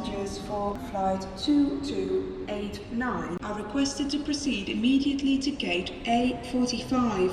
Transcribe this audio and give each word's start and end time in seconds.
passengers 0.00 0.38
for 0.38 0.78
flight 0.90 1.26
2289 1.36 3.36
are 3.42 3.54
requested 3.54 4.10
to 4.10 4.18
proceed 4.20 4.68
immediately 4.68 5.38
to 5.38 5.50
gate 5.50 5.92
A45. 6.04 7.30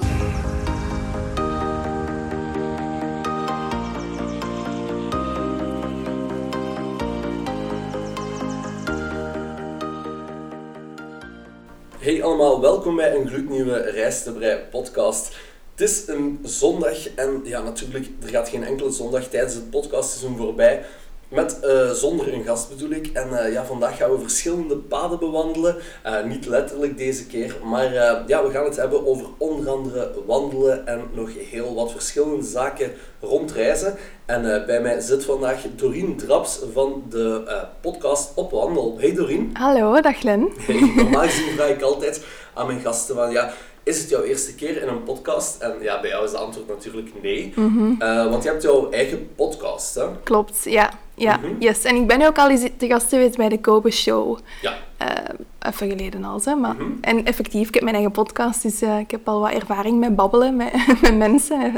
Hey 11.99 12.23
allemaal, 12.23 12.61
welkom 12.61 12.95
bij 12.95 13.15
een 13.15 13.27
gloednieuwe 13.27 13.77
Reis 13.77 14.23
te 14.23 14.33
Brei 14.33 14.59
podcast. 14.71 15.35
Het 15.71 15.81
is 15.89 16.07
een 16.07 16.39
zondag 16.43 17.15
en 17.15 17.41
ja, 17.43 17.61
natuurlijk, 17.61 18.07
er 18.23 18.29
gaat 18.29 18.49
geen 18.49 18.63
enkele 18.63 18.91
zondag 18.91 19.23
tijdens 19.23 19.53
het 19.53 19.69
podcastseizoen 19.69 20.37
voorbij 20.37 20.85
met, 21.29 21.59
eh, 21.59 21.89
zonder 21.89 22.33
een 22.33 22.43
gast 22.43 22.69
bedoel 22.69 22.89
ik. 22.89 23.07
En 23.13 23.45
eh, 23.45 23.51
ja, 23.51 23.65
vandaag 23.65 23.97
gaan 23.97 24.11
we 24.11 24.19
verschillende 24.19 24.75
paden 24.75 25.19
bewandelen. 25.19 25.75
Eh, 26.03 26.23
niet 26.23 26.45
letterlijk 26.45 26.97
deze 26.97 27.25
keer, 27.25 27.55
maar 27.63 27.93
ja, 28.27 28.43
we 28.43 28.49
gaan 28.51 28.63
het 28.63 28.75
hebben 28.75 29.07
over 29.07 29.25
onder 29.37 29.69
andere 29.69 30.11
wandelen 30.25 30.87
en 30.87 31.01
nog 31.13 31.29
heel 31.49 31.75
wat 31.75 31.91
verschillende 31.91 32.45
zaken 32.45 32.91
rondreizen. 33.21 33.95
En 34.25 34.65
bij 34.65 34.81
mij 34.81 34.99
zit 34.99 35.25
vandaag 35.25 35.65
Doreen 35.75 36.17
Draps 36.17 36.59
van 36.73 37.03
de 37.09 37.43
podcast 37.81 38.31
Op 38.35 38.51
Wandel. 38.51 38.95
Hey 38.99 39.13
Doreen. 39.13 39.49
Hallo, 39.53 40.01
dag. 40.01 40.21
Hey, 40.21 40.91
normaal 40.95 41.23
gezien 41.23 41.53
vraag 41.55 41.69
ik 41.69 41.81
altijd 41.81 42.25
aan 42.53 42.67
mijn 42.67 42.79
gasten 42.79 43.15
van 43.15 43.31
ja, 43.31 43.53
is 43.83 43.99
het 43.99 44.09
jouw 44.09 44.23
eerste 44.23 44.55
keer 44.55 44.81
in 44.81 44.87
een 44.87 45.03
podcast? 45.03 45.61
En 45.61 45.75
ja, 45.81 46.01
bij 46.01 46.09
jou 46.09 46.25
is 46.25 46.31
de 46.31 46.37
antwoord 46.37 46.67
natuurlijk 46.67 47.11
nee. 47.21 47.53
Mhm. 47.55 47.97
want 48.29 48.43
je 48.43 48.49
hebt 48.49 48.63
jouw 48.63 48.91
eigen 48.91 49.29
podcast, 49.35 49.95
hè? 49.95 50.05
Klopt, 50.23 50.63
ja. 50.63 50.93
Ja, 51.17 51.37
Mhm. 51.37 51.53
yes. 51.59 51.83
En 51.83 51.95
ik 51.95 52.07
ben 52.07 52.21
ook 52.21 52.37
al 52.37 52.49
eens 52.49 52.67
te 52.77 52.87
gast 52.87 53.09
geweest 53.09 53.37
bij 53.37 53.49
de 53.49 53.59
Kobe 53.59 53.91
Show. 53.91 54.37
Ja. 54.61 54.73
Eh, 54.97 55.07
even 55.73 55.89
geleden 55.89 56.23
al, 56.23 56.41
hè. 56.43 56.55
Maar, 56.55 56.75
Mhm. 56.75 56.91
En 57.01 57.25
effectief, 57.25 57.67
ik 57.67 57.73
heb 57.73 57.83
mijn 57.83 57.95
eigen 57.95 58.13
podcast, 58.13 58.61
dus 58.61 58.81
eh, 58.81 58.99
ik 58.99 59.11
heb 59.11 59.27
al 59.27 59.39
wat 59.39 59.51
ervaring 59.51 59.99
met 59.99 60.15
babbelen 60.15 60.55
met, 60.55 60.71
met 61.01 61.17
mensen. 61.17 61.73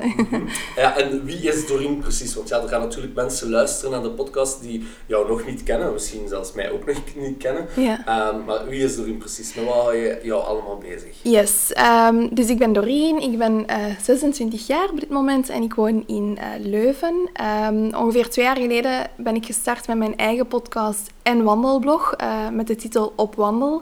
Ja, 0.75 0.97
en 0.97 1.23
wie 1.25 1.37
is 1.41 1.67
Doreen 1.67 1.99
precies? 1.99 2.35
Want 2.35 2.49
ja, 2.49 2.61
er 2.61 2.67
gaan 2.67 2.81
natuurlijk 2.81 3.15
mensen 3.15 3.49
luisteren 3.49 3.91
naar 3.91 4.01
de 4.01 4.09
podcast 4.09 4.61
die 4.61 4.87
jou 5.05 5.27
nog 5.27 5.45
niet 5.45 5.63
kennen, 5.63 5.93
misschien 5.93 6.27
zelfs 6.27 6.53
mij 6.53 6.71
ook 6.71 6.85
nog 6.85 6.95
niet 7.15 7.37
kennen. 7.37 7.65
Ja. 7.75 8.05
Ehm, 8.05 8.45
maar 8.45 8.67
wie 8.67 8.83
is 8.83 8.95
Doreen 8.95 9.17
precies? 9.17 9.53
Met 9.53 9.65
wat 9.65 9.73
hou 9.73 9.95
je 9.95 10.19
jou 10.23 10.43
allemaal 10.43 10.77
bezig? 10.77 11.15
Yes, 11.21 11.73
ehm, 11.73 12.27
dus 12.31 12.47
ik 12.49 12.57
ben 12.57 12.73
Doreen, 12.73 13.19
ik 13.21 13.37
ben 13.37 13.67
eh, 13.67 13.77
26 14.01 14.67
jaar 14.67 14.89
op 14.89 14.99
dit 14.99 15.09
moment 15.09 15.49
en 15.49 15.61
ik 15.63 15.73
woon 15.73 16.03
in 16.07 16.37
eh, 16.37 16.45
Leuven. 16.65 17.29
Ehm, 17.33 17.89
ongeveer 17.95 18.29
twee 18.29 18.45
jaar 18.45 18.57
geleden 18.57 19.07
ben 19.17 19.28
ik 19.35 19.45
gestart 19.45 19.87
met 19.87 19.97
mijn 19.97 20.17
eigen 20.17 20.47
podcast 20.47 21.11
en 21.23 21.43
wandelblog 21.43 22.13
eh, 22.13 22.49
met 22.49 22.67
de 22.67 22.75
titel 22.75 23.13
Op 23.15 23.35
Wandel. 23.35 23.81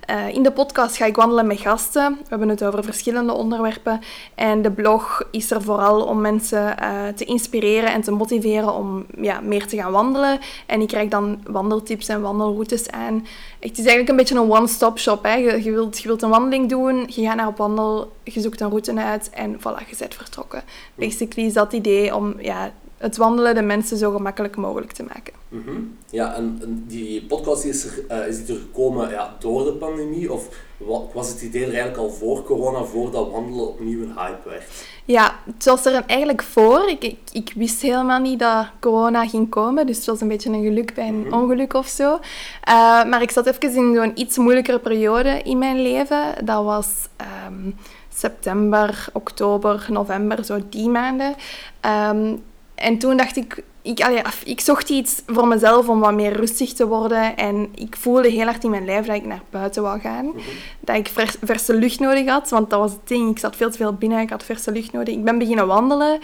Eh, 0.00 0.28
in 0.28 0.42
de 0.42 0.52
podcast 0.52 0.96
ga 0.96 1.04
ik 1.04 1.16
wandelen 1.16 1.46
met 1.46 1.60
gasten. 1.60 2.12
We 2.12 2.26
hebben 2.28 2.48
het 2.48 2.64
over 2.64 2.84
verschillende 2.84 3.32
onderwerpen. 3.32 4.00
En 4.34 4.62
de 4.62 4.70
blog 4.70 5.22
is 5.30 5.50
er 5.50 5.62
vooral 5.62 6.04
om 6.04 6.20
mensen 6.20 6.78
eh, 6.78 7.08
te 7.08 7.24
inspireren 7.24 7.92
en 7.92 8.00
te 8.00 8.10
motiveren 8.10 8.74
om 8.74 9.06
ja, 9.20 9.40
meer 9.40 9.66
te 9.66 9.76
gaan 9.76 9.92
wandelen. 9.92 10.38
En 10.66 10.80
ik 10.80 10.88
krijg 10.88 11.08
dan 11.08 11.40
wandeltips 11.46 12.08
en 12.08 12.20
wandelroutes 12.20 12.90
aan. 12.90 13.26
Het 13.58 13.72
is 13.72 13.78
eigenlijk 13.78 14.08
een 14.08 14.16
beetje 14.16 14.34
een 14.34 14.50
one-stop 14.50 14.98
shop. 14.98 15.24
Hè. 15.24 15.34
Je, 15.34 15.70
wilt, 15.70 15.98
je 15.98 16.08
wilt 16.08 16.22
een 16.22 16.30
wandeling 16.30 16.68
doen, 16.68 17.04
je 17.06 17.22
gaat 17.22 17.36
naar 17.36 17.46
op 17.46 17.56
wandel, 17.56 18.12
je 18.24 18.40
zoekt 18.40 18.60
een 18.60 18.68
route 18.68 18.94
uit 18.94 19.30
en 19.30 19.58
voilà, 19.58 19.88
je 19.88 19.96
bent 19.98 20.14
vertrokken. 20.14 20.62
Basically 20.94 21.48
is 21.48 21.54
dat 21.54 21.72
idee 21.72 22.14
om 22.14 22.34
ja, 22.40 22.72
het 22.96 23.16
wandelen 23.16 23.54
de 23.54 23.62
mensen 23.62 23.96
zo 23.96 24.10
gemakkelijk 24.12 24.56
mogelijk 24.56 24.92
te 24.92 25.02
maken. 25.02 25.32
Mhm. 25.48 25.70
Ja, 26.10 26.34
en, 26.34 26.58
en 26.62 26.84
die 26.86 27.24
podcast 27.24 27.64
is, 27.64 27.84
er, 27.84 28.04
eh, 28.08 28.28
is 28.28 28.44
die 28.46 28.54
er 28.54 28.60
gekomen 28.60 29.10
ja, 29.10 29.34
door 29.38 29.64
de 29.64 29.72
pandemie? 29.72 30.32
Of 30.32 30.48
wa- 30.76 31.00
was 31.14 31.28
het 31.28 31.42
idee 31.42 31.60
er 31.62 31.68
eigenlijk 31.68 31.98
al 31.98 32.10
voor 32.10 32.42
corona, 32.42 32.82
voordat 32.84 33.30
wandelen 33.30 33.68
opnieuw 33.68 34.02
een 34.02 34.12
hype 34.16 34.48
werd? 34.48 34.64
Ja, 35.04 35.34
het 35.54 35.64
was 35.64 35.84
er 35.86 36.04
eigenlijk 36.06 36.42
voor. 36.42 36.88
Ik, 36.88 37.04
ik, 37.04 37.18
ik 37.32 37.52
wist 37.56 37.82
helemaal 37.82 38.20
niet 38.20 38.38
dat 38.38 38.66
corona 38.80 39.26
ging 39.28 39.48
komen. 39.48 39.86
Dus 39.86 39.96
het 39.96 40.06
was 40.06 40.20
een 40.20 40.28
beetje 40.28 40.50
een 40.50 40.62
geluk 40.64 40.94
bij 40.94 41.08
een 41.08 41.32
ongeluk 41.32 41.74
of 41.74 41.86
zo. 41.86 42.18
Eh, 42.62 43.04
maar 43.04 43.22
ik 43.22 43.30
zat 43.30 43.46
even 43.46 43.74
in 43.74 43.94
zo'n 43.94 44.12
iets 44.20 44.36
moeilijkere 44.36 44.78
periode 44.78 45.40
in 45.42 45.58
mijn 45.58 45.80
leven. 45.82 46.22
Dat 46.44 46.64
was 46.64 46.86
ehm, 47.16 47.70
september, 48.14 49.06
oktober, 49.12 49.86
november, 49.90 50.44
zo 50.44 50.58
die 50.68 50.88
maanden. 50.88 51.34
Ehm, 51.80 52.34
en 52.76 52.98
toen 52.98 53.16
dacht 53.16 53.36
ik, 53.36 53.62
ik, 53.82 54.00
allee, 54.00 54.22
ik 54.44 54.60
zocht 54.60 54.88
iets 54.88 55.22
voor 55.26 55.46
mezelf 55.46 55.88
om 55.88 56.00
wat 56.00 56.14
meer 56.14 56.32
rustig 56.32 56.72
te 56.72 56.86
worden. 56.86 57.36
En 57.36 57.68
ik 57.74 57.96
voelde 57.96 58.28
heel 58.28 58.44
hard 58.44 58.64
in 58.64 58.70
mijn 58.70 58.84
lijf 58.84 59.06
dat 59.06 59.16
ik 59.16 59.24
naar 59.24 59.42
buiten 59.50 59.82
wou 59.82 60.00
gaan. 60.00 60.32
Dat 60.80 60.96
ik 60.96 61.08
vers- 61.08 61.36
verse 61.42 61.74
lucht 61.74 62.00
nodig 62.00 62.28
had, 62.28 62.50
want 62.50 62.70
dat 62.70 62.78
was 62.78 62.90
het 62.90 63.08
ding. 63.08 63.30
Ik 63.30 63.38
zat 63.38 63.56
veel 63.56 63.70
te 63.70 63.76
veel 63.76 63.92
binnen, 63.92 64.20
ik 64.20 64.30
had 64.30 64.42
verse 64.42 64.72
lucht 64.72 64.92
nodig. 64.92 65.14
Ik 65.14 65.24
ben 65.24 65.38
beginnen 65.38 65.66
wandelen. 65.66 66.18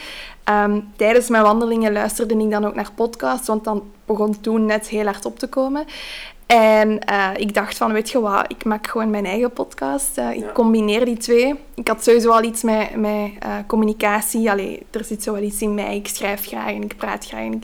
Ehm, 0.45 0.81
tijdens 0.97 1.29
mijn 1.29 1.43
wandelingen 1.43 1.93
luisterde 1.93 2.39
ik 2.39 2.51
dan 2.51 2.65
ook 2.65 2.75
naar 2.75 2.91
podcasts, 2.95 3.47
want 3.47 3.65
dan 3.65 3.83
begon 4.07 4.41
toen 4.41 4.67
net 4.67 4.89
heel 4.89 5.05
hard 5.05 5.25
op 5.25 5.39
te 5.39 5.47
komen. 5.47 5.85
En 6.47 6.99
eh, 6.99 7.29
ik 7.37 7.55
dacht 7.55 7.77
van, 7.77 7.93
weet 7.93 8.11
je 8.11 8.21
wat, 8.21 8.45
ik 8.49 8.65
maak 8.65 8.87
gewoon 8.87 9.11
mijn 9.11 9.27
eigen 9.27 9.53
podcast. 9.53 10.19
Eh, 10.19 10.31
ik 10.31 10.41
Ja. 10.41 10.53
combineer 10.53 11.05
die 11.05 11.17
twee. 11.17 11.55
Ik 11.75 11.89
had 11.89 12.05
sowieso 12.05 12.31
al 12.31 12.43
iets 12.43 12.63
met, 12.63 12.97
met 12.97 13.31
eh, 13.39 13.55
communicatie. 13.67 14.51
Allee, 14.51 14.87
er 14.91 15.05
zit 15.05 15.23
zo 15.23 15.33
wel 15.33 15.43
iets 15.43 15.63
in 15.63 15.75
mij. 15.75 15.97
Ik 15.97 16.09
schrijf 16.09 16.47
graag 16.47 16.67
en 16.73 16.83
ik 16.83 16.97
praat 16.97 17.27
graag. 17.27 17.41
En 17.45 17.63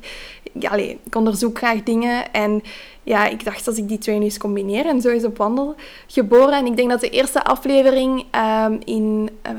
ik, 0.53 0.65
allee, 0.69 0.99
ik 1.05 1.15
onderzoek 1.15 1.59
graag 1.59 1.83
dingen. 1.83 2.33
En 2.33 2.63
ja, 3.03 3.27
ik 3.27 3.45
dacht, 3.45 3.67
als 3.69 3.77
ik 3.77 3.89
die 3.89 3.99
twee 3.99 4.19
nu 4.19 4.25
eens 4.25 4.39
combineer. 4.39 4.87
En 4.87 5.01
zo 5.01 5.09
is 5.09 5.25
op 5.25 5.37
wandel 5.37 5.75
geboren. 6.07 6.53
En 6.53 6.67
ik 6.67 6.77
denk 6.77 6.91
dat 6.91 7.01
de 7.01 7.11
eerste 7.11 7.45
aflevering 7.45 8.25
ehm, 8.31 8.77
in 8.85 9.31
eh, 9.43 9.53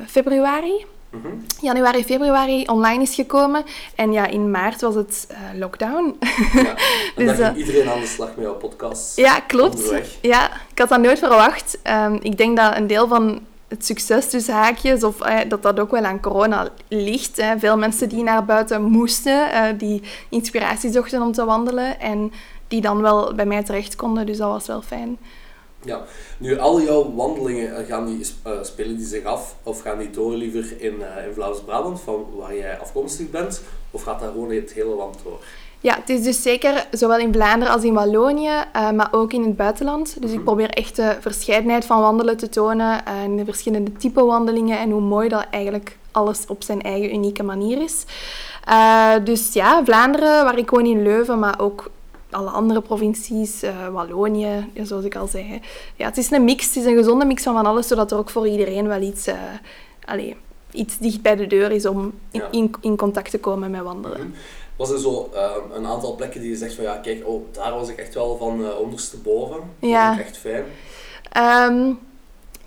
Mhm. 1.10 1.28
januari, 1.62 2.04
februari 2.04 2.66
online 2.66 3.02
is 3.04 3.16
gekomen. 3.16 3.64
En 3.96 4.12
ja, 4.12 4.28
in 4.28 4.52
maart 4.52 4.82
was 4.82 4.96
het 4.96 5.28
eh, 5.30 5.38
lockdown. 5.60 6.18
Ja. 6.54 6.76
Dus, 7.16 7.40
eh, 7.40 7.50
iedereen 7.56 7.90
aan 7.90 8.00
de 8.00 8.06
slag 8.06 8.28
met 8.36 8.46
jouw 8.46 8.56
podcast. 8.56 9.18
ja, 9.18 9.40
klopt. 9.40 9.76
Onderweg. 9.76 10.18
Ja, 10.22 10.52
ik 10.72 10.80
had 10.80 10.90
dat 10.90 11.02
nooit 11.02 11.20
verwacht. 11.20 11.80
Ehm, 11.84 12.18
ik 12.22 12.38
denk 12.38 12.58
dat 12.58 12.76
een 12.76 12.88
deel 12.88 13.08
van 13.08 13.40
het 13.68 13.86
succes 13.86 14.30
tussen 14.30 14.54
haakjes, 14.54 15.04
of 15.04 15.22
eh, 15.22 15.38
dat 15.48 15.64
dat 15.64 15.80
ook 15.80 15.92
wel 15.92 16.04
aan 16.04 16.22
corona 16.22 16.68
ligt. 16.88 17.38
Hè. 17.38 17.60
Veel 17.60 17.78
mensen 17.78 18.10
die 18.10 18.24
naar 18.24 18.46
buiten 18.46 18.84
moesten, 18.84 19.78
die 19.78 20.02
inspiratie 20.30 20.92
zochten 20.92 21.22
om 21.22 21.32
te 21.32 21.46
wandelen 21.46 22.00
en 22.00 22.32
die 22.68 22.82
dan 22.82 23.02
wel 23.02 23.34
bij 23.36 23.46
mij 23.46 23.64
terecht 23.64 23.96
konden. 23.96 24.26
Dus 24.26 24.38
dat 24.38 24.50
was 24.50 24.68
wel 24.68 24.82
fijn. 24.82 25.18
Ja, 25.84 26.04
nu 26.38 26.58
al 26.58 26.82
jouw 26.82 27.14
wandelingen, 27.16 27.76
eh, 27.76 27.86
gaan 27.88 28.06
die, 28.06 28.26
eh, 28.44 28.52
spelen 28.62 28.98
die 28.98 29.06
zich 29.06 29.24
af 29.24 29.56
of 29.64 29.82
gaan 29.82 29.98
die 29.98 30.10
door 30.10 30.34
liever 30.34 30.82
in, 30.82 31.02
eh 31.02 31.28
in 31.28 31.34
Vlaams-Brabant, 31.34 32.02
van 32.02 32.26
waar 32.36 32.56
jij 32.56 32.80
afkomstig 32.80 33.30
bent, 33.30 33.62
of 33.92 34.04
gaat 34.04 34.20
dat 34.20 34.32
gewoon 34.32 34.52
het 34.52 34.74
hele 34.74 34.96
land 34.96 35.18
door? 35.24 35.40
Ja, 35.82 35.96
het 35.96 36.10
is 36.10 36.24
dus 36.24 36.42
zeker 36.42 36.88
zowel 36.92 37.18
in 37.18 37.34
Vlaanderen 37.34 37.74
als 37.74 37.84
in 37.84 37.94
Wallonië, 37.94 38.64
maar 38.74 39.08
ook 39.12 39.34
in 39.34 39.44
het 39.44 39.56
buitenland. 39.56 40.22
Dus 40.22 40.32
ik 40.32 40.44
probeer 40.44 40.70
echt 40.70 40.96
de 40.96 41.18
verscheidenheid 41.20 41.86
van 41.86 42.02
wandelen 42.02 42.38
te 42.38 42.50
tonen 42.50 43.06
en 43.06 43.36
de 43.36 43.46
verschillende 43.46 43.92
type 43.94 44.24
wandelingen 44.24 44.80
en 44.80 44.90
hoe 44.90 45.02
mooi 45.02 45.30
dat 45.30 45.46
eigenlijk 45.52 45.98
alles 46.12 46.46
op 46.48 46.64
zijn 46.64 46.82
eigen 46.82 47.14
unieke 47.14 47.44
manier 47.44 47.82
is. 47.82 48.06
Dus 49.24 49.54
ja, 49.54 49.84
Vlaanderen, 49.86 50.44
waar 50.44 50.58
ik 50.58 50.70
woon 50.70 50.86
in 50.86 51.04
Leuven, 51.04 51.40
maar 51.40 51.60
ook 51.60 51.90
alle 52.32 52.50
andere 52.50 52.82
provincies, 52.82 53.62
eh, 53.64 53.88
Wallonië, 53.88 54.70
zoals 54.84 55.06
ik 55.06 55.16
al 55.16 55.28
zei. 55.28 55.62
Ja, 55.96 56.06
het 56.06 56.18
is 56.18 56.32
een 56.32 56.44
mix, 56.44 56.66
het 56.66 56.76
is 56.76 56.86
een 56.86 56.98
gezonde 56.98 57.26
mix 57.26 57.44
van 57.44 57.54
van 57.54 57.66
alles, 57.66 57.88
zodat 57.88 58.12
er 58.12 58.18
ook 58.18 58.30
voor 58.30 58.48
iedereen 58.48 58.88
wel 58.88 59.02
iets, 59.02 59.28
eh 59.28 59.36
allee, 60.06 60.36
iets 60.72 60.98
dicht 60.98 61.22
bij 61.22 61.36
de 61.36 61.48
deur 61.48 61.72
is 61.72 61.86
om 61.86 62.14
in, 62.32 62.42
in, 62.52 62.72
in 62.82 62.96
contact 62.98 63.32
te 63.32 63.40
komen 63.40 63.72
met 63.72 63.82
wandelen. 63.82 64.34
Was 64.76 64.90
er 64.92 65.00
zo 65.00 65.30
eh, 65.34 65.52
een 65.74 65.86
aantal 65.86 66.16
plekken 66.16 66.42
die 66.42 66.50
je 66.50 66.56
zegt 66.58 66.74
van 66.74 66.84
ja, 66.84 66.96
kijk, 66.96 67.28
oh, 67.28 67.44
daar 67.54 67.74
was 67.74 67.90
ik 67.90 67.98
echt 67.98 68.14
wel 68.14 68.38
van 68.38 68.74
ondersteboven. 68.78 69.58
Dat 69.80 69.90
Ja. 69.90 70.08
vond 70.08 70.20
ik 70.20 70.26
echt 70.26 70.38
fijn. 70.38 70.64
Ehm, 71.32 71.92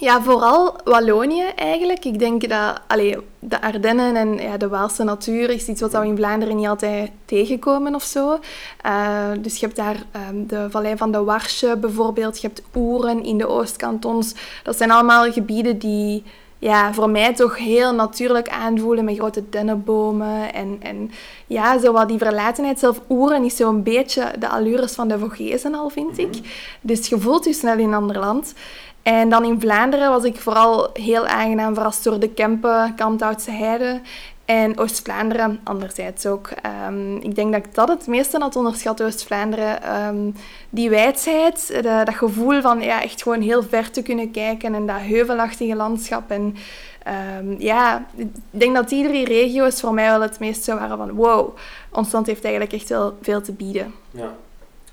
ja, 0.03 0.23
vooral 0.23 0.77
Wallonië 0.85 1.45
eigenlijk. 1.57 2.05
Ik 2.05 2.19
denk 2.19 2.49
dat 2.49 2.81
allee, 2.87 3.17
de 3.39 3.61
Ardennen 3.61 4.17
en 4.17 4.39
ja, 4.39 4.57
de 4.57 4.69
Waalse 4.69 5.05
natuur 5.05 5.51
is 5.51 5.69
iets 5.69 5.81
wat 5.81 5.93
we 5.93 6.07
in 6.07 6.17
Vlaanderen 6.17 6.57
niet 6.57 6.67
altijd 6.67 7.11
tegenkomen 7.25 7.95
of 7.95 8.03
zo. 8.03 8.39
Eh, 8.81 9.31
dus 9.41 9.59
je 9.59 9.67
hebt 9.67 9.79
daar 9.79 9.97
ehm, 10.11 10.47
de 10.47 10.67
Vallei 10.71 10.97
van 10.97 11.13
de 11.13 11.25
Warsche 11.25 11.77
bijvoorbeeld. 11.77 12.41
Je 12.41 12.47
hebt 12.47 12.63
Oeren 12.77 13.25
in 13.25 13.39
de 13.39 13.49
Oostkantons. 13.49 14.35
Dat 14.63 14.77
zijn 14.77 14.91
allemaal 14.91 15.33
gebieden 15.33 15.79
die 15.79 16.23
ja, 16.59 16.95
voor 16.95 17.11
mij 17.11 17.35
toch 17.35 17.59
heel 17.59 17.95
natuurlijk 17.95 18.49
aanvoelen 18.49 19.05
met 19.05 19.17
grote 19.17 19.49
dennenbomen. 19.51 20.55
En, 20.55 20.77
en 20.81 21.11
ja, 21.47 21.79
zo 21.79 21.93
wat 21.93 22.09
die 22.09 22.19
verlatenheid. 22.19 22.79
Zelf 22.79 23.01
Oeren 23.09 23.45
is 23.45 23.57
zo'n 23.57 23.83
beetje 23.83 24.33
de 24.39 24.49
allures 24.49 24.93
van 24.93 25.09
de 25.09 25.19
Vogezen 25.19 25.75
al, 25.75 25.89
vind 25.89 26.19
ik. 26.19 26.35
Dus 26.81 27.09
je 27.09 27.19
voelt 27.19 27.45
je 27.45 27.53
snel 27.53 27.79
in 27.79 27.89
een 27.89 27.95
ander 27.95 28.19
land. 28.19 28.55
En 29.03 29.29
dan 29.29 29.45
in 29.45 29.61
Vlaanderen 29.61 30.11
was 30.11 30.25
ik 30.25 30.41
vooral 30.41 30.91
heel 30.93 31.27
aangenaam 31.27 31.75
verrast 31.75 32.05
door 32.05 32.21
de 32.21 32.29
Kempen, 32.29 32.95
Kanthoutse 32.97 33.51
Heide. 33.51 34.01
En 34.45 34.79
Oost-Vlaanderen 34.79 35.61
anderzijds 35.65 36.27
ook. 36.27 36.49
Ehm, 36.63 37.17
ik 37.17 37.35
denk 37.35 37.53
dat 37.53 37.67
ik 37.67 37.75
dat 37.75 37.89
het 37.89 38.07
meeste 38.07 38.39
had 38.39 38.57
onderschat, 38.57 39.03
Oost-Vlaanderen. 39.03 39.83
Ehm, 39.83 40.31
die 40.71 40.91
wijdheid, 40.91 41.67
de- 41.67 41.83
dat 42.05 42.15
gevoel 42.15 42.61
van 42.61 42.81
ja, 42.81 43.03
echt 43.03 43.23
gewoon 43.23 43.41
heel 43.41 43.63
ver 43.63 43.91
te 43.91 44.03
kunnen 44.03 44.31
kijken 44.31 44.75
en 44.75 44.87
dat 44.87 44.97
heuvelachtige 45.01 45.77
landschap. 45.77 46.31
En 46.31 46.57
ehm, 47.03 47.55
ja, 47.59 48.05
ik 48.15 48.29
denk 48.51 48.75
dat 48.75 48.89
die 48.89 49.09
drie 49.09 49.25
regio's 49.25 49.81
voor 49.81 49.95
mij 49.95 50.09
wel 50.11 50.21
het 50.21 50.39
meest 50.39 50.67
waren 50.67 50.97
van 50.97 51.11
wow, 51.13 51.57
ons 51.91 52.13
land 52.13 52.27
heeft 52.27 52.45
eigenlijk 52.45 52.75
echt 52.75 52.89
wel 52.89 53.19
veel 53.23 53.41
te 53.41 53.53
bieden. 53.53 53.95
Ja. 54.11 54.33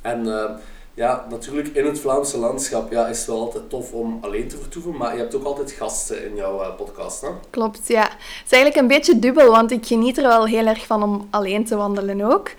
En 0.01 0.39
eh, 0.39 0.49
ja, 0.99 1.25
natuurlijk 1.29 1.67
in 1.67 1.85
het 1.85 1.99
Vlaamse 1.99 2.37
landschap 2.37 2.91
ja, 2.91 3.07
is 3.07 3.17
het 3.17 3.27
wel 3.27 3.39
altijd 3.39 3.69
tof 3.69 3.93
om 3.93 4.17
alleen 4.21 4.47
te 4.47 4.57
vertoeven, 4.57 4.97
maar 4.97 5.13
je 5.13 5.19
hebt 5.19 5.35
ook 5.35 5.43
altijd 5.43 5.71
gasten 5.71 6.25
in 6.25 6.35
jouw 6.35 6.61
eh, 6.61 6.75
podcast. 6.75 7.21
Hè? 7.21 7.27
Klopt, 7.49 7.87
ja. 7.87 8.01
Het 8.01 8.45
is 8.45 8.51
eigenlijk 8.51 8.75
een 8.75 8.87
beetje 8.87 9.19
dubbel, 9.19 9.51
want 9.51 9.71
ik 9.71 9.85
geniet 9.85 10.17
er 10.17 10.23
wel 10.23 10.45
heel 10.45 10.65
erg 10.65 10.85
van 10.85 11.03
om 11.03 11.27
alleen 11.29 11.65
te 11.65 11.75
wandelen 11.75 12.21
ook. 12.21 12.51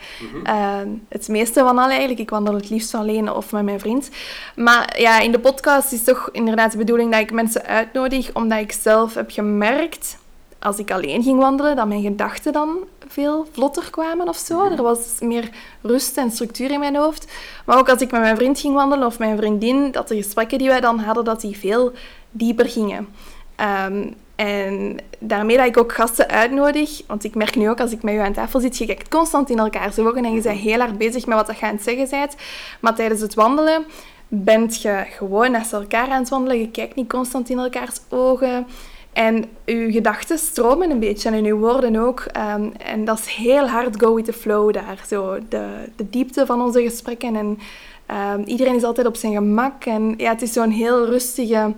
Eh, 0.44 0.78
het 1.08 1.28
meeste 1.28 1.60
van 1.60 1.78
al 1.78 1.88
eigenlijk. 1.88 2.20
Ik 2.20 2.31
wandel 2.31 2.54
het 2.54 2.70
liefst 2.70 2.94
alleen 2.94 3.32
of 3.32 3.52
met 3.52 3.64
mijn 3.64 3.81
vriend. 3.81 4.08
Maar 4.56 5.00
ja, 5.00 5.20
in 5.20 5.32
de 5.32 5.40
podcast 5.40 5.92
is 5.92 6.04
toch 6.04 6.28
inderdaad 6.32 6.72
de 6.72 6.78
bedoeling 6.78 7.12
dat 7.12 7.20
ik 7.20 7.32
mensen 7.32 7.66
uitnodig, 7.66 8.31
omdat 8.32 8.58
ik 8.58 8.72
zelf 8.72 9.14
heb 9.14 9.31
gemerkt, 9.31 10.16
als 10.58 10.78
ik 10.78 10.90
alleen 10.90 11.22
ging 11.22 11.38
wandelen, 11.38 11.76
dat 11.76 11.87
mijn 11.87 12.02
gedachten 12.02 12.52
dan 12.52 12.78
veel 13.11 13.47
vlotter 13.53 13.91
kwamen 13.91 14.29
of 14.29 14.37
zo. 14.37 14.65
Er 14.65 14.83
was 14.83 15.19
meer 15.21 15.51
rust 15.81 16.17
en 16.17 16.31
structuur 16.31 16.71
in 16.71 16.81
mijn 16.81 16.97
hoofd. 16.97 17.33
Maar 17.67 17.79
ook 17.79 17.89
als 17.89 18.01
ik 18.01 18.11
met 18.11 18.21
mijn 18.21 18.37
vriend 18.37 18.61
ging 18.61 18.75
wandelen 18.75 19.07
of 19.07 19.19
mijn 19.19 19.37
vriendin, 19.37 19.91
dat 19.91 20.09
de 20.09 20.17
gesprekken 20.17 20.59
die 20.59 20.69
wij 20.69 20.81
dan 20.81 20.99
hadden, 20.99 21.25
dat 21.25 21.41
die 21.41 21.59
veel 21.59 21.93
dieper 22.31 22.69
gingen. 22.69 23.09
Ehm, 23.57 24.07
en 24.37 24.97
daarmee 25.19 25.57
dat 25.57 25.67
ik 25.67 25.77
ook 25.77 25.93
gasten 25.93 26.29
uitnodig, 26.29 27.03
want 27.07 27.25
ik 27.25 27.35
merk 27.35 27.57
nu 27.57 27.69
ook 27.69 27.81
als 27.81 27.93
ik 27.93 28.03
met 28.03 28.15
u 28.15 28.19
aan 28.19 28.33
tafel 28.33 28.61
zit, 28.61 28.79
je 28.79 28.87
kijkt 28.87 29.09
constant 29.09 29.51
in 29.51 29.59
elkaars 29.59 29.99
ogen 29.99 30.25
en 30.25 30.35
je 30.35 30.41
bent 30.41 30.59
heel 30.59 30.79
hard 30.79 30.99
bezig 30.99 31.27
met 31.27 31.47
wat 31.47 31.59
je 31.59 31.67
aan 31.67 31.75
het 31.75 31.83
zeggen 31.83 32.09
bent. 32.11 32.37
Maar 32.81 32.95
tijdens 32.95 33.21
het 33.21 33.35
wandelen 33.35 33.85
bent 34.29 34.83
je 34.83 35.05
gewoon 35.09 35.51
naast 35.51 35.73
elkaar 35.73 36.09
aan 36.09 36.21
het 36.21 36.29
wandelen. 36.29 36.59
Je 36.59 36.71
kijkt 36.71 36.95
niet 36.95 37.09
constant 37.09 37.49
in 37.49 37.59
elkaars 37.59 38.01
ogen. 38.09 38.67
En 39.12 39.45
uw 39.67 39.91
gedachten 39.91 40.39
stromen 40.39 40.91
een 40.91 40.99
beetje 40.99 41.31
en 41.31 41.45
uw 41.45 41.57
woorden 41.59 41.97
ook. 41.97 42.21
Ehm, 42.21 42.69
en 42.79 43.05
dat 43.05 43.19
is 43.19 43.27
heel 43.27 43.69
hard 43.69 44.03
go 44.03 44.15
with 44.15 44.25
the 44.25 44.33
flow 44.33 44.73
daar. 44.73 45.05
Zo 45.09 45.39
de, 45.49 45.67
de 45.97 46.11
diepte 46.11 46.47
van 46.47 46.62
onze 46.62 46.83
gesprekken. 46.83 47.37
En 47.37 47.59
ehm, 48.07 48.43
iedereen 48.45 48.75
is 48.75 48.83
altijd 48.83 49.07
op 49.07 49.17
zijn 49.17 49.33
gemak. 49.33 49.85
En 49.85 50.15
ja, 50.17 50.31
het 50.31 50.43
is 50.43 50.53
zo'n 50.53 50.71
heel 50.71 51.07
rustige... 51.07 51.75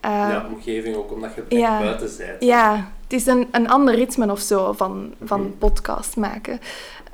eh, 0.00 0.10
ja, 0.10 0.46
omgeving 0.54 0.96
ook, 0.96 1.12
omdat 1.12 1.30
je 1.34 1.56
ja. 1.56 1.78
buiten 1.78 2.10
bent. 2.18 2.42
ja, 2.44 2.88
het 3.02 3.12
is 3.12 3.26
een, 3.26 3.48
een 3.50 3.68
ander 3.68 3.94
ritme 3.94 4.30
of 4.30 4.40
zo 4.40 4.72
van, 4.72 5.12
van 5.24 5.40
Mhm. 5.40 5.50
podcast 5.58 6.16
maken. 6.16 6.60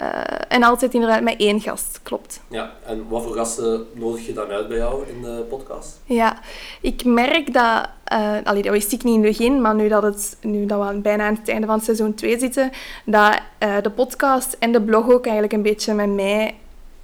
Eh, 0.02 0.20
en 0.48 0.62
altijd 0.62 0.94
inderdaad 0.94 1.22
met 1.22 1.34
één 1.38 1.60
gast, 1.60 2.00
klopt. 2.02 2.40
Ja, 2.48 2.72
en 2.86 3.08
wat 3.08 3.22
voor 3.22 3.34
gasten 3.34 3.86
nodig 3.92 4.26
je 4.26 4.32
dan 4.32 4.50
uit 4.50 4.68
bij 4.68 4.76
jou 4.76 5.06
in 5.08 5.22
de 5.22 5.46
podcast? 5.48 6.00
Ja, 6.04 6.38
ik 6.80 7.04
merk 7.04 7.52
dat... 7.52 7.88
eh 8.04 8.36
allee, 8.44 8.62
dat 8.62 8.72
wist 8.72 8.92
ik 8.92 9.02
niet 9.02 9.14
in 9.14 9.24
het 9.24 9.38
begin, 9.38 9.60
maar 9.60 9.74
nu 9.74 9.88
dat, 9.88 10.02
het, 10.02 10.36
nu 10.40 10.66
dat 10.66 10.88
we 10.88 10.98
bijna 10.98 11.26
aan 11.26 11.34
het 11.34 11.48
einde 11.48 11.66
van 11.66 11.80
seizoen 11.80 12.14
2 12.14 12.38
zitten, 12.38 12.70
dat 13.04 13.40
eh, 13.58 13.76
de 13.82 13.90
podcast 13.90 14.56
en 14.58 14.72
de 14.72 14.82
blog 14.82 15.10
ook 15.10 15.24
eigenlijk 15.24 15.52
een 15.52 15.62
beetje 15.62 15.94
met 15.94 16.08
mij 16.08 16.54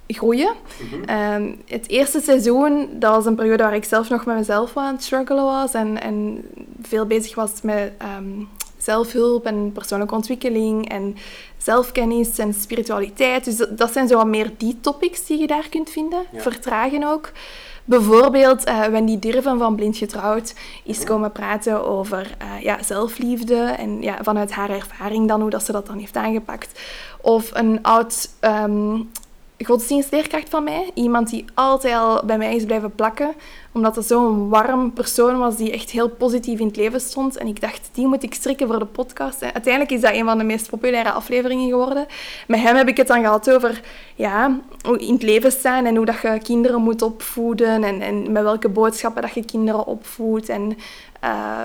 groeien. 0.07 0.53
Ehm, 1.05 1.51
het 1.65 1.89
eerste 1.89 2.19
seizoen, 2.21 2.89
dat 2.91 3.15
was 3.15 3.25
een 3.25 3.35
periode 3.35 3.63
waar 3.63 3.75
ik 3.75 3.83
zelf 3.83 4.09
nog 4.09 4.25
met 4.25 4.35
mezelf 4.35 4.77
aan 4.77 4.93
het 4.93 5.03
struggelen 5.03 5.43
was 5.43 5.73
en, 5.73 6.01
en 6.01 6.45
veel 6.81 7.05
bezig 7.05 7.35
was 7.35 7.61
met 7.61 7.91
ehm, 7.97 8.43
zelfhulp 8.89 9.45
en 9.45 9.71
persoonlijke 9.73 10.15
ontwikkeling 10.15 10.89
en 10.89 11.15
zelfkennis 11.57 12.37
en 12.37 12.53
spiritualiteit. 12.53 13.45
Dus 13.45 13.67
dat, 13.69 13.91
zijn 13.91 14.07
zo 14.07 14.15
wat 14.15 14.27
meer 14.27 14.51
die 14.57 14.77
topics 14.81 15.25
die 15.25 15.39
je 15.39 15.47
daar 15.47 15.69
kunt 15.69 15.89
vinden. 15.89 16.25
Ja. 16.31 16.41
Vertragen 16.41 17.03
ook. 17.03 17.31
Bijvoorbeeld 17.85 18.63
eh, 18.63 18.83
Wendy 18.83 19.19
Dirven 19.19 19.57
van 19.57 19.75
Blind 19.75 19.97
Getrouwd 19.97 20.53
is 20.83 21.03
komen 21.03 21.31
praten 21.31 21.85
over 21.85 22.35
eh, 22.37 22.61
ja, 22.61 22.83
zelfliefde 22.83 23.55
en 23.55 24.01
ja, 24.01 24.17
vanuit 24.21 24.51
haar 24.51 24.69
ervaring 24.69 25.27
dan 25.27 25.41
hoe 25.41 25.49
dat 25.49 25.63
ze 25.63 25.71
dat 25.71 25.87
dan 25.87 25.97
heeft 25.97 26.15
aangepakt. 26.15 26.79
Of 27.21 27.49
een 27.53 27.79
oud 27.81 28.29
ehm, 28.39 29.01
godsdienstleerkracht 29.65 30.49
van 30.49 30.63
mij, 30.63 30.91
iemand 30.93 31.29
die 31.29 31.45
altijd 31.53 31.95
al 31.95 32.25
bij 32.25 32.37
mij 32.37 32.55
is 32.55 32.65
blijven 32.65 32.95
plakken, 32.95 33.33
omdat 33.71 33.95
het 33.95 34.05
zo'n 34.05 34.49
warm 34.49 34.93
persoon 34.93 35.37
was 35.37 35.57
die 35.57 35.71
echt 35.71 35.89
heel 35.89 36.09
positief 36.09 36.59
in 36.59 36.67
het 36.67 36.75
leven 36.75 37.01
stond. 37.01 37.37
En 37.37 37.47
ik 37.47 37.61
dacht, 37.61 37.89
die 37.91 38.07
moet 38.07 38.23
ik 38.23 38.33
strikken 38.33 38.67
voor 38.67 38.79
de 38.79 38.85
podcast. 38.85 39.41
Uiteindelijk 39.41 39.91
is 39.91 40.01
dat 40.01 40.13
een 40.13 40.25
van 40.25 40.37
de 40.37 40.43
meest 40.43 40.69
populaire 40.69 41.11
afleveringen 41.11 41.69
geworden. 41.69 42.05
Met 42.47 42.59
hem 42.59 42.75
heb 42.75 42.87
ik 42.87 42.97
het 42.97 43.07
dan 43.07 43.21
gehad 43.21 43.51
over 43.51 43.81
ja, 44.15 44.59
hoe 44.81 44.99
in 44.99 45.13
het 45.13 45.23
leven 45.23 45.51
staan 45.51 45.85
en 45.85 45.95
hoe 45.95 46.05
dat 46.05 46.21
je 46.21 46.39
kinderen 46.43 46.81
moet 46.81 47.01
opvoeden 47.01 47.83
en, 47.83 48.01
en 48.01 48.31
met 48.31 48.43
welke 48.43 48.69
boodschappen 48.69 49.21
dat 49.21 49.33
je 49.33 49.45
kinderen 49.45 49.85
opvoedt. 49.85 50.49
En 50.49 50.77
eh, 51.19 51.61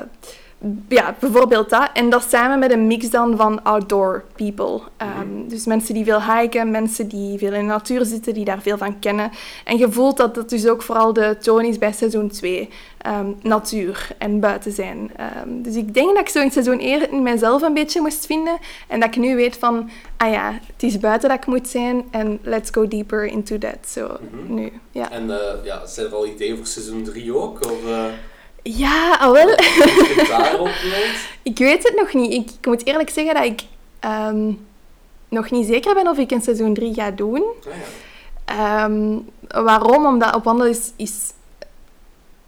ja, 0.88 1.14
bijvoorbeeld 1.20 1.70
dat. 1.70 1.90
En 1.93 2.11
dat 2.11 2.26
samen 2.28 2.58
met 2.58 2.72
een 2.72 2.87
mix 2.87 3.11
dan 3.11 3.37
van 3.37 3.62
outdoor 3.62 4.25
people. 4.37 4.81
Ehm, 4.96 5.49
Dus 5.49 5.66
mensen 5.66 5.94
die 5.94 6.05
veel 6.05 6.22
hiken, 6.22 6.70
mensen 6.70 7.08
die 7.08 7.38
veel 7.38 7.52
in 7.52 7.61
de 7.61 7.66
natuur 7.66 8.05
zitten, 8.05 8.34
die 8.34 8.44
daar 8.44 8.61
veel 8.62 8.78
van 8.78 8.99
kennen. 8.99 9.31
En 9.64 9.78
je 9.78 9.93
voelt 9.93 10.16
dat 10.16 10.34
dat 10.34 10.49
dus 10.50 10.66
ook 10.66 10.82
vooral 10.82 11.12
de 11.12 11.37
toon 11.40 11.64
is 11.64 11.78
bij 11.78 11.93
seizoen 11.93 12.28
2. 12.28 12.69
ehm, 12.99 13.26
natuur 13.43 14.08
en 14.19 14.40
buiten 14.40 14.72
zijn. 14.72 15.11
Ehm, 15.16 15.62
dus 15.62 15.75
ik 15.76 15.94
denk 15.94 16.08
dat 16.14 16.19
ik 16.20 16.28
zo 16.28 16.40
in 16.40 16.50
seizoen 16.50 16.81
1 16.81 17.10
in 17.10 17.22
mezelf 17.22 17.62
een 17.62 17.75
beetje 17.75 18.00
moest 18.00 18.26
vinden. 18.26 18.58
En 18.88 19.00
dat 19.00 19.08
ik 19.08 19.17
nu 19.17 19.37
weet 19.37 19.56
van, 19.56 19.90
ah 20.17 20.31
ja, 20.32 20.52
het 20.72 20.82
is 20.82 20.99
buiten 20.99 21.28
dat 21.28 21.38
ik 21.38 21.46
moet 21.46 21.69
zijn. 21.69 22.05
En 22.10 22.38
let's 22.43 22.70
go 22.70 22.88
deeper 22.88 23.25
into 23.25 23.58
that. 23.58 23.76
Zo, 23.87 24.19
nu, 24.46 24.72
ja. 24.90 25.10
En 25.10 25.31
eh, 25.31 25.64
ja, 25.64 25.87
zijn 25.87 26.06
er 26.06 26.14
al 26.14 26.26
ideeën 26.26 26.56
voor 26.56 26.67
seizoen 26.67 27.02
3 27.02 27.34
ook? 27.37 27.64
Of 27.64 27.84
uh, 27.87 28.05
Ja, 28.64 29.16
al 29.16 29.32
wel. 29.32 29.56
daarop 30.28 30.75
wilt? 30.93 31.28
Ik 31.43 31.58
weet 31.58 31.82
het 31.82 31.94
nog 31.96 32.12
niet. 32.12 32.32
Ik, 32.32 32.50
ik 32.61 32.66
moet 32.66 32.87
eerlijk 32.87 33.11
zeggen 33.11 33.34
dat 33.34 33.44
ik 33.44 33.62
ehm, 34.00 34.52
nog 35.28 35.50
niet 35.50 35.66
zeker 35.66 35.94
ben 35.94 36.08
of 36.08 36.19
ik 36.19 36.31
een 36.31 36.43
seizoen 36.43 36.75
3 36.75 36.94
ga 36.94 37.11
doen. 37.11 37.43
Ah, 37.43 37.72
ja. 38.46 38.84
Ehm, 38.84 39.19
waarom? 39.64 40.06
Omdat 40.06 40.34
op 40.34 40.44
wandelen 40.44 40.72
is, 40.72 40.93
is 40.96 41.32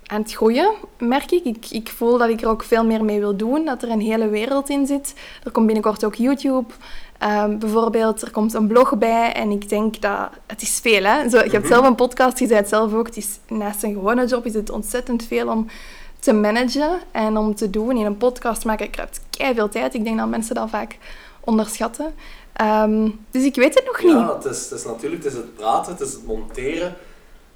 aan 0.07 0.21
het 0.21 0.33
groeien, 0.33 0.73
merk 0.99 1.31
ik. 1.31 1.45
ik. 1.45 1.67
Ik 1.71 1.89
voel 1.89 2.19
dat 2.19 2.29
ik 2.29 2.41
er 2.41 2.49
ook 2.49 2.63
veel 2.63 2.85
meer 2.85 3.05
mee 3.05 3.21
wil 3.21 3.37
doen, 3.37 3.65
dat 3.65 3.83
er 3.83 3.91
een 3.91 4.01
hele 4.01 4.29
wereld 4.29 4.69
in 4.69 4.87
zit. 4.87 5.15
Er 5.45 5.51
komt 5.51 5.67
binnenkort 5.67 6.05
ook 6.05 6.15
YouTube. 6.15 6.73
Ehm, 7.19 7.59
bijvoorbeeld, 7.59 8.23
er 8.23 8.31
komt 8.31 8.55
een 8.55 8.67
blog 8.67 8.99
bij 8.99 9.33
en 9.33 9.51
ik 9.51 9.69
denk 9.69 10.01
dat... 10.01 10.31
Het 10.47 10.63
is 10.63 10.79
veel, 10.83 11.05
hè? 11.05 11.29
Zo, 11.29 11.39
je 11.39 11.51
hebt 11.51 11.67
zelf 11.67 11.87
een 11.87 11.95
podcast, 11.95 12.39
je 12.39 12.47
zei 12.47 12.59
het 12.59 12.69
zelf 12.69 12.95
ook. 12.95 13.07
Het 13.07 13.17
is, 13.17 13.39
naast 13.49 13.83
een 13.83 13.93
gewone 13.93 14.27
job 14.27 14.47
is 14.47 14.55
het 14.55 14.71
ontzettend 14.71 15.25
veel 15.25 15.49
om 15.49 15.67
te 16.27 16.33
managen 16.33 17.01
en 17.11 17.37
om 17.37 17.55
te 17.55 17.71
doen. 17.71 17.97
In 17.97 18.07
een 18.07 18.17
podcast 18.17 18.65
maken 18.65 18.91
kruipt 18.91 19.21
veel 19.31 19.69
tijd. 19.69 19.95
Ik 19.95 20.05
denk 20.05 20.19
dat 20.19 20.29
mensen 20.29 20.55
dat 20.55 20.71
vaak 20.71 20.97
onderschatten. 21.41 22.15
Ehm, 22.53 23.09
dus 23.31 23.45
ik 23.45 23.55
weet 23.55 23.75
het 23.75 23.85
nog 23.85 24.03
niet. 24.03 24.13
Ja, 24.13 24.35
het 24.35 24.45
is, 24.45 24.63
het 24.63 24.79
is 24.79 24.85
natuurlijk 24.85 25.25
het, 25.25 25.33
is 25.33 25.39
het 25.39 25.55
praten, 25.55 25.93
het 25.93 26.01
is 26.01 26.13
het 26.13 26.27
monteren, 26.27 26.95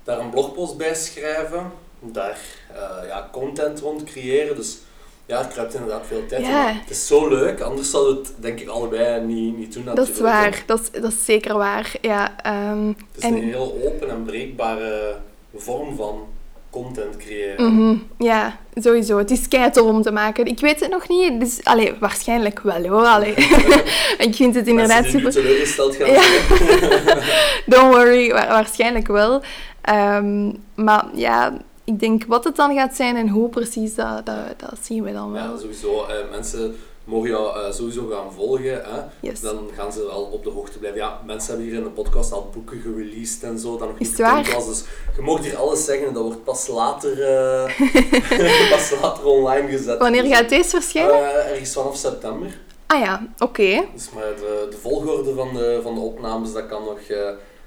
daar 0.04 0.18
een 0.18 0.30
blogpost 0.30 0.76
bij 0.76 0.94
schrijven, 0.94 1.72
daar 2.00 2.38
eh, 2.72 3.08
ja, 3.08 3.28
content 3.32 3.80
rond 3.80 4.04
creëren. 4.04 4.56
Dus 4.56 4.78
ja, 5.26 5.38
het 5.38 5.48
kruipt 5.48 5.74
inderdaad 5.74 6.06
veel 6.06 6.26
tijd. 6.26 6.46
Ja. 6.46 6.70
in. 6.70 6.76
Het 6.76 6.90
is 6.90 7.06
zo 7.06 7.28
leuk, 7.28 7.60
anders 7.60 7.90
zouden 7.90 8.14
we 8.14 8.20
het 8.20 8.32
denk 8.36 8.60
ik 8.60 8.68
allebei 8.68 9.24
niet, 9.24 9.56
niet 9.56 9.72
doen 9.72 9.84
Dat 9.84 10.08
is 10.08 10.20
waar, 10.20 10.62
dat 10.66 10.80
is, 10.80 11.00
dat 11.00 11.12
is 11.12 11.24
zeker 11.24 11.56
waar. 11.56 11.94
Ja, 12.00 12.42
ehm, 12.42 12.86
Het 12.86 12.96
is 13.16 13.22
en, 13.22 13.34
een 13.34 13.42
heel 13.42 13.80
open 13.86 14.10
en 14.10 14.22
breekbare 14.22 15.16
vorm 15.54 15.96
van 15.96 16.26
content 16.70 17.16
creëren. 17.16 17.74
Mhm, 17.74 17.96
ja, 18.18 18.58
sowieso. 18.74 19.18
Het 19.18 19.30
is 19.30 19.48
keitof 19.48 19.86
om 19.86 20.02
te 20.02 20.10
maken. 20.12 20.44
Ik 20.46 20.60
weet 20.60 20.80
het 20.80 20.90
nog 20.90 21.08
niet. 21.08 21.40
Dus, 21.40 21.64
allee, 21.64 21.92
waarschijnlijk 22.00 22.60
wel 22.60 22.86
hoor. 22.86 23.04
Allee. 23.06 23.34
ik 24.26 24.34
vind 24.34 24.54
het 24.54 24.66
inderdaad 24.66 25.02
die 25.02 25.10
super. 25.12 25.30
teleurgesteld 25.32 25.96
gaan 25.96 26.10
Ja. 26.10 26.22
zijn. 26.22 27.18
Don't 27.66 27.94
worry, 27.94 28.32
wa- 28.32 28.48
waarschijnlijk 28.48 29.06
wel. 29.06 29.42
Ehm, 29.80 30.52
maar 30.74 31.04
ja, 31.14 31.52
ik 31.84 32.00
denk 32.00 32.24
wat 32.26 32.44
het 32.44 32.56
dan 32.56 32.74
gaat 32.74 32.94
zijn 32.96 33.16
en 33.16 33.28
hoe 33.28 33.48
precies, 33.48 33.94
dat, 33.94 34.26
dat, 34.26 34.36
dat 34.56 34.78
zien 34.82 35.02
we 35.02 35.12
dan 35.12 35.32
wel. 35.32 35.42
Ja, 35.52 35.58
sowieso. 35.58 36.04
eh, 36.04 36.14
mensen 36.30 36.76
mogen 37.10 37.28
jou 37.30 37.58
eh, 37.58 37.72
sowieso 37.72 38.06
gaan 38.10 38.32
volgen. 38.32 38.72
Hè? 38.72 39.00
Yes. 39.20 39.40
Dan 39.40 39.70
gaan 39.76 39.92
ze 39.92 40.00
al 40.02 40.22
op 40.22 40.44
de 40.44 40.50
hoogte 40.50 40.78
blijven. 40.78 41.00
Ja, 41.00 41.20
mensen 41.26 41.48
hebben 41.48 41.66
hier 41.68 41.76
in 41.78 41.84
de 41.84 41.90
podcast 41.90 42.32
al 42.32 42.50
boeken 42.54 42.80
gereleased 42.80 43.42
en 43.42 43.58
zo, 43.58 43.76
dat 43.76 43.88
nog 43.88 43.98
Is 43.98 44.08
het 44.18 44.52
was. 44.54 44.66
Dus 44.66 44.84
je 45.16 45.22
mag 45.22 45.40
hier 45.40 45.56
alles 45.56 45.84
zeggen, 45.84 46.12
dat 46.14 46.22
wordt 46.22 46.44
pas 46.44 46.66
later, 46.68 47.22
eh, 47.22 48.70
pas 48.70 48.92
later 49.02 49.24
online 49.24 49.68
gezet. 49.68 49.98
Wanneer 49.98 50.22
Dus, 50.22 50.32
gaat 50.32 50.48
deze 50.48 50.70
verschijnen? 50.70 51.14
eh, 51.14 51.50
ergens 51.50 51.72
vanaf 51.72 51.96
september. 51.96 52.58
ah 52.86 53.00
ja, 53.00 53.26
oké. 53.38 53.84
Dus 53.94 54.10
maar 54.14 54.34
de, 54.36 54.66
de 54.70 54.76
volgorde 54.76 55.34
van 55.34 55.54
de, 55.54 55.80
van 55.82 55.94
de 55.94 56.00
opnames, 56.00 56.52
dat 56.52 56.66
kan 56.66 56.84
nog, 56.84 57.00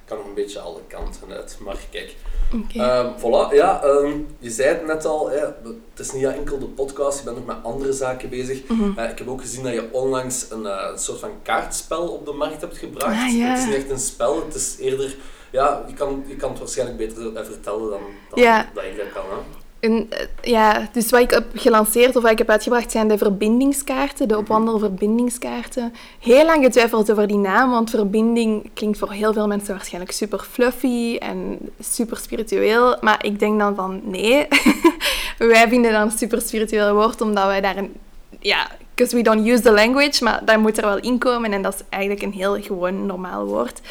kan 0.05 0.17
nog 0.17 0.25
een 0.25 0.33
beetje 0.33 0.59
alle 0.59 0.79
kanten 0.87 1.31
uit. 1.31 1.57
Maar 1.59 1.77
kijk, 1.91 2.15
Oké. 2.53 2.79
Ehm, 2.79 3.07
voilà, 3.17 3.53
ja, 3.55 3.83
ehm, 3.83 4.11
je 4.39 4.49
zei 4.49 4.69
het 4.69 4.85
net 4.85 5.05
al, 5.05 5.29
hè, 5.29 5.39
het 5.39 5.99
is 5.99 6.11
niet 6.11 6.23
enkel 6.25 6.59
de 6.59 6.65
podcast, 6.65 7.17
je 7.19 7.25
bent 7.25 7.37
ook 7.37 7.45
met 7.45 7.63
andere 7.63 7.93
zaken 7.93 8.29
bezig. 8.29 8.67
Mhm. 8.67 8.99
Eh, 8.99 9.09
ik 9.09 9.17
heb 9.17 9.27
ook 9.27 9.41
gezien 9.41 9.63
dat 9.63 9.73
je 9.73 9.89
onlangs 9.91 10.45
een, 10.49 10.65
eh, 10.65 10.87
een 10.91 10.99
soort 10.99 11.19
van 11.19 11.29
kaartspel 11.41 12.07
op 12.07 12.25
de 12.25 12.31
markt 12.31 12.61
hebt 12.61 12.77
gebracht. 12.77 13.15
Ah, 13.15 13.35
ja. 13.37 13.45
Het 13.47 13.57
is 13.59 13.65
niet 13.65 13.75
echt 13.75 13.89
een 13.89 13.99
spel, 13.99 14.45
het 14.45 14.55
is 14.55 14.75
eerder, 14.79 15.15
ja, 15.51 15.83
je 15.87 15.93
kan, 15.93 16.23
je 16.27 16.35
kan 16.35 16.49
het 16.49 16.59
waarschijnlijk 16.59 16.97
beter 16.97 17.45
vertellen 17.45 17.89
dan, 17.89 18.01
dan 18.29 18.43
Ja. 18.43 18.69
dat 18.73 18.83
ik 18.83 18.97
dat 18.97 19.11
kan. 19.13 19.23
Hè? 19.29 19.61
En, 19.83 20.07
eh, 20.09 20.25
ja, 20.41 20.87
dus 20.91 21.09
wat 21.09 21.19
ik 21.19 21.29
heb 21.29 21.45
gelanceerd 21.55 22.15
of 22.15 22.21
wat 22.21 22.31
ik 22.31 22.37
heb 22.37 22.49
uitgebracht 22.49 22.91
zijn 22.91 23.07
de 23.07 23.17
verbindingskaarten, 23.17 24.27
de 24.27 24.37
opwandelverbindingskaarten. 24.37 25.93
Heel 26.19 26.45
lang 26.45 26.63
getwijfeld 26.63 27.11
over 27.11 27.27
die 27.27 27.37
naam, 27.37 27.69
want 27.69 27.89
verbinding 27.89 28.69
klinkt 28.73 28.97
voor 28.97 29.11
heel 29.11 29.33
veel 29.33 29.47
mensen 29.47 29.75
waarschijnlijk 29.75 30.13
super 30.13 30.39
fluffy 30.39 31.17
en 31.17 31.57
super 31.79 32.17
spiritueel. 32.17 32.97
Maar 33.01 33.25
ik 33.25 33.39
denk 33.39 33.59
dan 33.59 33.75
van 33.75 34.01
nee, 34.03 34.47
wij 35.37 35.67
vinden 35.67 35.91
dat 35.91 36.01
een 36.01 36.17
super 36.17 36.41
spiritueel 36.41 36.93
woord, 36.93 37.21
omdat 37.21 37.45
wij 37.45 37.61
daar 37.61 37.77
een... 37.77 37.93
Ja, 38.39 38.67
because 38.89 39.15
we 39.15 39.21
don't 39.21 39.47
use 39.47 39.61
the 39.61 39.71
language, 39.71 40.23
maar 40.23 40.45
dat 40.45 40.57
moet 40.57 40.77
er 40.77 40.85
wel 40.85 40.99
in 40.99 41.17
komen 41.17 41.53
en 41.53 41.61
dat 41.61 41.73
is 41.73 41.81
eigenlijk 41.89 42.21
een 42.21 42.33
heel 42.33 42.61
gewoon 42.61 43.05
normaal 43.05 43.45
woord. 43.45 43.81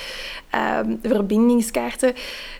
Ehm, 0.51 0.95
verbindingskaarten. 1.03 2.15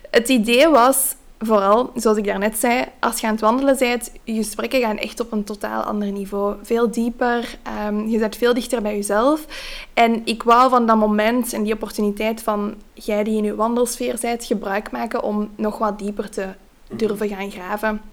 Het 0.09 0.29
idee 0.29 0.67
was 0.67 1.15
vooral, 1.45 1.91
zoals 1.95 2.17
ik 2.17 2.25
daarnet 2.25 2.57
zei, 2.57 2.85
als 2.99 3.19
je 3.19 3.27
aan 3.27 3.31
het 3.31 3.41
wandelen 3.41 3.77
bent, 3.77 4.11
je 4.23 4.33
gesprekken 4.33 4.79
gaan 4.79 4.97
echt 4.97 5.19
op 5.19 5.31
een 5.31 5.43
totaal 5.43 5.81
ander 5.81 6.11
niveau. 6.11 6.55
Veel 6.61 6.91
dieper, 6.91 7.57
ehm, 7.63 8.07
je 8.07 8.19
bent 8.19 8.35
veel 8.35 8.53
dichter 8.53 8.81
bij 8.81 8.95
jezelf. 8.95 9.45
En 9.93 10.21
ik 10.25 10.43
wou 10.43 10.69
van 10.69 10.85
dat 10.85 10.97
moment 10.97 11.53
en 11.53 11.63
die 11.63 11.73
opportuniteit 11.73 12.41
van 12.41 12.75
jij 12.93 13.23
die 13.23 13.37
in 13.37 13.43
je 13.43 13.55
wandelsfeer 13.55 14.17
bent, 14.21 14.45
gebruik 14.45 14.91
maken 14.91 15.23
om 15.23 15.49
nog 15.55 15.77
wat 15.77 15.99
dieper 15.99 16.29
te 16.29 16.47
durven 16.89 17.27
gaan 17.27 17.51
graven. 17.51 18.12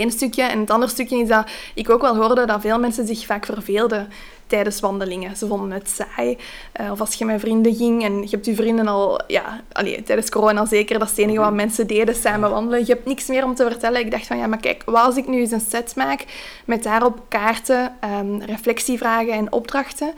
Eén 0.00 0.10
stukje. 0.10 0.42
En 0.42 0.60
het 0.60 0.70
andere 0.70 0.90
stukje 0.92 1.18
is 1.18 1.28
dat 1.28 1.46
ik 1.74 1.90
ook 1.90 2.00
wel 2.00 2.16
hoorde 2.16 2.46
dat 2.46 2.60
veel 2.60 2.78
mensen 2.78 3.06
zich 3.06 3.26
vaak 3.26 3.46
verveelden 3.46 4.08
tijdens 4.46 4.80
wandelingen. 4.80 5.36
Ze 5.36 5.46
vonden 5.46 5.70
het 5.70 5.88
saai. 5.88 6.38
Eh, 6.72 6.90
of 6.90 7.00
als 7.00 7.14
je 7.14 7.24
met 7.24 7.40
vrienden 7.40 7.74
ging 7.74 8.04
en 8.04 8.20
je 8.22 8.28
hebt 8.30 8.46
je 8.46 8.54
vrienden 8.54 8.88
al... 8.88 9.20
Ja, 9.26 9.60
allee, 9.72 10.02
tijdens 10.02 10.28
corona 10.30 10.64
zeker, 10.66 10.98
dat 10.98 11.08
is 11.08 11.16
het 11.16 11.24
enige 11.24 11.40
wat 11.40 11.52
mensen 11.52 11.86
deden, 11.86 12.14
samen 12.14 12.50
wandelen. 12.50 12.80
Je 12.80 12.92
hebt 12.92 13.06
niks 13.06 13.26
meer 13.26 13.44
om 13.44 13.54
te 13.54 13.62
vertellen. 13.64 14.00
Ik 14.00 14.10
dacht 14.10 14.26
van, 14.26 14.38
ja, 14.38 14.46
maar 14.46 14.58
kijk, 14.60 14.82
wat 14.84 15.04
als 15.04 15.16
ik 15.16 15.28
nu 15.28 15.38
eens 15.38 15.50
een 15.50 15.60
set 15.68 15.96
maak 15.96 16.24
met 16.64 16.82
daarop 16.82 17.20
kaarten, 17.28 17.96
ehm, 18.00 18.38
reflectievragen 18.40 19.32
en 19.32 19.52
opdrachten, 19.52 20.12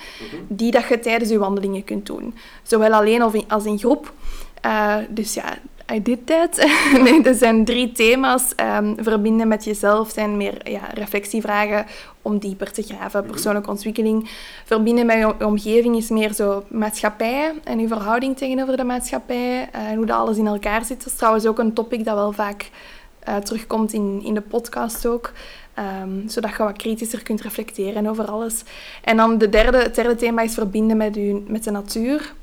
die 0.48 0.70
dat 0.70 0.88
je 0.88 0.98
tijdens 0.98 1.30
je 1.30 1.38
wandelingen 1.38 1.84
kunt 1.84 2.06
doen. 2.06 2.34
Zowel 2.62 2.92
alleen 2.92 3.22
of 3.24 3.34
in- 3.34 3.44
als 3.48 3.64
in 3.64 3.78
groep. 3.78 4.12
Eh, 4.60 4.96
dus 5.08 5.34
ja, 5.34 5.44
I 5.92 6.02
did 6.02 6.26
that. 6.26 6.56
nee, 7.04 7.22
er 7.22 7.34
zijn 7.34 7.64
drie 7.64 7.92
thema's. 7.92 8.54
Ehm, 8.54 8.94
verbinden 8.96 9.48
met 9.48 9.64
jezelf 9.64 10.10
zijn 10.10 10.36
meer 10.36 10.70
ja, 10.70 10.80
reflectievragen 10.94 11.86
om 12.22 12.38
dieper 12.38 12.72
te 12.72 12.82
graven. 12.82 13.26
Persoonlijke 13.26 13.70
ontwikkeling. 13.70 14.30
Verbinden 14.64 15.06
met 15.06 15.16
je 15.16 15.46
omgeving 15.46 15.96
is 15.96 16.08
meer 16.08 16.32
zo 16.32 16.64
maatschappij 16.68 17.52
en 17.64 17.78
je 17.78 17.88
verhouding 17.88 18.36
tegenover 18.36 18.76
de 18.76 18.84
maatschappij. 18.84 19.68
eh, 19.72 19.86
en 19.86 19.96
hoe 19.96 20.06
dat 20.06 20.16
alles 20.16 20.36
in 20.36 20.46
elkaar 20.46 20.84
zit. 20.84 20.98
Dat 20.98 21.06
is 21.12 21.18
trouwens 21.18 21.46
ook 21.46 21.58
een 21.58 21.72
topic 21.72 22.04
dat 22.04 22.14
wel 22.14 22.32
vaak 22.32 22.70
eh, 23.18 23.36
terugkomt 23.36 23.92
in, 23.92 24.20
in 24.24 24.34
de 24.34 24.40
podcast 24.40 25.06
ook. 25.06 25.32
Ehm, 25.74 26.28
zodat 26.28 26.50
je 26.50 26.62
wat 26.62 26.76
kritischer 26.76 27.22
kunt 27.22 27.40
reflecteren 27.40 28.06
over 28.06 28.24
alles. 28.24 28.62
En 29.02 29.16
dan 29.16 29.38
de 29.38 29.48
derde, 29.48 29.78
het 29.78 29.94
derde 29.94 30.14
thema 30.14 30.42
is 30.42 30.54
verbinden 30.54 30.96
met, 30.96 31.14
je, 31.14 31.44
met 31.46 31.64
de 31.64 31.70
natuur. 31.70 32.34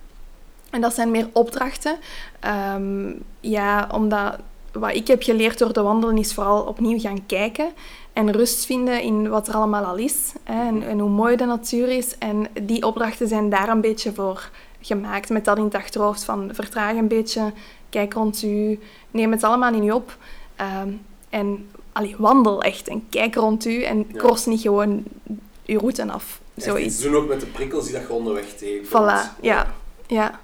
En 0.75 0.81
dat 0.81 0.93
zijn 0.93 1.11
meer 1.11 1.29
opdrachten. 1.31 1.97
Ehm, 2.39 3.11
ja, 3.39 3.89
omdat 3.91 4.37
wat 4.71 4.95
ik 4.95 5.07
heb 5.07 5.23
geleerd 5.23 5.57
door 5.57 5.71
te 5.71 5.81
wandelen 5.81 6.17
is 6.17 6.33
vooral 6.33 6.61
opnieuw 6.61 6.99
gaan 6.99 7.25
kijken 7.25 7.71
en 8.13 8.31
rust 8.31 8.65
vinden 8.65 9.01
in 9.01 9.29
wat 9.29 9.47
er 9.47 9.53
allemaal 9.53 9.83
al 9.83 9.97
is 9.97 10.33
hè, 10.43 10.67
en, 10.67 10.83
en 10.83 10.99
hoe 10.99 11.09
mooi 11.09 11.35
de 11.35 11.45
natuur 11.45 11.87
is. 11.87 12.17
En 12.17 12.47
die 12.61 12.85
opdrachten 12.85 13.27
zijn 13.27 13.49
daar 13.49 13.69
een 13.69 13.81
beetje 13.81 14.13
voor 14.13 14.49
gemaakt, 14.81 15.29
met 15.29 15.45
dat 15.45 15.57
in 15.57 15.63
het 15.63 15.75
achterhoofd 15.75 16.23
van 16.23 16.49
vertraag 16.53 16.95
een 16.95 17.07
beetje, 17.07 17.53
kijk 17.89 18.13
rond 18.13 18.43
u, 18.43 18.79
neem 19.11 19.31
het 19.31 19.43
allemaal 19.43 19.73
in 19.73 19.83
u 19.83 19.91
op 19.91 20.17
Ehm, 20.55 20.89
en 21.29 21.69
allee, 21.91 22.15
wandel 22.17 22.63
echt 22.63 22.87
en 22.87 23.05
kijk 23.09 23.35
rond 23.35 23.65
u 23.65 23.83
en 23.83 24.05
Ja. 24.11 24.19
cross 24.19 24.45
niet 24.45 24.61
gewoon 24.61 25.03
uw 25.65 25.79
route 25.79 26.11
af. 26.11 26.41
Zoiets. 26.55 26.85
iets 26.93 27.01
doen 27.01 27.15
ook 27.15 27.27
met 27.27 27.39
de 27.39 27.45
prikkels 27.45 27.83
die 27.83 27.93
dat 27.93 28.01
je 28.01 28.13
onderweg 28.13 28.45
tegenkomt. 28.45 28.89
Voilà, 28.89 29.41
ja. 29.41 29.73
ja. 30.07 30.39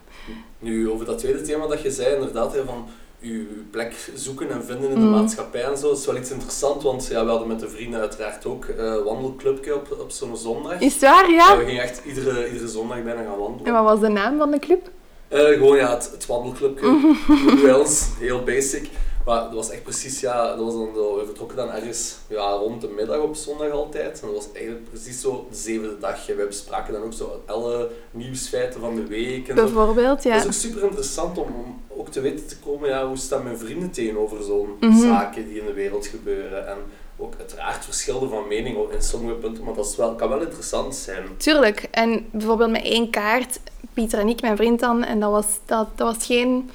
Nu, 0.61 0.89
over 0.89 1.05
dat 1.05 1.17
tweede 1.19 1.41
thema 1.41 1.67
dat 1.67 1.81
je 1.81 1.91
zei, 1.91 2.13
inderdaad, 2.15 2.53
hè, 2.53 2.65
van 2.65 2.85
je 3.19 3.63
plek 3.71 4.11
zoeken 4.15 4.49
en 4.51 4.63
vinden 4.65 4.89
in 4.89 4.95
de 4.99 5.05
Mm. 5.05 5.09
maatschappij 5.11 5.63
en 5.63 5.77
zo, 5.77 5.91
is 5.91 6.05
wel 6.05 6.15
iets 6.17 6.31
interessants, 6.31 6.83
want 6.83 7.07
ja, 7.07 7.23
we 7.23 7.29
hadden 7.29 7.47
met 7.47 7.59
de 7.59 7.69
vrienden 7.69 7.99
uiteraard 7.99 8.45
ook 8.45 8.65
een 8.77 9.03
wandelclubje 9.03 9.75
op, 9.75 9.97
op 9.99 10.11
zo'n 10.11 10.37
zondag. 10.37 10.79
Is 10.79 10.93
het 10.93 11.01
waar, 11.01 11.29
Ja, 11.29 11.35
ja? 11.51 11.57
we 11.57 11.65
gingen 11.65 11.81
echt 11.83 12.01
iedere, 12.05 12.47
iedere 12.51 12.67
zondag 12.67 13.03
bijna 13.03 13.23
gaan 13.23 13.37
wandelen. 13.37 13.65
En 13.65 13.73
wat 13.73 13.83
was 13.83 13.99
de 13.99 14.07
naam 14.07 14.37
van 14.37 14.51
de 14.51 14.59
club? 14.59 14.89
Eh, 15.27 15.39
gewoon 15.45 15.77
ja, 15.77 15.93
het, 15.93 16.09
het 16.11 16.25
wandelclubje 16.25 17.15
bij 17.63 17.73
ons, 17.73 18.07
heel 18.19 18.43
basic. 18.43 18.89
Maar 19.25 19.41
dat 19.41 19.53
was 19.53 19.69
echt 19.69 19.83
precies, 19.83 20.19
ja, 20.19 20.47
dat 20.47 20.65
was 20.65 20.73
dan, 20.73 20.93
we 20.93 21.21
vertrokken 21.25 21.57
dan 21.57 21.71
ergens 21.71 22.15
ja, 22.27 22.51
rond 22.51 22.81
de 22.81 22.87
middag 22.87 23.19
op 23.19 23.35
zondag 23.35 23.71
altijd. 23.71 24.21
En 24.21 24.27
dat 24.27 24.35
was 24.35 24.47
eigenlijk 24.53 24.89
precies 24.89 25.21
zo 25.21 25.47
de 25.49 25.55
zevende 25.55 25.97
dag. 25.99 26.29
En 26.29 26.35
wij 26.37 26.47
bespraken 26.47 26.93
dan 26.93 27.03
ook 27.03 27.13
zo 27.13 27.41
alle 27.45 27.89
nieuwsfeiten 28.11 28.79
van 28.79 28.95
de 28.95 29.05
week. 29.05 29.47
En. 29.47 29.55
Bijvoorbeeld, 29.55 30.23
ja. 30.23 30.31
Het 30.31 30.41
is 30.41 30.47
ook 30.47 30.71
super 30.71 30.83
interessant 30.83 31.37
om, 31.37 31.47
om 31.47 31.81
ook 31.97 32.09
te 32.09 32.21
weten 32.21 32.47
te 32.47 32.57
komen, 32.57 32.89
ja, 32.89 33.07
hoe 33.07 33.17
staan 33.17 33.43
mijn 33.43 33.57
vrienden 33.57 33.91
tegenover 33.91 34.43
zo'n 34.43 34.75
Mhm. 34.79 34.99
zaken 35.01 35.47
die 35.47 35.59
in 35.59 35.65
de 35.65 35.73
wereld 35.73 36.07
gebeuren. 36.07 36.67
En 36.67 36.77
ook 37.17 37.33
uiteraard 37.39 37.85
verschillen 37.85 38.29
van 38.29 38.47
mening 38.47 38.91
in 38.91 39.01
sommige 39.01 39.33
punten, 39.35 39.63
maar 39.63 39.73
dat 39.73 39.85
is 39.85 39.95
wel, 39.95 40.15
kan 40.15 40.29
wel 40.29 40.41
interessant 40.41 40.95
zijn. 40.95 41.23
Tuurlijk. 41.37 41.87
En 41.91 42.25
bijvoorbeeld 42.31 42.71
met 42.71 42.83
één 42.83 43.09
kaart, 43.09 43.59
Pieter 43.93 44.19
en 44.19 44.27
ik, 44.27 44.41
mijn 44.41 44.57
vriend 44.57 44.79
dan, 44.79 45.03
en 45.03 45.19
dat 45.19 45.31
was, 45.31 45.45
dat, 45.65 45.87
dat 45.95 46.15
was 46.15 46.25
geen, 46.25 46.69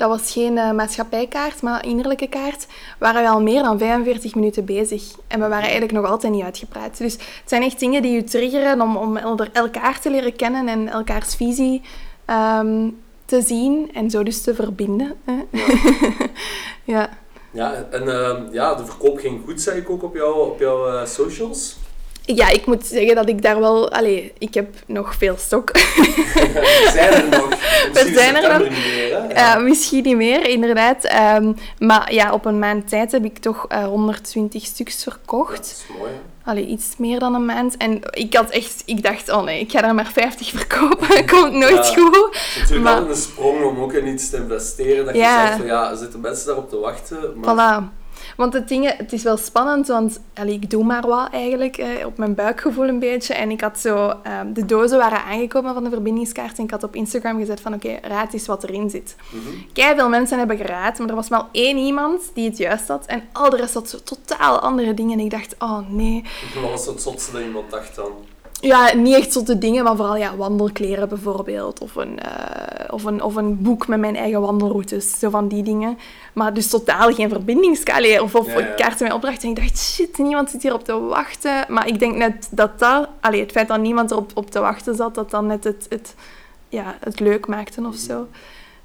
dat 0.00 0.08
was 0.08 0.32
geen 0.32 0.58
eh, 0.58 0.70
maatschappijkaart, 0.70 1.62
maar 1.62 1.86
innerlijke 1.86 2.28
kaart, 2.28 2.66
waren 2.98 3.22
we 3.22 3.28
al 3.28 3.42
meer 3.42 3.62
dan 3.62 3.78
45 3.78 4.34
minuten 4.34 4.64
bezig. 4.64 5.02
En 5.26 5.40
we 5.40 5.48
waren 5.48 5.62
eigenlijk 5.62 5.92
nog 5.92 6.06
altijd 6.06 6.32
niet 6.32 6.44
uitgepraat. 6.44 6.98
Dus 6.98 7.12
het 7.12 7.42
zijn 7.44 7.62
echt 7.62 7.78
dingen 7.78 8.02
die 8.02 8.12
je 8.12 8.24
triggeren 8.24 8.80
om, 8.80 8.96
om 8.96 9.16
elkaar 9.52 10.00
te 10.00 10.10
leren 10.10 10.36
kennen 10.36 10.68
en 10.68 10.88
elkaars 10.88 11.34
visie 11.34 11.82
ehm, 12.24 12.88
te 13.24 13.42
zien 13.42 13.90
en 13.94 14.10
zo 14.10 14.22
dus 14.22 14.42
te 14.42 14.54
verbinden. 14.54 15.14
Hè. 15.24 15.34
ja. 16.94 17.08
Ja, 17.52 17.86
en 17.90 18.08
ehm, 18.08 18.52
ja, 18.52 18.74
de 18.74 18.84
verkoop 18.84 19.18
ging 19.18 19.40
goed, 19.44 19.60
zei 19.60 19.80
ik 19.80 19.90
ook 19.90 20.02
op, 20.02 20.14
jou, 20.14 20.50
op 20.50 20.58
jouw 20.58 20.86
eh, 20.86 21.06
socials. 21.06 21.76
Ja, 22.34 22.48
ik 22.48 22.66
moet 22.66 22.86
zeggen 22.86 23.14
dat 23.14 23.28
ik 23.28 23.42
daar 23.42 23.60
wel... 23.60 23.90
Allee, 23.92 24.32
ik 24.38 24.54
heb 24.54 24.74
nog 24.86 25.14
veel 25.14 25.34
stok. 25.38 25.70
Er 26.84 26.90
zijn 26.92 27.12
er 27.12 27.28
nog. 27.38 27.48
Misschien 27.48 28.06
in 28.08 28.14
zijn 28.14 28.36
er 28.36 28.58
nog. 28.58 28.68
niet 28.68 28.78
meer, 28.78 29.22
hè? 29.22 29.40
Ja, 29.40 29.58
misschien 29.58 30.02
niet 30.02 30.16
meer, 30.16 30.48
inderdaad. 30.48 31.04
Ehm, 31.04 31.52
maar 31.78 32.12
ja, 32.14 32.32
op 32.32 32.44
een 32.44 32.58
maand 32.58 32.88
tijd 32.88 33.12
heb 33.12 33.24
ik 33.24 33.38
toch 33.38 33.66
eh, 33.68 33.84
120 33.84 34.64
stuks 34.64 35.04
Ja, 35.04 35.10
verkocht. 35.10 35.56
dat 35.56 35.64
is 35.66 35.84
mooi, 35.98 36.10
hè? 36.10 36.18
Allee, 36.50 36.66
iets 36.66 36.86
meer 36.96 37.18
dan 37.18 37.34
een 37.34 37.44
maand. 37.44 37.76
En 37.76 38.00
ik 38.10 38.34
had 38.34 38.50
echt... 38.50 38.82
Ik 38.86 39.02
dacht, 39.02 39.28
oh 39.30 39.42
nee, 39.44 39.60
ik 39.60 39.70
ga 39.70 39.84
er 39.88 39.94
maar 39.94 40.10
50 40.12 40.50
verkopen. 40.50 41.26
Komt 41.26 41.52
nooit 41.52 41.74
Ja. 41.88 41.94
goed. 41.94 42.14
Het 42.30 42.34
is 42.44 42.56
natuurlijk 42.56 42.82
Maar- 42.84 42.92
altijd 42.94 43.16
een 43.16 43.22
sprong 43.22 43.64
om 43.64 43.80
ook 43.82 43.92
in 43.92 44.06
iets 44.06 44.30
te 44.30 44.36
investeren. 44.36 45.04
Dat 45.04 45.14
je 45.14 45.20
Ja. 45.20 45.46
zegt 45.46 45.56
van 45.58 45.66
ja, 45.66 45.90
er 45.90 45.96
zitten 45.96 46.20
mensen 46.20 46.46
daarop 46.46 46.68
te 46.70 46.78
wachten. 46.78 47.18
Maar 47.36 47.54
Voilà. 47.54 47.99
Want 48.40 48.52
het, 48.52 48.68
ding, 48.68 48.96
het 48.96 49.12
is 49.12 49.22
wel 49.22 49.36
spannend, 49.36 49.86
want 49.86 50.20
allee, 50.34 50.54
ik 50.54 50.70
doe 50.70 50.84
maar 50.84 51.06
wat 51.06 51.32
eigenlijk, 51.32 51.76
eh, 51.76 52.06
op 52.06 52.18
mijn 52.18 52.34
buikgevoel 52.34 52.88
een 52.88 52.98
beetje. 52.98 53.34
En 53.34 53.50
ik 53.50 53.60
had 53.60 53.78
zo, 53.78 54.14
ehm, 54.22 54.52
de 54.52 54.64
dozen 54.64 54.98
waren 54.98 55.24
aangekomen 55.24 55.74
van 55.74 55.84
de 55.84 55.90
verbindingskaart 55.90 56.58
en 56.58 56.64
ik 56.64 56.70
had 56.70 56.82
op 56.82 56.94
Instagram 56.94 57.38
gezet 57.38 57.60
van 57.60 57.74
oké, 57.74 57.98
raad 58.02 58.32
eens 58.32 58.46
wat 58.46 58.64
erin 58.64 58.90
zit. 58.90 59.16
Mhm. 59.30 59.96
veel 59.96 60.08
mensen 60.08 60.38
hebben 60.38 60.56
geraad, 60.56 60.98
maar 60.98 61.08
er 61.08 61.14
was 61.14 61.28
maar 61.28 61.44
één 61.52 61.76
iemand 61.76 62.30
die 62.34 62.48
het 62.48 62.58
juist 62.58 62.88
had. 62.88 63.06
En 63.06 63.22
al 63.32 63.50
de 63.50 63.56
rest 63.56 63.74
had 63.74 63.88
zo 63.88 63.98
totaal 64.04 64.58
andere 64.58 64.94
dingen. 64.94 65.18
En 65.18 65.24
ik 65.24 65.30
dacht, 65.30 65.54
oh 65.58 65.88
nee. 65.88 66.24
wat 66.54 66.70
was 66.70 66.86
het 66.86 67.02
zotste 67.02 67.32
dat 67.32 67.42
iemand 67.42 67.70
dacht 67.70 67.96
dan? 67.96 68.12
Ja, 68.60 68.94
niet 68.94 69.14
echt 69.16 69.32
zotte 69.32 69.58
dingen, 69.58 69.84
maar 69.84 69.96
vooral 69.96 70.16
ja, 70.16 70.36
wandelkleren 70.36 71.08
bijvoorbeeld. 71.08 71.80
Of 71.80 71.94
een, 71.94 72.18
eh, 72.18 72.94
of, 72.94 73.04
een, 73.04 73.22
of 73.22 73.34
een 73.34 73.62
boek 73.62 73.88
met 73.88 73.98
mijn 73.98 74.16
eigen 74.16 74.40
wandelroutes. 74.40 75.18
Zo 75.18 75.30
van 75.30 75.48
die 75.48 75.62
dingen. 75.62 75.98
Maar 76.32 76.54
dus 76.54 76.68
totaal 76.68 77.12
geen 77.14 77.28
verbindingskaart. 77.28 78.20
Of, 78.20 78.34
of 78.34 78.46
Ja, 78.46 78.58
ja. 78.58 78.74
kaarten 78.74 79.06
met 79.06 79.12
opdrachten. 79.16 79.42
En 79.42 79.48
ik 79.50 79.56
dacht, 79.56 79.78
shit, 79.78 80.18
niemand 80.18 80.50
zit 80.50 80.62
hier 80.62 80.74
op 80.74 80.84
te 80.84 81.00
wachten. 81.00 81.64
Maar 81.68 81.86
ik 81.86 81.98
denk 81.98 82.16
net 82.16 82.48
dat 82.50 82.78
dat... 82.78 83.08
Allee, 83.20 83.40
het 83.40 83.50
feit 83.52 83.68
dat 83.68 83.80
niemand 83.80 84.10
erop 84.10 84.30
op 84.34 84.50
te 84.50 84.60
wachten 84.60 84.94
zat, 84.94 85.14
dat 85.14 85.30
dan 85.30 85.46
net 85.46 85.64
het, 85.64 85.86
het, 85.88 86.14
ja, 86.68 86.96
het 87.00 87.20
leuk 87.20 87.46
maakte 87.46 87.82
of 87.86 87.96
zo. 87.96 88.26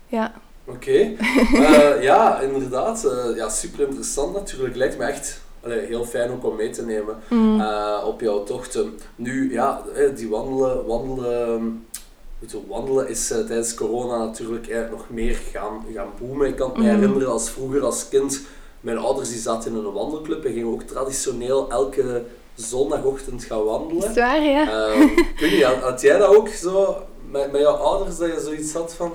Ja. 0.08 0.34
Oké. 0.66 0.92
Eh, 1.54 2.04
ja, 2.04 2.40
inderdaad. 2.40 3.04
eh, 3.06 3.36
ja, 3.36 3.50
super 3.50 3.80
interessant 3.88 4.34
natuurlijk. 4.34 4.76
Lijkt 4.76 4.98
me 4.98 5.04
echt 5.06 5.42
allee, 5.66 5.86
heel 5.86 6.06
fijn 6.06 6.32
ook 6.32 6.46
om 6.46 6.56
mee 6.56 6.70
te 6.70 6.86
nemen 6.86 7.16
Mm. 7.30 7.60
eh, 7.62 8.04
op 8.08 8.22
jouw 8.22 8.44
tochten. 8.44 9.00
Nu, 9.16 9.52
ja, 9.54 9.82
eh, 9.96 10.16
die 10.16 10.30
wandelen, 10.30 10.86
wandelen 10.86 11.86
wandelen 12.68 13.08
is 13.10 13.32
eh, 13.32 13.38
tijdens 13.38 13.74
corona 13.74 14.18
natuurlijk 14.18 14.68
eh, 14.68 14.80
nog 14.92 15.06
meer 15.10 15.36
gaan, 15.52 15.86
gaan 15.94 16.08
boomen. 16.20 16.48
Ik 16.48 16.56
kan 16.56 16.72
me 16.76 16.80
Mhm. 16.84 16.88
herinneren 16.96 17.32
als 17.32 17.50
vroeger 17.50 17.82
als 17.84 18.10
kind, 18.10 18.42
mijn 18.82 18.98
ouders 18.98 19.30
die 19.30 19.40
zaten 19.40 19.72
in 19.72 19.78
een 19.78 19.92
wandelclub 19.94 20.46
en 20.46 20.52
gingen 20.54 20.72
ook 20.72 20.82
traditioneel 20.84 21.70
elke 21.72 22.24
zondagochtend 22.56 23.44
gaan 23.44 23.64
wandelen. 23.64 24.10
Is 24.10 24.16
waar, 24.16 24.44
ja? 24.44 24.70
Ehm, 24.92 25.00
niet, 25.42 25.64
had, 25.64 25.76
had 25.76 26.02
jij 26.02 26.18
dat 26.18 26.36
ook 26.36 26.48
zo 26.50 26.96
met, 27.32 27.52
met 27.52 27.62
jouw 27.62 27.74
ouders, 27.76 28.18
dat 28.18 28.34
je 28.34 28.40
zoiets 28.40 28.74
had 28.74 28.94
van... 28.96 29.12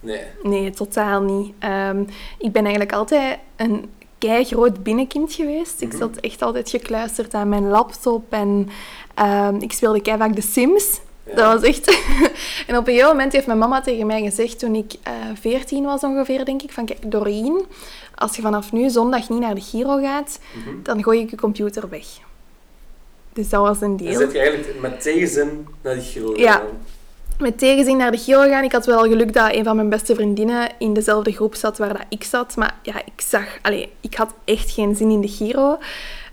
Nee. 0.00 0.22
Nee, 0.42 0.70
totaal 0.70 1.20
niet. 1.20 1.54
Ehm, 1.58 2.00
ik 2.38 2.52
ben 2.52 2.62
eigenlijk 2.62 2.92
altijd 2.92 3.38
een 3.56 3.90
groot 4.28 4.82
binnenkind 4.82 5.32
geweest. 5.32 5.80
Ik 5.80 5.88
Mhm. 5.88 5.96
zat 5.98 6.16
echt 6.16 6.42
altijd 6.42 6.70
gekluisterd 6.70 7.34
aan 7.34 7.48
mijn 7.48 7.68
laptop 7.68 8.24
en 8.32 8.68
ehm, 9.14 9.56
ik 9.56 9.72
speelde 9.72 10.00
keihard 10.02 10.34
de 10.36 10.42
Sims. 10.42 11.00
Ja. 11.26 11.34
Dat 11.34 11.52
was 11.60 11.62
echt... 11.70 11.88
en 12.66 12.76
op 12.76 12.86
een 12.86 12.92
gegeven 12.92 13.08
moment 13.08 13.32
heeft 13.32 13.46
mijn 13.46 13.58
mama 13.58 13.80
tegen 13.80 14.06
mij 14.06 14.22
gezegd, 14.22 14.58
toen 14.58 14.74
ik 14.74 14.92
eh 15.02 15.12
14 15.40 15.84
was 15.84 16.02
ongeveer, 16.02 16.44
denk 16.44 16.62
ik, 16.62 16.72
van 16.72 16.84
kijk, 16.84 17.10
Doreen, 17.10 17.64
als 18.14 18.36
je 18.36 18.42
vanaf 18.42 18.72
nu 18.72 18.90
zondag 18.90 19.28
niet 19.28 19.40
naar 19.40 19.54
de 19.54 19.60
Giro 19.60 20.00
gaat, 20.02 20.38
Mhm. 20.54 20.82
dan 20.82 21.02
gooi 21.02 21.20
ik 21.20 21.30
je 21.30 21.36
computer 21.36 21.88
weg. 21.88 22.04
Dus 23.32 23.48
dat 23.48 23.60
was 23.60 23.80
een 23.80 23.96
Dan 23.96 24.06
deel. 24.06 24.18
zit 24.18 24.32
je 24.32 24.38
eigenlijk 24.38 24.80
met 24.80 25.00
tegenzin 25.02 25.66
naar 25.82 25.94
Ja. 25.94 26.02
gegaan. 26.52 26.60
Met 27.38 27.58
tegenzin 27.58 27.96
naar 27.96 28.10
de 28.10 28.18
Giro 28.18 28.48
gaan. 28.48 28.64
Ik 28.64 28.72
had 28.72 28.86
wel 28.86 29.02
geluk 29.02 29.32
dat 29.32 29.54
een 29.54 29.64
van 29.64 29.76
mijn 29.76 29.88
beste 29.88 30.14
vriendinnen 30.14 30.68
in 30.78 30.92
dezelfde 30.94 31.32
groep 31.32 31.54
zat 31.54 31.78
waar 31.78 31.92
dat 31.92 32.06
ik 32.08 32.24
zat. 32.24 32.56
Maar 32.56 32.74
ja, 32.82 32.94
ik 33.04 33.20
zag... 33.20 33.44
Allee, 33.62 33.92
ik 34.00 34.14
had 34.14 34.34
echt 34.44 34.70
geen 34.70 34.96
zin 34.96 35.10
in 35.10 35.20
de 35.20 35.28
Giro. 35.28 35.78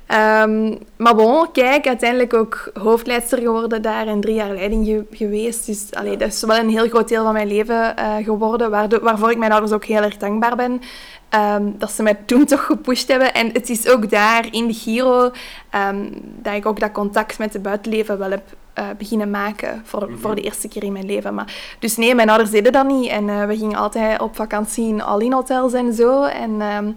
Ehm, 0.05 0.75
maar 0.97 1.15
bon, 1.15 1.51
kijk, 1.51 1.87
uiteindelijk 1.87 2.33
ook 2.33 2.71
hoofdleidster 2.73 3.37
geworden 3.37 3.81
daar 3.81 4.07
en 4.07 4.21
drie 4.21 4.35
jaar 4.35 4.53
leiding 4.53 4.85
ge- 4.85 5.05
geweest. 5.17 5.65
Dus 5.65 5.87
allee, 5.93 6.17
dat 6.17 6.27
is 6.27 6.41
wel 6.41 6.57
een 6.57 6.69
heel 6.69 6.87
groot 6.89 7.07
deel 7.07 7.23
van 7.23 7.33
mijn 7.33 7.47
leven 7.47 7.95
eh, 7.97 8.15
geworden, 8.23 8.69
waarvoor 9.01 9.31
ik 9.31 9.37
mijn 9.37 9.51
ouders 9.51 9.71
ook 9.73 9.85
heel 9.85 10.01
erg 10.01 10.17
dankbaar 10.17 10.55
ben. 10.55 10.81
Ehm, 11.29 11.63
dat 11.77 11.91
ze 11.91 12.03
mij 12.03 12.17
toen 12.25 12.45
toch 12.45 12.65
gepusht 12.65 13.07
hebben. 13.07 13.33
En 13.33 13.49
het 13.53 13.69
is 13.69 13.87
ook 13.89 14.09
daar, 14.09 14.47
in 14.51 14.67
de 14.67 14.73
Giro, 14.73 15.31
ehm, 15.69 16.05
dat 16.41 16.53
ik 16.53 16.65
ook 16.65 16.79
dat 16.79 16.91
contact 16.91 17.37
met 17.39 17.53
het 17.53 17.61
buitenleven 17.61 18.17
wel 18.17 18.31
heb 18.31 18.43
eh, 18.81 18.87
beginnen 18.97 19.29
maken. 19.29 19.81
Voor, 19.85 20.09
Mhm. 20.09 20.17
voor 20.19 20.35
de 20.35 20.41
eerste 20.41 20.67
keer 20.67 20.83
in 20.83 20.91
mijn 20.91 21.05
leven. 21.05 21.33
Maar, 21.33 21.75
dus 21.79 21.97
nee, 21.97 22.15
mijn 22.15 22.29
ouders 22.29 22.51
deden 22.51 22.71
dat 22.71 22.87
niet. 22.87 23.09
En 23.09 23.29
eh, 23.29 23.45
we 23.45 23.57
gingen 23.57 23.77
altijd 23.77 24.21
op 24.21 24.35
vakantie 24.35 24.87
in 24.87 25.01
all-in 25.01 25.33
hotels 25.33 25.73
en 25.73 25.93
zo. 25.93 26.23
En 26.23 26.61
ehm, 26.61 26.91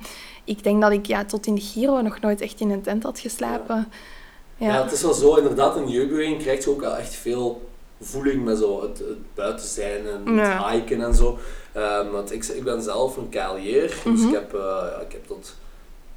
ik 0.45 0.63
denk 0.63 0.81
dat 0.83 0.93
ik 0.93 1.07
ja, 1.07 1.25
tot 1.25 1.47
in 1.47 1.55
de 1.55 1.61
Giro 1.61 2.01
nog 2.01 2.21
nooit 2.21 2.41
echt 2.41 2.61
in 2.61 2.71
een 2.71 2.83
tent 2.83 3.03
had 3.03 3.19
geslapen. 3.19 3.89
Ja. 4.57 4.67
Ja. 4.75 4.83
het 4.83 4.93
is 4.93 5.03
wel 5.03 5.13
zo, 5.13 5.35
inderdaad, 5.35 5.77
in 5.77 5.89
jeugdbeweging 5.89 6.39
krijg 6.43 6.65
je 6.65 6.71
ook 6.71 6.81
wel 6.81 6.97
echt 6.97 7.15
veel 7.15 7.69
voeling 8.01 8.45
met 8.45 8.59
zo 8.59 8.83
het, 8.83 8.99
het 8.99 9.35
buiten 9.35 9.67
zijn 9.67 10.07
en 10.07 10.37
het 10.37 10.47
Ja. 10.47 10.71
hiken 10.71 11.01
en 11.03 11.15
zo. 11.15 11.39
Ehm, 11.73 12.11
want 12.11 12.33
ik, 12.33 12.45
ik 12.45 12.65
ben 12.65 12.83
zelf 12.83 13.17
een 13.17 13.29
KLJ'er, 13.29 13.95
dus 14.05 14.21
Mhm. 14.21 14.29
ik 14.29 14.33
heb, 14.35 14.55
eh, 14.55 14.85
ik 15.07 15.13
heb 15.13 15.27
tot 15.27 15.55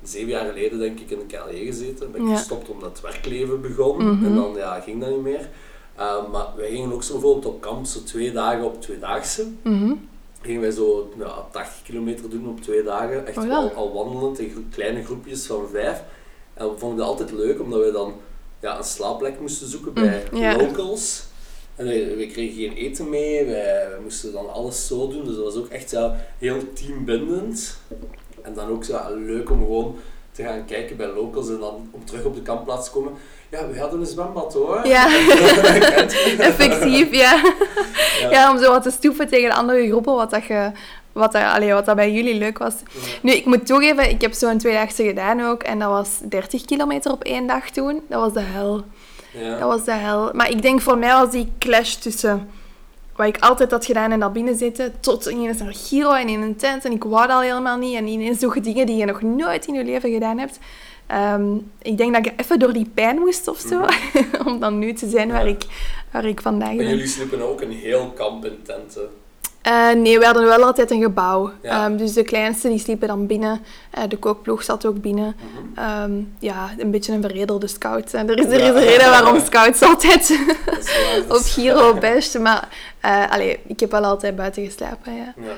zeven 0.08 0.30
jaar 0.30 0.46
geleden 0.46 0.80
denk 0.80 1.00
ik 1.00 1.10
in 1.10 1.20
een 1.20 1.28
KLJ 1.28 1.66
gezeten. 1.66 2.12
Ben 2.12 2.22
ik 2.22 2.28
Ja. 2.28 2.36
gestopt 2.36 2.70
omdat 2.70 2.90
het 2.90 3.02
werkleven 3.02 3.62
begon 3.62 3.98
Mhm. 4.14 4.26
en 4.26 4.36
dan 4.36 4.54
ja, 4.56 4.80
ging 4.80 5.02
dat 5.02 5.10
niet 5.10 5.22
meer. 5.22 5.50
Ehm, 5.96 6.32
maar 6.32 6.46
wij 6.56 6.70
gingen 6.70 6.94
ook 6.94 7.04
zo 7.04 7.12
bijvoorbeeld 7.14 7.46
op 7.46 7.62
kamp, 7.62 7.86
zo 7.86 8.04
twee 8.04 8.32
dagen 8.32 8.66
op 8.66 8.82
tweedaagse. 8.82 9.46
Mhm. 9.62 9.94
Gingen 10.42 10.62
wij 10.62 10.72
zo 10.72 11.14
ja, 11.18 11.48
80 11.52 11.82
kilometer 11.84 12.30
doen 12.30 12.48
op 12.48 12.62
twee 12.62 12.84
dagen. 12.84 13.28
Echt 13.28 13.38
Oh 13.38 13.56
al, 13.58 13.72
al 13.72 13.94
wandelend 13.94 14.40
in 14.40 14.50
gro- 14.50 14.62
kleine 14.72 15.04
groepjes 15.04 15.46
van 15.46 15.68
vijf. 15.72 16.04
En 16.54 16.72
we 16.72 16.78
vonden 16.78 16.98
het 17.00 17.08
altijd 17.08 17.32
leuk 17.32 17.60
omdat 17.62 17.84
we 17.84 17.92
dan 17.92 18.14
ja, 18.60 18.78
een 18.78 18.84
slaapplek 18.84 19.40
moesten 19.40 19.68
zoeken 19.68 19.94
bij 19.94 20.24
Mm, 20.32 20.38
ja. 20.40 20.58
locals. 20.58 21.24
En 21.76 21.86
we, 21.88 22.16
we 22.18 22.28
kregen 22.28 22.56
geen 22.56 22.74
eten 22.74 23.10
mee, 23.10 23.46
wij, 23.46 23.88
wij 23.90 24.00
moesten 24.04 24.32
dan 24.32 24.54
alles 24.54 24.88
zo 24.88 25.08
doen. 25.08 25.26
Dus 25.26 25.36
dat 25.36 25.44
was 25.44 25.56
ook 25.56 25.68
echt 25.68 25.92
ja, 25.92 26.16
heel 26.38 26.58
teambindend. 26.74 27.78
En 28.42 28.54
dan 28.54 28.70
ook 28.70 28.84
zo, 28.84 29.00
leuk 29.16 29.50
om 29.50 29.60
gewoon 29.60 29.96
te 30.32 30.44
gaan 30.44 30.66
kijken 30.66 30.98
bij 30.98 31.08
locals 31.08 31.50
en 31.50 31.60
dan 31.60 31.90
om 31.92 32.06
terug 32.06 32.24
op 32.24 32.36
de 32.36 32.42
kampplaats 32.42 32.86
te 32.86 32.92
komen. 32.92 33.12
Ja, 33.50 33.68
we 33.68 33.80
hadden 33.80 34.00
een 34.00 34.06
zwembad 34.06 34.54
hoor. 34.54 34.88
Ja. 34.88 35.08
Effectief, 36.38 37.12
ja. 37.12 37.42
Ja. 38.22 38.30
ja. 38.30 38.52
Om 38.52 38.60
zo 38.60 38.72
wat 38.72 38.84
te 38.84 38.92
stoeven 38.92 39.28
tegen 39.28 39.50
de 39.50 39.56
andere 39.56 39.88
groepen, 39.88 40.14
wat 40.14 40.30
dat, 40.30 40.46
je, 40.46 40.72
wat 41.12 41.32
dat, 41.32 41.44
allee, 41.44 41.74
wat 41.74 41.86
dat 41.86 41.96
bij 41.96 42.12
jullie 42.12 42.36
leuk 42.36 42.58
was. 42.58 42.74
Nu, 43.22 43.32
ik 43.32 43.46
moet 43.46 43.66
toegeven, 43.66 44.10
ik 44.10 44.22
heb 44.22 44.34
zo'n 44.34 44.58
tweedaagse 44.58 45.04
gedaan 45.04 45.42
ook. 45.42 45.64
En 45.64 45.80
dat 45.80 45.90
was 45.90 46.20
30 46.30 46.66
kilometer 46.66 47.12
op 47.12 47.24
één 47.24 47.48
dag 47.48 47.70
toen. 47.70 48.02
Dat 48.10 48.22
was 48.22 48.34
de 48.34 48.50
hel. 48.50 48.84
Ja. 49.32 49.60
Dat 49.60 49.68
was 49.70 49.84
de 49.84 49.92
hel. 49.92 50.30
Maar 50.34 50.50
ik 50.50 50.62
denk 50.62 50.82
voor 50.82 50.98
mij 50.98 51.12
was 51.12 51.32
die 51.32 51.52
clash 51.60 51.94
tussen 51.94 52.50
wat 53.18 53.28
ik 53.28 53.38
altijd 53.40 53.72
had 53.72 53.86
gedaan 53.86 54.12
en 54.12 54.20
dat 54.20 54.34
binnenzitten, 54.34 54.94
tot 55.00 55.26
ineens 55.26 55.58
naar 55.58 55.74
Giro 55.74 56.12
en 56.14 56.28
in 56.28 56.42
een 56.42 56.56
tent. 56.56 56.86
En 56.86 56.92
ik 56.92 57.04
wou 57.04 57.28
dat 57.28 57.36
al 57.36 57.42
helemaal 57.42 57.78
niet. 57.78 57.96
En 57.96 58.08
ineens 58.08 58.40
doe 58.40 58.56
je 58.56 58.62
dingen 58.62 58.86
die 58.86 58.96
je 58.96 59.06
nog 59.06 59.22
nooit 59.22 59.66
in 59.68 59.74
je 59.74 59.84
leven 59.84 60.12
gedaan 60.12 60.38
hebt. 60.38 60.60
Ehm, 61.08 61.56
ik 61.82 61.98
denk 61.98 62.14
dat 62.16 62.26
ik 62.26 62.34
even 62.40 62.60
door 62.60 62.74
die 62.74 62.90
pijn 62.94 63.20
moest 63.20 63.48
of 63.48 63.60
zo. 63.60 63.86
om 64.50 64.60
dan 64.60 64.80
nu 64.80 64.94
te 64.94 65.10
zijn 65.10 65.32
waar, 65.32 65.44
Ja. 65.48 65.50
ik, 65.54 65.64
waar 66.12 66.26
ik 66.26 66.42
vandaag 66.42 66.70
En 66.70 66.78
ben. 66.78 66.88
jullie 66.88 67.08
sliepen 67.08 67.42
ook 67.42 67.62
een 67.62 67.72
heel 67.72 68.12
kamp 68.16 68.46
in 68.46 68.60
tenten. 68.64 69.10
Eh, 69.68 69.92
nee, 69.92 70.20
we 70.20 70.26
hadden 70.26 70.46
wel 70.46 70.64
altijd 70.64 70.92
een 70.92 71.02
gebouw. 71.02 71.52
Ja. 71.62 71.86
Ehm, 71.86 71.98
dus 71.98 72.14
de 72.14 72.24
kleinste 72.24 72.68
die 72.68 72.80
sliepen 72.80 73.08
dan 73.08 73.28
binnen. 73.28 73.62
Eh, 73.90 74.04
de 74.08 74.18
kookploeg 74.18 74.64
zat 74.64 74.86
ook 74.86 75.02
binnen. 75.02 75.36
Mhm. 75.36 75.86
Ehm, 75.86 76.12
ja, 76.40 76.70
een 76.78 76.92
beetje 76.92 77.14
een 77.14 77.22
veredelde 77.22 77.68
scout. 77.68 78.14
En 78.14 78.30
er 78.30 78.38
is, 78.40 78.46
er 78.46 78.60
is 78.60 78.68
een 78.68 78.80
reden 78.80 79.10
waarom 79.10 79.40
scouts 79.46 79.82
altijd 79.82 80.40
op 81.30 81.42
Giro 81.44 81.94
best. 81.94 82.40
Maar 82.40 82.68
eh, 83.00 83.32
allee, 83.32 83.60
ik 83.68 83.80
heb 83.80 83.92
wel 83.92 84.04
altijd 84.06 84.36
buiten 84.36 84.66
geslapen, 84.66 85.16
ja. 85.16 85.34
Ja, 85.38 85.54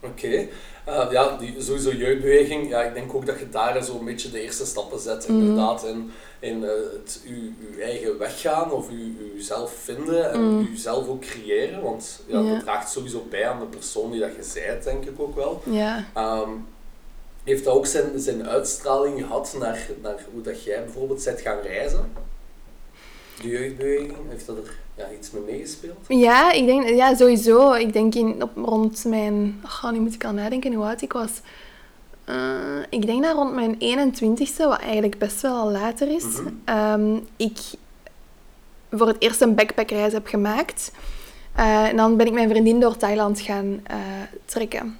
oké. 0.00 0.46
Eh, 0.84 1.06
ja, 1.10 1.36
die, 1.36 1.54
sowieso 1.62 1.90
jeugdbeweging. 1.90 2.68
Ja, 2.68 2.82
ik 2.82 2.94
denk 2.94 3.14
ook 3.14 3.26
dat 3.26 3.38
je 3.38 3.48
daar 3.48 3.84
zo 3.84 3.98
een 3.98 4.04
beetje 4.04 4.30
de 4.30 4.40
eerste 4.40 4.66
stappen 4.66 4.98
zet, 5.00 5.28
Mhm. 5.28 5.38
inderdaad. 5.38 5.84
In, 5.84 6.10
in 6.38 6.64
eh, 6.64 6.70
het 6.92 7.20
u, 7.26 7.54
uw 7.70 7.80
eigen 7.80 8.18
weg 8.18 8.40
gaan 8.40 8.72
of 8.72 8.90
u, 8.90 9.16
uzelf 9.36 9.74
vinden 9.82 10.30
en 10.32 10.68
uzelf 10.72 11.08
ook 11.08 11.20
creëren. 11.20 11.82
Want 11.82 12.20
ja, 12.26 12.42
dat 12.42 12.60
draagt 12.60 12.90
sowieso 12.90 13.26
bij 13.30 13.48
aan 13.48 13.60
de 13.60 13.66
persoon 13.66 14.10
die 14.10 14.20
dat 14.20 14.30
je 14.30 14.60
bent, 14.66 14.84
denk 14.84 15.04
ik 15.04 15.20
ook 15.20 15.34
wel. 15.34 15.62
Ja, 15.64 16.04
Ehm, 16.14 16.50
heeft 17.44 17.64
dat 17.64 17.74
ook 17.74 17.86
zijn, 17.86 18.20
zijn 18.20 18.48
uitstraling 18.48 19.20
gehad 19.20 19.54
naar, 19.58 19.88
naar 20.02 20.24
hoe 20.32 20.42
dat 20.42 20.62
jij 20.64 20.84
bijvoorbeeld 20.84 21.24
bent 21.24 21.40
gaan 21.40 21.60
reizen? 21.60 22.12
De 23.42 23.48
jeugdbeweging, 23.48 24.14
heeft 24.28 24.46
dat 24.46 24.56
er 24.56 24.78
ja, 24.96 25.04
iets 25.18 25.30
mee 25.30 25.42
meegespeeld? 25.42 25.96
ja 26.08 26.52
ik 26.52 26.66
denk, 26.66 26.88
ja, 26.88 27.14
sowieso. 27.14 27.72
Ik 27.72 27.92
denk 27.92 28.14
in, 28.14 28.42
op, 28.42 28.50
rond 28.56 29.04
mijn... 29.04 29.60
Oh, 29.64 29.90
nu 29.90 29.98
moet 30.00 30.14
ik 30.14 30.24
al 30.24 30.32
nadenken 30.32 30.72
hoe 30.72 30.84
oud 30.84 31.02
ik 31.02 31.12
was. 31.12 31.30
Eh, 32.24 32.36
ik 32.90 33.06
denk 33.06 33.22
dat 33.22 33.34
rond 33.34 33.54
mijn 33.54 33.74
21ste, 33.78 34.56
wat 34.56 34.80
eigenlijk 34.80 35.18
best 35.18 35.40
wel 35.40 35.56
al 35.56 35.70
later 35.70 36.08
is, 36.08 36.24
Mhm. 36.24 36.48
ehm, 36.64 37.16
ik 37.36 37.58
voor 38.90 39.06
het 39.06 39.16
eerst 39.22 39.40
een 39.40 39.54
backpackreis 39.54 40.12
heb 40.12 40.26
gemaakt. 40.26 40.92
Eh, 41.54 41.84
en 41.88 41.96
dan 41.96 42.16
ben 42.16 42.26
ik 42.26 42.32
mijn 42.32 42.48
vriendin 42.48 42.80
door 42.80 42.96
Thailand 42.96 43.40
gaan 43.40 43.80
eh, 43.84 43.96
trekken. 44.44 44.98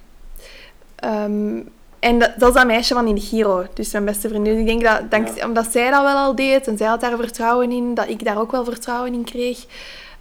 Ehm, 0.95 1.61
en 2.05 2.19
dat, 2.19 2.31
dat 2.37 2.49
is 2.49 2.55
dat 2.55 2.65
meisje 2.65 2.93
van 2.93 3.07
in 3.07 3.15
de 3.15 3.21
Giro, 3.21 3.65
dus 3.73 3.91
mijn 3.91 4.05
beste 4.05 4.27
vriendin. 4.29 4.59
Ik 4.59 4.65
denk 4.65 4.83
dat, 5.11 5.35
Ja. 5.35 5.45
omdat 5.47 5.71
zij 5.71 5.91
dat 5.91 6.01
wel 6.03 6.15
al 6.15 6.35
deed 6.35 6.67
en 6.67 6.77
zij 6.77 6.87
had 6.87 7.01
daar 7.01 7.17
vertrouwen 7.17 7.71
in, 7.71 7.93
dat 7.93 8.09
ik 8.09 8.23
daar 8.25 8.39
ook 8.39 8.51
wel 8.51 8.63
vertrouwen 8.63 9.13
in 9.13 9.23
kreeg. 9.23 9.65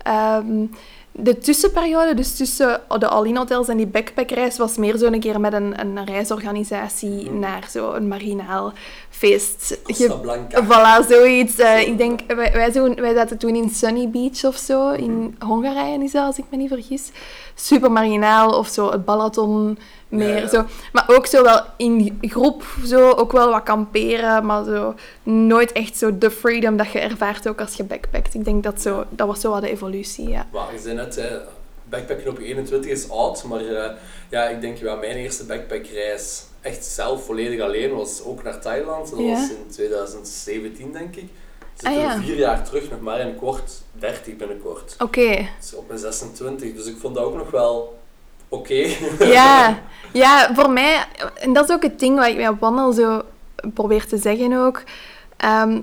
Ehm, 0.03 0.66
de 1.12 1.38
tussenperiode, 1.38 2.14
dus 2.14 2.37
tussen 2.37 2.81
de 2.99 3.09
all-in 3.09 3.37
hotels 3.37 3.68
en 3.68 3.77
die 3.77 3.87
backpackreis, 3.87 4.57
was 4.59 4.77
meer 4.77 4.97
zo'n 4.97 5.20
keer 5.20 5.40
met 5.40 5.53
een, 5.53 5.81
een 5.81 6.05
reisorganisatie 6.05 7.31
naar 7.31 7.66
zo'n 7.70 8.09
marginaal 8.09 8.73
feest. 9.16 9.79
Costa 9.83 10.14
Blanca. 10.14 10.64
Voilà, 10.64 11.09
zoiets. 11.09 11.59
Eh, 11.59 11.81
ik 11.81 11.98
denk, 11.98 12.20
wij, 12.27 12.53
wij, 12.53 12.72
doen, 12.72 12.94
wij 12.94 13.14
zaten 13.14 13.38
toen 13.38 13.55
in 13.55 13.70
Sunny 13.70 14.09
Beach 14.09 14.44
of 14.44 14.57
zo, 14.57 14.90
in 14.90 15.37
Hongarije 15.38 16.05
is 16.05 16.12
dat, 16.12 16.24
als 16.24 16.38
ik 16.38 16.44
me 16.50 16.57
niet 16.57 16.68
vergis. 16.68 17.11
Super 17.55 17.92
marginaal, 17.92 18.59
of 18.59 18.68
zo, 18.68 18.90
het 18.90 19.05
Balaton 19.05 19.79
meer. 20.09 20.29
Ja, 20.29 20.40
ja. 20.40 20.48
Zo. 20.48 20.64
Maar 20.92 21.05
ook 21.07 21.27
zo 21.27 21.42
wel 21.42 21.61
in 21.77 22.18
groep, 22.20 22.64
zo, 22.85 23.11
ook 23.11 23.33
wel 23.33 23.50
wat 23.50 23.62
kamperen, 23.62 24.46
maar 24.46 24.64
zo 24.64 24.94
nooit 25.22 25.72
echt 25.72 25.98
zo 25.98 26.18
de 26.18 26.31
freedom 26.31 26.77
dat 26.77 26.92
je 26.92 26.98
ervaart 26.98 27.48
ook 27.48 27.61
als 27.61 27.74
je 27.74 27.85
backpackt. 27.85 28.35
Ik 28.35 28.44
denk 28.44 28.62
dat 28.62 28.81
zo, 28.81 29.05
dat 29.09 29.27
was 29.27 29.40
zo 29.40 29.50
wat 29.50 29.62
de 29.62 29.70
evolutie, 29.70 30.29
ja. 30.29 30.46
Maar 30.53 30.72
je 30.72 30.79
zei 30.79 30.94
net, 30.94 31.16
hè, 31.16 31.38
backpacken 31.85 32.31
op 32.31 32.38
je 32.38 32.44
21 32.44 32.90
is 32.90 33.11
oud, 33.11 33.44
maar 33.44 33.66
eh, 33.66 33.90
ja, 34.29 34.48
ik 34.48 34.61
denk 34.61 34.77
ja, 34.77 34.94
mijn 34.94 35.16
eerste 35.16 35.44
backpackreis 35.44 36.44
echt 36.64 36.85
zelf 36.85 37.24
volledig 37.24 37.61
alleen 37.61 37.94
was 37.94 38.22
ook 38.24 38.42
naar 38.42 38.61
Thailand. 38.61 39.11
Dat 39.11 39.18
was 39.18 39.50
in 39.50 39.66
2017 39.70 40.92
denk 40.92 41.16
ik. 41.16 41.29
Zit 41.74 41.87
Ah, 41.87 41.94
er 41.94 42.00
ja. 42.00 42.20
vier 42.20 42.37
jaar 42.37 42.64
terug, 42.64 42.90
nog 42.90 43.00
maar 43.00 43.20
in 43.20 43.37
kort 43.37 43.72
30 43.92 44.37
binnenkort. 44.37 44.94
Oké. 44.98 45.48
Dus 45.61 45.74
op 45.74 45.88
mijn 45.88 45.98
26, 46.00 46.74
dus 46.74 46.87
ik 46.87 46.96
vond 47.00 47.14
dat 47.14 47.24
ook 47.24 47.37
nog 47.37 47.50
wel 47.50 47.98
oké. 48.48 48.74
Ja, 49.38 49.83
ja, 50.12 50.55
voor 50.55 50.70
mij, 50.70 51.05
en 51.35 51.53
dat 51.53 51.68
is 51.68 51.74
ook 51.74 51.83
het 51.83 51.98
ding 51.98 52.16
wat 52.18 52.27
ik 52.27 52.37
bij 52.37 52.55
wandel 52.61 52.92
zo 52.92 53.22
probeer 53.74 54.07
te 54.07 54.16
zeggen 54.18 54.53
ook. 54.53 54.83
Ehm, 55.37 55.81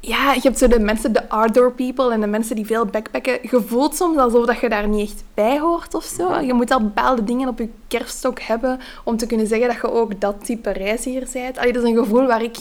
ja, 0.00 0.32
je 0.32 0.40
hebt 0.42 0.58
zo 0.58 0.68
de 0.68 0.78
mensen, 0.80 1.12
de 1.12 1.28
outdoor 1.28 1.72
people 1.72 2.12
en 2.12 2.20
de 2.20 2.26
mensen 2.26 2.56
die 2.56 2.66
veel 2.66 2.86
backpacken. 2.86 3.38
Je 3.42 3.62
voelt 3.66 3.96
soms 3.96 4.16
alsof 4.18 4.46
dat 4.46 4.58
je 4.60 4.68
daar 4.68 4.88
niet 4.88 5.10
echt 5.10 5.24
bij 5.34 5.58
hoort 5.60 5.94
of 5.94 6.04
zo. 6.04 6.38
Je 6.40 6.52
moet 6.54 6.70
al 6.70 6.80
bepaalde 6.82 7.24
dingen 7.24 7.48
op 7.48 7.58
je 7.58 7.68
kerfstok 7.88 8.40
hebben 8.40 8.80
om 9.04 9.16
te 9.16 9.26
kunnen 9.26 9.46
zeggen 9.46 9.68
dat 9.68 9.76
je 9.76 9.90
ook 9.90 10.20
dat 10.20 10.44
type 10.44 10.70
reiziger 10.70 11.28
bent. 11.32 11.58
Allee, 11.58 11.72
dat 11.72 11.82
is 11.82 11.88
een 11.90 11.96
gevoel 11.96 12.26
waar 12.26 12.42
ik 12.42 12.56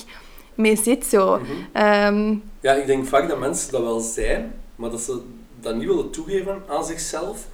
mee 0.55 0.75
zit 0.77 1.05
zo. 1.05 1.37
Mhm. 1.37 1.51
Ehm, 1.71 2.35
Ja, 2.59 2.73
ik 2.73 2.85
denk 2.85 3.05
vaak 3.05 3.29
dat 3.29 3.39
mensen 3.39 3.71
dat 3.71 3.81
wel 3.81 3.99
zijn, 3.99 4.53
maar 4.75 4.89
dat 4.89 5.01
ze 5.01 5.21
dat 5.61 5.75
niet 5.75 5.87
willen 5.87 6.09
toegeven 6.11 6.63
aan 6.69 6.85
zichzelf. 6.85 7.47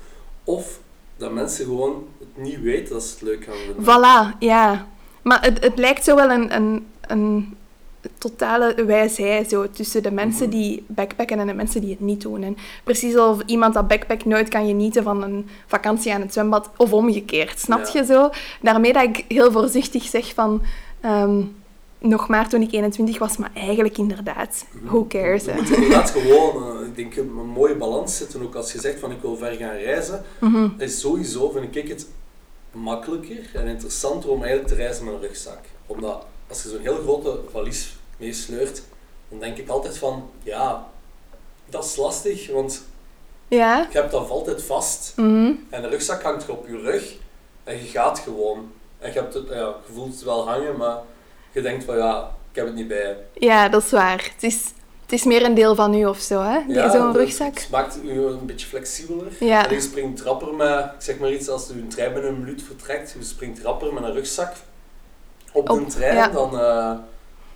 Of 0.43 0.79
dat 1.17 1.31
mensen 1.31 1.65
gewoon 1.65 2.07
het 2.19 2.43
niet 2.43 2.61
weten 2.61 2.93
dat 2.93 3.03
ze 3.03 3.13
het 3.13 3.21
leuk 3.21 3.43
gaan 3.43 3.53
vinden. 3.65 3.83
Voilà, 3.83 4.37
ja. 4.39 4.87
Maar 5.21 5.41
het, 5.43 5.63
het 5.63 5.77
lijkt 5.77 6.03
zo 6.03 6.15
wel 6.15 6.29
een, 6.29 6.55
een, 6.55 6.85
een 7.07 7.57
totale 8.17 8.85
wijsheid 8.85 9.49
zo, 9.49 9.69
tussen 9.71 10.03
de 10.03 10.11
mensen 10.11 10.47
Mhm. 10.49 10.57
die 10.57 10.83
backpacken 10.87 11.39
en 11.39 11.47
de 11.47 11.53
mensen 11.53 11.81
die 11.81 11.89
het 11.89 11.99
niet 11.99 12.21
doen. 12.21 12.43
En 12.43 12.57
precies 12.83 13.15
alsof 13.15 13.41
iemand 13.45 13.73
dat 13.73 13.87
backpack 13.87 14.25
nooit 14.25 14.49
kan 14.49 14.65
genieten 14.67 15.03
van 15.03 15.23
een 15.23 15.47
vakantie 15.67 16.13
aan 16.13 16.21
het 16.21 16.33
zwembad 16.33 16.69
of 16.77 16.93
omgekeerd. 16.93 17.59
Snap 17.59 17.85
Ja. 17.85 17.99
je 17.99 18.05
zo? 18.05 18.29
Daarmee 18.61 18.93
dat 18.93 19.03
ik 19.03 19.25
heel 19.27 19.51
voorzichtig 19.51 20.03
zeg 20.03 20.33
van... 20.33 20.61
ehm, 21.01 21.41
nog 21.99 22.27
maar 22.27 22.49
toen 22.49 22.61
ik 22.61 22.71
21 22.71 23.17
was, 23.19 23.37
maar 23.37 23.51
eigenlijk 23.53 23.97
inderdaad, 23.97 24.65
who 24.83 25.05
cares? 25.07 25.43
Je 25.45 25.51
hè? 25.51 25.61
moet 25.61 25.69
inderdaad 25.71 26.09
gewoon, 26.09 26.79
eh, 26.81 26.87
ik 26.87 26.95
denk, 26.95 27.15
een 27.15 27.37
een 27.37 27.47
mooie 27.47 27.75
balans 27.75 28.17
zitten. 28.17 28.41
Ook 28.43 28.55
als 28.55 28.71
je 28.71 28.79
zegt 28.79 28.99
van 28.99 29.11
ik 29.11 29.21
wil 29.21 29.37
ver 29.37 29.51
gaan 29.51 29.75
reizen, 29.75 30.23
Mhm. 30.39 30.67
is 30.77 30.99
sowieso, 30.99 31.49
vind 31.49 31.75
ik 31.75 31.87
het 31.87 32.07
makkelijker 32.71 33.49
en 33.53 33.67
interessanter 33.67 34.29
om 34.29 34.37
eigenlijk 34.43 34.67
te 34.67 34.75
reizen 34.75 35.05
met 35.05 35.13
een 35.13 35.19
rugzak. 35.21 35.59
Omdat 35.85 36.25
als 36.53 36.63
je 36.63 36.69
zo'n 36.69 36.79
heel 36.81 37.01
grote 37.03 37.39
valies 37.51 37.95
meesleurt, 38.17 38.81
dan 39.29 39.39
denk 39.39 39.57
ik 39.57 39.69
altijd 39.69 39.97
van, 39.97 40.29
ja, 40.43 40.87
dat 41.65 41.85
is 41.85 41.95
lastig, 41.95 42.51
want 42.51 42.83
Ja? 43.47 43.87
je 43.91 43.97
hebt 43.97 44.11
dat 44.11 44.29
altijd 44.29 44.63
vast 44.63 45.13
Mhm. 45.15 45.51
en 45.69 45.81
de 45.81 45.87
rugzak 45.87 46.23
hangt 46.23 46.43
er 46.43 46.51
op 46.51 46.67
je 46.67 46.77
rug 46.77 47.15
en 47.63 47.75
je 47.77 47.83
gaat 47.89 48.19
gewoon. 48.19 48.71
En 48.99 49.13
je, 49.13 49.19
hebt 49.19 49.33
het, 49.33 49.47
ja, 49.49 49.55
je 49.55 49.93
voelt 49.93 50.13
het 50.13 50.23
wel 50.23 50.47
hangen, 50.47 50.77
maar 50.77 50.97
je 51.51 51.61
denkt 51.61 51.83
van 51.83 51.97
ja, 51.97 52.31
ik 52.49 52.55
heb 52.55 52.65
het 52.65 52.75
niet 52.75 52.87
bij. 52.87 53.17
Ja, 53.33 53.69
dat 53.69 53.83
is 53.83 53.91
waar. 53.91 54.29
Het 54.33 54.43
is, 54.43 54.63
het 55.01 55.11
is 55.11 55.23
meer 55.23 55.45
een 55.45 55.53
deel 55.53 55.75
van 55.75 55.93
u 55.93 56.05
of 56.05 56.19
zo, 56.19 56.41
hè? 56.41 56.59
Die- 56.67 56.75
Ja, 56.75 56.91
Zo'n 56.91 57.13
rugzak. 57.13 57.55
Het 57.59 57.69
maakt 57.69 57.97
u 58.03 58.09
een 58.25 58.45
beetje 58.45 58.67
flexibeler. 58.67 59.31
Ja. 59.39 59.67
En 59.67 59.73
je 59.73 59.81
springt 59.81 60.21
rapper 60.21 60.53
met, 60.53 60.79
ik 60.85 60.91
zeg 61.01 61.19
maar 61.19 61.31
iets, 61.31 61.49
als 61.49 61.69
u 61.71 61.73
een 61.73 61.87
trein 61.87 62.13
binnen 62.13 62.31
een 62.31 62.39
minuut 62.39 62.63
vertrekt, 62.63 63.11
je 63.19 63.23
springt 63.23 63.61
rapper 63.61 63.93
met 63.93 64.03
een 64.03 64.13
rugzak 64.13 64.53
op, 65.53 65.69
Op, 65.69 65.77
een 65.77 65.87
trein 65.87 66.15
ja. 66.15 66.27
dan, 66.27 66.59
eh, 66.59 66.91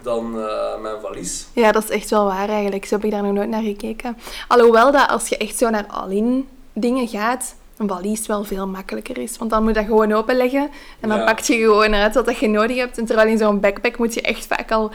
dan 0.02 0.40
eh, 0.40 0.92
een 0.92 1.02
valies. 1.02 1.48
Ja, 1.54 1.72
dat 1.72 1.84
is 1.84 1.90
echt 1.90 2.10
wel 2.10 2.26
waar 2.26 2.50
eigenlijk. 2.50 2.86
Zo 2.86 2.96
heb 2.96 3.04
ik 3.04 3.12
daar 3.12 3.24
nog 3.24 3.34
nooit 3.34 3.50
naar 3.50 3.62
gekeken. 3.64 4.18
Alhoewel 4.48 4.92
dat 4.92 5.10
als 5.10 5.28
je 5.28 5.38
echt 5.38 5.58
zo 5.58 5.70
naar 5.70 5.86
all-in 5.88 6.48
dingen 6.74 7.08
gaat, 7.08 7.56
een 7.78 7.88
valies 7.88 8.28
wel 8.28 8.44
veel 8.44 8.68
makkelijker 8.68 9.18
is. 9.18 9.38
Want 9.38 9.52
dan 9.52 9.64
moet 9.64 9.74
je 9.74 9.80
dat 9.80 9.90
gewoon 9.90 10.14
openleggen 10.14 10.70
en 11.00 11.10
dan 11.10 11.18
Ja. 11.18 11.26
pak 11.26 11.40
je 11.40 11.54
gewoon 11.58 11.94
uit 11.94 12.14
wat 12.16 12.38
je 12.38 12.48
nodig 12.48 12.78
hebt. 12.78 12.98
En 12.98 13.06
terwijl 13.06 13.28
in 13.28 13.38
zo'n 13.38 13.60
backpack 13.60 13.98
moet 13.98 14.14
je 14.14 14.22
echt 14.22 14.46
vaak 14.46 14.72
al 14.72 14.92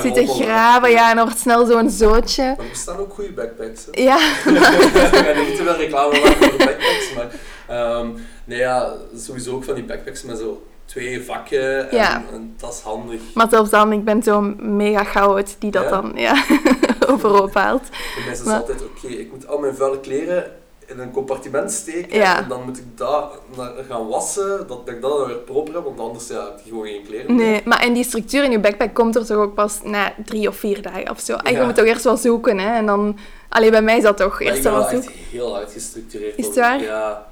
zitten 0.00 0.28
graven. 0.28 0.90
Ja, 0.90 1.10
en 1.10 1.16
dan 1.16 1.24
wordt 1.24 1.40
snel 1.40 1.66
zo'n 1.66 1.90
zootje. 1.90 2.42
Maar 2.44 2.58
er 2.64 2.70
bestaan 2.70 2.96
ook 2.98 3.14
goede 3.14 3.32
backpacks. 3.32 3.86
Hè. 3.90 4.02
Ja, 4.02 4.16
ik 4.18 5.24
ga 5.24 5.40
niet 5.40 5.56
te 5.56 5.62
veel 5.64 5.74
reclame 5.76 6.20
maken 6.20 6.36
voor 6.50 6.58
backpacks, 6.58 7.12
maar 7.16 7.30
ehm, 7.66 8.08
nee, 8.44 8.58
ja, 8.58 8.92
sowieso 9.16 9.54
ook 9.54 9.64
van 9.64 9.74
die 9.74 9.84
backpacks 9.84 10.22
met 10.22 10.38
zo 10.38 10.62
twee 10.84 11.24
vakken 11.24 11.90
en, 11.90 11.96
Ja. 11.96 12.22
en 12.32 12.54
dat 12.60 12.72
is 12.72 12.80
handig. 12.80 13.20
maar 13.34 13.46
zelfs 13.50 13.70
dan, 13.70 13.92
ik 13.92 14.04
ben 14.04 14.22
zo'n 14.22 14.76
mega 14.76 15.04
goud 15.04 15.56
die 15.58 15.70
dat 15.70 15.84
Ja? 15.84 15.90
dan 15.90 16.12
ja, 16.14 16.44
overhoop 17.12 17.54
haalt. 17.54 17.82
Is 18.30 18.38
het 18.38 18.46
Maar- 18.46 18.56
altijd, 18.60 18.82
oké, 18.84 19.06
ik 19.06 19.30
moet 19.32 19.46
al 19.46 19.58
mijn 19.58 19.74
vuile 19.74 20.00
kleren 20.00 20.52
in 20.86 20.98
een 20.98 21.10
compartiment 21.10 21.72
steken 21.72 22.18
Ja. 22.18 22.38
en 22.42 22.48
dan 22.48 22.62
moet 22.64 22.78
ik 22.78 22.84
dat 22.94 23.38
naar- 23.56 23.72
gaan 23.88 24.08
wassen, 24.08 24.48
dat, 24.58 24.68
dat 24.68 24.88
ik 24.88 25.00
dat 25.02 25.18
dan 25.18 25.26
weer 25.26 25.36
proper 25.36 25.74
heb, 25.74 25.84
want 25.84 26.00
anders 26.00 26.28
ja, 26.28 26.44
heb 26.44 26.60
je 26.64 26.68
gewoon 26.70 26.86
geen 26.86 27.02
kleren 27.06 27.34
meer. 27.34 27.46
Nee, 27.46 27.62
maar 27.64 27.80
en 27.80 27.92
die 27.92 28.04
structuur 28.04 28.44
in 28.44 28.50
je 28.50 28.58
backpack 28.58 28.94
komt 28.94 29.16
er 29.16 29.26
toch 29.26 29.36
ook 29.36 29.54
pas 29.54 29.80
na 29.82 30.12
drie 30.24 30.48
of 30.48 30.56
vier 30.56 30.82
dagen 30.82 31.10
of 31.10 31.20
zo. 31.20 31.32
En 31.36 31.52
je 31.52 31.58
Ja. 31.58 31.64
moet 31.64 31.74
toch 31.74 31.84
eerst 31.84 32.04
wel 32.04 32.16
zoeken, 32.16 32.58
hè. 32.58 32.74
En 32.76 32.86
dan... 32.86 33.18
Allee, 33.48 33.70
bij 33.70 33.82
mij 33.82 33.96
is 33.96 34.02
dat 34.02 34.16
toch 34.16 34.32
Maar 34.32 34.40
ik 34.42 34.48
eerst 34.48 34.62
ben 34.62 34.72
wel 34.72 34.80
wel 34.80 34.90
echt 34.90 35.02
zoeken. 35.04 35.20
heel 35.30 35.56
uitgestructureerd. 35.56 36.38
Is 36.38 36.46
het 36.46 36.54
waar? 36.56 36.80
Ja. 36.82 37.26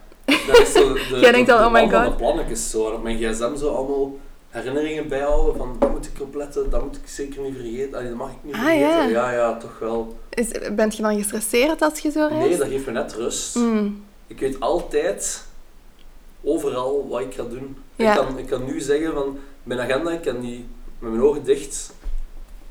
Dat 0.46 0.58
is 0.60 0.72
zo 0.72 0.92
de, 0.92 1.00
Jij 1.20 1.32
denkt 1.32 1.46
de- 1.46 1.54
al, 1.54 1.66
oh 1.66 1.72
my 1.72 1.88
god. 1.90 2.04
de 2.04 2.12
plannetjes 2.16 2.70
zo, 2.70 2.82
op 2.84 3.02
mijn 3.02 3.16
gsm 3.18 3.56
zo 3.56 3.74
allemaal 3.74 4.18
herinneringen 4.48 5.08
bijhouden 5.08 5.56
van 5.56 5.76
dat 5.78 5.90
moet 5.90 6.06
ik 6.06 6.20
opletten, 6.22 6.70
dat 6.70 6.82
moet 6.84 6.96
ik 6.96 7.02
zeker 7.08 7.42
niet 7.42 7.54
vergeten. 7.54 7.94
Allee, 7.94 8.08
dat 8.08 8.16
mag 8.18 8.30
ik 8.30 8.36
niet 8.42 8.54
Ah, 8.54 8.60
vergeten. 8.60 8.88
ja. 8.88 9.06
ja, 9.08 9.32
ja, 9.32 9.56
toch 9.56 9.78
wel. 9.78 10.16
Is, 10.30 10.48
bent 10.72 10.96
je 10.96 11.02
dan 11.02 11.16
gestresseerd 11.18 11.82
als 11.82 11.98
je 11.98 12.10
zo 12.10 12.26
reist? 12.30 12.48
Nee, 12.48 12.56
dat 12.58 12.68
geeft 12.68 12.86
me 12.86 12.92
net 12.92 13.12
rust. 13.14 13.56
Mm, 13.56 14.04
Ik 14.26 14.40
weet 14.40 14.60
altijd, 14.60 15.44
overal, 16.44 17.06
wat 17.08 17.20
ik 17.20 17.34
ga 17.34 17.42
doen. 17.42 17.76
Ja. 17.96 18.10
Ik, 18.10 18.16
kan, 18.26 18.38
ik 18.38 18.46
kan 18.46 18.64
nu 18.64 18.80
zeggen 18.80 19.12
van, 19.12 19.38
mijn 19.62 19.80
agenda, 19.80 20.10
ik 20.10 20.22
kan 20.22 20.40
die 20.40 20.66
met 20.98 21.10
mijn 21.10 21.22
ogen 21.22 21.44
dicht 21.44 21.92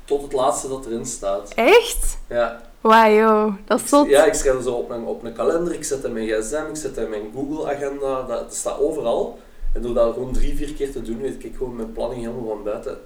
tot 0.04 0.22
het 0.22 0.32
laatste 0.32 0.68
dat 0.68 0.86
erin 0.86 1.06
staat. 1.06 1.52
Echt? 1.54 2.18
Ja, 2.28 2.60
Wauw. 2.82 3.56
Dat 3.64 3.80
is 3.80 3.88
zot. 3.88 4.08
ja 4.08 4.24
ik 4.24 4.34
schrijf 4.34 4.54
het 4.54 4.64
zo 4.64 4.72
op 4.72 4.88
mijn, 4.88 5.04
op 5.04 5.22
mijn 5.22 5.34
kalender, 5.34 5.74
ik 5.74 5.84
zet 5.84 5.96
het 5.96 6.06
in 6.06 6.12
mijn 6.12 6.26
gsm, 6.28 6.62
ik 6.70 6.76
zet 6.76 6.96
het 6.96 7.04
in 7.04 7.10
mijn 7.10 7.22
Google-agenda, 7.34 8.16
dat, 8.22 8.28
dat 8.28 8.54
staat 8.54 8.78
overal. 8.80 9.38
En 9.74 9.82
door 9.82 9.94
dat 9.94 10.12
gewoon 10.14 10.32
drie, 10.32 10.56
vier 10.56 10.72
keer 10.74 10.92
te 10.92 11.02
doen, 11.02 11.20
weet 11.20 11.44
ik 11.44 11.54
gewoon 11.56 11.76
mijn 11.76 11.92
planning 11.92 12.20
helemaal 12.20 12.48
van 12.48 12.62
buiten. 12.64 12.98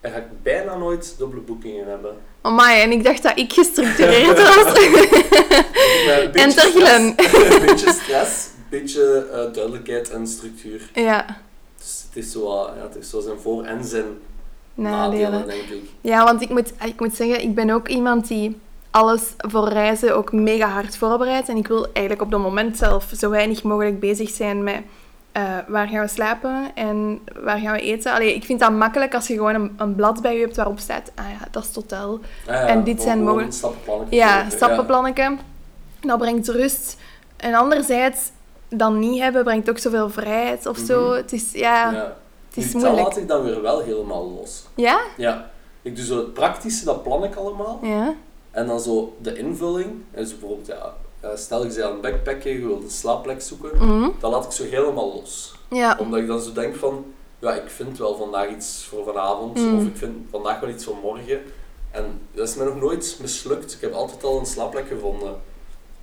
En 0.00 0.10
ga 0.12 0.16
ik 0.18 0.42
bijna 0.42 0.76
nooit 0.76 1.14
dubbele 1.18 1.40
boekingen 1.40 1.88
hebben. 1.88 2.14
Amai, 2.40 2.80
en 2.82 2.90
ik 2.92 3.04
dacht 3.04 3.22
dat 3.22 3.38
ik 3.38 3.52
gestructureerd 3.52 4.38
was. 4.38 4.72
Glenn. 6.04 6.50
stress- 6.50 6.74
Een 7.58 7.66
beetje 7.66 7.92
stress, 7.92 8.46
een 8.46 8.64
beetje 8.70 9.26
eh, 9.32 9.52
duidelijkheid 9.52 10.10
en 10.10 10.26
structuur. 10.26 10.90
ja, 10.94 11.26
Dus 11.78 12.04
het 12.08 12.24
is 12.24 12.32
zo, 12.32 12.44
wat- 12.44 12.70
ja, 12.76 12.82
het 12.82 12.96
is 12.96 13.10
zo 13.10 13.20
zijn 13.20 13.38
voor- 13.42 13.64
en 13.64 13.84
zijn 13.84 14.04
nadelen. 14.74 15.30
nadelen, 15.30 15.46
denk 15.68 15.68
ik. 15.82 15.88
Ja, 16.00 16.24
want 16.24 16.42
ik 16.42 16.48
moet, 16.48 16.72
ik 16.84 17.00
moet 17.00 17.14
zeggen, 17.14 17.42
ik 17.42 17.54
ben 17.54 17.70
ook 17.70 17.88
iemand 17.88 18.28
die 18.28 18.60
alles 18.96 19.22
voor 19.36 19.68
reizen 19.68 20.16
ook 20.16 20.32
mega 20.32 20.68
hard 20.68 20.96
voorbereidt. 20.96 21.48
En 21.48 21.56
ik 21.56 21.66
wil 21.68 21.86
eigenlijk 21.92 22.22
op 22.22 22.30
dat 22.30 22.40
moment 22.40 22.76
zelf 22.78 23.12
zo 23.16 23.30
weinig 23.30 23.62
mogelijk 23.62 24.00
bezig 24.00 24.30
zijn 24.30 24.62
met 24.64 24.80
eh, 25.32 25.42
waar 25.68 25.88
gaan 25.88 26.00
we 26.00 26.08
slapen 26.08 26.70
en 26.74 27.20
waar 27.42 27.58
gaan 27.58 27.72
we 27.72 27.80
eten. 27.80 28.12
Allee, 28.12 28.34
ik 28.34 28.44
vind 28.44 28.60
dat 28.60 28.70
makkelijk 28.72 29.14
als 29.14 29.26
je 29.26 29.34
gewoon 29.34 29.54
een, 29.54 29.74
een 29.76 29.94
blad 29.94 30.22
bij 30.22 30.34
je 30.34 30.40
hebt 30.40 30.56
waarop 30.56 30.78
staat, 30.78 31.10
ah 31.14 31.24
ja, 31.30 31.46
dat 31.50 31.62
is 31.62 31.68
het 31.68 31.76
hotel. 31.76 32.20
Ah 32.46 32.54
ja, 32.54 32.66
En 32.66 32.84
dit 32.84 33.02
zijn 33.02 33.22
mogelijk- 33.24 33.52
stappenplannen. 33.52 34.06
Ja, 34.10 34.50
stappenplannetje. 34.50 35.36
Dat 36.00 36.18
brengt 36.18 36.48
rust. 36.48 36.96
En 37.36 37.54
anderzijds, 37.54 38.20
dan 38.68 38.98
niet 38.98 39.20
hebben, 39.20 39.44
brengt 39.44 39.70
ook 39.70 39.78
zoveel 39.78 40.10
vrijheid 40.10 40.66
of 40.66 40.78
zo. 40.78 41.06
Mhm. 41.06 41.16
Het 41.16 41.32
is, 41.32 41.52
ja, 41.52 41.90
Ja. 41.92 42.16
het 42.48 42.64
is 42.64 42.72
Nu, 42.74 42.80
moeilijk. 42.80 42.96
Dat 42.96 43.06
laat 43.06 43.16
ik 43.16 43.28
dan 43.28 43.42
weer 43.42 43.62
wel 43.62 43.80
helemaal 43.82 44.30
los. 44.40 44.64
Ja? 44.74 45.00
Ja. 45.16 45.50
Ik 45.82 45.96
doe 45.96 46.04
zo 46.04 46.16
het 46.16 46.34
praktische, 46.34 46.84
dat 46.84 47.02
plan 47.02 47.24
ik 47.24 47.34
allemaal. 47.34 47.78
Ja. 47.82 48.14
En 48.56 48.66
dan 48.66 48.80
zo 48.80 49.16
de 49.22 49.38
invulling. 49.38 49.86
Dus 50.14 50.30
bijvoorbeeld, 50.38 50.66
ja, 50.66 50.96
eh, 51.20 51.30
stel 51.34 51.62
je 51.62 51.68
bent 51.68 51.82
aan 51.82 52.00
backpacken, 52.00 52.52
je 52.52 52.66
wilt 52.66 52.82
een 52.82 52.90
slaapplek 52.90 53.40
zoeken. 53.42 53.70
Mhm. 53.76 54.08
Dat 54.20 54.30
laat 54.30 54.44
ik 54.44 54.50
zo 54.50 54.64
helemaal 54.64 55.14
los. 55.14 55.54
Ja. 55.70 55.96
Omdat 56.00 56.20
ik 56.20 56.26
dan 56.26 56.40
zo 56.40 56.52
denk 56.52 56.76
van, 56.76 57.04
ja, 57.38 57.54
ik 57.54 57.70
vind 57.70 57.98
wel 57.98 58.16
vandaag 58.16 58.48
iets 58.50 58.84
voor 58.88 59.04
vanavond. 59.04 59.58
Mm. 59.58 59.78
Of 59.78 59.84
ik 59.84 59.96
vind 59.96 60.16
vandaag 60.30 60.60
wel 60.60 60.70
iets 60.70 60.84
voor 60.84 60.96
morgen. 61.02 61.40
En 61.90 62.04
dat 62.34 62.48
is 62.48 62.54
mij 62.54 62.66
nog 62.66 62.80
nooit 62.80 63.18
mislukt. 63.20 63.72
Ik 63.72 63.80
heb 63.80 63.92
altijd 63.92 64.24
al 64.24 64.38
een 64.38 64.46
slaapplek 64.46 64.88
gevonden. 64.88 65.36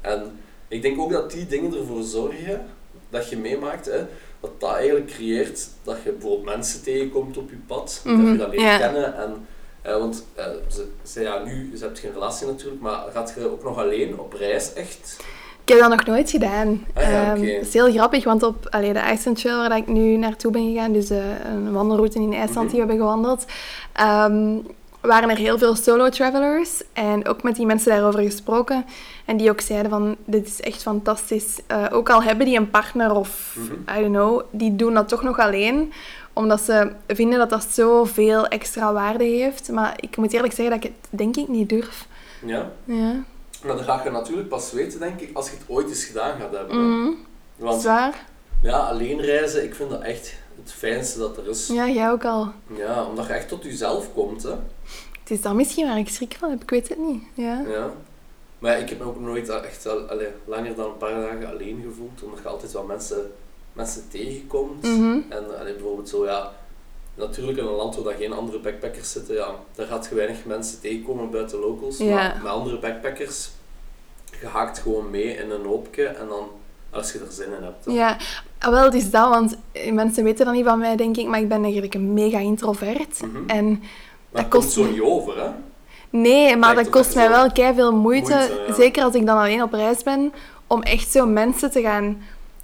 En 0.01 0.39
ik 0.67 0.81
denk 0.81 0.99
ook 0.99 1.11
dat 1.11 1.31
die 1.31 1.47
dingen 1.47 1.73
ervoor 1.77 2.03
zorgen 2.03 2.65
dat 3.09 3.29
je 3.29 3.37
meemaakt, 3.37 3.85
hè, 3.85 4.05
dat 4.39 4.51
dat 4.59 4.71
eigenlijk 4.73 5.07
creëert 5.07 5.67
dat 5.83 5.97
je 6.03 6.11
bijvoorbeeld 6.11 6.55
mensen 6.55 6.83
tegenkomt 6.83 7.37
op 7.37 7.49
je 7.49 7.57
pad, 7.67 8.01
dat 8.03 8.13
Mhm, 8.13 8.31
je 8.31 8.37
dat 8.37 8.49
leert 8.49 8.79
kennen. 8.79 9.15
En, 9.17 9.47
eh, 9.83 9.97
want 9.97 10.25
eh, 10.35 10.45
ze, 10.67 10.87
ze, 11.03 11.21
ja, 11.21 11.43
nu, 11.45 11.71
ze 11.77 11.83
hebt 11.83 11.99
geen 11.99 12.13
relatie 12.13 12.47
natuurlijk, 12.47 12.81
maar 12.81 12.99
gaat 13.13 13.33
je 13.37 13.51
ook 13.51 13.63
nog 13.63 13.77
alleen 13.77 14.19
op 14.19 14.33
reis 14.33 14.73
echt? 14.73 15.17
Ik 15.65 15.69
heb 15.69 15.79
dat 15.79 15.89
nog 15.89 16.05
nooit 16.05 16.29
gedaan. 16.29 16.85
Ah 16.93 17.03
ja, 17.03 17.09
Ehm. 17.33 17.41
Het 17.43 17.67
is 17.67 17.73
heel 17.73 17.91
grappig, 17.91 18.23
want 18.23 18.43
op 18.43 18.67
allee, 18.69 18.93
de 18.93 18.99
Iceland 19.11 19.39
Trail 19.41 19.57
waar 19.57 19.77
ik 19.77 19.87
nu 19.87 20.17
naartoe 20.17 20.51
ben 20.51 20.71
gegaan, 20.73 20.93
dus 20.93 21.09
eh, 21.09 21.17
een 21.53 21.71
wandelroute 21.71 22.19
in 22.19 22.33
IJsland 22.33 22.53
Mhm. 22.67 22.75
die 22.75 22.81
we 22.81 22.87
hebben 22.87 22.97
gewandeld, 22.97 23.45
ehm, 23.93 24.55
waren 25.01 25.29
er 25.29 25.37
heel 25.37 25.57
veel 25.57 25.75
solo-travelers. 25.75 26.81
En 26.93 27.27
ook 27.27 27.43
met 27.43 27.55
die 27.55 27.65
mensen 27.65 27.91
daarover 27.91 28.19
gesproken. 28.21 28.85
En 29.25 29.37
die 29.37 29.49
ook 29.49 29.61
zeiden 29.61 29.91
van, 29.91 30.15
dit 30.25 30.47
is 30.47 30.61
echt 30.61 30.81
fantastisch. 30.81 31.57
Ook 31.91 32.09
al 32.09 32.23
hebben 32.23 32.45
die 32.45 32.57
een 32.57 32.69
partner 32.69 33.11
of, 33.15 33.55
Mhm. 33.57 33.97
I 33.97 34.01
don't 34.01 34.13
know, 34.15 34.41
die 34.51 34.75
doen 34.75 34.93
dat 34.93 35.07
toch 35.07 35.23
nog 35.23 35.39
alleen. 35.39 35.93
Omdat 36.33 36.61
ze 36.61 36.91
vinden 37.07 37.39
dat 37.39 37.49
dat 37.49 37.63
zoveel 37.69 38.47
extra 38.47 38.93
waarde 38.93 39.23
heeft. 39.23 39.69
Maar 39.71 39.93
ik 39.99 40.17
moet 40.17 40.33
eerlijk 40.33 40.53
zeggen 40.53 40.75
dat 40.75 40.83
ik 40.83 40.91
het 41.01 41.19
denk 41.19 41.35
ik 41.35 41.47
niet 41.47 41.69
durf. 41.69 42.07
Ja. 42.45 42.71
Ja, 42.85 43.23
Maar 43.65 43.75
dat 43.75 43.85
ga 43.85 44.01
je 44.03 44.09
natuurlijk 44.09 44.49
pas 44.49 44.71
weten, 44.71 44.99
denk 44.99 45.19
ik, 45.19 45.35
als 45.35 45.49
je 45.49 45.55
het 45.55 45.65
ooit 45.67 45.89
eens 45.89 46.03
gedaan 46.03 46.39
gaat 46.39 46.51
hebben. 46.51 46.99
Mhm. 46.99 47.11
Want 47.55 47.81
zwaar. 47.81 48.25
ja, 48.61 48.77
alleen 48.77 49.21
reizen, 49.21 49.63
ik 49.63 49.75
vind 49.75 49.89
dat 49.89 50.01
echt 50.01 50.33
het 50.63 50.71
fijnste 50.71 51.19
dat 51.19 51.37
er 51.37 51.49
is. 51.49 51.67
Ja, 51.67 51.87
jij 51.89 52.09
ook 52.11 52.25
al. 52.25 52.51
Ja, 52.75 53.03
omdat 53.05 53.27
je 53.27 53.33
echt 53.33 53.47
tot 53.47 53.63
jezelf 53.63 54.13
komt. 54.13 54.43
Hè. 54.43 54.53
Het 55.19 55.31
is 55.31 55.41
dat 55.41 55.53
misschien 55.53 55.87
waar 55.87 55.97
ik 55.97 56.09
schrik 56.09 56.35
van 56.39 56.49
heb, 56.49 56.61
ik 56.61 56.69
weet 56.69 56.89
het 56.89 56.97
niet. 56.97 57.23
Ja. 57.33 57.63
Ja. 57.67 57.89
Maar 58.59 58.79
ik 58.79 58.89
heb 58.89 58.99
me 58.99 59.05
ook 59.05 59.19
nooit 59.19 59.49
echt 59.49 59.87
al, 59.87 59.99
allee, 59.99 60.27
langer 60.45 60.75
dan 60.75 60.85
een 60.85 60.97
paar 60.97 61.21
dagen 61.21 61.49
alleen 61.49 61.83
gevoeld, 61.87 62.23
omdat 62.23 62.39
je 62.43 62.47
altijd 62.47 62.71
wel 62.71 62.83
mensen, 62.83 63.31
mensen 63.73 64.03
tegenkomt. 64.09 64.83
Mhm. 64.83 65.17
En 65.29 65.59
allee, 65.59 65.73
bijvoorbeeld 65.73 66.09
zo, 66.09 66.25
ja, 66.25 66.51
natuurlijk 67.15 67.57
in 67.57 67.65
een 67.65 67.73
land 67.73 67.95
waar 67.95 68.13
geen 68.13 68.33
andere 68.33 68.59
backpackers 68.59 69.12
zitten, 69.12 69.36
ja, 69.36 69.47
daar 69.75 69.88
gaat 69.88 70.07
je 70.09 70.15
weinig 70.15 70.45
mensen 70.45 70.79
tegenkomen 70.81 71.29
buiten 71.31 71.59
locals. 71.59 71.97
Ja. 71.97 72.13
Maar 72.13 72.39
met 72.43 72.51
andere 72.51 72.79
backpackers, 72.79 73.49
je 74.41 74.47
haakt 74.47 74.79
gewoon 74.79 75.09
mee 75.09 75.36
in 75.38 75.51
een 75.51 75.65
hoopje 75.65 76.05
en 76.05 76.27
dan, 76.27 76.47
als 76.89 77.12
je 77.12 77.19
er 77.19 77.31
zin 77.31 77.45
in 77.57 77.63
hebt. 77.63 77.86
dan- 77.86 77.93
Ja, 77.93 78.17
ah, 78.59 78.69
wel, 78.71 78.83
het 78.83 78.93
is 78.93 79.12
dat, 79.12 79.29
want 79.29 79.57
eh, 79.71 79.91
mensen 79.91 80.23
weten 80.23 80.45
dat 80.45 80.53
niet 80.53 80.65
van 80.65 80.79
mij, 80.79 80.95
denk 80.95 81.17
ik, 81.17 81.27
maar 81.27 81.39
ik 81.39 81.47
ben 81.47 81.63
eigenlijk 81.63 81.93
een 81.93 82.13
mega 82.13 82.38
introvert. 82.39 83.21
Mhm. 83.21 83.38
En 83.49 83.69
Maar 84.31 84.41
dat 84.41 84.47
kost 84.51 84.71
zo 84.71 84.83
niet 84.86 85.01
over, 85.01 85.41
hè? 85.43 85.49
nee, 86.09 86.57
maar 86.57 86.75
Lijkt 86.75 86.91
dat 86.91 87.01
kost 87.01 87.15
mij 87.15 87.29
wel 87.29 87.51
kei 87.51 87.73
veel 87.75 87.95
moeite, 87.95 88.33
Moeite, 88.33 88.63
ja. 88.67 88.73
zeker 88.73 89.03
als 89.03 89.13
ik 89.15 89.25
dan 89.25 89.38
alleen 89.38 89.63
op 89.63 89.73
reis 89.73 90.03
ben, 90.03 90.33
om 90.67 90.81
echt 90.81 91.12
zo 91.12 91.25
mensen 91.25 91.71
te 91.71 91.81
gaan 91.81 92.21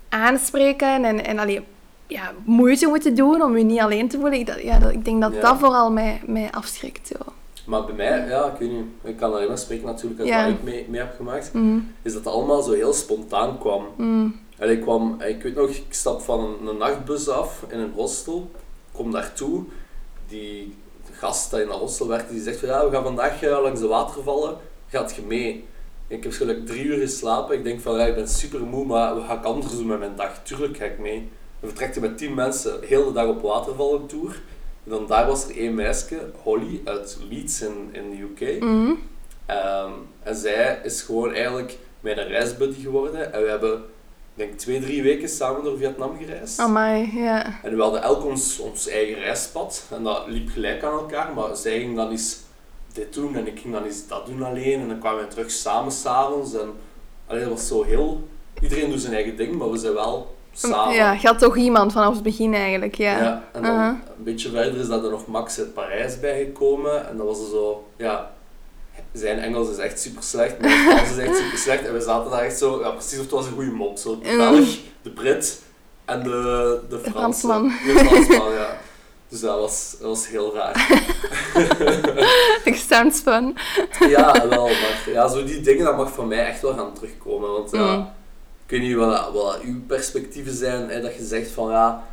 aanspreken 0.10 1.04
en, 1.06 1.26
en 1.26 1.40
allee, 1.40 1.62
ja, 2.08 2.32
moeite 2.44 2.88
moeten 2.88 3.16
doen 3.16 3.42
om 3.42 3.58
je 3.58 3.64
niet 3.64 3.80
alleen 3.80 4.08
te 4.10 4.20
voelen. 4.20 4.40
Ik, 4.40 4.46
dat, 4.48 4.62
ja, 4.62 4.80
dat, 4.80 4.92
ik 4.92 5.06
denk 5.06 5.22
dat 5.22 5.34
Ja. 5.34 5.42
dat 5.42 5.58
vooral 5.60 5.92
mij, 5.92 6.22
mij 6.26 6.52
afschrikt. 6.52 7.08
Zo. 7.08 7.32
Maar 7.66 7.86
bij 7.86 7.96
mij, 7.96 8.28
ja, 8.28 8.46
ik 8.46 8.60
weet 8.60 8.72
niet, 8.72 8.86
ik 9.04 9.18
kan 9.18 9.34
alleen 9.34 9.48
maar 9.48 9.58
spreken 9.58 9.86
natuurlijk 9.86 10.20
uit 10.20 10.30
Ja. 10.30 10.44
wat 10.44 10.54
ik 10.54 10.64
mee, 10.64 10.86
mee 10.90 11.00
heb 11.02 11.14
gemaakt, 11.16 11.54
Mm, 11.54 11.92
is 12.02 12.14
dat 12.14 12.24
het 12.26 12.34
allemaal 12.34 12.62
zo 12.62 12.72
heel 12.72 12.94
spontaan 12.94 13.58
kwam. 13.60 13.86
mm, 13.98 14.40
En 14.58 14.70
ik 14.70 14.82
kwam, 14.82 15.22
ik 15.22 15.42
weet 15.44 15.56
nog, 15.56 15.70
ik 15.70 15.86
stap 15.90 16.22
van 16.22 16.40
een, 16.40 16.68
een 16.68 16.78
nachtbus 16.78 17.28
af 17.30 17.66
in 17.68 17.80
een 17.80 17.92
hostel, 17.96 18.52
kom 18.92 19.12
daartoe, 19.12 19.64
die 20.28 20.76
gast 21.12 21.52
die 21.52 21.62
in 21.62 21.68
dat 21.68 21.80
hostel 21.80 22.08
werkte, 22.08 22.34
die 22.34 22.42
zegt 22.44 22.60
van 22.60 22.70
ja, 22.70 22.86
we 22.86 22.92
gaan 22.92 23.04
vandaag 23.04 23.42
eh, 23.44 23.62
langs 23.62 23.80
de 23.80 23.88
watervallen, 23.88 24.58
gaat 24.88 25.16
je 25.16 25.22
mee? 25.22 25.66
Ik 26.10 26.24
heb 26.24 26.34
gelijk 26.34 26.66
drie 26.66 26.84
uur 26.84 27.00
geslapen, 27.00 27.56
ik 27.56 27.64
denk 27.64 27.82
van 27.82 27.98
ja, 27.98 28.06
ik 28.06 28.16
ben 28.16 28.28
super 28.28 28.60
moe, 28.60 28.86
maar 28.86 29.16
we 29.16 29.22
gaan 29.22 29.44
anders 29.44 29.72
doen 29.72 29.88
met 29.88 30.00
mijn 30.00 30.16
dag? 30.16 30.44
Tuurlijk 30.44 30.78
ga 30.78 30.86
ik 30.86 31.00
mee. 31.00 31.30
We 31.60 31.68
vertrekten 31.68 32.02
met 32.02 32.18
tien 32.18 32.34
mensen, 32.34 32.80
heel 32.82 33.06
de 33.06 33.12
dag 33.12 33.28
op 33.28 33.42
watervallen 33.42 34.06
tour. 34.08 34.42
En 34.84 34.92
dan 34.92 35.08
daar 35.08 35.28
was 35.28 35.50
er 35.50 35.58
één 35.58 35.76
meisje, 35.76 36.32
Holly, 36.44 36.82
uit 36.86 37.18
Leeds 37.30 37.62
in, 37.62 37.90
in 37.92 38.10
de 38.10 38.46
UK. 38.46 38.62
mm. 38.62 39.00
Ehm, 39.46 39.92
en 40.24 40.36
zij 40.36 40.80
is 40.84 41.02
gewoon 41.02 41.34
eigenlijk 41.34 41.78
mijn 42.00 42.18
reisbuddy 42.28 42.82
geworden. 42.82 43.34
En 43.34 43.42
we 43.42 43.50
hebben, 43.50 43.74
ik 43.74 43.82
denk, 44.34 44.58
twee, 44.58 44.82
drie 44.82 45.04
weken 45.04 45.30
samen 45.30 45.64
door 45.64 45.78
Vietnam 45.78 46.18
gereisd. 46.18 46.60
Amai, 46.60 47.12
ja. 47.14 47.60
En 47.64 47.76
we 47.76 47.82
hadden 47.82 48.02
elk 48.02 48.26
ons, 48.26 48.60
ons 48.60 48.88
eigen 48.88 49.20
reispad. 49.20 49.86
En 49.96 50.04
dat 50.04 50.24
liep 50.28 50.50
gelijk 50.50 50.84
aan 50.84 51.00
elkaar. 51.00 51.34
Maar 51.34 51.56
zij 51.56 51.80
ging 51.80 51.96
dan 51.96 52.12
eens 52.12 52.38
dit 52.94 53.14
doen 53.14 53.36
en 53.36 53.48
ik 53.48 53.60
ging 53.60 53.74
dan 53.74 53.84
eens 53.84 54.08
dat 54.08 54.26
doen 54.26 54.44
alleen. 54.44 54.80
En 54.80 54.88
dan 54.88 55.00
kwamen 55.00 55.22
we 55.22 55.28
terug 55.28 55.52
samen 55.52 55.92
s'avonds. 55.92 56.54
En 56.54 56.74
allee, 57.28 57.42
dat 57.42 57.52
was 57.52 57.68
zo 57.68 57.84
heel... 57.84 58.28
Iedereen 58.62 58.90
doet 58.90 59.02
zijn 59.02 59.14
eigen 59.14 59.38
ding, 59.38 59.58
maar 59.58 59.72
we 59.72 59.78
zijn 59.78 59.94
wel 59.94 60.36
samen. 60.54 60.96
Ja, 60.96 61.16
gaat 61.16 61.40
toch 61.40 61.58
iemand 61.58 61.92
vanaf 61.92 62.14
het 62.14 62.24
begin 62.24 62.54
eigenlijk, 62.54 62.96
ja. 62.96 63.22
Ja, 63.22 63.44
en 63.54 63.62
dan 63.62 63.80
een 63.80 64.00
beetje 64.18 64.50
verder 64.50 64.80
is 64.80 64.88
dat 64.88 65.04
er 65.04 65.10
nog 65.12 65.28
Max 65.28 65.60
uit 65.60 65.74
Parijs 65.74 66.20
bijgekomen. 66.20 67.10
En 67.10 67.18
dat 67.18 67.26
was 67.26 67.40
er 67.40 67.50
zo, 67.50 67.88
ja, 67.98 68.32
zijn 69.12 69.40
Engels 69.40 69.70
is 69.70 69.78
echt 69.78 70.00
super 70.00 70.24
slecht, 70.24 70.60
mijn 70.60 70.78
Frans 70.86 71.10
is 71.10 71.18
echt 71.18 71.38
super 71.38 71.58
slecht. 71.58 71.86
En 71.86 71.94
we 71.94 72.02
zaten 72.02 72.32
daar 72.32 72.44
echt 72.44 72.58
zo, 72.58 72.80
ja, 72.82 72.90
precies 72.90 73.18
of 73.18 73.24
het 73.24 73.32
was 73.32 73.46
een 73.46 73.54
goede 73.54 73.72
mop. 73.72 73.98
Zo, 73.98 74.20
de. 74.20 74.36
Belg, 74.38 74.78
de 75.02 75.10
Brit 75.10 75.62
en 76.06 76.24
de, 76.24 76.80
de. 76.90 77.00
Fransman. 77.00 77.64
De 77.64 78.06
Fransman, 78.06 78.54
ja. 78.54 78.78
Dus 79.30 79.40
dat 79.40 79.60
was, 79.60 79.96
dat 80.00 80.08
was 80.10 80.28
heel 80.28 80.54
raar. 80.56 80.88
Sounds 82.90 83.20
fun. 83.20 83.56
Ja, 84.10 84.48
wel, 84.50 84.66
maar 84.68 85.04
ja, 85.14 85.28
zo 85.28 85.44
die 85.44 85.62
dingen, 85.62 85.86
dat 85.86 85.98
mag 85.98 86.12
van 86.14 86.28
mij 86.28 86.46
echt 86.46 86.62
wel 86.62 86.74
gaan 86.74 86.94
terugkomen. 86.94 87.52
Want 87.52 87.72
ja, 87.72 87.96
Mm. 87.96 88.02
ik 88.66 88.72
weet 88.72 88.82
niet 88.82 88.96
wat, 88.96 89.32
wat 89.34 89.60
uw 89.62 89.82
perspectieven 89.88 90.54
zijn, 90.54 90.90
hè, 90.90 91.02
dat 91.02 91.16
je 91.16 91.24
zegt 91.26 91.52
van 91.52 91.72
ja, 91.72 92.04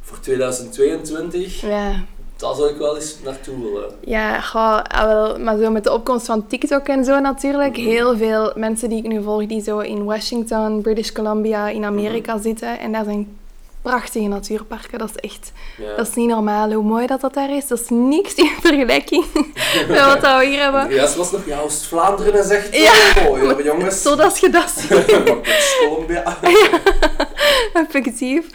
voor 0.00 0.20
2022, 0.20 1.60
Ja, 1.60 1.92
daar 2.36 2.54
zou 2.54 2.68
ik 2.70 2.76
wel 2.76 2.96
eens 2.96 3.16
naartoe 3.24 3.62
willen. 3.72 3.90
Ja, 4.04 4.40
goh, 4.40 4.80
ah, 4.82 5.04
wel, 5.06 5.38
maar 5.38 5.58
zo 5.58 5.70
met 5.70 5.84
de 5.84 5.92
opkomst 5.92 6.26
van 6.26 6.46
TikTok 6.46 6.86
en 6.88 7.04
zo 7.04 7.18
natuurlijk. 7.20 7.76
Mhm. 7.76 7.86
Heel 7.86 8.16
veel 8.16 8.52
mensen 8.54 8.88
die 8.88 8.98
ik 8.98 9.06
nu 9.06 9.22
volg, 9.22 9.46
die 9.46 9.62
zo 9.62 9.78
in 9.78 10.04
Washington, 10.04 10.80
British 10.82 11.12
Columbia, 11.12 11.68
in 11.68 11.84
Amerika 11.84 12.34
Mhm. 12.34 12.42
zitten. 12.42 12.78
En 12.78 12.92
daar 12.92 13.04
zijn 13.04 13.38
prachtige 13.84 14.28
natuurparken. 14.28 14.98
Dat 14.98 15.08
is 15.14 15.30
echt, 15.30 15.52
Ja. 15.78 15.96
dat 15.96 16.08
is 16.08 16.14
niet 16.14 16.28
normaal 16.28 16.72
hoe 16.72 16.82
mooi 16.84 17.06
dat 17.06 17.20
dat 17.20 17.34
daar 17.34 17.50
is. 17.56 17.66
Dat 17.66 17.80
is 17.80 17.86
niks 17.88 18.34
in 18.34 18.50
vergelijking 18.60 19.24
met 19.88 20.04
wat 20.04 20.20
dat 20.20 20.38
we 20.38 20.46
hier 20.46 20.60
hebben. 20.62 20.88
Rest 20.88 21.14
was 21.16 21.30
nog, 21.32 21.46
ja, 21.46 21.58
Oost-Vlaanderen 21.60 22.34
is 22.44 22.48
echt 22.48 22.76
Ja. 22.76 22.92
ja. 23.14 23.22
mooi, 23.28 23.46
hè, 23.46 23.62
jongens. 23.62 24.02
Zodat 24.08 24.38
je 24.38 24.50
dat 24.50 24.70
ziet, 24.76 24.88
Columbia. 25.88 26.38
effectief. 27.74 28.46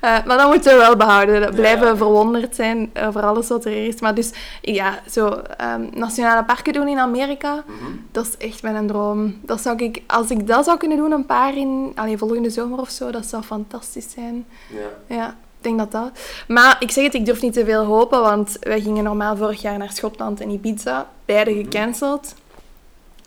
Eh, 0.00 0.24
maar 0.26 0.36
dat 0.36 0.48
moeten 0.50 0.72
we 0.72 0.78
wel 0.78 0.96
behouden. 0.96 1.40
Dat 1.40 1.54
Blijven 1.54 1.86
Ja. 1.86 1.96
verwonderd 1.96 2.54
zijn 2.54 2.90
over 3.06 3.22
alles 3.22 3.48
wat 3.48 3.64
er 3.64 3.86
is. 3.86 4.00
Maar 4.00 4.14
dus, 4.14 4.30
ja, 4.62 4.98
zo 5.10 5.28
ehm, 5.56 5.82
nationale 5.94 6.44
parken 6.44 6.72
doen 6.72 6.88
in 6.88 6.98
Amerika. 6.98 7.64
Mhm. 7.66 7.90
Dat 8.12 8.26
is 8.26 8.46
echt 8.48 8.62
mijn 8.62 8.86
droom. 8.86 9.38
Dat 9.42 9.60
zou 9.60 9.76
ik, 9.82 10.02
als 10.06 10.30
ik 10.30 10.46
dat 10.46 10.64
zou 10.64 10.78
kunnen 10.78 10.96
doen, 10.98 11.12
een 11.12 11.26
paar 11.26 11.56
in 11.56 11.92
allee, 11.94 12.18
volgende 12.18 12.50
zomer 12.50 12.78
of 12.80 12.90
zo, 12.90 13.10
dat 13.10 13.26
zou 13.26 13.42
fantastisch 13.42 14.06
zijn. 14.14 14.46
Ja. 14.68 14.77
Ja, 15.06 15.26
ik 15.28 15.64
denk 15.64 15.78
dat 15.78 15.92
dat. 15.92 16.10
Maar 16.48 16.76
ik 16.80 16.90
zeg 16.90 17.04
het, 17.04 17.14
ik 17.14 17.26
durf 17.26 17.42
niet 17.42 17.52
te 17.52 17.64
veel 17.64 17.84
hopen, 17.84 18.20
want 18.20 18.56
wij 18.60 18.80
gingen 18.80 19.04
normaal 19.04 19.36
vorig 19.36 19.62
jaar 19.62 19.78
naar 19.78 19.92
Schotland 19.92 20.40
en 20.40 20.50
Ibiza, 20.50 21.06
beide 21.24 21.50
Mhm. 21.50 21.60
gecanceld. 21.62 22.34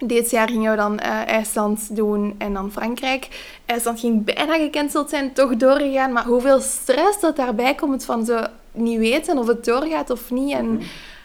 Dit 0.05 0.29
jaar 0.31 0.49
gingen 0.49 0.71
we 0.71 0.77
dan 0.77 0.99
eh, 0.99 1.27
IJsland 1.27 1.95
doen 1.95 2.35
en 2.37 2.53
dan 2.53 2.71
Frankrijk. 2.71 3.27
IJsland 3.65 3.99
ging 3.99 4.23
bijna 4.23 4.53
gecanceld 4.57 5.09
zijn, 5.09 5.33
toch 5.33 5.55
doorgegaan. 5.55 6.11
Maar 6.11 6.25
hoeveel 6.25 6.59
stress 6.59 7.19
dat 7.19 7.35
daarbij 7.35 7.75
komt 7.75 8.05
van 8.05 8.25
zo 8.25 8.39
niet 8.71 8.97
weten 8.99 9.37
of 9.37 9.47
het 9.47 9.65
doorgaat 9.65 10.09
of 10.09 10.31
niet. 10.31 10.53
En 10.53 10.71
Mhm. 10.73 10.83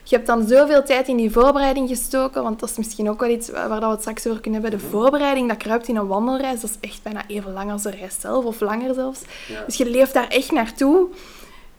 Je 0.08 0.14
hebt 0.16 0.26
dan 0.26 0.46
zoveel 0.48 0.82
tijd 0.82 1.08
in 1.08 1.16
die 1.16 1.30
voorbereiding 1.30 1.88
gestoken, 1.88 2.42
want 2.42 2.60
dat 2.60 2.70
is 2.70 2.76
misschien 2.76 3.10
ook 3.10 3.20
wel 3.20 3.30
iets 3.30 3.50
waar 3.50 3.68
dat 3.68 3.80
we 3.80 3.86
het 3.86 4.00
straks 4.00 4.26
over 4.26 4.40
kunnen 4.40 4.62
hebben. 4.62 4.80
De 4.80 4.86
voorbereiding, 4.86 5.48
dat 5.48 5.56
kruipt 5.56 5.88
in 5.88 5.96
een 5.96 6.06
wandelreis, 6.06 6.60
dat 6.60 6.70
is 6.70 6.88
echt 6.90 7.02
bijna 7.02 7.22
even 7.26 7.52
lang 7.52 7.70
als 7.72 7.82
de 7.82 7.90
reis 7.90 8.16
zelf, 8.20 8.44
of 8.44 8.60
langer 8.60 8.94
zelfs. 8.94 9.20
Ja. 9.48 9.62
Dus 9.66 9.76
je 9.76 9.90
leeft 9.90 10.12
daar 10.14 10.28
echt 10.28 10.50
naartoe. 10.52 11.06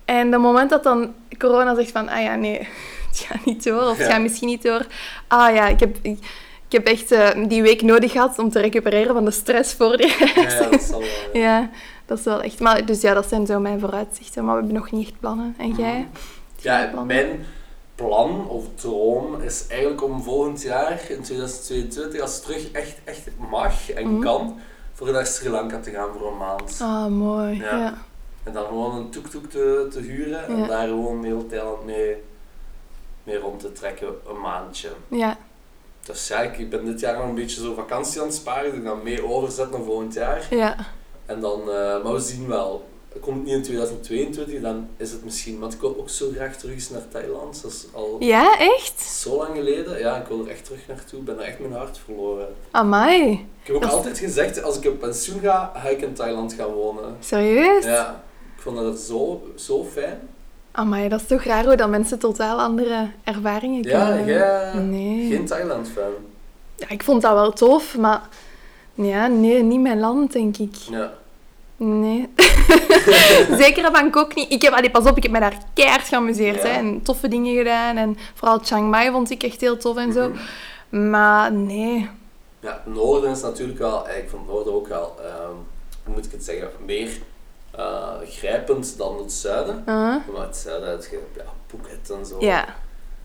En 0.06 0.32
het 0.32 0.42
moment 0.42 0.70
dat 0.70 0.84
dan 0.84 1.14
corona 1.38 1.76
zegt 1.76 1.92
van, 1.92 2.10
ah 2.10 2.22
ja, 2.22 2.36
nee, 2.36 2.58
het 3.10 3.20
gaat 3.20 3.46
niet 3.46 3.64
door, 3.64 3.82
of 3.82 3.98
het 3.98 4.08
Ja. 4.08 4.14
gaat 4.14 4.22
misschien 4.22 4.48
niet 4.48 4.64
door. 4.64 4.86
Ah 5.28 5.56
ja, 5.56 5.68
ik 5.68 5.80
heb, 5.80 5.98
ik, 6.02 6.18
ik 6.68 6.72
heb 6.74 6.86
echt 6.88 7.12
eh, 7.12 7.30
die 7.48 7.62
week 7.62 7.82
nodig 7.82 8.12
gehad 8.12 8.40
om 8.40 8.50
te 8.50 8.60
recupereren 8.60 9.14
van 9.14 9.26
de 9.26 9.32
stress 9.32 9.74
voor 9.74 9.98
die 9.98 10.16
reis. 10.18 10.54
Ja, 10.58 10.70
dat 10.70 10.82
zal 10.82 11.00
wel. 11.00 11.10
ja. 11.34 11.60
Ja, 11.60 11.70
dat 12.06 12.18
is 12.20 12.24
wel 12.24 12.42
echt... 12.42 12.60
Maar, 12.60 12.86
dus 12.86 13.02
ja, 13.02 13.14
dat 13.14 13.28
zijn 13.30 13.46
zo 13.46 13.60
mijn 13.60 13.80
vooruitzichten, 13.80 14.46
maar 14.46 14.54
we 14.56 14.60
hebben 14.62 14.80
nog 14.82 14.92
niet 14.92 15.08
echt 15.08 15.20
plannen. 15.20 15.56
En 15.58 15.72
jij? 15.72 16.08
Ja, 16.56 16.92
mijn 17.06 17.46
plan 17.98 18.48
of 18.50 18.66
droom 18.76 19.42
is 19.42 19.68
eigenlijk 19.68 20.04
om 20.04 20.24
volgend 20.24 20.62
jaar, 20.62 20.92
in 21.10 21.22
2022, 21.22 22.22
als 22.22 22.34
het 22.36 22.44
terug 22.44 22.72
echt, 22.72 22.98
echt 23.04 23.28
mag 23.50 23.92
en 23.92 24.14
Mhm. 24.14 24.22
kan, 24.24 24.60
voor 24.94 25.12
naar 25.12 25.26
Sri 25.26 25.50
Lanka 25.50 25.80
te 25.80 25.92
gaan 25.92 26.10
voor 26.18 26.28
een 26.32 26.38
maand. 26.38 26.78
Ah, 26.82 27.08
mooi. 27.08 27.58
Ja. 27.58 27.78
Ja. 27.78 27.98
En 28.44 28.54
dan 28.54 28.66
gewoon 28.66 28.96
een 28.96 29.10
tuk-tuk 29.10 29.50
te, 29.50 29.88
te 29.92 30.00
huren 30.00 30.48
en 30.48 30.58
Ja. 30.58 30.68
daar 30.68 30.88
gewoon 30.88 31.24
heel 31.24 31.46
Thailand 31.48 31.86
mee, 31.86 32.16
mee 33.24 33.38
rond 33.38 33.60
te 33.60 33.72
trekken, 33.72 34.08
een 34.28 34.40
maandje. 34.42 34.90
ja. 35.08 35.38
Dus 36.06 36.28
ja, 36.28 36.40
ik 36.42 36.70
ben 36.70 36.86
dit 36.86 37.00
jaar 37.00 37.18
nog 37.18 37.28
een 37.28 37.36
beetje 37.36 37.62
zo 37.62 37.74
vakantie 37.74 38.20
aan 38.22 38.28
het 38.28 38.36
sparen, 38.36 38.72
die 38.72 38.80
ik 38.80 38.86
dan 38.86 39.04
mee 39.04 39.26
overzet 39.30 39.72
naar 39.72 39.82
volgend 39.82 40.14
jaar. 40.14 40.48
Ja. 40.50 40.76
En 41.26 41.40
dan, 41.40 41.60
eh, 41.60 42.04
maar 42.04 42.14
we 42.14 42.20
zien 42.20 42.48
wel. 42.48 42.88
Komt 43.20 43.36
het 43.38 43.46
niet 43.46 43.56
in 43.56 43.62
2022, 43.62 44.62
dan 44.62 44.88
is 44.98 45.12
het 45.12 45.24
misschien. 45.24 45.60
Want 45.60 45.74
ik 45.74 45.80
wil 45.82 45.96
ook 46.00 46.10
zo 46.10 46.26
graag 46.36 46.56
terug 46.58 46.74
eens 46.74 46.90
naar 46.90 47.08
Thailand. 47.12 47.62
Dat 47.62 47.72
is 47.72 47.86
al 47.94 48.16
Ja, 48.20 48.60
echt? 48.60 49.02
zo 49.02 49.38
lang 49.38 49.56
geleden. 49.56 50.00
Ja, 50.00 50.16
ik 50.18 50.28
wil 50.28 50.44
er 50.46 50.52
echt 50.52 50.66
terug 50.66 50.88
naartoe. 50.88 51.20
Ik 51.20 51.26
ben 51.26 51.38
er 51.40 51.44
echt 51.46 51.60
mijn 51.60 51.74
hart 51.74 51.98
verloren. 52.06 52.48
Amai. 52.72 53.32
Ik 53.32 53.40
heb 53.64 53.76
ook 53.76 53.82
Dat 53.82 53.92
altijd 53.92 54.18
gezegd, 54.20 54.64
als 54.64 54.78
ik 54.80 54.86
op 54.86 55.00
pensioen 55.00 55.40
ga, 55.40 55.72
ga 55.76 55.88
ik 55.90 56.02
in 56.02 56.14
Thailand 56.14 56.54
gaan 56.54 56.74
wonen. 56.74 57.16
Serieus? 57.20 57.84
Ja, 57.86 58.24
ik 58.56 58.62
vond 58.62 58.78
dat 58.78 59.00
zo, 59.00 59.48
zo 59.56 59.84
fijn. 59.92 60.20
Amai, 60.72 61.10
dat 61.10 61.22
is 61.22 61.28
toch 61.28 61.44
raar 61.44 61.66
hoe 61.66 61.76
dat 61.76 61.90
mensen 61.90 62.20
totaal 62.20 62.60
andere 62.60 63.08
ervaringen 63.24 63.82
kunnen 63.82 64.26
Ja, 64.26 64.74
Nee. 64.74 65.28
geen 65.32 65.46
Thailand-fan. 65.46 66.12
Ja, 66.76 66.90
ik 66.90 67.04
vond 67.04 67.22
dat 67.22 67.34
wel 67.34 67.52
tof, 67.52 67.98
maar... 67.98 68.22
Ja, 68.94 69.28
nee, 69.28 69.64
niet 69.64 69.80
mijn 69.82 70.00
land, 70.00 70.32
denk 70.32 70.58
ik. 70.58 70.76
Ja. 70.76 71.14
Nee. 71.78 72.30
Zeker 73.64 73.92
Bangkok 73.92 74.36
niet. 74.36 74.52
Ik 74.52 74.62
heb, 74.62 74.74
allee, 74.74 74.92
pas 74.92 75.06
op, 75.06 75.18
ik 75.18 75.24
heb 75.24 75.32
me 75.32 75.40
daar 75.40 75.58
keihard 75.74 76.08
geamuseerd. 76.08 76.62
Ja. 76.62 76.68
Hè, 76.68 76.78
en 76.78 77.02
toffe 77.02 77.28
dingen 77.28 77.56
gedaan. 77.58 77.98
En 77.98 78.18
vooral 78.34 78.60
Chiang 78.60 78.90
Mai 78.90 79.12
vond 79.12 79.30
ik 79.30 79.44
echt 79.44 79.62
heel 79.62 79.78
tof 79.78 79.98
en 79.98 80.14
zo. 80.14 80.30
Mhm. 80.30 81.10
Maar 81.10 81.52
nee. 81.52 82.10
Ja, 82.60 82.82
het 82.86 82.94
noorden 82.96 83.32
is 83.32 83.42
natuurlijk 83.42 83.80
wel, 83.80 84.08
eh, 84.08 84.18
ik 84.18 84.30
vond 84.30 84.42
het 84.46 84.52
noorden 84.54 84.74
ook 84.74 84.88
wel, 84.88 85.16
ehm, 85.24 85.52
hoe 86.04 86.14
moet 86.16 86.26
ik 86.26 86.32
het 86.32 86.44
zeggen, 86.44 86.70
meer 86.86 87.10
eh, 87.72 88.10
grijpend 88.30 88.98
dan 88.98 89.18
het 89.18 89.32
zuiden. 89.32 89.76
Uh, 89.80 89.86
Maar 90.34 90.46
het 90.46 90.58
zuiden, 90.58 90.90
het, 90.90 91.10
ja, 91.36 91.44
Phuket 91.68 92.10
en 92.20 92.26
zo. 92.26 92.38
ja. 92.40 92.66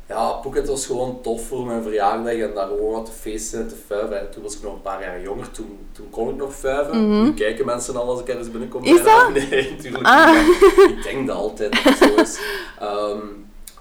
Ja, 0.08 0.40
Phuket 0.40 0.68
was 0.68 0.86
gewoon 0.86 1.18
tof 1.22 1.46
voor 1.46 1.66
mijn 1.66 1.82
verjaardag 1.82 2.32
en 2.34 2.54
daar 2.54 2.66
gewoon 2.66 2.92
wat 2.92 3.04
te 3.06 3.12
feesten 3.12 3.60
en 3.60 3.68
te 3.68 3.74
fuiven. 3.86 4.30
Toen 4.30 4.42
was 4.42 4.56
ik 4.56 4.62
nog 4.62 4.72
een 4.72 4.82
paar 4.82 5.02
jaar 5.02 5.22
jonger, 5.22 5.50
toen, 5.50 5.78
toen 5.92 6.10
kon 6.10 6.28
ik 6.28 6.36
nog 6.36 6.54
fuiven. 6.54 7.22
Nu 7.24 7.34
kijken 7.34 7.66
mensen 7.66 7.96
al 7.96 8.08
als 8.08 8.20
ik 8.20 8.28
ergens 8.28 8.50
binnenkom. 8.50 8.80
Mhm. 8.82 8.94
Is 8.94 9.02
dat? 9.02 9.28
Nee, 9.50 9.70
natuurlijk 9.70 10.04
Ah. 10.06 10.32
niet. 10.46 10.90
Ik 10.96 11.02
denk 11.02 11.26
dat 11.26 11.36
altijd 11.36 11.84
dat 11.84 11.96
zo 11.96 12.14
is. 12.14 12.38
Ehm, 12.80 13.18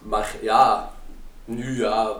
maar 0.01 0.35
ja, 0.41 0.91
nu 1.45 1.77
ja, 1.79 2.13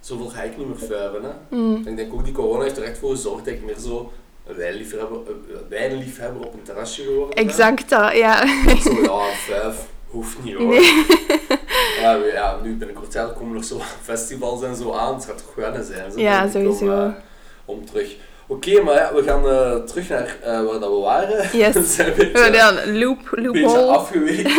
zoveel 0.00 0.28
ga 0.28 0.42
ik 0.42 0.56
niet 0.56 0.66
meer 0.66 0.88
fuiven. 0.88 1.22
Hè. 1.22 1.56
Mm. 1.56 1.82
Ik 1.86 1.96
denk 1.96 2.12
ook 2.12 2.24
die 2.24 2.32
corona 2.34 2.62
heeft 2.62 2.76
er 2.76 2.82
echt 2.82 2.98
voor 2.98 3.10
gezorgd 3.10 3.44
dat 3.44 3.54
ik 3.54 3.64
meer 3.64 3.78
zo 3.78 4.12
wijnliefhebber, 4.56 5.16
een 5.26 5.44
wijnliefhebber 5.68 6.46
op 6.46 6.52
een 6.54 6.62
terrasje 6.62 7.02
geworden 7.02 7.34
ben. 7.34 7.44
Exact 7.44 7.88
dat, 7.88 8.12
ja. 8.12 8.46
Zo, 8.80 9.02
ja, 9.02 9.24
vijf 9.32 9.90
hoeft 10.12 10.42
niet 10.42 10.54
hoor. 10.54 10.66
Nee. 10.68 11.04
Ja, 12.00 12.14
ja, 12.32 12.56
nu 12.62 12.74
binnenkort 12.76 13.12
ja, 13.12 13.24
komen 13.38 13.54
nog 13.54 13.64
zo 13.64 13.80
festivals 14.10 14.62
en 14.62 14.76
zo 14.76 14.92
aan. 14.92 15.14
Het 15.14 15.24
gaat 15.24 15.38
toch 15.38 15.54
wennen 15.54 15.84
zijn. 15.84 16.12
Zo, 16.12 16.20
Ja, 16.20 16.44
om, 16.44 16.50
sowieso. 16.50 16.90
eh, 17.04 17.08
Om, 17.64 17.84
terug. 17.86 18.16
Oké, 18.46 18.80
maar 18.82 18.94
ja, 18.94 19.14
we 19.14 19.22
gaan 19.22 19.48
eh, 19.48 19.74
terug 19.74 20.08
naar 20.08 20.36
eh, 20.42 20.52
waar 20.64 20.80
dat 20.80 20.90
we 20.90 20.96
waren. 21.02 21.48
Yes. 21.58 21.74
we 21.74 21.82
zijn 21.84 22.08
een 22.08 22.14
beetje, 22.16 22.82
een 22.86 22.98
loop, 22.98 23.18
beetje 23.52 23.78
afgeweken. 23.78 24.50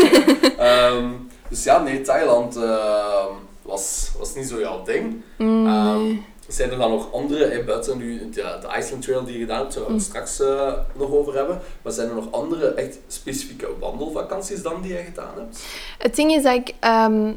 Ehm, 0.58 1.06
dus 1.50 1.64
ja, 1.64 1.82
nee, 1.82 2.02
Thailand 2.02 2.56
ehm, 2.56 3.28
was, 3.62 4.12
was 4.18 4.36
niet 4.36 4.48
zo 4.48 4.60
jouw 4.60 4.84
ding. 4.84 5.22
Mm, 5.38 5.68
Ehm. 5.68 6.16
Zijn 6.48 6.72
er 6.72 6.78
dan 6.78 6.90
nog 6.92 7.14
andere, 7.14 7.46
eh, 7.46 7.66
buiten 7.66 7.98
nu 7.98 8.30
de, 8.30 8.58
de 8.62 8.78
Iceland 8.78 9.02
Trail 9.04 9.24
die 9.24 9.34
je 9.34 9.40
gedaan 9.40 9.60
hebt, 9.60 9.74
gaan 9.74 9.86
we 9.86 9.92
het 9.94 10.02
straks 10.02 10.40
eh, 10.40 10.74
nog 10.96 11.12
over 11.12 11.34
hebben. 11.36 11.60
Maar 11.82 11.92
zijn 11.94 12.10
er 12.10 12.16
nog 12.16 12.32
andere 12.32 12.68
echt 12.68 12.98
specifieke 13.08 13.68
wandelvakanties 13.80 14.62
dan 14.62 14.82
die 14.82 14.92
jij 14.94 15.04
gedaan 15.04 15.34
hebt? 15.38 15.64
Het 15.98 16.16
ding 16.16 16.32
is 16.32 16.44
dat 16.44 16.54
ik... 16.56 16.74
ehm, 16.80 17.32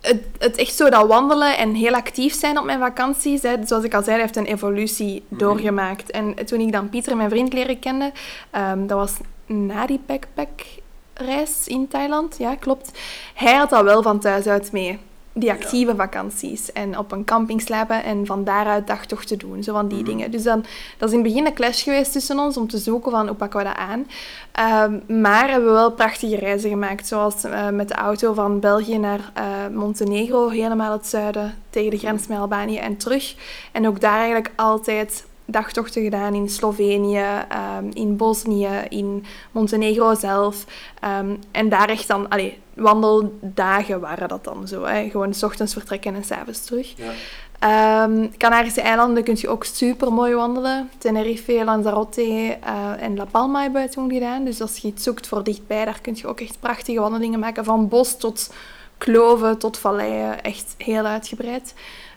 het, 0.00 0.22
het 0.38 0.56
echt 0.56 0.74
zo 0.74 0.90
dat 0.90 1.06
wandelen 1.06 1.56
en 1.58 1.74
heel 1.74 1.94
actief 1.94 2.34
zijn 2.34 2.58
op 2.58 2.64
mijn 2.64 2.78
vakanties, 2.78 3.42
hè, 3.42 3.54
zoals 3.66 3.84
ik 3.84 3.94
al 3.94 4.02
zei, 4.02 4.20
heeft 4.20 4.36
een 4.36 4.46
evolutie 4.46 5.22
Mhm. 5.28 5.38
doorgemaakt. 5.40 6.10
En 6.10 6.34
toen 6.46 6.60
ik 6.60 6.72
dan 6.72 6.88
Pieter, 6.88 7.16
mijn 7.16 7.30
vriend, 7.30 7.52
leren 7.52 7.78
kende, 7.78 8.12
ehm, 8.50 8.86
dat 8.86 8.98
was 8.98 9.12
na 9.46 9.86
die 9.86 10.00
backpackreis 10.06 11.66
in 11.66 11.88
Thailand, 11.88 12.36
ja, 12.38 12.54
klopt. 12.54 12.90
Hij 13.34 13.54
had 13.54 13.70
dat 13.70 13.82
wel 13.84 14.02
van 14.02 14.18
thuis 14.20 14.46
uit 14.46 14.72
mee. 14.72 14.98
Die 15.36 15.50
actieve 15.50 15.94
vakanties. 15.96 16.72
En 16.72 16.98
op 16.98 17.12
een 17.12 17.24
camping 17.24 17.60
slapen 17.62 18.04
en 18.04 18.26
van 18.26 18.44
daaruit 18.44 18.86
dagtochten 18.86 19.38
doen. 19.38 19.62
Zo 19.62 19.72
van 19.72 19.88
die 19.88 19.98
Mhm. 19.98 20.06
dingen. 20.06 20.30
Dus 20.30 20.42
dan, 20.42 20.64
dat 20.98 21.08
is 21.08 21.14
in 21.14 21.20
het 21.22 21.32
begin 21.32 21.46
een 21.46 21.54
clash 21.54 21.82
geweest 21.82 22.12
tussen 22.12 22.38
ons 22.38 22.56
om 22.56 22.68
te 22.68 22.78
zoeken 22.78 23.10
van 23.10 23.26
hoe 23.26 23.36
pakken 23.36 23.58
we 23.58 23.64
dat 23.64 23.76
aan. 23.76 24.06
Ehm, 24.52 25.20
maar 25.20 25.50
hebben 25.50 25.68
we 25.68 25.74
wel 25.74 25.92
prachtige 25.92 26.36
reizen 26.36 26.70
gemaakt. 26.70 27.06
Zoals 27.06 27.44
eh, 27.44 27.68
met 27.68 27.88
de 27.88 27.94
auto 27.94 28.32
van 28.32 28.60
België 28.60 28.98
naar 28.98 29.30
eh, 29.34 29.44
Montenegro, 29.72 30.48
helemaal 30.48 30.92
het 30.92 31.06
zuiden, 31.06 31.54
tegen 31.70 31.90
de 31.90 31.98
grens 31.98 32.26
met 32.26 32.38
Albanië 32.38 32.78
en 32.78 32.96
terug. 32.96 33.34
En 33.72 33.86
ook 33.88 34.00
daar 34.00 34.16
eigenlijk 34.16 34.50
altijd 34.56 35.24
dagtochten 35.44 36.02
gedaan 36.02 36.34
in 36.34 36.48
Slovenië, 36.48 37.44
ehm, 37.48 37.90
in 37.92 38.16
Bosnië, 38.16 38.84
in 38.88 39.24
Montenegro 39.52 40.14
zelf. 40.14 40.64
Ehm, 41.00 41.36
en 41.50 41.68
daar 41.68 41.88
echt 41.88 42.08
dan, 42.08 42.28
allee, 42.28 42.58
wandeldagen 42.74 44.00
waren 44.00 44.28
dat 44.28 44.44
dan 44.44 44.68
zo. 44.68 44.84
Hè. 44.84 45.08
Gewoon 45.10 45.34
s 45.34 45.42
ochtends 45.42 45.72
vertrekken 45.72 46.14
en 46.14 46.24
s'avonds 46.24 46.64
terug. 46.64 46.92
Ja. 46.96 47.12
Ehm, 47.58 48.26
Canarische 48.38 48.80
eilanden 48.80 49.24
kun 49.24 49.36
je 49.38 49.48
ook 49.48 49.64
super 49.64 50.12
mooi 50.12 50.34
wandelen. 50.34 50.90
Tenerife, 50.98 51.64
Lanzarote 51.64 52.22
eh, 52.60 53.02
en 53.02 53.16
La 53.16 53.24
Palma 53.24 53.62
hebben 53.62 53.82
we 53.82 53.88
toen 53.88 54.12
gedaan. 54.12 54.44
Dus 54.44 54.60
als 54.60 54.76
je 54.76 54.88
iets 54.88 55.02
zoekt 55.02 55.26
voor 55.26 55.44
dichtbij, 55.44 55.84
daar 55.84 56.00
kun 56.00 56.16
je 56.16 56.26
ook 56.26 56.40
echt 56.40 56.60
prachtige 56.60 57.00
wandelingen 57.00 57.38
maken. 57.38 57.64
Van 57.64 57.88
bos 57.88 58.18
tot 58.18 58.54
kloven 58.98 59.58
tot 59.58 59.78
valleien. 59.78 60.42
Echt 60.42 60.74
heel 60.78 61.04
uitgebreid. 61.04 61.74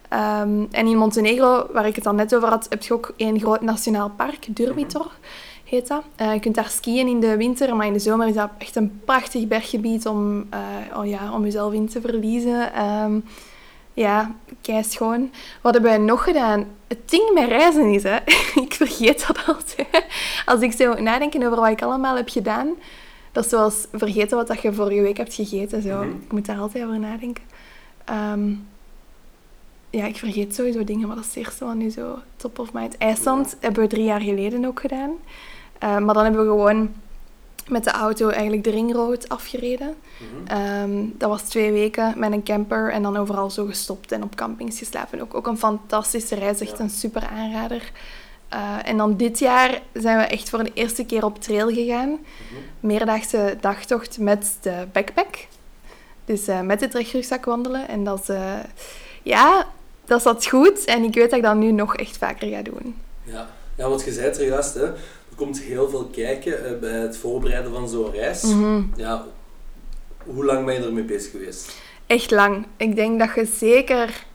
Ehm, 0.10 0.66
en 0.72 0.88
in 0.88 0.98
Montenegro, 0.98 1.68
waar 1.72 1.88
ik 1.88 1.96
het 1.96 2.04
dan 2.04 2.16
net 2.16 2.36
over 2.36 2.50
had, 2.50 2.66
heb 2.70 2.84
je 2.84 2.94
ook 2.94 3.14
één 3.18 3.40
groot 3.40 3.62
nationaal 3.62 4.10
park, 4.10 4.56
Durmitor 4.56 5.12
heet 5.64 5.88
dat. 5.88 6.04
Eh, 6.16 6.34
je 6.34 6.40
kunt 6.40 6.56
daar 6.56 6.70
skiën 6.70 7.08
in 7.08 7.20
de 7.20 7.38
winter, 7.38 7.76
maar 7.76 7.88
in 7.88 7.94
de 7.94 8.00
zomer 8.00 8.28
is 8.28 8.34
dat 8.34 8.50
echt 8.58 8.76
een 8.76 9.02
prachtig 9.06 9.48
berggebied 9.48 10.08
om, 10.08 10.48
eh, 10.50 10.98
oh 10.98 11.06
ja, 11.06 11.34
om 11.34 11.44
jezelf 11.44 11.74
in 11.74 11.88
te 11.88 12.02
verliezen. 12.02 12.74
Ehm, 12.74 13.20
ja, 13.94 14.36
kei 14.62 14.84
schoon. 14.84 15.32
Wat 15.62 15.74
hebben 15.74 15.92
wij 15.92 16.00
nog 16.00 16.24
gedaan? 16.24 16.66
Het 16.88 17.10
ding 17.10 17.32
met 17.34 17.48
reizen 17.48 17.94
is, 17.94 18.04
hè, 18.04 18.16
ik 18.66 18.74
vergeet 18.74 19.28
dat 19.28 19.46
altijd. 19.46 20.06
Als 20.46 20.62
ik 20.62 20.72
zo 20.72 20.94
nadenk 20.94 21.36
over 21.36 21.60
wat 21.60 21.70
ik 21.70 21.82
allemaal 21.82 22.16
heb 22.16 22.30
gedaan, 22.30 22.68
dat 23.32 23.44
is 23.44 23.50
zoals 23.50 23.86
vergeten 23.92 24.38
wat 24.38 24.48
dat 24.48 24.62
je 24.62 24.74
vorige 24.74 25.02
week 25.02 25.18
hebt 25.18 25.34
gegeten. 25.34 25.82
Zo. 25.82 25.98
Mhm. 25.98 26.10
Ik 26.10 26.32
moet 26.32 26.46
daar 26.46 26.60
altijd 26.60 26.86
over 26.86 27.00
nadenken. 27.00 27.44
Ehm, 28.06 28.54
ja, 29.98 30.06
ik 30.06 30.18
vergeet 30.18 30.56
sowieso 30.56 30.84
dingen, 30.84 31.08
maar 31.08 31.16
dat 31.16 31.26
is 31.26 31.36
het 31.36 31.46
eerste 31.46 31.66
wat 31.66 31.76
nu 31.76 31.90
zo 31.90 32.20
top 32.36 32.60
of 32.60 32.74
mind. 32.74 32.98
IJsland 32.98 33.58
hebben 33.60 33.82
we 33.82 33.88
drie 33.90 34.04
jaar 34.04 34.22
geleden 34.22 34.66
ook 34.66 34.80
gedaan. 34.80 35.12
Eh, 35.80 35.98
maar 35.98 36.14
dan 36.14 36.24
hebben 36.24 36.42
we 36.42 36.48
gewoon 36.50 36.94
met 37.68 37.84
de 37.84 37.92
auto 37.92 38.30
eigenlijk 38.30 38.64
de 38.64 38.70
ringroad 38.70 39.30
afgereden. 39.30 39.96
Mhm. 40.18 40.58
Ehm, 40.58 41.06
dat 41.14 41.30
was 41.30 41.42
twee 41.42 41.72
weken 41.72 42.14
met 42.16 42.32
een 42.32 42.44
camper 42.44 42.92
en 42.92 43.02
dan 43.04 43.18
overal 43.18 43.50
zo 43.50 43.66
gestopt 43.66 44.12
en 44.12 44.24
op 44.24 44.36
campings 44.36 44.78
geslapen. 44.78 45.22
Ook, 45.22 45.34
ook 45.34 45.48
een 45.48 45.58
fantastische 45.58 46.36
reis, 46.36 46.60
echt 46.60 46.78
Ja. 46.78 46.84
een 46.84 46.90
super 46.90 47.28
aanrader. 47.28 47.92
Eh, 48.50 48.76
en 48.84 48.98
dan 48.98 49.18
dit 49.18 49.40
jaar 49.40 49.82
zijn 49.94 50.18
we 50.18 50.24
echt 50.24 50.50
voor 50.50 50.64
de 50.64 50.72
eerste 50.74 51.06
keer 51.06 51.26
op 51.26 51.42
trail 51.42 51.70
gegaan. 51.70 52.10
Mhm. 52.10 52.20
Meerdaagse 52.80 53.58
dagtocht 53.62 54.18
met 54.20 54.58
de 54.62 54.88
backpack. 54.92 55.36
Dus 56.26 56.48
eh, 56.48 56.62
met 56.62 56.80
de 56.80 56.88
trekrugzak 56.88 57.46
wandelen. 57.46 57.88
En 57.88 58.04
dat 58.04 58.30
is, 58.30 58.36
ja, 59.24 59.68
dat 60.08 60.22
zat 60.22 60.46
goed. 60.46 60.86
En 60.86 61.04
ik 61.04 61.14
weet 61.14 61.30
dat 61.30 61.40
ik 61.40 61.46
dat 61.46 61.56
nu 61.56 61.72
nog 61.72 61.96
echt 61.96 62.18
vaker 62.18 62.48
ga 62.48 62.62
doen. 62.62 62.96
Ja. 63.24 63.48
ja, 63.76 63.90
want 63.90 64.04
je 64.04 64.12
zei 64.12 64.26
het 64.26 64.38
er 64.38 64.48
juist, 64.48 64.74
hè. 64.74 64.84
er 64.84 65.36
komt 65.36 65.60
heel 65.60 65.90
veel 65.90 66.06
kijken 66.06 66.66
eh, 66.66 66.80
bij 66.80 66.92
het 66.92 67.18
voorbereiden 67.18 67.72
van 67.72 67.90
zo'n 67.90 68.12
reis. 68.12 68.44
Mhm. 68.44 68.82
Ja, 68.96 69.26
hoe 70.24 70.46
lang 70.46 70.66
ben 70.66 70.74
je 70.74 70.86
ermee 70.86 71.04
bezig 71.04 71.32
geweest? 71.32 71.76
Echt 72.06 72.32
lang. 72.32 72.66
Ik 72.78 72.96
denk 72.96 73.20
dat 73.20 73.36
je 73.36 73.46
zeker 73.46 74.26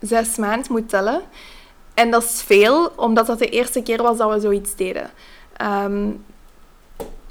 zes 0.00 0.36
maanden 0.36 0.72
moet 0.72 0.88
tellen. 0.88 1.22
En 1.94 2.10
dat 2.10 2.22
is 2.22 2.42
veel, 2.42 2.92
omdat 2.96 3.26
dat 3.26 3.38
de 3.38 3.48
eerste 3.48 3.82
keer 3.82 4.02
was 4.02 4.16
dat 4.16 4.32
we 4.34 4.40
zoiets 4.40 4.76
deden. 4.76 5.10
Ehm, 5.56 6.10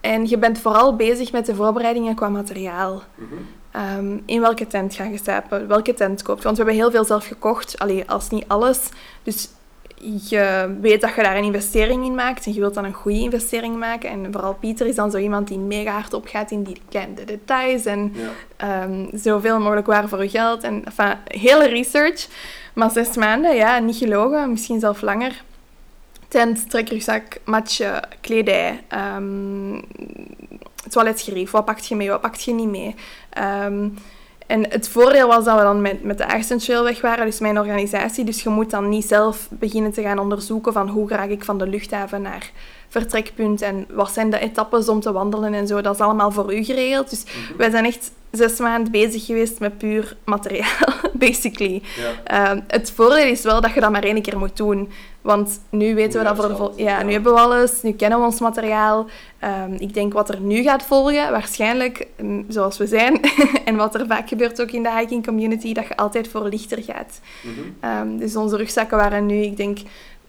en 0.02 0.28
je 0.28 0.38
bent 0.38 0.60
vooral 0.60 0.96
bezig 0.96 1.32
met 1.32 1.46
de 1.46 1.56
voorbereidingen 1.56 2.16
qua 2.16 2.30
materiaal. 2.30 3.04
Mhm. 3.16 3.34
Ehm, 3.74 4.18
in 4.26 4.42
welke 4.42 4.68
tent 4.68 4.96
ga 4.96 5.04
je 5.04 5.18
slapen? 5.18 5.68
Welke 5.68 5.94
tent 5.94 6.22
koopt? 6.22 6.44
Want 6.44 6.58
we 6.58 6.64
hebben 6.64 6.82
heel 6.82 6.92
veel 6.92 7.06
zelf 7.06 7.28
gekocht. 7.28 7.80
Allee, 7.80 8.04
als 8.10 8.30
niet 8.30 8.46
alles. 8.48 8.90
Dus 9.24 9.50
je 10.30 10.76
weet 10.82 11.02
dat 11.02 11.16
je 11.16 11.22
daar 11.24 11.38
een 11.38 11.44
investering 11.44 12.06
in 12.06 12.16
maakt. 12.16 12.46
En 12.46 12.54
je 12.54 12.60
wilt 12.60 12.74
dan 12.74 12.84
een 12.86 12.94
goede 12.94 13.20
investering 13.20 13.78
maken. 13.78 14.10
En 14.10 14.28
vooral 14.32 14.54
Pieter 14.54 14.88
is 14.88 14.96
dan 14.96 15.12
zo 15.12 15.18
iemand 15.18 15.48
die 15.48 15.58
mega 15.58 15.92
hard 15.92 16.14
opgaat 16.14 16.52
in 16.52 16.64
die 16.64 16.82
kleine 16.90 17.24
details. 17.26 17.86
En 17.86 18.14
Ja. 18.16 18.30
ehm, 18.58 19.06
zoveel 19.14 19.60
mogelijk 19.60 19.88
waar 19.88 20.08
voor 20.08 20.24
je 20.24 20.30
geld. 20.30 20.64
En 20.64 20.86
enfin, 20.86 21.14
hele 21.24 21.68
research. 21.68 22.28
Maar 22.74 22.92
zes 22.92 23.16
maanden, 23.16 23.56
ja, 23.56 23.80
niet 23.80 23.96
gelogen. 23.98 24.50
Misschien 24.52 24.80
zelfs 24.80 25.02
langer. 25.02 25.44
Tent, 26.28 26.70
trekrugzak, 26.70 27.24
matje, 27.46 28.04
kledij, 28.22 28.84
ehm 28.88 29.76
toiletgerief. 30.90 31.52
Wat 31.52 31.66
pakt 31.66 31.88
je 31.88 31.96
mee, 31.96 32.10
wat 32.10 32.22
pakt 32.22 32.44
je 32.44 32.54
niet 32.54 32.70
mee? 32.70 32.96
Ehm, 33.30 33.88
en 34.48 34.70
het 34.70 34.90
voordeel 34.90 35.28
was 35.28 35.44
dat 35.44 35.58
we 35.58 35.62
dan 35.62 35.82
met, 35.82 36.04
met 36.04 36.18
de 36.18 36.56
Trail 36.58 36.84
weg 36.84 37.02
waren, 37.02 37.26
dus 37.26 37.40
mijn 37.40 37.60
organisatie. 37.60 38.26
Dus 38.26 38.44
je 38.44 38.50
moet 38.50 38.70
dan 38.70 38.90
niet 38.90 39.06
zelf 39.06 39.48
beginnen 39.50 39.92
te 39.92 40.02
gaan 40.02 40.20
onderzoeken 40.20 40.74
van 40.74 40.90
hoe 40.90 41.10
raak 41.10 41.30
ik 41.30 41.44
van 41.44 41.58
de 41.58 41.68
luchthaven 41.68 42.22
naar 42.22 42.52
vertrekpunt 42.88 43.62
en 43.62 43.86
wat 43.90 44.12
zijn 44.12 44.30
de 44.30 44.40
etappes 44.40 44.90
om 44.90 45.00
te 45.00 45.12
wandelen 45.12 45.54
en 45.54 45.68
zo. 45.68 45.82
Dat 45.82 45.94
is 45.94 46.02
allemaal 46.02 46.32
voor 46.32 46.56
u 46.56 46.64
geregeld. 46.64 47.10
Dus 47.10 47.24
wij 47.58 47.70
zijn 47.70 47.86
echt 47.86 48.12
zes 48.38 48.60
maanden 48.60 48.92
bezig 48.92 49.26
geweest 49.26 49.60
met 49.60 49.78
puur 49.78 50.18
materiaal, 50.26 50.94
basically. 51.14 51.82
Ja. 51.96 52.12
Ehm, 52.24 52.62
het 52.68 52.92
voordeel 52.92 53.26
is 53.26 53.42
wel 53.42 53.62
dat 53.62 53.74
je 53.74 53.80
dat 53.80 53.92
maar 53.92 54.04
één 54.04 54.22
keer 54.22 54.38
moet 54.38 54.58
doen. 54.58 54.90
Want 55.22 55.60
nu 55.70 55.96
weten 55.96 56.20
we 56.20 56.26
dat 56.26 56.36
voor 56.36 56.48
de 56.48 56.56
vol- 56.56 56.74
ja. 56.76 57.04
nu 57.04 57.12
hebben 57.12 57.34
we 57.34 57.40
alles, 57.40 57.82
nu 57.82 57.92
kennen 57.92 58.20
we 58.20 58.26
ons 58.26 58.40
materiaal. 58.40 59.08
Ehm, 59.40 59.74
ik 59.74 59.94
denk 59.94 60.14
wat 60.14 60.30
er 60.30 60.40
nu 60.40 60.64
gaat 60.64 60.84
volgen, 60.84 61.32
waarschijnlijk 61.32 62.08
mm, 62.22 62.46
zoals 62.48 62.78
we 62.78 62.88
zijn, 62.88 63.20
en 63.66 63.76
wat 63.76 63.96
er 63.96 64.08
vaak 64.08 64.28
gebeurt 64.28 64.62
ook 64.62 64.72
in 64.72 64.84
de 64.84 64.98
hiking 64.98 65.26
community, 65.26 65.74
dat 65.74 65.88
je 65.88 65.98
altijd 65.98 66.28
voor 66.28 66.48
lichter 66.48 66.84
gaat. 66.84 67.20
Mhm. 67.42 67.54
Ehm, 67.80 68.18
dus 68.18 68.36
onze 68.36 68.58
rugzakken 68.58 68.98
waren 68.98 69.26
nu, 69.26 69.42
ik 69.42 69.58
denk, 69.58 69.78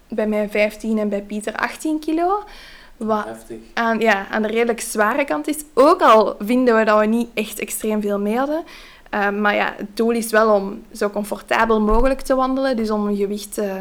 bij 0.09 0.27
mij 0.27 0.49
15 0.49 0.97
en 0.97 1.09
bij 1.09 1.21
Pieter 1.21 1.55
18 1.55 1.99
kilo. 1.99 2.43
Wat 2.97 3.23
Heftig. 3.25 3.57
aan, 3.73 3.99
ja, 3.99 4.27
aan 4.29 4.41
de 4.41 4.47
redelijk 4.47 4.81
zware 4.81 5.25
kant 5.25 5.47
is. 5.47 5.57
Ook 5.73 6.01
al 6.01 6.35
vinden 6.39 6.77
we 6.77 6.83
dat 6.85 6.99
we 6.99 7.05
niet 7.05 7.29
echt 7.33 7.59
extreem 7.59 8.01
veel 8.01 8.19
mee 8.19 8.37
hadden. 8.37 8.63
Uh, 9.13 9.29
maar 9.29 9.55
ja, 9.55 9.73
het 9.77 9.97
doel 9.97 10.11
is 10.11 10.31
wel 10.31 10.53
om 10.55 10.83
zo 10.93 11.09
comfortabel 11.09 11.81
mogelijk 11.81 12.21
te 12.21 12.35
wandelen. 12.35 12.75
Dus 12.77 12.89
om 12.91 13.07
een 13.07 13.15
gewicht 13.15 13.57
uh, 13.59 13.73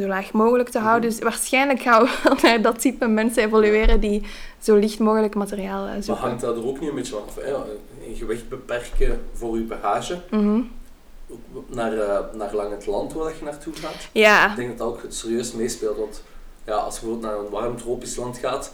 zo 0.00 0.06
laag 0.06 0.32
mogelijk 0.32 0.68
te 0.68 0.78
houden. 0.78 1.10
Dus 1.10 1.18
waarschijnlijk 1.18 1.80
gaan 1.80 2.02
we 2.02 2.18
wel 2.24 2.36
naar 2.42 2.62
dat 2.62 2.80
type 2.80 3.06
mensen 3.06 3.42
evolueren 3.42 4.00
die 4.00 4.22
zo 4.62 4.76
licht 4.76 4.98
mogelijk 4.98 5.34
materiaal 5.34 5.86
eh, 5.86 5.92
Maar 5.92 6.02
zoeken. 6.02 6.24
hangt 6.24 6.40
dat 6.40 6.56
er 6.56 6.66
ook 6.66 6.80
niet 6.80 6.88
een 6.88 6.94
beetje 6.94 7.16
af? 7.16 7.34
Hè? 7.34 7.52
Een 8.08 8.16
gewicht 8.16 8.48
beperken 8.48 9.20
voor 9.32 9.56
je 9.56 9.62
bagage, 9.64 10.20
Mhm. 10.30 10.60
naar, 11.66 11.92
eh, 11.98 12.18
naar 12.34 12.54
lang 12.54 12.70
het 12.70 12.86
land 12.86 13.12
waar 13.12 13.32
je 13.38 13.44
naartoe 13.44 13.72
gaat. 13.74 14.08
Ja, 14.12 14.50
Ik 14.50 14.56
denk 14.56 14.68
dat 14.68 14.78
dat 14.78 14.86
ook 14.88 15.00
serieus 15.08 15.52
meespeelt, 15.52 15.96
want 15.96 16.22
ja, 16.68 16.74
als 16.76 16.94
je 16.94 17.00
bijvoorbeeld 17.00 17.32
naar 17.32 17.44
een 17.44 17.50
warm 17.50 17.76
tropisch 17.76 18.16
land 18.16 18.38
gaat, 18.38 18.72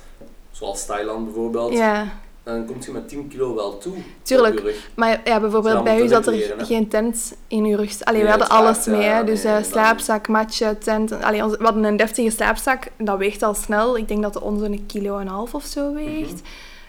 zoals 0.51 0.86
Thailand 0.86 1.24
bijvoorbeeld, 1.24 1.72
ja, 1.72 2.07
dan 2.42 2.66
komt 2.66 2.84
je 2.84 2.92
met 2.92 3.09
10 3.09 3.28
kilo 3.28 3.55
wel 3.55 3.78
toe. 3.78 3.95
Tuurlijk. 4.22 4.59
je 4.59 4.78
maar 4.95 5.20
ja, 5.24 5.40
bijvoorbeeld 5.40 5.84
bij 5.84 6.01
u 6.03 6.09
zat 6.09 6.26
er 6.26 6.32
hè? 6.32 6.64
geen 6.64 6.88
tent 6.88 7.34
in 7.49 7.64
uw 7.64 7.76
rug. 7.76 8.01
Allee, 8.05 8.22
Nee, 8.22 8.32
we 8.32 8.38
hadden 8.38 8.57
alles 8.57 8.86
mee, 8.86 9.03
ja, 9.03 9.22
dus 9.22 9.42
nee, 9.42 9.53
eh, 9.55 9.62
slaapzak, 9.62 10.28
matje, 10.28 10.78
tent. 10.78 11.22
Allee, 11.22 11.42
we 11.45 11.64
hadden 11.64 11.84
een 11.84 11.97
deftige 11.97 12.30
slaapzak, 12.30 12.86
dat 12.99 13.18
weegt 13.18 13.42
al 13.42 13.55
snel. 13.55 13.97
Ik 13.97 14.09
denk 14.09 14.22
dat 14.22 14.32
de 14.32 14.40
onze 14.40 14.64
een 14.64 14.86
kilo 14.86 15.14
en 15.18 15.20
een 15.26 15.32
half 15.32 15.55
of 15.55 15.64
zo 15.64 15.95
weegt. 15.95 16.32
Mhm. 16.32 16.42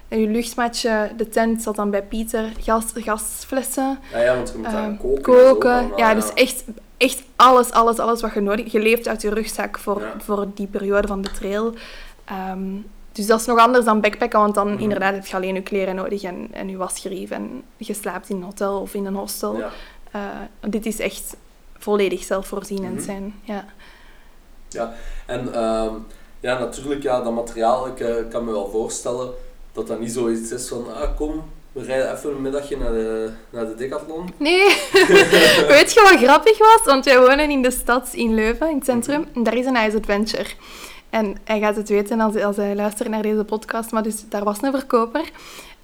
En 0.08 0.20
uw 0.20 0.32
luchtmatje, 0.32 1.12
de 1.18 1.30
tent 1.30 1.62
zat 1.62 1.76
dan 1.76 1.90
bij 1.90 2.04
Pieter, 2.04 2.52
gas, 2.60 2.84
gasflessen. 2.96 4.00
Ja, 4.12 4.20
ja, 4.20 4.36
want 4.36 4.50
je 4.52 4.58
moet 4.58 4.72
daar 4.72 4.84
Ehm, 4.84 4.98
koken. 4.98 5.22
koken. 5.22 5.72
allemaal, 5.72 5.98
ja, 5.98 6.14
dus 6.14 6.34
echt, 6.34 6.64
echt 6.98 7.24
alles, 7.36 7.72
alles, 7.72 7.98
alles 8.00 8.22
wat 8.22 8.34
je 8.34 8.42
nodig 8.42 8.72
Je 8.72 8.80
leeft 8.80 9.08
uit 9.08 9.22
je 9.22 9.30
rugzak 9.30 9.78
voor, 9.80 10.02
Ja. 10.02 10.14
voor 10.18 10.48
die 10.54 10.68
periode 10.68 11.08
van 11.08 11.22
de 11.22 11.32
trail. 11.32 11.74
Ehm, 12.26 12.64
dus 13.12 13.26
dat 13.28 13.40
is 13.40 13.46
nog 13.46 13.60
anders 13.60 13.86
dan 13.86 14.02
backpacken, 14.02 14.40
want 14.40 14.56
dan 14.56 14.72
Mhm. 14.74 14.82
inderdaad 14.82 15.14
heb 15.14 15.26
je 15.26 15.36
alleen 15.36 15.56
je 15.56 15.62
kleren 15.62 15.96
nodig 15.96 16.24
en, 16.24 16.48
en 16.52 16.70
je 16.70 16.78
wasgerief. 16.78 17.30
En 17.32 17.64
je 17.78 17.94
slaapt 17.94 18.30
in 18.30 18.36
een 18.36 18.44
hotel 18.44 18.80
of 18.80 18.94
in 18.94 19.06
een 19.06 19.16
hostel. 19.16 19.58
Ja. 19.58 19.70
Eh, 20.12 20.22
dit 20.70 20.86
is 20.86 21.00
echt 21.00 21.36
volledig 21.78 22.24
zelfvoorzienend 22.24 22.96
Mhm. 22.96 23.04
zijn. 23.04 23.34
Ja. 23.44 23.66
En 25.26 25.54
ehm, 25.54 25.94
ja, 26.40 26.60
natuurlijk, 26.60 27.04
ja, 27.04 27.22
dat 27.22 27.34
materiaal, 27.34 27.88
ik 27.88 28.00
eh, 28.00 28.16
kan 28.30 28.46
me 28.46 28.52
wel 28.52 28.70
voorstellen 28.70 29.32
dat 29.72 29.88
dat 29.88 30.00
niet 30.00 30.12
zoiets 30.12 30.52
is 30.52 30.68
van, 30.68 30.86
ah 30.96 31.16
kom, 31.18 31.44
we 31.76 31.84
rijden 31.84 32.12
even 32.12 32.30
een 32.30 32.42
middagje 32.42 32.78
naar 32.78 32.92
de, 32.92 33.30
naar 33.50 33.66
de 33.66 33.76
Decathlon. 33.76 34.34
Nee, 34.38 34.64
weet 35.76 35.94
je 35.94 36.08
wat 36.12 36.24
grappig 36.24 36.58
was? 36.58 36.82
Want 36.86 37.06
wij 37.06 37.20
wonen 37.20 37.50
in 37.50 37.62
de 37.62 37.72
stad 37.72 38.10
in 38.14 38.34
Leuven, 38.34 38.70
in 38.70 38.76
het 38.76 38.86
centrum. 38.86 39.28
En 39.34 39.44
daar 39.44 39.58
is 39.58 39.66
een 39.66 39.76
Ice 39.76 39.98
Adventure. 39.98 40.50
En 41.10 41.38
hij 41.44 41.60
gaat 41.60 41.76
het 41.76 41.90
weten 41.90 42.20
als, 42.20 42.36
als 42.36 42.56
hij 42.56 42.76
luistert 42.76 43.10
naar 43.10 43.22
deze 43.22 43.44
podcast. 43.44 43.92
Maar 43.92 44.04
dus, 44.04 44.30
daar 44.30 44.44
was 44.44 44.62
een 44.62 44.72
verkoper. 44.72 45.30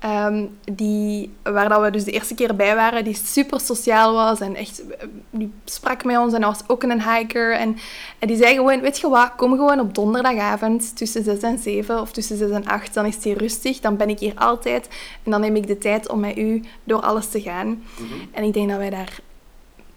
Ehm, 0.01 0.45
die, 0.73 1.33
waar 1.43 1.69
dat 1.69 1.81
we 1.81 1.91
dus 1.91 2.03
de 2.03 2.11
eerste 2.11 2.35
keer 2.35 2.55
bij 2.55 2.75
waren, 2.75 3.03
die 3.03 3.15
super 3.15 3.59
sociaal 3.59 4.13
was. 4.13 4.39
En 4.39 4.55
echt, 4.55 4.83
die 5.29 5.51
sprak 5.65 6.03
met 6.03 6.17
ons 6.17 6.33
en 6.33 6.41
was 6.41 6.61
ook 6.67 6.83
een 6.83 7.03
hiker. 7.03 7.55
En, 7.55 7.77
en 8.19 8.27
die 8.27 8.37
zei 8.37 8.55
gewoon, 8.55 8.81
weet 8.81 8.99
je 8.99 9.09
wat, 9.09 9.35
kom 9.35 9.51
gewoon 9.51 9.79
op 9.79 9.95
donderdagavond 9.95 10.97
tussen 10.97 11.23
6 11.23 11.39
en 11.39 11.57
7 11.57 12.01
of 12.01 12.11
tussen 12.11 12.37
6 12.37 12.49
en 12.49 12.65
8. 12.65 12.93
Dan 12.93 13.05
is 13.05 13.15
het 13.15 13.23
hier 13.23 13.37
rustig, 13.37 13.79
dan 13.79 13.97
ben 13.97 14.09
ik 14.09 14.19
hier 14.19 14.35
altijd. 14.35 14.89
En 15.23 15.31
dan 15.31 15.41
neem 15.41 15.55
ik 15.55 15.67
de 15.67 15.77
tijd 15.77 16.09
om 16.09 16.19
met 16.19 16.37
u 16.37 16.63
door 16.83 17.01
alles 17.01 17.29
te 17.29 17.41
gaan. 17.41 17.67
Mhm. 17.67 18.13
En 18.31 18.43
ik 18.43 18.53
denk 18.53 18.69
dat 18.69 18.77
wij 18.77 18.89
daar 18.89 19.19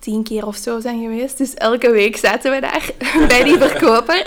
tien 0.04 0.22
keer 0.22 0.46
of 0.46 0.56
zo 0.56 0.80
zijn 0.80 1.00
geweest. 1.02 1.38
Dus 1.38 1.54
elke 1.54 1.90
week 1.90 2.16
zaten 2.16 2.50
we 2.52 2.60
daar 2.60 2.90
bij 3.28 3.44
die 3.44 3.58
verkoper. 3.58 4.22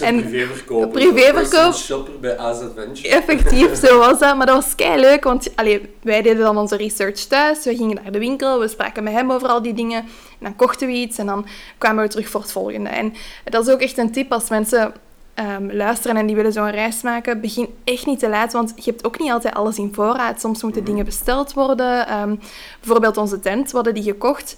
En- 0.00 0.20
privéverkoop. 0.20 0.92
privéverkoop. 0.92 1.74
Shopper 1.74 2.20
bij 2.20 2.38
AZ 2.38 2.60
Adventure. 2.62 3.08
Effectief, 3.08 3.76
zo 3.76 3.98
was 3.98 4.18
dat. 4.18 4.36
Maar 4.36 4.46
dat 4.46 4.64
was 4.64 4.74
kei 4.74 5.00
leuk, 5.00 5.24
want 5.24 5.56
allee, 5.56 5.94
wij 6.02 6.22
deden 6.22 6.42
dan 6.42 6.56
onze 6.56 6.76
research 6.76 7.18
thuis. 7.20 7.64
We 7.64 7.76
gingen 7.76 7.98
naar 8.02 8.12
de 8.12 8.18
winkel, 8.18 8.60
we 8.60 8.68
spraken 8.68 9.02
met 9.02 9.12
hem 9.12 9.32
over 9.32 9.48
al 9.48 9.62
die 9.62 9.74
dingen. 9.74 9.98
En 10.00 10.06
dan 10.38 10.56
kochten 10.56 10.86
we 10.86 10.92
iets 10.92 11.18
en 11.18 11.26
dan 11.26 11.46
kwamen 11.78 12.02
we 12.04 12.10
terug 12.10 12.28
voor 12.28 12.40
het 12.40 12.52
volgende. 12.52 12.88
En 12.88 13.14
dat 13.44 13.66
is 13.66 13.72
ook 13.72 13.80
echt 13.80 13.98
een 13.98 14.12
tip 14.12 14.32
als 14.32 14.48
mensen 14.48 14.92
ehm, 15.34 15.68
luisteren 15.72 16.16
en 16.16 16.26
die 16.26 16.36
willen 16.36 16.52
zo'n 16.52 16.70
reis 16.70 17.02
maken. 17.02 17.40
Begin 17.40 17.68
echt 17.84 18.06
niet 18.06 18.18
te 18.18 18.28
laat, 18.28 18.52
want 18.52 18.72
je 18.76 18.90
hebt 18.90 19.04
ook 19.06 19.18
niet 19.18 19.30
altijd 19.30 19.54
alles 19.54 19.76
in 19.78 19.94
voorraad. 19.94 20.40
Soms 20.40 20.62
moeten 20.62 20.84
dingen 20.84 21.04
besteld 21.04 21.52
worden. 21.52 22.06
Ehm, 22.06 22.34
bijvoorbeeld 22.80 23.16
onze 23.16 23.40
tent, 23.40 23.70
we 23.70 23.76
hadden 23.76 23.94
die 23.94 24.02
gekocht. 24.02 24.56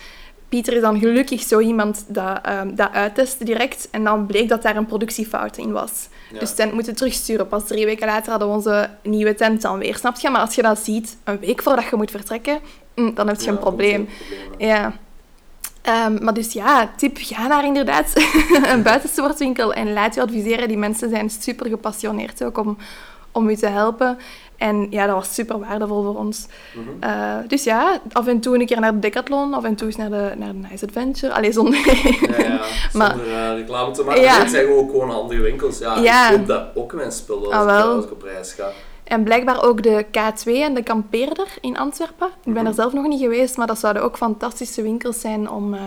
Pieter 0.52 0.72
is 0.72 0.80
dan 0.80 0.98
gelukkig 0.98 1.42
zo 1.42 1.60
iemand 1.60 2.04
dat, 2.08 2.38
ehm, 2.42 2.74
dat 2.74 2.92
uittest 2.92 3.46
direct. 3.46 3.88
En 3.90 4.04
dan 4.04 4.26
bleek 4.26 4.48
dat 4.48 4.62
daar 4.62 4.76
een 4.76 4.86
productiefout 4.86 5.56
in 5.56 5.72
was. 5.72 6.08
Ja. 6.32 6.38
Dus 6.38 6.54
tent 6.54 6.72
moeten 6.72 6.94
terugsturen. 6.96 7.48
Pas 7.48 7.66
drie 7.66 7.84
weken 7.84 8.06
later 8.06 8.30
hadden 8.30 8.48
we 8.48 8.54
onze 8.54 8.90
nieuwe 9.02 9.34
tent 9.34 9.62
dan 9.62 9.78
weer. 9.78 9.96
Snap 9.96 10.18
je? 10.18 10.30
Maar 10.30 10.40
als 10.40 10.54
je 10.54 10.62
dat 10.62 10.78
ziet, 10.78 11.16
een 11.24 11.38
week 11.38 11.62
voordat 11.62 11.84
je 11.84 11.96
moet 11.96 12.10
vertrekken, 12.10 12.58
mm, 12.94 13.14
dan 13.14 13.26
heb 13.28 13.36
je 13.36 13.44
Ja, 13.44 13.50
een 13.50 13.58
probleem. 13.58 14.08
een. 14.58 14.66
Ja. 14.66 14.92
Ehm, 15.82 16.24
maar 16.24 16.34
dus 16.34 16.52
ja, 16.52 16.90
tip, 16.96 17.16
ga 17.20 17.46
naar 17.46 17.64
inderdaad 17.64 18.12
een 18.72 18.82
buitensportwinkel 18.82 19.72
en 19.72 19.92
laat 19.92 20.14
je 20.14 20.20
adviseren. 20.20 20.68
Die 20.68 20.78
mensen 20.78 21.10
zijn 21.10 21.30
super 21.30 21.68
gepassioneerd 21.68 22.44
ook 22.44 22.58
om, 22.58 22.78
om 23.32 23.48
u 23.48 23.56
te 23.56 23.66
helpen. 23.66 24.18
En 24.56 24.86
ja, 24.90 25.06
dat 25.06 25.14
was 25.14 25.34
super 25.34 25.58
waardevol 25.58 26.02
voor 26.02 26.16
ons. 26.18 26.46
Mhm. 26.74 26.88
Eh, 27.10 27.34
dus 27.48 27.64
ja, 27.64 28.00
af 28.12 28.26
en 28.26 28.40
toe 28.40 28.58
een 28.60 28.66
keer 28.66 28.80
naar 28.80 28.92
de 28.92 28.98
Decathlon, 28.98 29.54
af 29.54 29.64
en 29.64 29.74
toe 29.74 29.86
eens 29.86 29.96
naar 29.96 30.10
de, 30.10 30.32
naar 30.36 30.52
de 30.52 30.66
Nice 30.70 30.84
Adventure. 30.86 31.32
Allee, 31.32 31.52
zonder... 31.52 31.74
Ja, 32.30 32.38
ja, 32.44 32.60
Maar- 32.92 33.10
zonder 33.16 33.34
eh, 33.34 33.54
reclame 33.54 33.92
te 33.92 34.04
maken. 34.04 34.22
Ja. 34.22 34.40
Dit 34.40 34.50
zijn 34.50 34.68
ook 34.68 34.90
gewoon 34.90 35.10
handige 35.10 35.40
winkels. 35.42 35.78
Ja, 35.78 35.96
Ja. 35.96 36.30
Ik 36.30 36.36
koop 36.36 36.46
dat 36.46 36.64
ook 36.74 36.92
mijn 36.92 37.12
spullen 37.12 37.44
als, 37.44 37.54
Ah, 37.54 37.60
ik, 37.62 37.66
wel. 37.84 37.94
als 37.96 38.04
ik 38.04 38.10
op 38.10 38.22
reis 38.22 38.52
ga. 38.52 38.68
En 39.04 39.22
blijkbaar 39.22 39.62
ook 39.64 39.82
de 39.82 40.04
K2 40.10 40.44
en 40.52 40.74
de 40.74 40.82
Kampeerder 40.82 41.46
in 41.60 41.78
Antwerpen. 41.78 42.26
Ik 42.44 42.52
ben 42.52 42.56
er 42.56 42.62
Mhm. 42.62 42.74
zelf 42.74 42.92
nog 42.92 43.06
niet 43.06 43.20
geweest, 43.20 43.56
maar 43.56 43.66
dat 43.66 43.78
zouden 43.78 44.02
ook 44.02 44.16
fantastische 44.16 44.82
winkels 44.82 45.20
zijn 45.20 45.50
om 45.50 45.74
eh, 45.74 45.80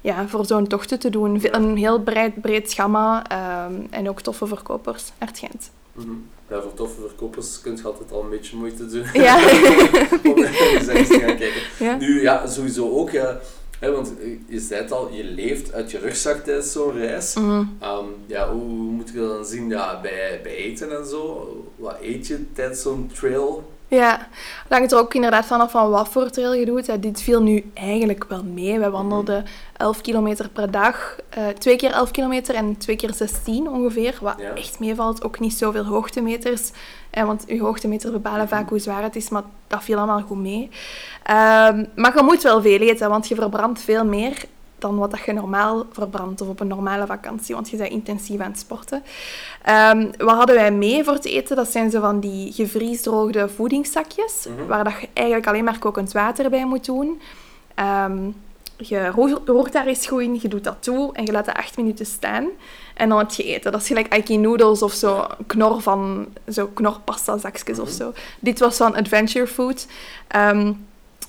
ja, 0.00 0.26
voor 0.26 0.46
zo'n 0.46 0.66
tochten 0.66 0.98
te 0.98 1.10
doen. 1.10 1.40
Een 1.50 1.76
heel 1.76 2.00
breed, 2.00 2.40
breed 2.40 2.72
gamma 2.72 3.22
ehm, 3.28 3.72
en 3.90 4.08
ook 4.08 4.20
toffe 4.20 4.46
verkopers 4.46 5.12
uit 5.18 5.38
Gent. 5.38 5.70
Mhm. 5.92 6.08
Ja, 6.50 6.60
voor 6.62 6.74
toffe 6.74 7.00
verkopers 7.00 7.60
kun 7.60 7.76
je 7.76 7.82
altijd 7.82 8.12
al 8.12 8.22
een 8.22 8.30
beetje 8.30 8.56
moeite 8.56 8.86
doen. 8.86 9.04
Ja. 9.12 9.36
om 10.34 10.42
eens 10.44 10.86
eens 10.86 11.08
te 11.08 11.18
gaan 11.18 11.36
kijken. 11.36 11.62
Ja. 11.78 11.96
Nu, 11.96 12.22
ja, 12.22 12.46
sowieso 12.46 12.90
ook, 12.90 13.10
ja, 13.10 13.40
hè, 13.78 13.92
want 13.92 14.12
je 14.48 14.60
zei 14.60 14.82
het 14.82 14.92
al, 14.92 15.12
je 15.12 15.24
leeft 15.24 15.72
uit 15.72 15.90
je 15.90 15.98
rugzak 15.98 16.44
tijdens 16.44 16.72
zo'n 16.72 16.92
reis. 16.92 17.34
Mhm. 17.34 17.64
Ehm, 17.80 18.04
ja, 18.26 18.52
hoe, 18.52 18.62
hoe 18.62 18.90
moet 18.90 19.10
je 19.12 19.18
dat 19.18 19.28
dan 19.28 19.44
zien 19.44 19.68
ja, 19.68 20.00
bij, 20.00 20.40
bij 20.42 20.54
eten 20.54 20.98
en 20.98 21.06
zo? 21.06 21.46
Wat 21.76 21.96
eet 22.00 22.26
je 22.26 22.52
tijdens 22.52 22.82
zo'n 22.82 23.10
trail? 23.14 23.72
Ja, 23.90 24.28
hangt 24.68 24.92
er 24.92 24.98
ook 24.98 25.14
inderdaad 25.14 25.46
vanaf 25.46 25.70
van 25.70 25.90
wat 25.90 26.08
voor 26.08 26.30
trail 26.30 26.52
je 26.54 26.64
doet. 26.64 26.86
hè. 26.86 26.98
Dit 26.98 27.22
viel 27.22 27.42
nu 27.42 27.70
eigenlijk 27.74 28.24
wel 28.28 28.44
mee. 28.44 28.78
Wij 28.78 28.90
wandelden 28.90 29.44
11 29.76 30.00
kilometer 30.00 30.48
per 30.48 30.70
dag. 30.70 31.16
eh, 31.28 31.46
twee 31.46 31.76
keer 31.76 31.90
11 31.90 32.10
kilometer 32.10 32.54
en 32.54 32.76
twee 32.76 32.96
keer 32.96 33.14
16 33.14 33.68
ongeveer. 33.68 34.18
Wat 34.20 34.34
Ja. 34.38 34.54
echt 34.54 34.78
meevalt. 34.80 35.24
Ook 35.24 35.40
niet 35.40 35.54
zoveel 35.54 35.84
hoogtemeters. 35.84 36.70
Eh, 37.10 37.24
want 37.24 37.44
je 37.46 37.60
hoogtemeters 37.60 38.12
bepalen 38.12 38.48
vaak 38.48 38.68
hoe 38.68 38.78
zwaar 38.78 39.02
het 39.02 39.16
is. 39.16 39.28
Maar 39.28 39.42
dat 39.66 39.82
viel 39.84 39.96
allemaal 39.96 40.20
goed 40.20 40.38
mee. 40.38 40.70
Ehm, 41.22 41.84
maar 41.94 42.16
je 42.16 42.22
moet 42.22 42.42
wel 42.42 42.62
veel 42.62 42.78
eten, 42.80 43.08
want 43.10 43.28
je 43.28 43.34
verbrandt 43.34 43.80
veel 43.80 44.04
meer 44.04 44.44
dan 44.78 44.98
wat 44.98 45.10
dat 45.10 45.20
je 45.20 45.32
normaal 45.32 45.86
verbrandt 45.92 46.40
of 46.40 46.48
op 46.48 46.60
een 46.60 46.66
normale 46.66 47.06
vakantie, 47.06 47.54
want 47.54 47.70
je 47.70 47.76
bent 47.76 47.90
intensief 47.90 48.40
aan 48.40 48.50
het 48.50 48.58
sporten. 48.58 49.02
Ehm, 49.62 50.06
wat 50.18 50.36
hadden 50.36 50.54
wij 50.54 50.72
mee 50.72 51.04
voor 51.04 51.12
het 51.14 51.24
eten? 51.24 51.56
Dat 51.56 51.68
zijn 51.70 51.90
zo 51.90 52.00
van 52.00 52.20
die 52.20 52.52
gevriesdroogde 52.52 53.48
voedingszakjes, 53.48 54.46
Mhm. 54.56 54.66
waar 54.66 54.84
dat 54.84 54.92
je 55.00 55.08
eigenlijk 55.12 55.46
alleen 55.46 55.64
maar 55.64 55.78
kokend 55.78 56.12
water 56.12 56.50
bij 56.50 56.64
moet 56.66 56.84
doen. 56.84 57.20
Ehm, 57.74 58.18
je 58.76 59.08
roer- 59.10 59.40
roert 59.44 59.72
daar 59.72 59.86
eens 59.86 60.06
goed 60.06 60.20
in, 60.22 60.38
je 60.42 60.48
doet 60.48 60.64
dat 60.64 60.76
toe 60.82 61.12
en 61.14 61.24
je 61.24 61.32
laat 61.32 61.44
dat 61.44 61.54
acht 61.56 61.76
minuten 61.76 62.06
staan. 62.06 62.46
En 62.94 63.08
dan 63.08 63.18
heb 63.18 63.30
je 63.30 63.42
eten. 63.44 63.72
Dat 63.72 63.80
is 63.80 63.86
gelijk 63.86 64.12
Aiki 64.12 64.36
noodles 64.36 64.82
of 64.82 64.92
zo, 64.92 65.26
knor 65.46 65.80
van 65.80 66.26
zo 66.48 66.66
knorpasta 66.74 67.36
zakjes 67.38 67.78
of 67.78 67.88
Mhm. 67.88 67.96
zo. 67.96 68.12
Dit 68.40 68.58
was 68.58 68.76
van 68.76 68.94
Adventure 68.96 69.46
Food. 69.46 69.86
Ehm, 70.28 70.72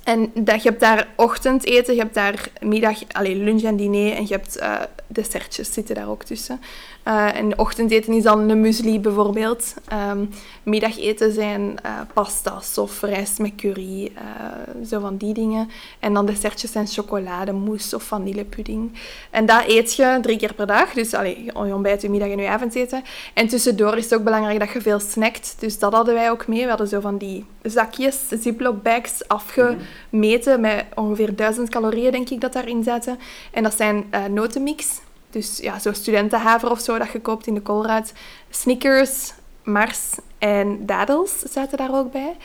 en 0.09 0.31
dat, 0.33 0.63
je 0.63 0.69
hebt 0.69 0.81
daar 0.81 1.07
ochtendeten, 1.15 1.93
je 1.93 2.01
hebt 2.01 2.13
daar 2.13 2.49
middag, 2.61 2.99
allez, 3.11 3.35
lunch 3.35 3.63
en 3.63 3.75
diner 3.75 4.15
en 4.15 4.27
je 4.27 4.33
hebt 4.33 4.57
eh, 4.57 4.75
dessertjes 5.07 5.73
zitten 5.73 5.95
daar 5.95 6.09
ook 6.09 6.23
tussen. 6.23 6.61
Eh, 7.09 7.35
en 7.35 7.59
ochtendeten 7.59 8.13
is 8.13 8.23
dan 8.23 8.49
een 8.49 8.61
muesli 8.61 8.99
bijvoorbeeld. 8.99 9.73
Ehm, 9.87 10.25
middageten 10.63 11.33
zijn 11.33 11.79
eh, 11.83 11.91
pasta's 12.13 12.77
of 12.77 13.01
rijst 13.01 13.39
met 13.39 13.55
curry, 13.55 14.11
eh, 14.15 14.85
zo 14.85 14.99
van 14.99 15.17
die 15.17 15.33
dingen. 15.33 15.69
En 15.99 16.13
dan 16.13 16.25
dessertjes 16.25 16.71
zijn 16.71 16.87
chocolademousse 16.87 17.95
of 17.95 18.03
vanillepudding. 18.03 18.91
En 19.29 19.45
dat 19.45 19.63
eet 19.67 19.95
je 19.95 20.17
drie 20.21 20.37
keer 20.37 20.53
per 20.53 20.67
dag. 20.67 20.93
Dus 20.93 21.13
allez, 21.13 21.37
je 21.45 21.73
ontbijt, 21.73 22.01
je 22.01 22.09
middag 22.09 22.29
en 22.29 22.39
je 22.39 22.47
avondeten. 22.47 23.03
En 23.33 23.47
tussendoor 23.47 23.97
is 23.97 24.03
het 24.03 24.13
ook 24.13 24.23
belangrijk 24.23 24.59
dat 24.59 24.71
je 24.71 24.81
veel 24.81 24.99
snackt. 24.99 25.55
Dus 25.59 25.79
dat 25.79 25.93
hadden 25.93 26.13
wij 26.13 26.31
ook 26.31 26.47
mee. 26.47 26.63
We 26.63 26.69
hadden 26.69 26.87
zo 26.87 26.99
van 26.99 27.17
die 27.17 27.45
zakjes, 27.61 28.17
ziploc 28.39 28.83
bags, 28.83 29.27
afgemeten 29.27 30.61
met 30.61 30.85
ongeveer 30.95 31.35
1000 31.35 31.69
calorieën, 31.69 32.11
denk 32.11 32.29
ik, 32.29 32.41
dat 32.41 32.53
daarin 32.53 32.83
zaten. 32.83 33.19
En 33.51 33.63
dat 33.63 33.73
zijn 33.73 34.05
eh, 34.09 34.25
notenmix. 34.25 35.01
Dus 35.29 35.57
ja, 35.57 35.79
zo 35.79 35.93
studentenhaver 35.93 36.71
of 36.71 36.79
zo 36.79 36.97
dat 36.97 37.11
je 37.11 37.21
koopt 37.21 37.47
in 37.47 37.53
de 37.53 37.61
koolruit. 37.61 38.13
Snickers, 38.49 39.33
Mars 39.63 40.15
en 40.37 40.85
dadels 40.85 41.39
zaten 41.39 41.77
daar 41.77 41.95
ook 41.95 42.11
bij. 42.11 42.35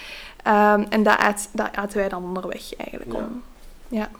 Ehm, 0.42 0.84
en 0.88 1.02
dat, 1.02 1.48
dat 1.52 1.76
aten 1.76 1.98
wij 1.98 2.08
dan 2.08 2.24
onderweg 2.24 2.76
eigenlijk. 2.76 3.12
Ja. 3.12 3.18
Om, 3.18 3.42
ja. 3.88 4.10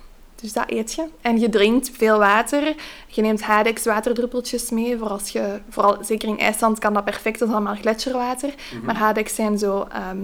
Dus 0.40 0.52
dat 0.52 0.70
eet 0.70 0.94
je. 0.94 1.06
En 1.20 1.40
je 1.40 1.48
drinkt 1.48 1.90
veel 1.90 2.18
water. 2.18 2.74
Je 3.06 3.22
neemt 3.22 3.42
Hadex 3.42 3.84
waterdruppeltjes 3.84 4.70
mee. 4.70 4.98
Voor 4.98 5.08
als 5.08 5.28
je, 5.28 5.60
vooral, 5.68 5.98
zeker 6.00 6.28
in 6.28 6.38
IJsland 6.38 6.78
kan 6.78 6.94
dat 6.94 7.04
perfect. 7.04 7.38
Dat 7.38 7.48
is 7.48 7.54
allemaal 7.54 7.74
gletsjerwater. 7.74 8.54
Maar 8.82 8.96
Hadex 8.96 9.34
zijn 9.34 9.58
zo... 9.58 9.86
ehm, 9.92 10.18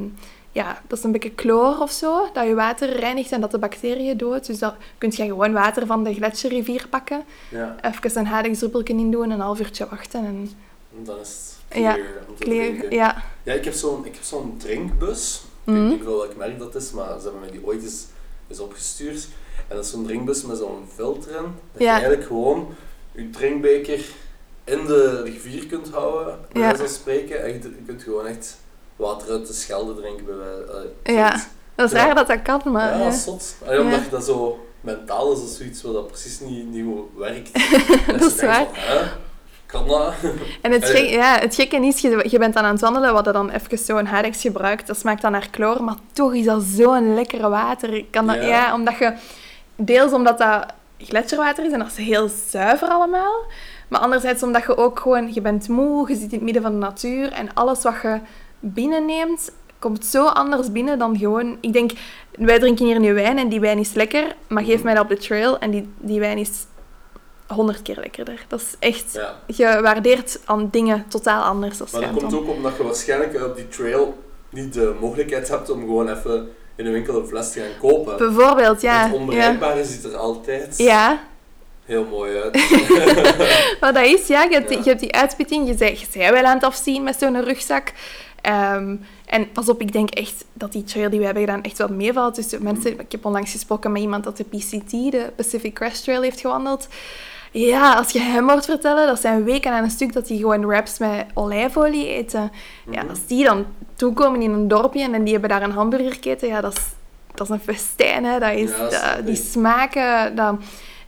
ja, 0.52 0.82
dat 0.86 0.98
is 0.98 1.04
een 1.04 1.12
beetje 1.12 1.32
chloor 1.36 1.78
of 1.80 1.90
zo. 1.90 2.28
Dat 2.32 2.46
je 2.46 2.54
water 2.54 2.96
reinigt 2.96 3.32
en 3.32 3.40
dat 3.40 3.50
de 3.50 3.58
bacteriën 3.58 4.16
doodt. 4.16 4.46
Dus 4.46 4.58
dat 4.58 4.74
kun 4.98 5.10
je 5.14 5.24
gewoon 5.24 5.52
water 5.52 5.86
van 5.86 6.04
de 6.04 6.14
gletsjerrivier 6.14 6.86
pakken. 6.88 7.24
Ja, 7.50 7.76
Even 7.82 8.18
een 8.18 8.26
Hadex-druppeltje 8.26 8.94
in 8.94 9.10
doen. 9.10 9.30
Een 9.30 9.40
half 9.40 9.60
uurtje 9.60 9.86
wachten. 9.90 10.24
En 10.24 10.50
en 10.98 11.04
dan 11.04 11.18
is 11.20 11.28
het 11.68 11.78
Ja, 11.78 11.92
clear 11.94 12.08
om 12.28 12.36
te 12.36 12.44
clear, 12.44 12.92
ja. 12.92 13.22
Ja, 13.42 13.52
ik 13.52 13.64
heb 13.64 13.74
zo'n 13.74 14.04
ik 14.06 14.14
heb 14.14 14.22
zo'n 14.22 14.54
drinkbus. 14.58 15.42
Ik 15.64 15.72
Mhm. 15.72 15.82
weet 15.82 15.90
niet 15.90 16.04
wel 16.04 16.16
welk 16.16 16.36
merk 16.36 16.58
dat 16.58 16.74
is, 16.74 16.90
maar 16.92 17.06
ze 17.18 17.22
hebben 17.22 17.40
mij 17.40 17.50
die 17.50 17.64
ooit 17.66 17.82
eens, 17.82 18.06
eens 18.48 18.60
opgestuurd. 18.60 19.28
En 19.68 19.76
dat 19.76 19.84
is 19.84 19.90
zo'n 19.90 20.04
drinkbus 20.04 20.42
met 20.44 20.56
zo'n 20.58 20.84
filter 20.94 21.30
in. 21.30 21.42
Dat 21.72 21.82
Ja. 21.82 21.84
je 21.84 21.90
eigenlijk 21.90 22.24
gewoon 22.26 22.74
je 23.12 23.30
drinkbeker 23.30 24.00
in 24.64 24.84
de 24.86 25.22
rivier 25.22 25.66
kunt 25.66 25.90
houden, 25.90 26.38
bij 26.52 26.62
Ja. 26.62 26.76
van 26.76 26.88
spreken. 26.88 27.42
En 27.44 27.52
je 27.52 27.60
kunt 27.86 28.02
gewoon 28.02 28.26
echt 28.26 28.58
water 29.00 29.30
uit 29.30 29.46
de 29.46 29.52
schelde 29.52 29.94
drinken. 29.94 30.24
Bij 30.26 31.14
Ja. 31.14 31.40
Dat 31.74 31.92
is 31.92 31.98
raar 31.98 32.14
dat 32.14 32.26
dat 32.26 32.42
kan, 32.42 32.60
maar... 32.64 32.98
Ja, 32.98 33.04
dat 33.04 33.12
is 33.12 33.22
zot. 33.22 33.54
Allee, 33.66 33.80
omdat 33.80 34.04
je 34.04 34.10
dat 34.10 34.24
zo 34.24 34.66
mentaal 34.80 35.32
is, 35.32 35.38
dat 35.38 35.48
zoiets 35.48 35.82
wat 35.82 35.92
dat 35.92 36.06
precies 36.06 36.40
niet, 36.40 36.66
niet 36.70 36.86
werkt. 37.16 37.50
Dat 38.20 38.32
is 38.32 38.40
waar. 38.42 38.66
Kan 39.66 39.86
dat? 39.88 40.12
En 40.62 40.72
het, 40.72 40.84
gek- 40.84 41.08
ja, 41.08 41.38
het 41.38 41.54
gekke 41.54 41.76
is, 41.86 42.00
je, 42.00 42.26
je 42.28 42.38
bent 42.38 42.54
dan 42.54 42.64
aan 42.64 42.72
het 42.72 42.80
wandelen, 42.80 43.12
wat 43.12 43.24
dan 43.24 43.50
even 43.50 43.78
zo'n 43.78 44.06
Hadex 44.06 44.40
gebruikt, 44.40 44.86
dat 44.86 44.98
smaakt 44.98 45.22
dan 45.22 45.32
naar 45.32 45.48
chloor, 45.50 45.84
maar 45.84 45.96
toch 46.12 46.34
is 46.34 46.44
dat 46.44 46.62
zo'n 46.62 47.14
lekkere 47.14 47.48
water. 47.48 48.04
Kan 48.10 48.26
dat, 48.26 48.36
Ja. 48.36 48.42
ja. 48.42 48.74
omdat 48.74 48.98
je... 48.98 49.12
Deels 49.76 50.12
omdat 50.12 50.38
dat 50.38 50.66
gletsjerwater 50.98 51.64
is 51.64 51.72
en 51.72 51.78
dat 51.78 51.88
is 51.88 51.96
heel 51.96 52.30
zuiver 52.50 52.88
allemaal. 52.88 53.42
Maar 53.88 54.00
anderzijds 54.00 54.42
omdat 54.42 54.62
je 54.62 54.76
ook 54.76 55.00
gewoon... 55.00 55.32
Je 55.34 55.40
bent 55.40 55.68
moe, 55.68 56.08
je 56.08 56.14
zit 56.14 56.24
in 56.24 56.30
het 56.30 56.42
midden 56.42 56.62
van 56.62 56.72
de 56.72 56.78
natuur 56.78 57.32
en 57.32 57.54
alles 57.54 57.82
wat 57.82 57.94
je 58.02 58.18
binnenneemt, 58.60 59.52
komt 59.78 60.04
zo 60.04 60.26
anders 60.26 60.72
binnen 60.72 60.98
dan 60.98 61.18
gewoon... 61.18 61.56
Ik 61.60 61.72
denk, 61.72 61.90
wij 62.30 62.58
drinken 62.58 62.86
hier 62.86 63.00
nu 63.00 63.14
wijn 63.14 63.38
en 63.38 63.48
die 63.48 63.60
wijn 63.60 63.78
is 63.78 63.92
lekker, 63.92 64.36
maar 64.46 64.64
geef 64.64 64.82
mij 64.82 64.94
dat 64.94 65.02
op 65.02 65.08
de 65.08 65.16
trail 65.16 65.58
en 65.58 65.70
die, 65.70 65.88
die 65.98 66.20
wijn 66.20 66.38
is 66.38 66.50
honderd 67.46 67.82
keer 67.82 67.96
lekkerder. 68.00 68.44
Dat 68.48 68.60
is 68.60 68.74
echt... 68.78 69.12
Ja. 69.12 69.36
Je 69.46 69.80
waardeert 69.82 70.40
aan 70.44 70.68
dingen 70.70 71.04
totaal 71.08 71.42
anders. 71.42 71.78
Dat 71.78 71.92
Maar 71.92 72.00
dat 72.00 72.10
komt 72.10 72.34
ook 72.34 72.48
omdat 72.48 72.76
je 72.76 72.82
waarschijnlijk 72.84 73.44
op 73.44 73.56
die 73.56 73.68
trail 73.68 74.18
niet 74.50 74.72
de 74.72 74.94
mogelijkheid 75.00 75.48
hebt 75.48 75.70
om 75.70 75.80
gewoon 75.80 76.08
even 76.08 76.48
in 76.76 76.84
de 76.84 76.90
winkel 76.90 77.20
een 77.20 77.26
fles 77.26 77.52
te 77.52 77.60
gaan 77.60 77.90
kopen. 77.90 78.16
Bijvoorbeeld, 78.16 78.80
ja. 78.80 79.06
Het 79.06 79.16
onbereikbare 79.16 79.84
ziet 79.84 80.04
er 80.04 80.16
altijd 80.16 80.78
Ja, 80.78 81.20
heel 81.84 82.04
mooi 82.04 82.40
uit. 82.40 82.68
wat 83.80 83.94
dat 83.94 84.04
is, 84.04 84.26
ja. 84.26 84.42
Je 84.42 84.54
hebt, 84.54 84.70
Ja. 84.70 84.76
je 84.76 84.88
hebt 84.88 85.00
die 85.00 85.14
uitspitting. 85.14 85.68
Je 85.68 85.74
bent, 85.74 86.00
je 86.00 86.06
bent 86.12 86.30
wel 86.30 86.44
aan 86.44 86.54
het 86.54 86.64
afzien 86.64 87.02
met 87.02 87.16
zo'n 87.18 87.44
rugzak. 87.44 87.92
Ehm, 88.40 88.96
en 89.26 89.52
pas 89.52 89.68
op, 89.68 89.80
ik 89.80 89.92
denk 89.92 90.10
echt 90.10 90.44
dat 90.52 90.72
die 90.72 90.84
trail 90.84 91.10
die 91.10 91.18
we 91.18 91.24
hebben 91.24 91.42
gedaan 91.42 91.62
echt 91.62 91.78
wel 91.78 91.88
meevalt. 91.88 92.34
Dus 92.34 92.58
mensen, 92.58 93.00
ik 93.00 93.12
heb 93.12 93.24
onlangs 93.24 93.50
gesproken 93.50 93.92
met 93.92 94.02
iemand 94.02 94.24
dat 94.24 94.36
de 94.36 94.44
PCT, 94.44 94.90
de 94.90 95.32
Pacific 95.36 95.74
Crest 95.74 96.04
Trail, 96.04 96.22
heeft 96.22 96.40
gewandeld. 96.40 96.88
Ja, 97.52 97.94
als 97.94 98.10
je 98.10 98.20
hem 98.20 98.48
hoort 98.48 98.64
vertellen, 98.64 99.06
dat 99.06 99.20
zijn 99.20 99.44
weken 99.44 99.72
aan 99.72 99.84
een 99.84 99.90
stuk 99.90 100.12
dat 100.12 100.26
die 100.26 100.38
gewoon 100.38 100.66
wraps 100.66 100.98
met 100.98 101.26
olijfolie 101.34 102.08
eten. 102.08 102.52
Ja, 102.90 103.04
als 103.08 103.26
die 103.26 103.44
dan 103.44 103.66
toekomen 103.94 104.42
in 104.42 104.52
een 104.52 104.68
dorpje 104.68 105.12
en 105.12 105.24
die 105.24 105.32
hebben 105.32 105.50
daar 105.50 105.62
een 105.62 105.70
hamburgerketen, 105.70 106.48
ja, 106.48 106.60
dat 106.60 106.76
is, 106.76 106.82
dat 107.34 107.46
is 107.46 107.52
een 107.52 107.74
festijn, 107.74 108.24
hè. 108.24 108.38
Dat 108.38 108.52
is, 108.52 108.70
Ja, 108.70 109.14
dat 109.16 109.26
die 109.26 109.36
smaken, 109.36 110.36
dat... 110.36 110.54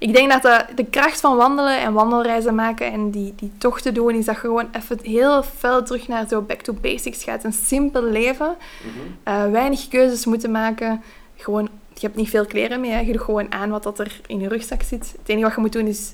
Ik 0.02 0.14
denk 0.14 0.30
dat 0.30 0.42
de, 0.42 0.64
de 0.74 0.84
kracht 0.84 1.20
van 1.20 1.36
wandelen 1.36 1.80
en 1.80 1.92
wandelreizen 1.92 2.54
maken 2.54 2.92
en 2.92 3.10
die, 3.10 3.32
die 3.36 3.52
tochten 3.58 3.94
doen, 3.94 4.14
is 4.14 4.24
dat 4.24 4.34
je 4.34 4.40
gewoon 4.40 4.68
even 4.72 4.98
heel 5.02 5.42
fel 5.42 5.82
terug 5.84 6.08
naar 6.08 6.28
zo 6.28 6.40
back 6.40 6.60
to 6.60 6.72
basics 6.72 7.24
gaat. 7.24 7.44
Een 7.44 7.52
simpel 7.52 8.02
leven, 8.04 8.56
Mhm. 8.82 8.98
eh, 9.22 9.50
weinig 9.50 9.88
keuzes 9.88 10.24
moeten 10.26 10.50
maken. 10.50 11.02
Gewoon, 11.36 11.68
je 11.94 12.00
hebt 12.06 12.16
niet 12.16 12.28
veel 12.30 12.46
kleren 12.46 12.80
mee, 12.80 12.90
hè. 12.90 12.98
je 13.00 13.12
doet 13.12 13.20
gewoon 13.22 13.52
aan 13.52 13.70
wat 13.70 13.82
dat 13.82 13.98
er 13.98 14.20
in 14.26 14.40
je 14.40 14.48
rugzak 14.48 14.82
zit. 14.82 15.14
Het 15.18 15.28
enige 15.28 15.44
wat 15.46 15.54
je 15.54 15.60
moet 15.60 15.72
doen 15.72 15.86
is 15.86 16.12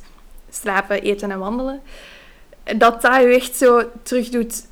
slapen, 0.51 1.03
eten 1.03 1.31
en 1.31 1.39
wandelen. 1.39 1.81
Dat 2.77 3.03
dat 3.03 3.15
je 3.21 3.27
echt 3.35 3.57
zo 3.57 3.83
terug 4.03 4.29
doet 4.29 4.67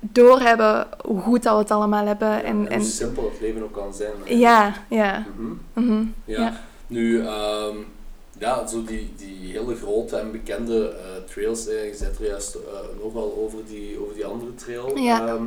doorhebben 0.00 0.86
hoe 1.04 1.20
goed 1.20 1.42
dat 1.42 1.52
we 1.54 1.58
het 1.58 1.70
allemaal 1.70 2.06
hebben. 2.06 2.44
En, 2.44 2.44
en 2.44 2.68
en, 2.68 2.78
hoe 2.80 2.88
simpel 2.88 3.30
het 3.32 3.40
leven 3.40 3.62
ook 3.62 3.72
kan 3.72 3.94
zijn. 3.94 4.10
hè. 4.24 4.34
ja, 4.34 4.72
ja. 4.88 5.24
Mhm. 5.36 5.52
mhm. 5.72 6.04
Ja. 6.24 6.38
Ja. 6.40 6.60
Nu, 6.86 7.20
ehm, 7.26 7.76
ja, 8.38 8.66
zo 8.66 8.84
die, 8.84 9.12
die 9.16 9.52
hele 9.52 9.74
grote 9.74 10.16
en 10.16 10.32
bekende 10.32 10.88
eh, 10.88 11.24
trails, 11.32 11.68
eh, 11.68 11.86
je 11.86 11.94
zei 11.94 12.10
er 12.20 12.26
juist 12.26 12.54
eh, 12.54 13.02
nogal 13.02 13.36
over 13.44 13.58
die, 13.66 14.00
over 14.02 14.14
die 14.14 14.24
andere 14.24 14.54
trail. 14.54 14.98
Ja. 14.98 15.26
Ehm, 15.26 15.44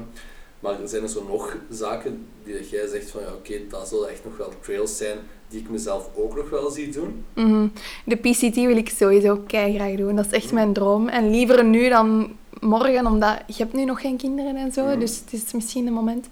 maar 0.59 0.75
zijn 0.85 1.03
er 1.03 1.09
zo 1.09 1.23
nog 1.27 1.57
zaken 1.69 2.27
die 2.43 2.53
dat 2.53 2.69
jij 2.69 2.87
zegt 2.87 3.09
van 3.09 3.21
ja, 3.21 3.33
oké, 3.33 3.53
dat 3.69 3.87
zullen 3.87 4.09
echt 4.09 4.25
nog 4.25 4.37
wel 4.37 4.53
trails 4.61 4.97
zijn 4.97 5.17
die 5.49 5.59
ik 5.59 5.69
mezelf 5.69 6.09
ook 6.15 6.35
nog 6.35 6.49
wel 6.49 6.69
zie 6.69 6.89
doen? 6.89 7.25
Mhm. 7.33 7.67
De 8.05 8.15
PCT 8.15 8.55
wil 8.55 8.77
ik 8.77 8.89
sowieso 8.89 9.43
graag 9.47 9.95
doen. 9.95 10.15
Dat 10.15 10.25
is 10.25 10.31
echt 10.31 10.51
mijn 10.51 10.73
droom. 10.73 11.07
En 11.07 11.29
liever 11.29 11.65
nu 11.65 11.89
dan 11.89 12.31
morgen, 12.59 13.05
omdat 13.05 13.37
je 13.47 13.63
hebt 13.63 13.73
nu 13.73 13.85
nog 13.85 14.01
geen 14.01 14.17
kinderen 14.17 14.55
en 14.55 14.71
zo. 14.71 14.85
Mhm. 14.85 14.99
Dus 14.99 15.17
het 15.17 15.33
is 15.33 15.51
misschien 15.53 15.87
een 15.87 15.93
moment. 15.93 16.27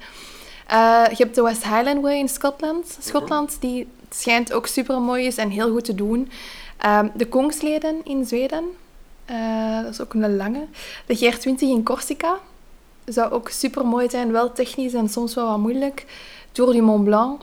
Eh, 0.67 1.03
je 1.09 1.23
hebt 1.23 1.35
de 1.35 1.41
West 1.41 1.63
Highland 1.63 2.01
Way 2.01 2.17
in 2.17 2.29
Schotland. 2.29 2.97
Schotland, 2.99 3.57
die 3.59 3.87
schijnt 4.09 4.53
ook 4.53 4.67
super 4.67 5.01
mooi 5.01 5.25
is 5.25 5.37
en 5.37 5.49
heel 5.49 5.71
goed 5.71 5.85
te 5.85 5.95
doen. 5.95 6.29
Ehm, 6.77 7.07
de 7.15 7.27
Kongsleden 7.27 7.95
in 8.03 8.25
Zweden. 8.25 8.63
Eh, 9.25 9.81
dat 9.81 9.91
is 9.91 10.01
ook 10.01 10.13
een 10.13 10.35
lange. 10.35 10.65
De 11.05 11.15
GR20 11.15 11.59
in 11.59 11.83
Corsica. 11.83 12.39
Zou 13.05 13.31
ook 13.31 13.49
super 13.49 13.85
mooi 13.85 14.09
zijn. 14.09 14.31
Wel 14.31 14.51
technisch 14.51 14.93
en 14.93 15.09
soms 15.09 15.33
wel 15.33 15.47
wat 15.47 15.57
moeilijk. 15.57 16.05
Tour 16.51 16.73
du 16.73 16.81
Mont 16.81 17.03
Blanc. 17.03 17.41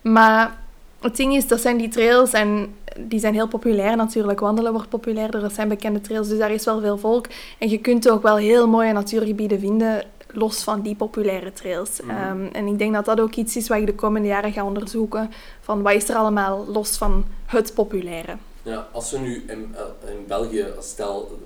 Maar 0.00 0.58
het 1.00 1.16
ding 1.16 1.34
is, 1.34 1.48
dat 1.48 1.60
zijn 1.60 1.76
die 1.76 1.88
trails 1.88 2.32
en 2.32 2.74
die 2.98 3.20
zijn 3.20 3.34
heel 3.34 3.48
populair 3.48 3.96
natuurlijk. 3.96 4.40
Wandelen 4.40 4.72
wordt 4.72 4.88
populairder, 4.88 5.40
dat 5.40 5.52
zijn 5.52 5.68
bekende 5.68 6.00
trails, 6.00 6.28
dus 6.28 6.38
daar 6.38 6.50
is 6.50 6.64
wel 6.64 6.80
veel 6.80 6.98
volk. 6.98 7.26
En 7.58 7.68
je 7.68 7.78
kunt 7.78 8.08
ook 8.08 8.22
wel 8.22 8.36
heel 8.36 8.68
mooie 8.68 8.92
natuurgebieden 8.92 9.60
vinden, 9.60 10.04
los 10.36 10.62
van 10.62 10.80
die 10.82 10.94
populaire 10.94 11.52
trails. 11.52 12.00
Mhm. 12.00 12.10
Ehm, 12.10 12.46
en 12.52 12.66
ik 12.66 12.78
denk 12.78 12.94
dat 12.94 13.04
dat 13.04 13.20
ook 13.20 13.34
iets 13.34 13.56
is 13.56 13.68
wat 13.68 13.78
ik 13.78 13.86
de 13.86 13.94
komende 13.94 14.28
jaren 14.28 14.52
ga 14.52 14.64
onderzoeken. 14.64 15.30
Van 15.60 15.82
wat 15.82 15.92
is 15.92 16.08
er 16.08 16.16
allemaal 16.16 16.66
los 16.66 16.96
van 16.96 17.24
het 17.46 17.74
populaire. 17.74 18.36
Ja, 18.62 18.88
als 18.92 19.10
we 19.10 19.18
nu 19.18 19.44
in, 19.48 19.74
eh, 19.74 20.10
in 20.10 20.24
België, 20.26 20.66
stel, 20.80 21.38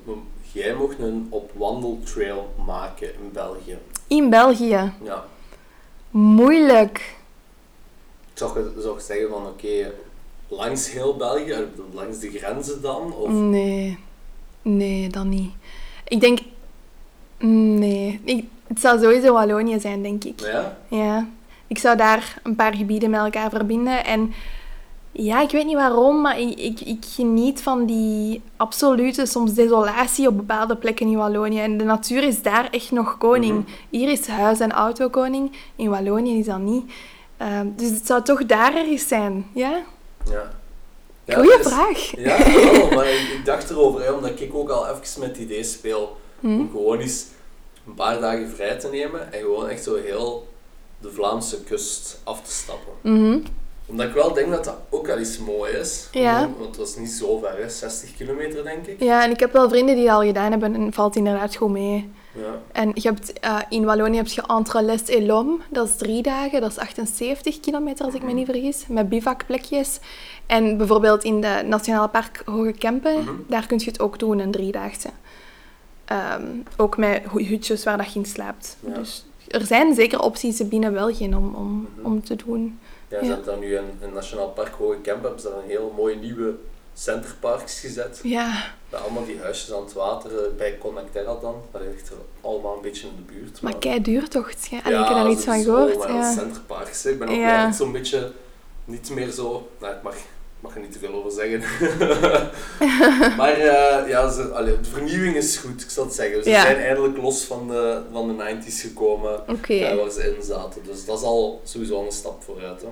jij 0.51 0.73
mocht 0.75 0.99
een 0.99 1.27
op 1.29 1.51
wandeltrail 1.55 2.53
maken 2.65 3.13
in 3.13 3.29
België. 3.33 3.77
In 4.07 4.29
België, 4.29 4.91
Ja, 5.03 5.25
moeilijk. 6.11 7.15
zou 8.33 8.59
je, 8.59 8.81
zou 8.81 8.97
je 8.97 9.03
zeggen 9.03 9.29
van 9.29 9.45
oké, 9.47 9.91
langs 10.47 10.91
heel 10.91 11.15
België, 11.17 11.51
eh, 11.51 11.59
langs 11.93 12.19
de 12.19 12.29
grenzen 12.29 12.81
dan? 12.81 13.13
Of, 13.13 13.29
Nee, 13.29 13.97
nee, 14.61 15.09
dat 15.09 15.25
niet. 15.25 15.51
Ik 16.07 16.19
denk, 16.19 16.39
nee. 17.37 18.21
Ik, 18.23 18.45
het 18.69 18.79
zou 18.79 18.99
sowieso 19.01 19.33
Wallonië 19.33 19.79
zijn, 19.79 20.01
denk 20.03 20.23
ik. 20.23 20.39
Ja? 20.39 20.77
Ja, 20.87 21.27
ik 21.67 21.77
zou 21.77 21.97
daar 21.97 22.39
een 22.43 22.55
paar 22.55 22.73
gebieden 22.75 23.09
met 23.09 23.19
elkaar 23.19 23.49
verbinden. 23.49 24.05
En 24.05 24.33
ja, 25.11 25.41
ik 25.41 25.49
weet 25.51 25.65
niet 25.65 25.75
waarom, 25.75 26.21
maar 26.21 26.39
ik, 26.39 26.59
ik, 26.59 26.79
ik 26.81 27.03
geniet 27.15 27.61
van 27.61 27.85
die 27.85 28.41
absolute, 28.57 29.25
soms 29.25 29.53
desolatie 29.53 30.27
op 30.27 30.37
bepaalde 30.37 30.75
plekken 30.75 31.07
in 31.07 31.17
Wallonië. 31.17 31.59
En 31.59 31.77
de 31.77 31.83
natuur 31.83 32.23
is 32.23 32.41
daar 32.41 32.67
echt 32.71 32.91
nog 32.91 33.17
koning. 33.17 33.53
Mhm. 33.57 33.69
Hier 33.89 34.09
is 34.09 34.27
huis- 34.27 34.59
en 34.59 34.71
auto 34.71 35.09
koning, 35.09 35.51
in 35.75 35.89
Wallonië 35.89 36.39
is 36.39 36.45
dat 36.45 36.59
niet. 36.59 36.91
Ehm, 37.37 37.67
dus 37.75 37.89
het 37.89 38.05
zou 38.05 38.21
toch 38.23 38.45
daar 38.45 38.75
ergens 38.75 39.07
zijn, 39.07 39.45
ja? 39.53 39.71
Ja. 40.31 40.51
Ja, 41.25 41.35
Goeie 41.35 41.59
is- 41.59 41.67
vraag. 41.67 42.11
Ja, 42.17 42.37
wel, 42.79 42.89
maar 42.91 43.07
ik, 43.07 43.19
ik 43.37 43.41
dacht 43.45 43.69
erover, 43.69 44.01
hè, 44.03 44.11
omdat 44.11 44.39
ik 44.39 44.53
ook 44.55 44.69
al 44.69 44.87
even 44.87 45.19
met 45.19 45.29
het 45.29 45.37
idee 45.37 45.63
speel 45.63 46.17
om 46.41 46.69
gewoon 46.71 46.99
eens 46.99 47.25
een 47.89 47.95
paar 47.95 48.19
dagen 48.19 48.49
vrij 48.49 48.75
te 48.79 48.87
nemen 48.87 49.33
en 49.33 49.39
gewoon 49.39 49.69
echt 49.69 49.83
zo 49.83 49.95
heel 49.95 50.47
de 50.99 51.11
Vlaamse 51.11 51.63
kust 51.63 52.19
af 52.23 52.41
te 52.41 52.51
stappen. 52.51 52.93
Mhm. 53.01 53.37
Omdat 53.85 54.07
ik 54.07 54.13
wel 54.13 54.33
denk 54.33 54.51
dat 54.51 54.63
dat 54.63 54.77
ook 54.89 55.07
wel 55.07 55.19
iets 55.19 55.37
mooi 55.37 55.71
is. 55.73 56.07
Ja. 56.11 56.39
Gewoon, 56.39 56.53
Want 56.57 56.67
het 56.67 56.77
was 56.77 56.95
niet 56.95 57.09
zo 57.11 57.37
ver, 57.37 57.57
hè, 57.57 57.69
60 57.69 58.15
kilometer 58.15 58.63
denk 58.63 58.85
ik. 58.85 59.01
Ja, 59.03 59.23
en 59.23 59.31
ik 59.31 59.39
heb 59.39 59.53
wel 59.53 59.69
vrienden 59.69 59.95
die 59.95 60.05
dat 60.05 60.15
al 60.15 60.21
gedaan 60.23 60.51
hebben 60.51 60.75
en 60.75 60.81
het 60.81 60.95
valt 60.95 61.15
inderdaad 61.15 61.55
goed 61.55 61.69
mee. 61.69 62.09
Ja. 62.33 62.61
En 62.71 62.91
je 62.93 63.01
hebt, 63.07 63.33
eh, 63.39 63.57
in 63.69 63.85
Wallonië 63.85 64.15
heb 64.17 64.27
je 64.27 64.43
Entre 64.47 64.81
Les 64.81 65.03
et 65.03 65.27
dat 65.69 65.87
is 65.87 65.95
drie 65.95 66.21
dagen, 66.21 66.61
dat 66.61 66.71
is 66.71 66.77
78 66.77 67.59
kilometer 67.59 68.05
als 68.05 68.13
ik 68.13 68.23
me 68.23 68.31
niet 68.31 68.45
vergis, 68.45 68.85
met 68.87 69.09
bivakplekjes. 69.09 69.99
En 70.45 70.77
bijvoorbeeld 70.77 71.23
in 71.23 71.41
de 71.41 71.61
Nationaal 71.65 72.09
Park 72.09 72.41
Hoge 72.45 72.71
Kempen, 72.71 73.19
Mhm. 73.19 73.31
daar 73.47 73.67
kun 73.67 73.79
je 73.79 73.85
het 73.85 73.99
ook 73.99 74.19
doen, 74.19 74.39
een 74.39 74.51
driedaagse. 74.51 75.09
Ehm, 76.09 76.43
ook 76.77 76.97
met 76.97 77.21
hu- 77.31 77.43
hutjes 77.45 77.83
waar 77.83 77.97
dat 77.97 78.13
je 78.13 78.19
in 78.19 78.25
slaapt. 78.25 78.77
Ja. 78.79 78.93
Dus 78.93 79.25
er 79.47 79.65
zijn 79.65 79.95
zeker 79.95 80.19
opties 80.21 80.67
binnen 80.67 80.93
België 80.93 81.25
om, 81.35 81.55
om, 81.55 81.87
om 82.01 82.23
te 82.23 82.35
doen. 82.35 82.79
Ja, 83.07 83.17
ze 83.19 83.25
Ja. 83.25 83.29
hebben 83.29 83.45
dan 83.53 83.59
nu 83.59 83.75
in, 83.75 83.83
in 84.01 84.13
Nationaal 84.13 84.49
Park 84.49 84.73
Hoge 84.77 84.97
Kemp 85.01 85.21
hebben 85.23 85.39
ze 85.41 85.49
daar 85.49 85.57
een 85.63 85.69
heel 85.69 85.93
mooie 85.95 86.15
nieuwe 86.15 86.53
centerparks 86.93 87.79
gezet. 87.79 88.19
Ja, 88.23 88.63
Met 88.89 89.01
allemaal 89.01 89.25
die 89.25 89.39
huisjes 89.39 89.73
aan 89.73 89.81
het 89.83 89.93
water, 89.93 90.31
bij 90.57 90.77
Connecterra 90.77 91.35
dan. 91.41 91.55
Dat 91.71 91.81
ligt 91.81 92.09
er 92.09 92.15
allemaal 92.41 92.75
een 92.75 92.81
beetje 92.81 93.07
in 93.07 93.13
de 93.15 93.33
buurt. 93.33 93.61
maar 93.61 93.75
kei 93.77 94.01
duur 94.01 94.27
toch? 94.29 94.51
Ja, 94.69 94.77
ik 94.77 94.83
heb 94.83 94.93
daar 94.93 95.29
iets 95.29 95.43
van 95.43 95.63
gehoord. 95.63 95.97
maar 95.97 96.13
Ja. 96.13 96.33
centerparks, 96.33 97.03
hè. 97.03 97.09
ik 97.09 97.19
ben 97.19 97.27
ook 97.29 97.35
Ja. 97.35 97.71
zo'n 97.71 97.91
beetje 97.91 98.31
niet 98.85 99.09
meer 99.09 99.31
zo... 99.31 99.69
Nou, 99.79 99.95
mag, 100.03 100.15
mag 100.59 100.75
er 100.75 100.81
niet 100.81 100.91
te 100.91 100.99
veel 100.99 101.13
over 101.13 101.31
zeggen. 101.31 101.61
maar 103.37 103.51
eh, 103.53 104.09
ja, 104.09 104.29
ze, 104.31 104.43
allee, 104.53 104.79
de 104.81 104.89
vernieuwing 104.89 105.35
is 105.35 105.57
goed, 105.57 105.81
ik 105.81 105.89
zal 105.89 106.03
het 106.03 106.13
zeggen. 106.13 106.43
Ze 106.43 106.49
Ja. 106.49 106.61
zijn 106.61 106.77
eindelijk 106.77 107.17
los 107.17 107.43
van 107.43 107.67
de, 107.67 108.01
van 108.11 108.27
de 108.37 108.43
90s 108.43 108.81
gekomen. 108.81 109.47
Eh, 109.47 109.95
waar 109.95 110.11
ze 110.11 110.35
in 110.37 110.43
zaten. 110.43 110.81
Dus 110.85 111.05
dat 111.05 111.17
is 111.19 111.23
al 111.25 111.61
sowieso 111.63 112.05
een 112.05 112.11
stap 112.11 112.43
vooruit. 112.43 112.81
Hè. 112.81 112.87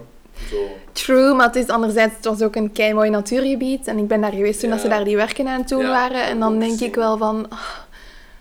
Zo. 0.49 0.57
True, 0.91 1.33
maar 1.33 1.45
het 1.47 1.55
is 1.55 1.67
anderzijds, 1.67 2.15
het 2.15 2.25
was 2.25 2.41
ook 2.41 2.55
een 2.55 2.71
kei 2.71 2.93
mooi 2.93 3.09
natuurgebied. 3.09 3.87
En 3.87 3.97
ik 3.97 4.07
ben 4.07 4.21
daar 4.21 4.31
geweest 4.31 4.59
toen 4.59 4.69
Ja. 4.69 4.75
dat 4.75 4.83
ze 4.83 4.89
daar 4.89 5.03
die 5.03 5.15
werken 5.15 5.47
aan 5.47 5.63
Ja, 5.67 5.77
waren. 5.77 6.23
En 6.23 6.33
ik 6.33 6.39
dan 6.39 6.59
denk 6.59 6.79
ik 6.79 6.95
wel 6.95 7.17
van, 7.17 7.45
ah, 7.49 7.59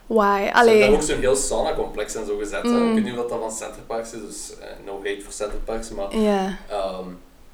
why? 0.07 0.37
Ze 0.39 0.43
hebben 0.45 0.53
Allee. 0.61 0.91
ook 0.91 1.03
zo'n 1.03 1.19
heel 1.21 1.37
sauna-complex 1.37 2.15
en 2.15 2.27
zo 2.27 2.37
gezet. 2.37 2.63
hè. 2.63 2.69
Mm. 2.69 2.89
Ik 2.89 2.95
weet 2.95 3.05
niet 3.13 3.19
of 3.23 3.29
dat 3.29 3.39
van 3.41 3.53
Centerparks 3.53 4.13
is, 4.13 4.21
dus 4.27 4.59
eh, 4.61 4.67
no 4.87 4.97
hate 5.05 5.21
voor 5.23 5.33
Centerparks. 5.33 5.91
Maar 5.91 6.11
ehm, 6.11 7.05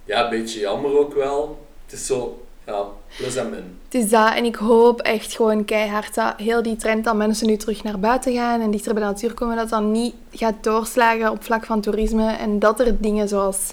ja, 0.05 0.25
een 0.25 0.31
beetje 0.31 0.61
jammer 0.61 0.99
ook 0.99 1.15
wel. 1.15 1.67
Het 1.85 1.95
is 1.95 2.07
zo, 2.07 2.43
ja, 2.67 2.85
plus 3.17 3.37
en 3.37 3.51
min. 3.51 3.79
Het 3.85 3.95
is 3.95 4.11
dat. 4.11 4.35
En 4.35 4.45
ik 4.45 4.57
hoop 4.57 5.01
echt 5.01 5.33
gewoon 5.37 5.65
keihard 5.65 6.15
dat 6.15 6.35
heel 6.37 6.63
die 6.63 6.77
trend 6.77 7.05
dat 7.05 7.15
mensen 7.17 7.47
nu 7.47 7.57
terug 7.57 7.83
naar 7.83 7.99
buiten 7.99 8.33
gaan 8.35 8.61
en 8.61 8.71
dichter 8.71 8.95
bij 8.95 9.03
de 9.03 9.09
natuur 9.09 9.35
komen, 9.35 9.57
dat 9.57 9.69
dat 9.69 9.83
niet 9.83 10.15
gaat 10.33 10.55
doorslagen 10.61 11.31
op 11.31 11.45
vlak 11.45 11.65
van 11.65 11.81
toerisme. 11.81 12.33
En 12.33 12.59
dat 12.59 12.81
er 12.81 13.01
dingen 13.01 13.29
zoals 13.29 13.73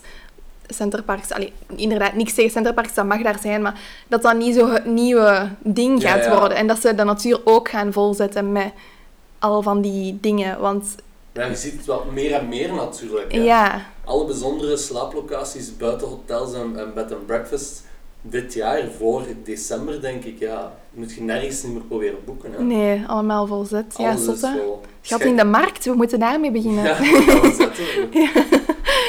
centerparks, 0.67 1.31
allee, 1.31 1.53
inderdaad, 1.75 2.13
niks 2.13 2.33
tegen 2.33 2.51
centerparks, 2.51 2.93
dat 2.93 3.05
mag 3.05 3.21
daar 3.21 3.39
zijn, 3.41 3.61
maar 3.61 3.79
dat 4.07 4.21
dat 4.21 4.37
niet 4.37 4.55
zo 4.55 4.71
het 4.71 4.85
nieuwe 4.85 5.49
ding 5.59 6.01
Ja, 6.01 6.09
gaat 6.11 6.23
ja. 6.23 6.39
worden. 6.39 6.57
En 6.57 6.67
dat 6.67 6.79
ze 6.81 6.95
de 6.95 7.03
natuur 7.03 7.41
ook 7.43 7.69
gaan 7.69 7.93
volzetten 7.93 8.51
met 8.51 8.71
al 9.39 9.61
van 9.61 9.81
die 9.81 10.17
dingen. 10.21 10.59
Want 10.59 10.95
Ja, 11.33 11.45
je 11.45 11.55
ziet 11.55 11.73
het 11.73 11.85
wel 11.85 12.05
meer 12.13 12.33
en 12.33 12.47
meer 12.47 12.73
natuurlijk. 12.73 13.31
hè. 13.31 13.39
ja, 13.39 13.81
Alle 14.09 14.25
bijzondere 14.25 14.77
slaaplocaties 14.77 15.77
buiten 15.77 16.07
hotels 16.07 16.53
en, 16.53 16.79
en 16.79 16.93
bed 16.93 17.11
and 17.11 17.25
breakfast 17.25 17.83
dit 18.21 18.53
jaar, 18.53 18.81
voor 18.97 19.23
december 19.43 20.01
denk 20.01 20.23
ik, 20.23 20.39
ja, 20.39 20.73
moet 20.91 21.13
je 21.13 21.21
nergens 21.21 21.63
niet 21.63 21.73
meer 21.73 21.81
proberen 21.81 22.17
boeken. 22.25 22.51
Hè. 22.53 22.63
nee, 22.63 23.03
allemaal 23.07 23.47
volzet. 23.47 23.95
Ja, 23.97 24.09
Alles 24.09 24.19
is 24.19 24.25
zotte. 24.25 24.59
vol. 24.63 24.81
Schat 25.01 25.21
in 25.21 25.35
de 25.35 25.43
markt, 25.43 25.85
we 25.85 25.93
moeten 25.93 26.19
daarmee 26.19 26.51
beginnen. 26.51 26.83
Ja. 26.83 26.95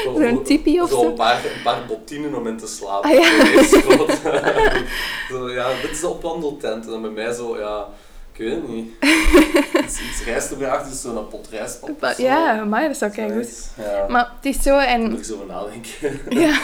Zo- 0.05 0.20
Zo'n 0.20 0.42
tipi 0.42 0.80
of 0.80 0.90
zo. 0.90 1.05
Een 1.05 1.14
paar, 1.14 1.44
een 1.44 1.62
paar 1.62 1.84
bottinen 1.88 2.34
om 2.34 2.46
in 2.46 2.57
te 2.57 2.66
slapen. 2.66 3.11
Ah, 3.11 3.16
ja. 3.20 4.82
Zo 5.30 5.51
ja, 5.51 5.68
dit 5.82 5.90
is 5.90 6.01
de 6.01 6.09
opwandeltent. 6.09 6.84
En 6.84 6.90
dan 6.90 7.03
bij 7.03 7.11
mij 7.11 7.32
zo, 7.32 7.59
ja, 7.59 7.88
ik 8.32 8.38
weet 8.38 8.54
het 8.54 8.68
niet. 8.68 8.90
iets, 9.84 10.00
iets 10.00 10.24
rijst 10.24 10.50
erbij 10.50 10.78
dus 10.88 11.00
zo'n 11.00 11.28
pot 11.28 11.48
rijst 11.50 11.80
op. 11.80 12.14
Ja, 12.16 12.64
maar 12.64 12.88
dat 12.88 12.96
zou 12.96 13.10
kei 13.10 13.32
goed. 13.32 13.68
Ja, 13.76 14.06
Maar 14.08 14.32
het 14.36 14.54
is 14.56 14.62
zo 14.62 14.78
en 14.78 15.10
moet 15.10 15.18
ik 15.18 15.24
zo 15.24 15.34
over 15.34 15.46
nadenken. 15.46 16.20
Ja, 16.40 16.60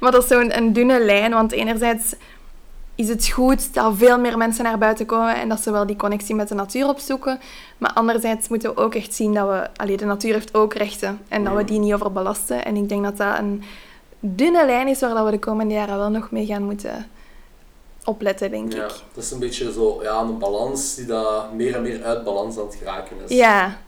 maar 0.00 0.12
dat 0.12 0.22
is 0.22 0.28
zo'n 0.28 0.56
een 0.56 0.72
dunne 0.72 1.04
lijn, 1.04 1.32
want 1.32 1.52
enerzijds 1.52 2.14
is 2.94 3.08
het 3.08 3.28
goed 3.28 3.74
dat 3.74 3.92
veel 3.96 4.18
meer 4.18 4.36
mensen 4.36 4.64
naar 4.64 4.78
buiten 4.78 5.06
komen 5.06 5.36
en 5.36 5.48
dat 5.48 5.60
ze 5.60 5.70
wel 5.70 5.86
die 5.86 5.96
connectie 5.96 6.34
met 6.34 6.48
de 6.48 6.54
natuur 6.54 6.88
opzoeken. 6.88 7.40
Maar 7.78 7.92
anderzijds 7.92 8.48
moeten 8.48 8.74
we 8.74 8.80
ook 8.80 8.94
echt 8.94 9.14
zien 9.14 9.34
dat 9.34 9.48
we... 9.48 9.68
Allee, 9.76 9.96
de 9.96 10.04
natuur 10.04 10.32
heeft 10.32 10.54
ook 10.54 10.74
rechten 10.74 11.20
en 11.28 11.44
dat 11.44 11.54
we 11.54 11.64
die 11.64 11.78
niet 11.78 11.92
overbelasten. 11.94 12.64
En 12.64 12.76
ik 12.76 12.88
denk 12.88 13.04
dat 13.04 13.16
dat 13.16 13.38
een 13.38 13.62
dunne 14.20 14.66
lijn 14.66 14.88
is 14.88 15.00
waar 15.00 15.24
we 15.24 15.30
de 15.30 15.38
komende 15.38 15.74
jaren 15.74 15.98
wel 15.98 16.10
nog 16.10 16.30
mee 16.30 16.46
gaan 16.46 16.62
moeten 16.62 17.10
opletten, 18.10 18.50
denk 18.50 18.72
Ja, 18.72 18.84
ik. 18.84 18.92
dat 19.14 19.24
is 19.24 19.30
een 19.30 19.38
beetje 19.38 19.72
zo, 19.72 20.02
ja, 20.02 20.20
een 20.20 20.38
balans 20.38 20.94
die 20.94 21.06
dat 21.06 21.52
meer 21.52 21.74
en 21.74 21.82
meer 21.82 22.02
uit 22.02 22.24
balans 22.24 22.58
aan 22.58 22.64
het 22.66 22.74
geraken 22.74 23.16
is. 23.26 23.36
Ja. 23.36 23.78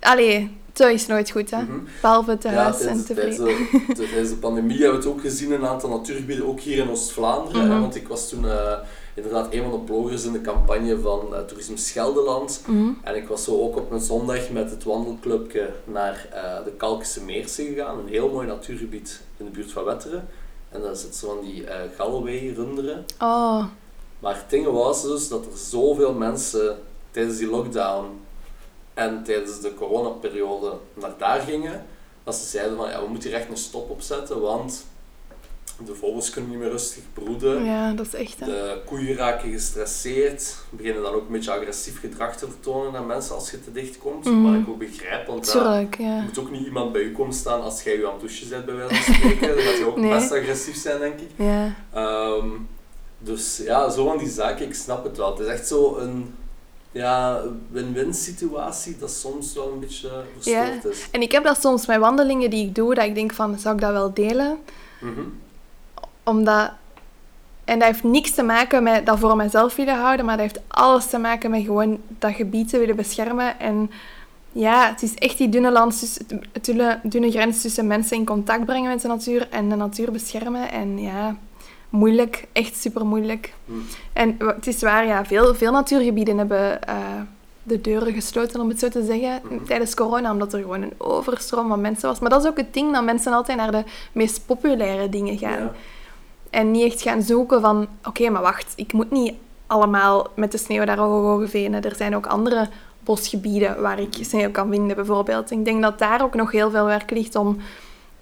Allee, 0.00 0.56
zo 0.74 0.88
is 0.88 1.06
nooit 1.06 1.30
goed, 1.30 1.50
hè. 1.50 1.62
Mhm. 1.62 1.78
Behalve 2.00 2.38
te 2.38 2.48
Ja, 2.48 2.54
huis 2.54 2.76
tijdens, 2.76 3.08
en 3.08 3.14
tijdens, 3.14 3.36
de, 3.36 3.66
tijdens 3.94 4.28
de 4.28 4.36
pandemie 4.36 4.78
hebben 4.82 5.00
we 5.00 5.04
het 5.06 5.14
ook 5.14 5.20
gezien 5.20 5.52
in 5.52 5.60
een 5.60 5.66
aantal 5.66 5.90
natuurgebieden, 5.90 6.46
ook 6.46 6.60
hier 6.60 6.78
in 6.78 6.90
Oost-Vlaanderen. 6.90 7.68
Mhm. 7.68 7.80
Want 7.80 7.94
ik 7.96 8.08
was 8.08 8.28
toen 8.28 8.48
eh, 8.48 8.78
inderdaad 9.14 9.52
een 9.54 9.62
van 9.62 9.70
de 9.70 9.78
bloggers 9.78 10.24
in 10.24 10.32
de 10.32 10.40
campagne 10.40 10.98
van 11.00 11.34
eh, 11.34 11.40
Toerisme 11.40 11.76
Scheldeland. 11.76 12.62
Mhm. 12.66 12.88
En 13.02 13.16
ik 13.16 13.28
was 13.28 13.44
zo 13.44 13.60
ook 13.60 13.76
op 13.76 13.90
een 13.90 14.00
zondag 14.00 14.50
met 14.50 14.70
het 14.70 14.84
wandelclubje 14.84 15.70
naar 15.84 16.28
eh, 16.32 16.64
de 16.64 16.70
Kalkische 16.70 17.22
Meersen 17.22 17.66
gegaan. 17.66 17.98
Een 17.98 18.08
heel 18.08 18.28
mooi 18.28 18.46
natuurgebied 18.46 19.20
in 19.36 19.44
de 19.44 19.50
buurt 19.50 19.72
van 19.72 19.84
Wetteren. 19.84 20.28
En 20.74 20.82
daar 20.82 20.96
zit 20.96 21.16
zo 21.16 21.26
van 21.26 21.44
die 21.44 21.66
eh 21.66 21.96
Galloway-runderen. 21.96 23.04
Oh, 23.20 23.64
Maar 24.18 24.34
het 24.34 24.50
ding 24.50 24.66
was 24.66 25.02
dus 25.02 25.28
dat 25.28 25.46
er 25.46 25.56
zoveel 25.58 26.12
mensen 26.12 26.78
tijdens 27.10 27.38
die 27.38 27.48
lockdown 27.48 28.06
en 28.94 29.22
tijdens 29.24 29.60
de 29.60 29.74
coronaperiode 29.74 30.72
naar 30.94 31.14
daar 31.18 31.40
gingen, 31.40 31.86
dat 32.24 32.34
ze 32.34 32.46
zeiden 32.46 32.76
van 32.76 32.90
ja, 32.90 33.02
we 33.02 33.08
moeten 33.08 33.28
hier 33.28 33.38
echt 33.38 33.48
een 33.48 33.56
stop 33.56 33.90
op 33.90 34.00
zetten, 34.00 34.40
want 34.40 34.84
de 35.86 35.94
vogels 35.94 36.30
kunnen 36.30 36.50
niet 36.50 36.58
meer 36.58 36.70
rustig 36.70 37.02
broeden. 37.12 37.64
ja, 37.64 37.92
dat 37.92 38.06
is 38.06 38.14
echt, 38.14 38.40
hè. 38.40 38.46
De 38.46 38.80
koeien 38.86 39.16
raken 39.16 39.50
gestresseerd, 39.50 40.54
beginnen 40.70 41.02
dan 41.02 41.12
ook 41.14 41.26
een 41.26 41.32
beetje 41.32 41.50
agressief 41.52 42.00
gedrag 42.00 42.36
te 42.36 42.46
vertonen 42.46 42.92
naar 42.92 43.02
mensen 43.02 43.34
als 43.34 43.50
je 43.50 43.64
te 43.64 43.72
dicht 43.72 43.98
komt. 43.98 44.24
Mhm. 44.24 44.42
Wat 44.42 44.54
ik 44.54 44.68
ook 44.68 44.78
begrijp, 44.78 45.26
want 45.26 45.46
ja, 45.46 45.52
Tuurlijk, 45.52 45.98
ja. 45.98 46.16
er 46.16 46.22
moet 46.22 46.38
ook 46.38 46.50
niet 46.50 46.66
iemand 46.66 46.92
bij 46.92 47.02
u 47.02 47.12
komen 47.12 47.34
staan 47.34 47.62
als 47.62 47.82
jij 47.82 47.96
je 47.96 48.06
aan 48.06 48.12
het 48.12 48.20
douchen 48.20 48.48
bent, 48.48 48.64
bij 48.64 48.74
wijze 48.74 48.94
van 48.94 49.14
spreken. 49.14 49.48
Dan 49.48 49.58
gaat 49.64 49.78
je 49.78 49.86
ook 49.86 49.96
Nee. 49.96 50.10
best 50.14 50.32
agressief 50.32 50.76
zijn, 50.76 50.98
denk 50.98 51.20
ik. 51.20 51.28
Ja. 51.36 51.74
Ehm, 51.92 52.48
dus 53.18 53.60
ja, 53.64 53.90
zo 53.90 54.04
van 54.04 54.18
die 54.18 54.28
zaken, 54.28 54.66
ik 54.66 54.74
snap 54.74 55.04
het 55.04 55.16
wel. 55.16 55.30
Het 55.30 55.38
is 55.40 55.46
echt 55.46 55.66
zo 55.68 55.96
een 55.96 56.34
ja, 56.92 57.42
win-win 57.70 58.14
situatie 58.14 58.96
dat 58.98 59.10
soms 59.10 59.54
wel 59.54 59.72
een 59.72 59.80
beetje 59.80 60.10
verstoord 60.38 60.84
is. 60.94 61.06
En 61.10 61.22
ik 61.22 61.32
heb 61.32 61.44
dat 61.44 61.60
soms 61.60 61.86
met 61.86 61.98
wandelingen 61.98 62.50
die 62.50 62.66
ik 62.66 62.74
doe, 62.74 62.94
dat 62.94 63.04
ik 63.04 63.14
denk 63.14 63.32
van, 63.32 63.58
zou 63.58 63.74
ik 63.74 63.80
dat 63.80 63.92
wel 63.92 64.14
delen? 64.14 64.58
Mhm. 65.00 65.20
Omdat... 66.24 66.70
En 67.64 67.78
dat 67.78 67.88
heeft 67.88 68.04
niks 68.04 68.30
te 68.30 68.42
maken 68.42 68.82
met 68.82 69.06
dat 69.06 69.18
voor 69.18 69.36
mezelf 69.36 69.76
willen 69.76 69.96
houden, 69.98 70.24
maar 70.26 70.36
dat 70.36 70.46
heeft 70.46 70.64
alles 70.68 71.06
te 71.06 71.18
maken 71.18 71.50
met 71.50 71.64
gewoon 71.64 71.98
dat 72.18 72.32
gebied 72.34 72.68
te 72.68 72.78
willen 72.78 72.96
beschermen. 72.96 73.60
En 73.60 73.90
ja, 74.52 74.88
het 74.88 75.02
is 75.02 75.14
echt 75.14 75.38
die 75.38 75.48
dunne, 75.48 75.90
dunne, 76.60 76.98
dunne 77.02 77.30
grens 77.30 77.60
tussen 77.62 77.86
mensen 77.86 78.16
in 78.16 78.24
contact 78.24 78.64
brengen 78.64 78.90
met 78.90 79.00
de 79.00 79.08
natuur 79.08 79.48
en 79.50 79.68
de 79.68 79.74
natuur 79.74 80.12
beschermen. 80.12 80.70
En 80.70 80.98
ja, 80.98 81.36
moeilijk. 81.88 82.46
Echt 82.52 82.76
super 82.76 83.06
moeilijk. 83.06 83.54
Hm. 83.66 83.72
En 84.12 84.36
het 84.38 84.66
is 84.66 84.80
waar, 84.80 85.06
ja, 85.06 85.24
veel, 85.24 85.54
veel 85.54 85.72
natuurgebieden 85.72 86.38
hebben 86.38 86.82
eh, 86.86 86.96
de 87.62 87.80
deuren 87.80 88.12
gesloten, 88.12 88.60
om 88.60 88.68
het 88.68 88.78
zo 88.78 88.88
te 88.88 89.04
zeggen, 89.04 89.40
Mhm. 89.42 89.64
tijdens 89.64 89.94
corona, 89.94 90.32
omdat 90.32 90.52
er 90.52 90.60
gewoon 90.60 90.82
een 90.82 90.94
overstroom 90.98 91.68
van 91.68 91.80
mensen 91.80 92.08
was. 92.08 92.18
Maar 92.18 92.30
dat 92.30 92.42
is 92.42 92.48
ook 92.50 92.56
het 92.56 92.74
ding, 92.74 92.92
dat 92.92 93.04
mensen 93.04 93.32
altijd 93.32 93.58
naar 93.58 93.70
de 93.70 93.84
meest 94.12 94.46
populaire 94.46 95.08
dingen 95.08 95.38
gaan. 95.38 95.60
Ja. 95.60 95.72
En 96.54 96.70
niet 96.70 96.92
echt 96.92 97.02
gaan 97.02 97.22
zoeken 97.22 97.60
van, 97.60 97.88
oké, 98.04 98.30
maar 98.30 98.42
wacht, 98.42 98.72
ik 98.76 98.92
moet 98.92 99.10
niet 99.10 99.34
allemaal 99.66 100.26
met 100.34 100.52
de 100.52 100.58
sneeuw 100.58 100.84
daar 100.84 100.98
hoge 100.98 101.48
venen. 101.48 101.82
Er 101.82 101.96
zijn 101.96 102.16
ook 102.16 102.26
andere 102.26 102.68
bosgebieden 103.00 103.80
waar 103.80 104.00
ik 104.00 104.14
sneeuw 104.20 104.50
kan 104.50 104.70
vinden, 104.70 104.96
bijvoorbeeld. 104.96 105.50
Ik 105.50 105.64
denk 105.64 105.82
dat 105.82 105.98
daar 105.98 106.22
ook 106.22 106.34
nog 106.34 106.52
heel 106.52 106.70
veel 106.70 106.84
werk 106.84 107.10
ligt 107.10 107.34
om 107.34 107.56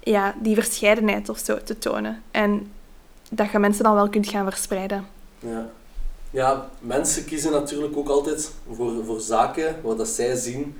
ja, 0.00 0.34
die 0.42 0.54
verscheidenheid 0.54 1.28
of 1.28 1.38
zo 1.38 1.58
te 1.64 1.78
tonen. 1.78 2.22
En 2.30 2.70
dat 3.30 3.50
je 3.50 3.58
mensen 3.58 3.84
dan 3.84 3.94
wel 3.94 4.08
kunt 4.08 4.28
gaan 4.28 4.50
verspreiden. 4.50 5.06
Ja. 5.38 5.66
ja, 6.30 6.68
mensen 6.78 7.24
kiezen 7.24 7.52
natuurlijk 7.52 7.96
ook 7.96 8.08
altijd 8.08 8.52
voor, 8.74 9.04
voor 9.04 9.20
zaken 9.20 9.76
waar 9.82 9.96
dat 9.96 10.08
zij 10.08 10.34
zien 10.34 10.76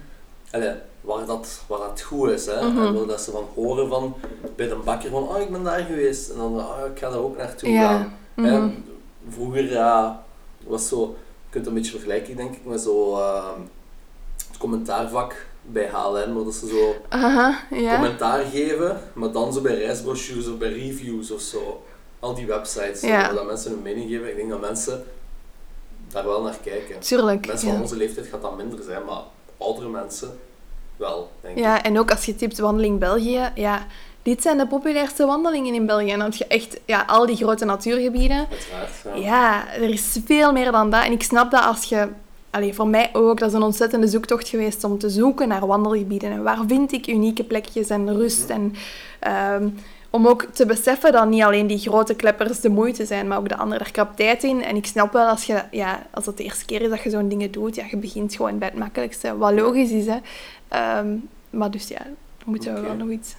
waar, 1.03 1.27
dat, 1.27 1.63
waar 1.67 1.79
dat 1.79 2.01
goed 2.01 2.31
is. 2.31 2.47
Hè? 2.47 2.69
Mhm. 2.69 2.97
En 2.97 3.07
dat 3.07 3.21
ze 3.21 3.31
van 3.31 3.47
horen 3.55 3.89
van 3.89 4.15
bij 4.57 4.69
de 4.69 4.75
bakker 4.75 5.11
van 5.11 5.29
oh, 5.29 5.41
ik 5.41 5.51
ben 5.51 5.63
daar 5.63 5.81
geweest. 5.81 6.31
En 6.31 6.37
dan 6.37 6.59
oh, 6.59 6.77
ik 6.93 6.99
ga 6.99 7.11
daar 7.11 7.19
ook 7.19 7.37
naartoe 7.37 7.71
Ja. 7.71 7.89
gaan. 7.89 8.19
Mhm. 8.35 8.47
Hè, 8.49 8.71
vroeger 9.29 9.71
ja, 9.71 10.25
was 10.67 10.89
zo, 10.89 11.01
je 11.01 11.51
kunt 11.51 11.65
het 11.65 11.67
een 11.67 11.75
beetje 11.75 11.91
vergelijken 11.91 12.37
denk 12.37 12.55
ik 12.55 12.65
met 12.65 12.81
zo 12.81 13.17
eh, 13.19 13.51
het 14.49 14.57
commentaarvak 14.59 15.47
bij 15.63 15.89
HLN, 15.93 16.45
dat 16.45 16.55
ze 16.55 16.67
zo 16.69 16.95
commentaar 17.79 18.45
geven, 18.45 19.01
maar 19.13 19.33
dan 19.33 19.53
zo 19.53 19.61
bij 19.61 19.75
reisbrochures 19.75 20.49
of 20.49 20.59
bij 20.59 20.73
reviews 20.73 21.31
of 21.31 21.41
zo. 21.41 21.83
Al 22.21 22.35
die 22.35 22.47
websites, 22.47 23.01
waar 23.01 23.35
dat 23.35 23.47
mensen 23.47 23.71
hun 23.71 23.83
mening 23.83 24.11
geven. 24.11 24.29
Ik 24.29 24.37
denk 24.37 24.51
dat 24.51 24.61
mensen 24.61 25.05
daar 26.09 26.25
wel 26.25 26.43
naar 26.43 26.59
kijken. 26.63 27.01
Tuurlijk. 27.01 27.47
Mensen 27.47 27.67
ja. 27.67 27.73
van 27.73 27.83
onze 27.83 27.97
leeftijd 27.97 28.27
gaat 28.27 28.43
dat 28.43 28.57
minder 28.57 28.83
zijn, 28.85 29.05
maar 29.05 29.23
oudere 29.59 29.89
mensen 29.89 30.39
wel, 30.97 31.31
denk 31.41 31.57
ik. 31.57 31.63
Ja, 31.63 31.83
en 31.83 31.99
ook 31.99 32.11
als 32.11 32.25
je 32.25 32.35
typt 32.35 32.59
wandeling 32.59 32.99
België, 32.99 33.51
ja, 33.55 33.87
dit 34.23 34.43
zijn 34.43 34.59
de 34.59 34.67
populairste 34.67 35.27
wandelingen 35.27 35.75
in 35.75 35.87
België. 35.87 36.11
En 36.11 36.19
dan 36.19 36.31
heb 36.31 36.35
je 36.35 36.47
echt 36.47 36.81
ja, 36.85 37.05
al 37.07 37.27
die 37.27 37.37
grote 37.37 37.65
natuurgebieden. 37.65 38.47
Uiteraard. 38.51 39.23
Ja. 39.23 39.31
Ja, 39.31 39.75
er 39.75 39.89
is 39.89 40.19
veel 40.25 40.53
meer 40.53 40.73
dan 40.73 40.91
dat. 40.91 41.05
En 41.05 41.13
ik 41.13 41.23
snap 41.23 41.51
dat 41.51 41.65
als 41.65 41.85
je 41.85 42.09
allee, 42.53 42.75
voor 42.75 42.89
mij 42.89 43.11
ook, 43.13 43.39
dat 43.39 43.49
is 43.49 43.55
een 43.55 43.63
ontzettende 43.63 44.07
zoektocht 44.07 44.49
geweest 44.49 44.85
om 44.85 44.99
te 44.99 45.11
zoeken 45.11 45.49
naar 45.49 45.67
wandelgebieden. 45.67 46.31
En 46.31 46.43
waar 46.43 46.59
vind 46.67 46.93
ik 46.93 47.07
unieke 47.07 47.45
plekjes 47.45 47.89
en 47.89 48.17
rust. 48.17 48.51
En 48.51 48.75
ehm, 49.19 49.69
om 50.11 50.29
ook 50.29 50.45
te 50.53 50.67
beseffen 50.67 51.13
dat 51.13 51.29
niet 51.29 51.43
alleen 51.43 51.67
die 51.67 51.79
grote 51.79 52.15
kleppers 52.15 52.61
de 52.61 52.69
moeite 52.69 53.07
zijn, 53.07 53.29
maar 53.29 53.39
ook 53.39 53.49
de 53.49 53.57
andere. 53.57 53.79
Daar 53.79 53.93
krap 53.93 54.17
tijd 54.17 54.43
in. 54.43 54.65
En 54.65 54.77
ik 54.77 54.87
snap 54.87 55.13
wel, 55.13 55.27
als, 55.27 55.45
je, 55.45 55.63
ja, 55.71 56.07
als 56.11 56.27
het 56.27 56.37
de 56.37 56.45
eerste 56.45 56.65
keer 56.65 56.83
is 56.83 56.89
dat 56.89 57.03
je 57.03 57.11
zo'n 57.11 57.29
dingen 57.29 57.51
doet, 57.51 57.75
ja, 57.75 57.85
je 57.91 57.97
begint 57.97 58.35
gewoon 58.35 58.59
bij 58.59 58.69
het 58.69 58.79
makkelijkste. 58.79 59.37
Wat 59.37 59.53
logisch 59.53 59.91
is, 59.91 60.07
hè. 60.07 60.17
Ehm, 60.73 61.15
maar 61.51 61.71
dus 61.71 61.89
ja, 61.89 62.03
we 62.39 62.45
moeten 62.51 62.73
Oké. 62.73 62.81
wel 62.83 62.95
nog 62.97 63.09
iets... 63.09 63.35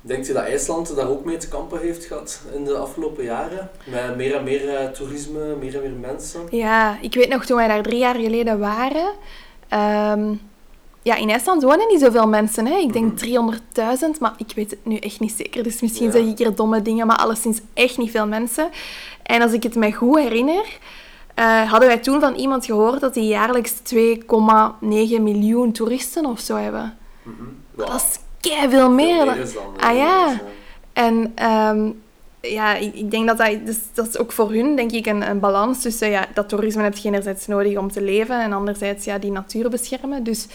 Denkt 0.00 0.28
u 0.28 0.32
dat 0.32 0.42
IJsland 0.44 0.96
daar 0.96 1.08
ook 1.08 1.24
mee 1.24 1.36
te 1.36 1.48
kampen 1.48 1.80
heeft 1.80 2.04
gehad 2.04 2.40
in 2.54 2.64
de 2.64 2.76
afgelopen 2.76 3.24
jaren? 3.24 3.70
Met 3.86 4.16
meer 4.16 4.34
en 4.36 4.44
meer 4.44 4.68
eh, 4.76 4.88
toerisme, 4.88 5.54
meer 5.60 5.74
en 5.74 5.80
meer 5.82 6.10
mensen? 6.10 6.40
Ja, 6.50 6.98
ik 7.00 7.14
weet 7.14 7.28
nog 7.28 7.44
toen 7.44 7.56
wij 7.56 7.68
daar 7.68 7.82
drie 7.82 7.98
jaar 7.98 8.14
geleden 8.14 8.58
waren. 8.58 9.12
ehm, 9.68 10.34
ja, 11.02 11.14
in 11.16 11.30
IJsland 11.30 11.62
wonen 11.62 11.88
niet 11.88 12.00
zoveel 12.00 12.28
mensen. 12.28 12.66
Hè? 12.66 12.76
Ik 12.76 12.92
denk 12.92 13.18
300.000, 13.18 14.20
maar 14.20 14.34
ik 14.36 14.52
weet 14.54 14.70
het 14.70 14.84
nu 14.84 14.96
echt 14.96 15.20
niet 15.20 15.32
zeker. 15.36 15.62
Dus 15.62 15.80
misschien 15.80 16.06
Ja. 16.06 16.12
zeg 16.12 16.22
ik 16.24 16.38
hier 16.38 16.54
domme 16.54 16.82
dingen, 16.82 17.06
maar 17.06 17.16
alleszins 17.16 17.60
echt 17.74 17.98
niet 17.98 18.10
veel 18.10 18.26
mensen. 18.26 18.68
En 19.22 19.42
als 19.42 19.52
ik 19.52 19.62
het 19.62 19.74
me 19.74 19.92
goed 19.92 20.18
herinner, 20.18 20.78
eh, 21.34 21.70
hadden 21.70 21.88
wij 21.88 21.98
toen 21.98 22.20
van 22.20 22.34
iemand 22.34 22.64
gehoord 22.64 23.00
dat 23.00 23.14
die 23.14 23.26
jaarlijks 23.26 23.74
2,9 23.82 25.22
miljoen 25.22 25.72
toeristen 25.72 26.26
of 26.26 26.40
zo 26.40 26.56
hebben. 26.56 26.96
Ja, 27.76 27.84
Dat 27.84 27.94
is 27.94 28.18
kei 28.40 28.68
veel 28.68 28.90
meer. 28.90 29.26
meer 29.26 29.36
is 29.36 29.54
dan, 29.54 29.62
eh, 29.78 29.88
Ah 29.88 29.96
ja. 29.96 30.28
dus, 30.28 30.38
eh, 30.92 31.04
En 31.04 31.32
ehm, 31.34 31.90
ja, 32.40 32.74
ik, 32.74 33.10
denk 33.10 33.26
dat 33.26 33.38
dat, 33.38 33.66
dus, 33.66 33.78
dat 33.94 34.08
is 34.08 34.18
ook 34.18 34.32
voor 34.32 34.52
hun, 34.52 34.76
denk 34.76 34.92
ik, 34.92 35.06
een, 35.06 35.30
een 35.30 35.40
balans 35.40 35.82
tussen 35.82 36.10
ja, 36.10 36.26
dat 36.34 36.48
toerisme 36.48 36.82
heb 36.82 36.96
je 36.96 37.08
enerzijds 37.08 37.46
nodig 37.46 37.78
om 37.78 37.90
te 37.90 38.02
leven 38.02 38.40
en 38.40 38.52
anderzijds 38.52 39.04
ja, 39.04 39.18
die 39.18 39.30
natuur 39.30 39.70
beschermen. 39.70 40.24
Dus, 40.24 40.46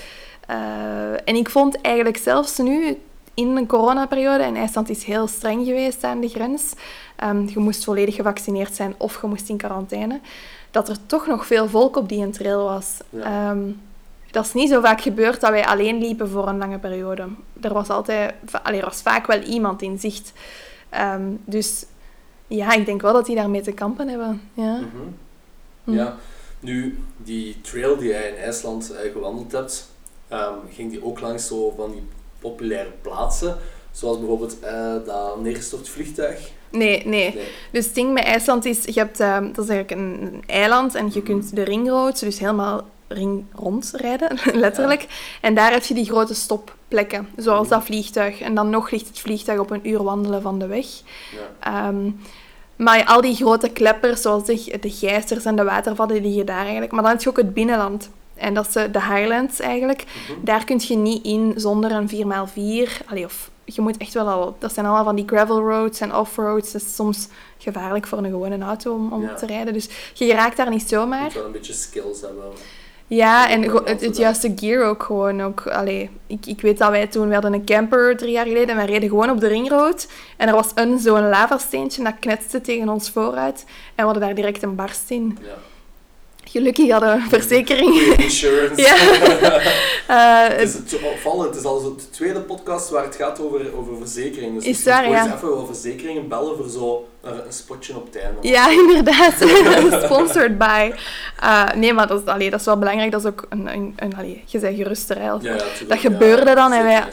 eh, 0.48 1.12
en 1.12 1.36
ik 1.36 1.50
vond 1.50 1.82
eigenlijk 1.82 2.18
zelfs 2.18 2.58
nu, 2.58 2.98
in 3.34 3.58
een 3.58 3.68
coronaperiode, 3.68 4.44
en 4.44 4.56
IJsland 4.56 4.90
is 4.90 5.04
heel 5.04 5.28
streng 5.28 5.66
geweest 5.66 6.04
aan 6.04 6.20
de 6.20 6.30
grens, 6.30 6.74
ehm, 7.16 7.48
je 7.48 7.60
moest 7.60 7.84
volledig 7.84 8.16
gevaccineerd 8.16 8.76
zijn 8.76 8.96
of 8.98 9.22
je 9.22 9.28
moest 9.28 9.50
in 9.50 9.58
quarantaine, 9.58 10.20
dat 10.72 10.90
er 10.90 11.06
toch 11.06 11.28
nog 11.28 11.46
veel 11.46 11.68
volk 11.68 11.96
op 11.96 12.10
die 12.10 12.30
trail 12.30 12.64
was. 12.64 12.98
Ja. 13.10 13.50
Ehm, 13.52 13.72
dat 14.32 14.46
is 14.46 14.54
niet 14.54 14.70
zo 14.70 14.82
vaak 14.82 15.02
gebeurd 15.02 15.42
dat 15.42 15.50
wij 15.50 15.66
alleen 15.66 15.98
liepen 15.98 16.30
voor 16.30 16.48
een 16.48 16.58
lange 16.58 16.80
periode. 16.80 17.28
Er 17.62 17.74
was 17.74 17.90
altijd, 17.90 18.34
allee, 18.64 18.80
er 18.80 18.86
was 18.86 19.02
vaak 19.02 19.28
wel 19.28 19.42
iemand 19.42 19.82
in 19.82 20.00
zicht. 20.00 20.34
Ehm, 20.90 21.32
dus 21.46 21.86
ja, 22.48 22.74
ik 22.74 22.86
denk 22.86 23.02
wel 23.02 23.14
dat 23.14 23.26
die 23.26 23.36
daarmee 23.36 23.62
te 23.62 23.72
kampen 23.72 24.08
hebben. 24.08 24.42
Ja. 24.54 24.76
mhm. 24.76 24.88
Hm. 25.84 25.94
Ja, 25.94 26.18
nu, 26.60 27.00
die 27.18 27.62
trail 27.62 27.98
die 27.98 28.10
jij 28.10 28.30
in 28.30 28.38
IJsland 28.38 28.92
eh, 28.92 29.12
gewandeld 29.12 29.52
hebt, 29.52 29.90
ehm, 30.28 30.56
ging 30.70 30.92
die 30.92 31.06
ook 31.06 31.20
langs 31.20 31.48
zo 31.48 31.74
van 31.78 31.92
die 31.92 32.08
populaire 32.40 32.92
plaatsen, 33.02 33.58
zoals 33.92 34.18
bijvoorbeeld 34.18 34.60
eh, 34.60 34.96
dat 35.06 35.42
neergestort 35.42 35.90
vliegtuig? 35.90 36.52
Nee, 36.72 37.08
nee. 37.08 37.34
Nee. 37.34 37.48
Dus 37.72 37.86
het 37.86 37.96
ding 37.96 38.14
met 38.14 38.24
IJsland 38.24 38.66
is, 38.66 38.84
je 38.84 39.00
hebt, 39.00 39.20
ehm, 39.20 39.52
dat 39.54 39.64
is 39.64 39.70
eigenlijk 39.70 40.02
een, 40.02 40.22
een 40.22 40.44
eiland 40.48 40.96
en 40.96 41.10
je 41.14 41.22
kunt 41.22 41.56
de 41.56 41.64
ringroad, 41.64 42.20
dus 42.20 42.40
helemaal 42.40 42.86
ring 43.08 43.46
rondrijden, 43.56 44.40
letterlijk. 44.54 45.06
En 45.42 45.56
daar 45.56 45.72
heb 45.72 45.84
je 45.84 45.94
die 45.94 46.06
grote 46.06 46.34
stopplekken, 46.34 47.30
zoals 47.36 47.68
dat 47.68 47.84
vliegtuig. 47.84 48.42
En 48.42 48.56
dan 48.56 48.70
nog 48.70 48.92
ligt 48.92 49.08
het 49.08 49.20
vliegtuig 49.20 49.60
op 49.60 49.72
een 49.72 49.90
uur 49.90 50.04
wandelen 50.04 50.42
van 50.42 50.60
de 50.60 50.68
weg. 50.68 50.86
Ja. 51.60 51.88
Ehm, 51.88 52.12
maar 52.76 53.06
al 53.06 53.22
die 53.22 53.36
grote 53.36 53.70
kleppers, 53.70 54.22
zoals 54.22 54.46
de, 54.46 54.78
de 54.80 54.92
gijzers 54.92 55.46
en 55.46 55.56
de 55.56 55.64
watervallen, 55.64 56.22
die 56.22 56.36
je 56.36 56.44
daar 56.44 56.64
eigenlijk... 56.64 56.92
Maar 56.92 57.02
dan 57.02 57.12
heb 57.12 57.22
je 57.22 57.30
ook 57.30 57.38
het 57.38 57.54
binnenland. 57.54 58.10
En 58.36 58.54
dat 58.54 58.68
is 58.68 58.74
de 58.74 59.04
Highlands 59.04 59.60
eigenlijk. 59.60 60.04
Mhm. 60.04 60.46
Daar 60.46 60.66
kun 60.66 60.82
je 60.88 60.96
niet 60.96 61.26
in 61.26 61.54
zonder 61.56 61.92
een 61.92 62.10
4x4. 62.10 63.06
Allee, 63.06 63.26
of 63.26 63.50
je 63.76 63.82
moet 63.82 63.98
echt 63.98 64.14
wel 64.14 64.28
al... 64.30 64.56
Dat 64.60 64.74
zijn 64.74 64.86
allemaal 64.86 65.04
van 65.04 65.16
die 65.16 65.28
gravel 65.28 65.60
roads 65.60 66.00
en 66.00 66.16
off-roads. 66.16 66.72
Dat 66.72 66.82
is 66.82 66.96
soms 66.96 67.28
gevaarlijk 67.58 68.08
voor 68.08 68.18
een 68.18 68.30
gewone 68.30 68.58
auto 68.66 68.94
om, 68.94 69.14
om 69.14 69.22
Ja. 69.22 69.34
te 69.34 69.46
rijden. 69.46 69.74
Dus 69.74 69.90
je 70.14 70.26
geraakt 70.26 70.58
daar 70.58 70.70
niet 70.70 70.82
Je 70.82 70.88
zomaar. 70.88 71.24
moet 71.24 71.34
wel 71.34 71.46
een 71.46 71.52
beetje 71.52 71.74
skills 71.74 72.22
hebben. 72.22 72.44
Ja, 73.08 73.50
en 73.50 73.62
het, 73.86 74.02
het 74.02 74.18
juiste 74.18 74.52
gear 74.56 74.86
ook 74.90 75.04
gewoon. 75.04 75.42
Ook, 75.44 75.68
allee, 75.68 76.10
ik, 76.28 76.46
ik 76.46 76.62
weet 76.62 76.78
dat 76.78 76.90
wij 76.90 77.08
toen, 77.08 77.28
we 77.28 77.34
hadden 77.34 77.54
een 77.54 77.66
camper 77.66 78.18
drie 78.18 78.32
jaar 78.32 78.46
geleden 78.46 78.70
en 78.70 78.76
wij 78.76 78.86
reden 78.86 79.10
gewoon 79.10 79.30
op 79.30 79.40
de 79.40 79.48
ringroad. 79.48 80.08
En 80.38 80.48
er 80.48 80.54
was 80.54 80.72
een 80.76 81.00
zo'n 81.00 81.30
lavasteentje 81.30 82.04
dat 82.04 82.14
knetste 82.20 82.62
tegen 82.62 82.90
ons 82.90 83.10
vooruit. 83.10 83.64
En 83.68 83.72
we 83.96 84.02
hadden 84.04 84.22
daar 84.22 84.36
direct 84.36 84.64
een 84.64 84.76
barst 84.76 85.10
in. 85.10 85.38
Ja. 85.42 85.48
Gelukkig 86.52 86.92
hadden 86.92 87.10
we 87.16 87.22
een 87.22 87.30
verzekering. 87.30 87.96
Insurance. 88.18 88.82
Ja. 88.88 88.96
Eh, 90.10 90.48
Het 90.48 90.62
is 90.62 90.74
het 90.74 91.00
opvallend, 91.04 91.50
het 91.50 91.56
is 91.56 91.64
al 91.64 91.80
zo 91.80 91.96
de 91.96 92.10
tweede 92.10 92.42
podcast 92.42 92.90
waar 92.90 93.04
het 93.04 93.16
gaat 93.16 93.40
over, 93.42 93.78
over 93.78 93.98
verzekeringen. 93.98 94.54
Dus 94.54 94.66
Is 94.66 94.84
waar, 94.84 95.10
ja. 95.10 95.36
even 95.36 95.54
over 95.54 95.66
verzekeringen 95.66 96.28
bellen 96.28 96.58
voor 96.58 96.70
zo 96.70 97.08
een, 97.22 97.42
spotje 97.50 97.96
op 97.96 98.16
einde. 98.16 98.48
ja, 98.48 98.70
inderdaad. 98.82 99.34
Sponsored 100.04 100.58
by. 100.58 100.92
Eh, 101.40 101.74
nee, 101.76 101.94
maar 101.94 102.08
dat 102.08 102.22
is, 102.22 102.26
allee, 102.28 102.50
dat 102.50 102.60
is 102.60 102.66
wel 102.66 102.78
belangrijk. 102.78 103.12
Dat 103.12 103.22
is 103.22 103.28
ook 103.28 103.46
een... 103.50 103.68
een, 103.68 103.94
een 103.96 104.16
allee, 104.18 104.44
je. 104.46 104.60
Ja, 104.60 104.70
ja, 105.54 105.56
tuurlijk, 105.64 105.90
Dat 105.90 106.02
ja. 106.02 106.10
gebeurde 106.10 106.56
dan 106.56 106.72
en 106.74 106.84
wij-. 106.84 107.04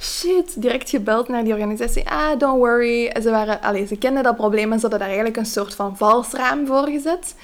Shit, 0.00 0.62
direct 0.62 0.90
gebeld 0.90 1.28
naar 1.28 1.44
die 1.44 1.52
organisatie. 1.52 2.08
Ah, 2.08 2.38
don't 2.38 2.58
worry. 2.58 3.12
Ze, 3.22 3.30
waren, 3.30 3.60
allee, 3.62 3.86
ze 3.86 3.96
kenden 3.96 4.22
dat 4.22 4.36
probleem 4.36 4.72
en 4.72 4.78
ze 4.78 4.80
hadden 4.80 4.98
daar 4.98 5.08
eigenlijk 5.08 5.36
een 5.36 5.46
soort 5.46 5.74
van 5.74 5.96
valsraam 5.96 6.66
voor 6.66 6.86
gezet. 6.86 7.34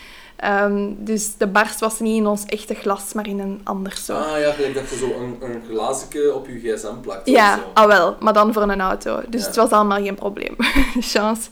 Ehm, 0.41 0.88
dus 0.97 1.36
de 1.36 1.47
barst 1.47 1.80
was 1.80 1.99
niet 2.01 2.16
in 2.16 2.26
ons 2.26 2.45
echte 2.47 2.74
glas, 2.74 3.12
maar 3.12 3.26
in 3.26 3.38
een 3.41 3.61
ander 3.64 3.93
soort. 3.97 4.24
Ah 4.26 4.41
ja, 4.41 4.53
gelijk 4.53 4.74
dat 4.74 4.88
je 4.91 4.97
zo 4.97 5.05
een, 5.20 5.36
een 5.41 5.62
glazenke 5.70 6.34
op 6.34 6.47
je 6.47 6.59
gsm 6.76 7.01
plakt. 7.01 7.28
Ja, 7.28 7.55
zo. 7.57 7.62
ah 7.74 7.86
wel, 7.86 8.16
maar 8.20 8.32
dan 8.32 8.53
voor 8.53 8.62
een 8.62 8.80
auto. 8.80 9.20
Dus 9.28 9.41
Ja. 9.41 9.47
het 9.47 9.57
was 9.57 9.70
allemaal 9.70 10.03
geen 10.03 10.14
probleem. 10.14 10.57
Chance. 11.01 11.49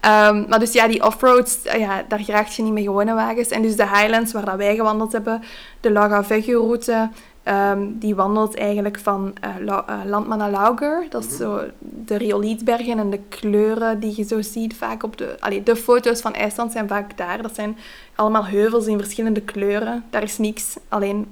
Ehm, 0.00 0.44
maar 0.48 0.58
dus 0.58 0.72
ja, 0.72 0.88
die 0.88 1.04
offroads, 1.04 1.62
eh, 1.62 1.80
ja, 1.80 2.04
daar 2.08 2.18
geraakt 2.20 2.54
je 2.54 2.62
niet 2.62 2.72
met 2.72 2.82
gewone 2.82 3.14
wagens. 3.14 3.48
En 3.48 3.62
dus 3.62 3.76
de 3.76 3.88
Highlands, 3.88 4.32
waar 4.32 4.44
dat 4.44 4.56
wij 4.56 4.74
gewandeld 4.76 5.12
hebben, 5.12 5.42
de 5.80 5.90
Lagavegio-route, 5.90 7.10
ehm, 7.46 7.86
die 7.90 8.14
wandelt 8.14 8.56
eigenlijk 8.56 8.98
van 8.98 9.32
La- 9.60 10.04
naar 10.36 10.50
Lauger. 10.50 11.06
Dat 11.10 11.24
is 11.24 11.28
Mhm. 11.28 11.36
zo 11.36 11.60
de 11.80 12.16
riolietbergen 12.16 12.98
en 12.98 13.10
de 13.10 13.20
kleuren 13.28 14.00
die 14.00 14.12
je 14.16 14.24
zo 14.24 14.42
ziet 14.42 14.76
vaak 14.76 15.02
op 15.02 15.16
de... 15.16 15.36
Allee, 15.40 15.62
de 15.62 15.76
foto's 15.76 16.20
van 16.20 16.34
IJsland 16.34 16.72
zijn 16.72 16.88
vaak 16.88 17.16
daar. 17.16 17.42
Dat 17.42 17.54
zijn 17.54 17.76
allemaal 18.14 18.46
heuvels 18.46 18.86
in 18.86 18.98
verschillende 18.98 19.40
kleuren. 19.40 20.04
Daar 20.10 20.22
is 20.22 20.38
niks, 20.38 20.76
alleen 20.88 21.26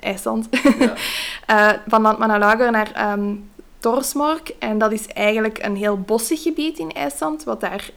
IJsland. 0.00 0.48
Ja. 0.78 0.92
Eh, 1.46 1.68
van 1.86 2.02
Landmannalager 2.02 2.70
naar 2.70 2.92
ehm 2.92 3.34
Torsmork. 3.78 4.54
En 4.58 4.78
dat 4.78 4.92
is 4.92 5.06
eigenlijk 5.06 5.58
een 5.62 5.76
heel 5.76 6.00
bossig 6.00 6.42
gebied 6.42 6.78
in 6.78 6.92
IJsland, 6.92 7.44
wat 7.44 7.60
daar 7.60 7.90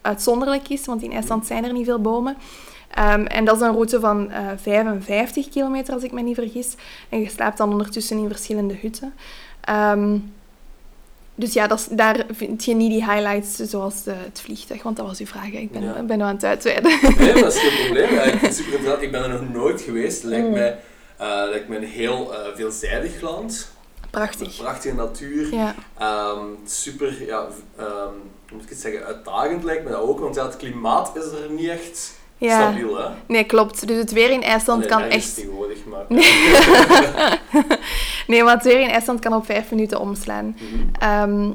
uitzonderlijk 0.00 0.68
is, 0.68 0.86
want 0.86 1.02
in 1.02 1.12
IJsland 1.12 1.46
zijn 1.46 1.64
er 1.64 1.72
niet 1.72 1.84
veel 1.84 2.00
bomen. 2.00 2.36
Ehm, 2.96 3.24
en 3.24 3.44
dat 3.44 3.56
is 3.56 3.62
een 3.62 3.72
route 3.72 4.00
van 4.00 4.30
eh 4.30 4.46
55 4.62 5.48
kilometer, 5.48 5.94
als 5.94 6.02
ik 6.02 6.12
me 6.12 6.20
niet 6.22 6.34
vergis. 6.34 6.74
En 7.08 7.20
je 7.20 7.28
slaapt 7.30 7.58
dan 7.58 7.70
ondertussen 7.70 8.18
in 8.18 8.28
verschillende 8.28 8.74
hutten. 8.80 9.14
Ehm, 9.60 10.18
dus 11.34 11.52
ja, 11.52 11.66
dat 11.66 11.78
is- 11.78 11.86
daar 11.90 12.24
vind 12.32 12.64
je 12.64 12.74
niet 12.74 12.90
die 12.90 13.04
highlights 13.12 13.56
zoals 13.56 14.02
de, 14.02 14.12
het 14.14 14.40
vliegtuig, 14.40 14.82
want 14.82 14.96
dat 14.96 15.06
was 15.06 15.18
uw 15.18 15.26
vraag. 15.26 15.50
hè. 15.50 15.58
Ik 15.58 15.70
ben, 15.72 15.82
Ja. 15.82 16.02
ben 16.02 16.18
nu 16.18 16.24
aan 16.24 16.34
het 16.34 16.44
uitweiden. 16.44 16.98
Nee, 17.18 17.32
dat 17.32 17.54
is 17.54 17.60
geen 17.60 17.76
probleem. 17.84 18.08
Ik 18.34 18.40
het 18.40 18.54
super 18.54 18.72
interessant. 18.72 19.02
Ik 19.02 19.10
ben 19.10 19.22
er 19.22 19.28
nog 19.28 19.48
nooit 19.52 19.80
geweest. 19.80 20.22
Mm. 20.24 20.30
Lijkt 20.30 20.50
mij, 20.50 20.78
eh, 21.16 21.42
lijkt 21.50 21.68
mij 21.68 21.76
een 21.78 21.84
heel 21.84 22.34
eh, 22.34 22.54
veelzijdig 22.54 23.20
land. 23.20 23.70
Prachtig. 24.10 24.56
Prachtige 24.56 24.94
natuur. 24.94 25.54
Ja. 25.54 25.74
Ehm, 25.98 26.44
super, 26.66 27.26
ja, 27.26 27.46
moet 28.52 28.62
ik 28.62 28.68
het 28.68 28.78
zeggen, 28.80 29.04
uitdagend 29.04 29.64
lijkt 29.64 29.84
me 29.84 29.90
dat 29.90 30.00
ook. 30.00 30.18
Want 30.20 30.34
ja, 30.34 30.44
het 30.46 30.56
klimaat 30.56 31.16
is 31.16 31.24
er 31.24 31.50
niet 31.50 31.68
echt 31.68 32.14
ja. 32.38 32.60
stabiel. 32.60 32.96
Hè? 32.98 33.08
Nee, 33.26 33.44
klopt. 33.44 33.88
Dus 33.88 33.96
het 33.96 34.12
weer 34.12 34.30
in 34.30 34.42
IJsland 34.42 34.80
Nee, 34.80 34.88
kan 34.88 35.02
echt 35.02 35.34
tegenwoordig, 35.34 35.78
maar... 35.84 36.04
Nee, 38.26 38.42
maar 38.44 38.54
het 38.54 38.64
weer 38.64 38.80
in 38.80 38.88
IJsland 38.88 39.20
kan 39.20 39.34
op 39.34 39.44
vijf 39.44 39.70
minuten 39.70 40.00
omslaan. 40.00 40.56
Mhm. 40.58 41.02
Ehm, 41.02 41.50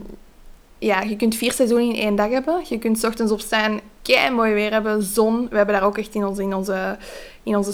ja, 0.77 1.01
je 1.01 1.15
kunt 1.15 1.35
vier 1.35 1.51
seizoenen 1.51 1.95
in 1.95 2.01
één 2.01 2.15
dag 2.15 2.29
hebben. 2.29 2.61
Je 2.69 2.79
kunt 2.79 2.99
's 2.99 3.03
ochtends 3.03 3.31
opstaan, 3.31 3.79
kei 4.01 4.29
mooi 4.29 4.53
weer 4.53 4.71
hebben, 4.71 5.03
zon. 5.03 5.47
We 5.49 5.57
hebben 5.57 5.75
daar 5.75 5.83
ook 5.83 5.97
echt 5.97 6.15
in 6.15 6.25
onze, 6.25 6.41
in 6.41 6.53
onze, 6.55 6.97
in 7.43 7.55
onze 7.55 7.73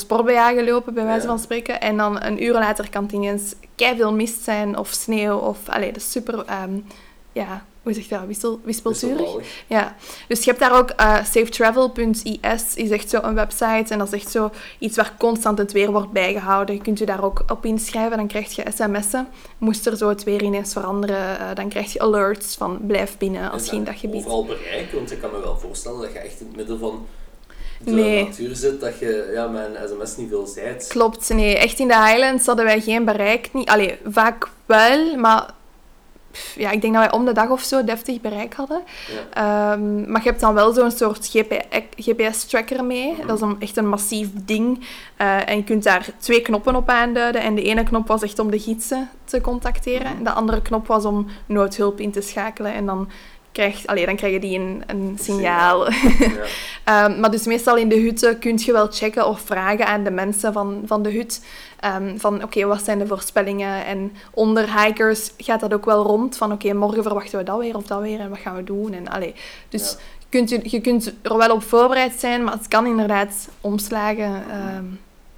gelopen, 0.56 0.94
bij 0.94 1.04
wijze 1.04 1.22
Ja. 1.22 1.28
van 1.28 1.40
spreken. 1.40 1.82
En 1.82 1.98
dan 1.98 2.24
een 2.24 2.44
uur 2.44 2.54
later 2.54 2.90
kan 2.90 3.04
het 3.04 3.12
ineens 3.12 3.54
kei 3.76 3.96
veel 3.96 4.14
mist 4.14 4.44
zijn 4.44 4.78
of 4.78 4.90
sneeuw. 4.90 5.38
Of, 5.38 5.58
allee, 5.70 5.92
dat 5.92 6.02
is 6.02 6.12
super, 6.12 6.46
ehm, 6.46 6.80
ja, 7.32 7.66
hoe 7.88 7.96
zeg 7.96 8.10
je 8.10 8.16
dat, 8.16 8.28
Wissel, 8.28 8.60
wispelturig. 8.64 9.30
Ja, 9.68 9.96
dus 10.28 10.44
je 10.44 10.50
hebt 10.50 10.60
daar 10.62 10.78
ook 10.78 10.94
uh, 11.00 11.24
safetravel.is, 11.24 12.76
is 12.76 12.90
echt 12.90 13.10
zo 13.10 13.20
een 13.22 13.36
website 13.36 13.86
en 13.94 13.98
dat 13.98 14.08
is 14.08 14.22
echt 14.22 14.32
zo 14.32 14.50
iets 14.80 14.96
waar 14.96 15.14
constant 15.18 15.58
het 15.58 15.72
weer 15.72 15.92
wordt 15.92 16.12
bijgehouden. 16.12 16.76
Je 16.76 16.82
kunt 16.82 17.00
je 17.00 17.06
daar 17.06 17.24
ook 17.24 17.44
op 17.48 17.66
inschrijven, 17.66 18.18
dan 18.18 18.28
krijg 18.28 18.56
je 18.56 18.64
sms'en. 18.76 19.28
Moest 19.58 19.86
er 19.86 19.98
zo 19.98 20.10
het 20.10 20.24
weer 20.24 20.44
ineens 20.44 20.74
veranderen, 20.74 21.40
eh, 21.40 21.46
dan 21.54 21.70
krijg 21.70 21.94
je 21.94 22.00
alerts 22.00 22.56
van 22.56 22.80
blijf 22.88 23.18
binnen 23.18 23.52
als 23.52 23.66
je 23.66 23.76
in 23.76 23.84
dat 23.84 23.96
gebied... 23.96 24.20
overal 24.20 24.46
bereiken? 24.46 24.98
Want 24.98 25.12
ik 25.12 25.20
kan 25.20 25.32
me 25.32 25.40
wel 25.40 25.58
voorstellen 25.58 26.02
dat 26.02 26.12
je 26.12 26.20
echt 26.20 26.40
in 26.40 26.48
het 26.48 26.56
midden 26.56 26.80
van 26.80 27.06
de 27.80 27.92
Nee. 27.92 28.24
natuur 28.24 28.56
zit, 28.56 28.82
dat 28.82 29.00
je 29.00 29.32
ja, 29.34 29.46
een 29.46 29.90
sms 29.90 30.18
niet 30.18 30.30
veel 30.30 30.48
zijt. 30.48 30.88
Klopt, 30.88 31.30
nee. 31.30 31.58
Echt 31.58 31.80
in 31.80 31.88
de 31.88 32.06
Highlands 32.06 32.46
hadden 32.46 32.66
wij 32.66 32.82
geen 32.82 33.06
bereik. 33.06 33.54
Niet, 33.54 33.70
allee, 33.70 33.98
vaak 34.06 34.50
wel, 34.66 35.16
maar 35.16 35.54
ja, 36.56 36.72
ik 36.72 36.82
denk 36.82 36.94
dat 36.94 37.04
wij 37.04 37.12
om 37.12 37.26
de 37.26 37.32
dag 37.32 37.50
of 37.50 37.62
zo 37.62 37.84
deftig 37.84 38.22
bereik 38.22 38.54
hadden. 38.54 38.82
Ja. 39.34 39.74
Ehm, 39.74 40.12
maar 40.12 40.24
je 40.24 40.30
hebt 40.30 40.42
dan 40.42 40.54
wel 40.54 40.74
zo'n 40.74 40.92
soort 40.92 41.30
GPS-tracker 41.98 42.86
mee. 42.86 43.12
Mhm. 43.12 43.28
Dat 43.28 43.36
is 43.36 43.42
een, 43.42 43.56
echt 43.60 43.78
een 43.78 43.88
massief 43.88 44.30
ding. 44.34 44.86
Eh, 45.18 45.50
en 45.50 45.58
je 45.58 45.64
kunt 45.64 45.84
daar 45.84 46.06
twee 46.18 46.42
knoppen 46.42 46.76
op 46.76 46.90
aanduiden. 46.90 47.42
En 47.42 47.56
de 47.56 47.64
ene 47.64 47.84
knop 47.84 48.08
was 48.08 48.22
echt 48.22 48.40
om 48.40 48.52
de 48.52 48.60
gidsen 48.60 49.10
te 49.24 49.42
contacteren. 49.42 50.08
Mhm. 50.08 50.18
En 50.18 50.24
de 50.24 50.32
andere 50.32 50.62
knop 50.62 50.88
was 50.88 51.06
om 51.06 51.28
noodhulp 51.46 52.00
in 52.00 52.12
te 52.12 52.22
schakelen. 52.22 52.74
En 52.74 52.86
dan, 52.86 53.10
krijg, 53.58 53.86
allee, 53.86 54.06
dan 54.06 54.16
krijgen 54.16 54.42
die 54.42 54.60
een, 54.60 54.84
een 54.88 55.18
signaal. 55.22 55.92
Ja. 55.92 55.96
Ehm, 56.84 57.20
maar 57.20 57.32
dus 57.32 57.46
meestal 57.46 57.76
in 57.78 57.90
de 57.90 58.00
hutten 58.00 58.40
kun 58.40 58.58
je 58.58 58.72
wel 58.72 58.88
checken 58.92 59.28
of 59.28 59.40
vragen 59.42 59.88
aan 59.88 60.04
de 60.04 60.12
mensen 60.12 60.54
van, 60.54 60.82
van 60.86 61.04
de 61.04 61.12
hut. 61.12 61.46
ehm, 61.80 62.18
van 62.18 62.44
oké, 62.44 62.66
wat 62.66 62.84
zijn 62.84 63.00
de 63.00 63.08
voorspellingen? 63.08 63.86
En 63.86 64.12
onder 64.34 64.84
hikers 64.84 65.32
gaat 65.38 65.60
dat 65.60 65.74
ook 65.74 65.86
wel 65.86 66.04
rond. 66.04 66.38
Van 66.38 66.52
oké, 66.52 66.74
morgen 66.74 67.04
verwachten 67.04 67.38
we 67.38 67.44
dat 67.46 67.60
weer 67.60 67.76
of 67.76 67.84
dat 67.84 68.02
weer. 68.02 68.20
En 68.20 68.30
wat 68.30 68.40
gaan 68.40 68.56
we 68.56 68.64
doen? 68.64 68.94
En, 68.94 69.08
allee, 69.08 69.34
dus 69.70 69.92
Ja. 69.92 69.98
kunt, 70.30 70.50
je, 70.50 70.60
je 70.64 70.82
kunt 70.82 71.14
er 71.22 71.38
wel 71.38 71.52
op 71.52 71.64
voorbereid 71.64 72.14
zijn. 72.20 72.44
Maar 72.44 72.54
het 72.54 72.68
kan 72.68 72.86
inderdaad 72.86 73.50
omslagen. 73.62 74.44
ehm, 74.52 74.86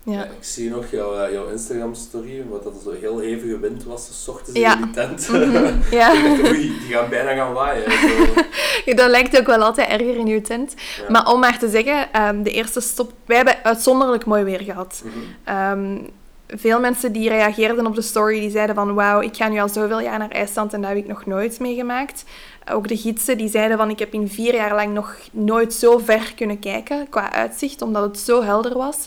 Ja, 0.03 0.23
ik 0.23 0.29
zie 0.39 0.69
nog 0.69 0.91
jouw, 0.91 1.17
eh, 1.17 1.31
jouw 1.31 1.47
Instagram-story, 1.49 2.45
wat 2.49 2.63
dat 2.63 2.73
zo 2.83 2.91
heel 3.01 3.19
hevige 3.19 3.59
wind 3.59 3.83
was, 3.83 4.07
dus 4.07 4.27
ochtends 4.27 4.59
Ja. 4.59 4.75
in 4.75 4.81
die 4.81 4.91
tent. 4.91 5.29
Mhm, 5.29 5.73
ja. 5.97 6.13
ik 6.13 6.23
dacht, 6.37 6.51
oei, 6.51 6.61
die 6.79 6.95
gaan 6.95 7.09
bijna 7.09 7.35
gaan 7.35 7.53
waaien. 7.53 7.91
Zo. 7.91 8.07
Ja, 8.85 8.95
dat 8.95 9.09
lijkt 9.09 9.39
ook 9.39 9.45
wel 9.45 9.61
altijd 9.63 9.87
erger 9.89 10.15
in 10.17 10.27
je 10.27 10.41
tent. 10.41 10.73
Maar 11.09 11.31
om 11.31 11.39
maar 11.39 11.59
te 11.59 11.69
zeggen, 11.69 12.11
ehm, 12.13 12.43
de 12.43 12.51
eerste 12.51 12.79
stop... 12.81 13.11
Wij 13.25 13.35
hebben 13.35 13.63
uitzonderlijk 13.63 14.25
mooi 14.25 14.43
weer 14.43 14.61
gehad. 14.61 15.03
Mhm. 15.05 15.17
Ehm, 15.43 15.97
veel 16.47 16.79
mensen 16.79 17.11
die 17.11 17.29
reageerden 17.29 17.85
op 17.85 17.95
de 17.95 18.01
story, 18.01 18.39
die 18.39 18.49
zeiden 18.49 18.75
van 18.75 18.93
wauw, 18.93 19.21
ik 19.21 19.35
ga 19.35 19.47
nu 19.47 19.59
al 19.59 19.69
zoveel 19.69 19.99
jaar 20.01 20.19
naar 20.19 20.31
IJsland 20.31 20.73
en 20.73 20.81
dat 20.81 20.89
heb 20.89 20.99
ik 20.99 21.07
nog 21.07 21.25
nooit 21.25 21.59
meegemaakt. 21.59 22.23
Ook 22.71 22.87
de 22.87 22.97
gidsen 22.97 23.37
die 23.37 23.49
zeiden 23.49 23.77
van 23.77 23.89
ik 23.89 23.99
heb 23.99 24.13
in 24.13 24.29
vier 24.29 24.53
jaar 24.53 24.75
lang 24.75 24.93
nog 24.93 25.15
nooit 25.31 25.73
zo 25.73 25.97
ver 25.97 26.33
kunnen 26.35 26.59
kijken 26.59 27.07
qua 27.09 27.31
uitzicht, 27.31 27.81
omdat 27.81 28.03
het 28.03 28.19
zo 28.19 28.43
helder 28.43 28.77
was. 28.77 28.97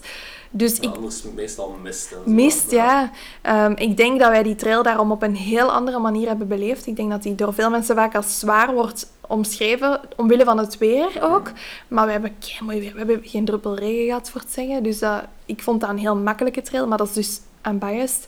Dus 0.55 0.79
ik 0.81 0.95
anders 0.95 1.23
meestal 1.35 1.77
mist. 1.83 2.15
mist, 2.25 2.71
ja. 2.71 3.11
Ehm, 3.43 3.73
ik 3.77 3.97
denk 3.97 4.21
dat 4.21 4.31
wij 4.31 4.43
die 4.43 4.55
trail 4.55 4.83
daarom 4.83 5.11
op 5.11 5.23
een 5.23 5.37
heel 5.37 5.73
andere 5.73 5.99
manier 5.99 6.29
hebben 6.29 6.49
beleefd. 6.49 6.87
Ik 6.87 6.97
denk 6.97 7.11
dat 7.11 7.23
die 7.23 7.35
door 7.35 7.55
veel 7.55 7.71
mensen 7.71 7.97
vaak 7.97 8.15
als 8.15 8.39
zwaar 8.39 8.73
wordt 8.73 9.13
omschreven, 9.21 10.01
omwille 10.17 10.45
van 10.45 10.59
het 10.59 10.79
weer 10.79 11.09
ook. 11.21 11.51
Maar 11.89 12.07
we 12.07 12.13
hebben 12.13 12.37
mooi 12.61 12.81
weer. 12.81 12.93
We 12.93 12.99
hebben 12.99 13.21
geen 13.25 13.45
druppel 13.45 13.75
regen 13.75 14.07
gehad, 14.07 14.31
voor 14.31 14.41
het 14.41 14.53
zeggen. 14.53 14.83
Dus 14.83 15.01
ik 15.47 15.63
vond 15.63 15.81
dat 15.81 15.91
een 15.91 15.99
heel 15.99 16.17
makkelijke 16.17 16.63
trail, 16.63 16.87
maar 16.87 16.99
dat 16.99 17.09
is 17.09 17.15
dus 17.15 17.41
unbiased. 17.67 18.27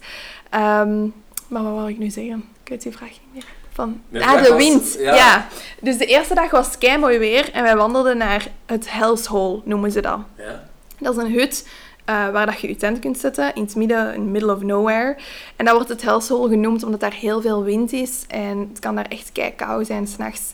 Ehm 0.51 1.07
maar 1.49 1.63
wat 1.63 1.75
wil 1.75 1.89
ik 1.89 1.99
nu 1.99 2.11
zeggen? 2.11 2.45
Ik 2.63 2.69
weet 2.69 2.83
die 2.83 2.93
vraag 2.93 3.09
niet 3.09 3.21
meer. 3.33 3.45
Van, 3.73 4.01
ah, 4.23 4.43
de 4.43 4.49
was- 4.49 4.59
wind. 4.59 4.97
ja. 4.99 5.15
Ja. 5.15 5.47
Dus 5.81 5.99
de 5.99 6.07
eerste 6.07 6.35
dag 6.35 6.51
was 6.51 6.79
kei 6.79 6.99
mooi 6.99 7.19
weer 7.19 7.51
en 7.53 7.63
wij 7.63 7.77
wandelden 7.77 8.17
naar 8.17 8.47
het 8.67 8.93
Hell's 8.93 9.27
Hole, 9.27 9.61
noemen 9.65 9.93
ze 9.93 10.01
dat. 10.01 10.19
Ja? 10.37 10.69
Dat 10.99 11.17
is 11.17 11.23
een 11.23 11.33
hut 11.33 11.69
eh, 12.05 12.29
waar 12.29 12.47
dat 12.47 12.61
je 12.61 12.69
je 12.69 12.77
tent 12.77 12.99
kunt 12.99 13.19
zetten, 13.19 13.55
in 13.55 13.63
het 13.63 13.75
midden, 13.77 14.15
in 14.15 14.23
the 14.23 14.31
middle 14.31 14.55
of 14.55 14.63
nowhere. 14.63 15.17
En 15.57 15.65
dat 15.65 15.75
wordt 15.75 15.89
het 15.89 16.03
Hell's 16.03 16.29
Hole 16.29 16.49
genoemd 16.49 16.83
omdat 16.83 17.01
daar 17.01 17.15
heel 17.15 17.41
veel 17.41 17.63
wind 17.63 17.93
is 17.93 18.25
en 18.29 18.59
het 18.59 18.79
kan 18.79 18.95
daar 18.95 19.09
echt 19.09 19.33
kei 19.33 19.55
koud 19.55 19.87
zijn 19.87 20.07
s'nachts. 20.07 20.53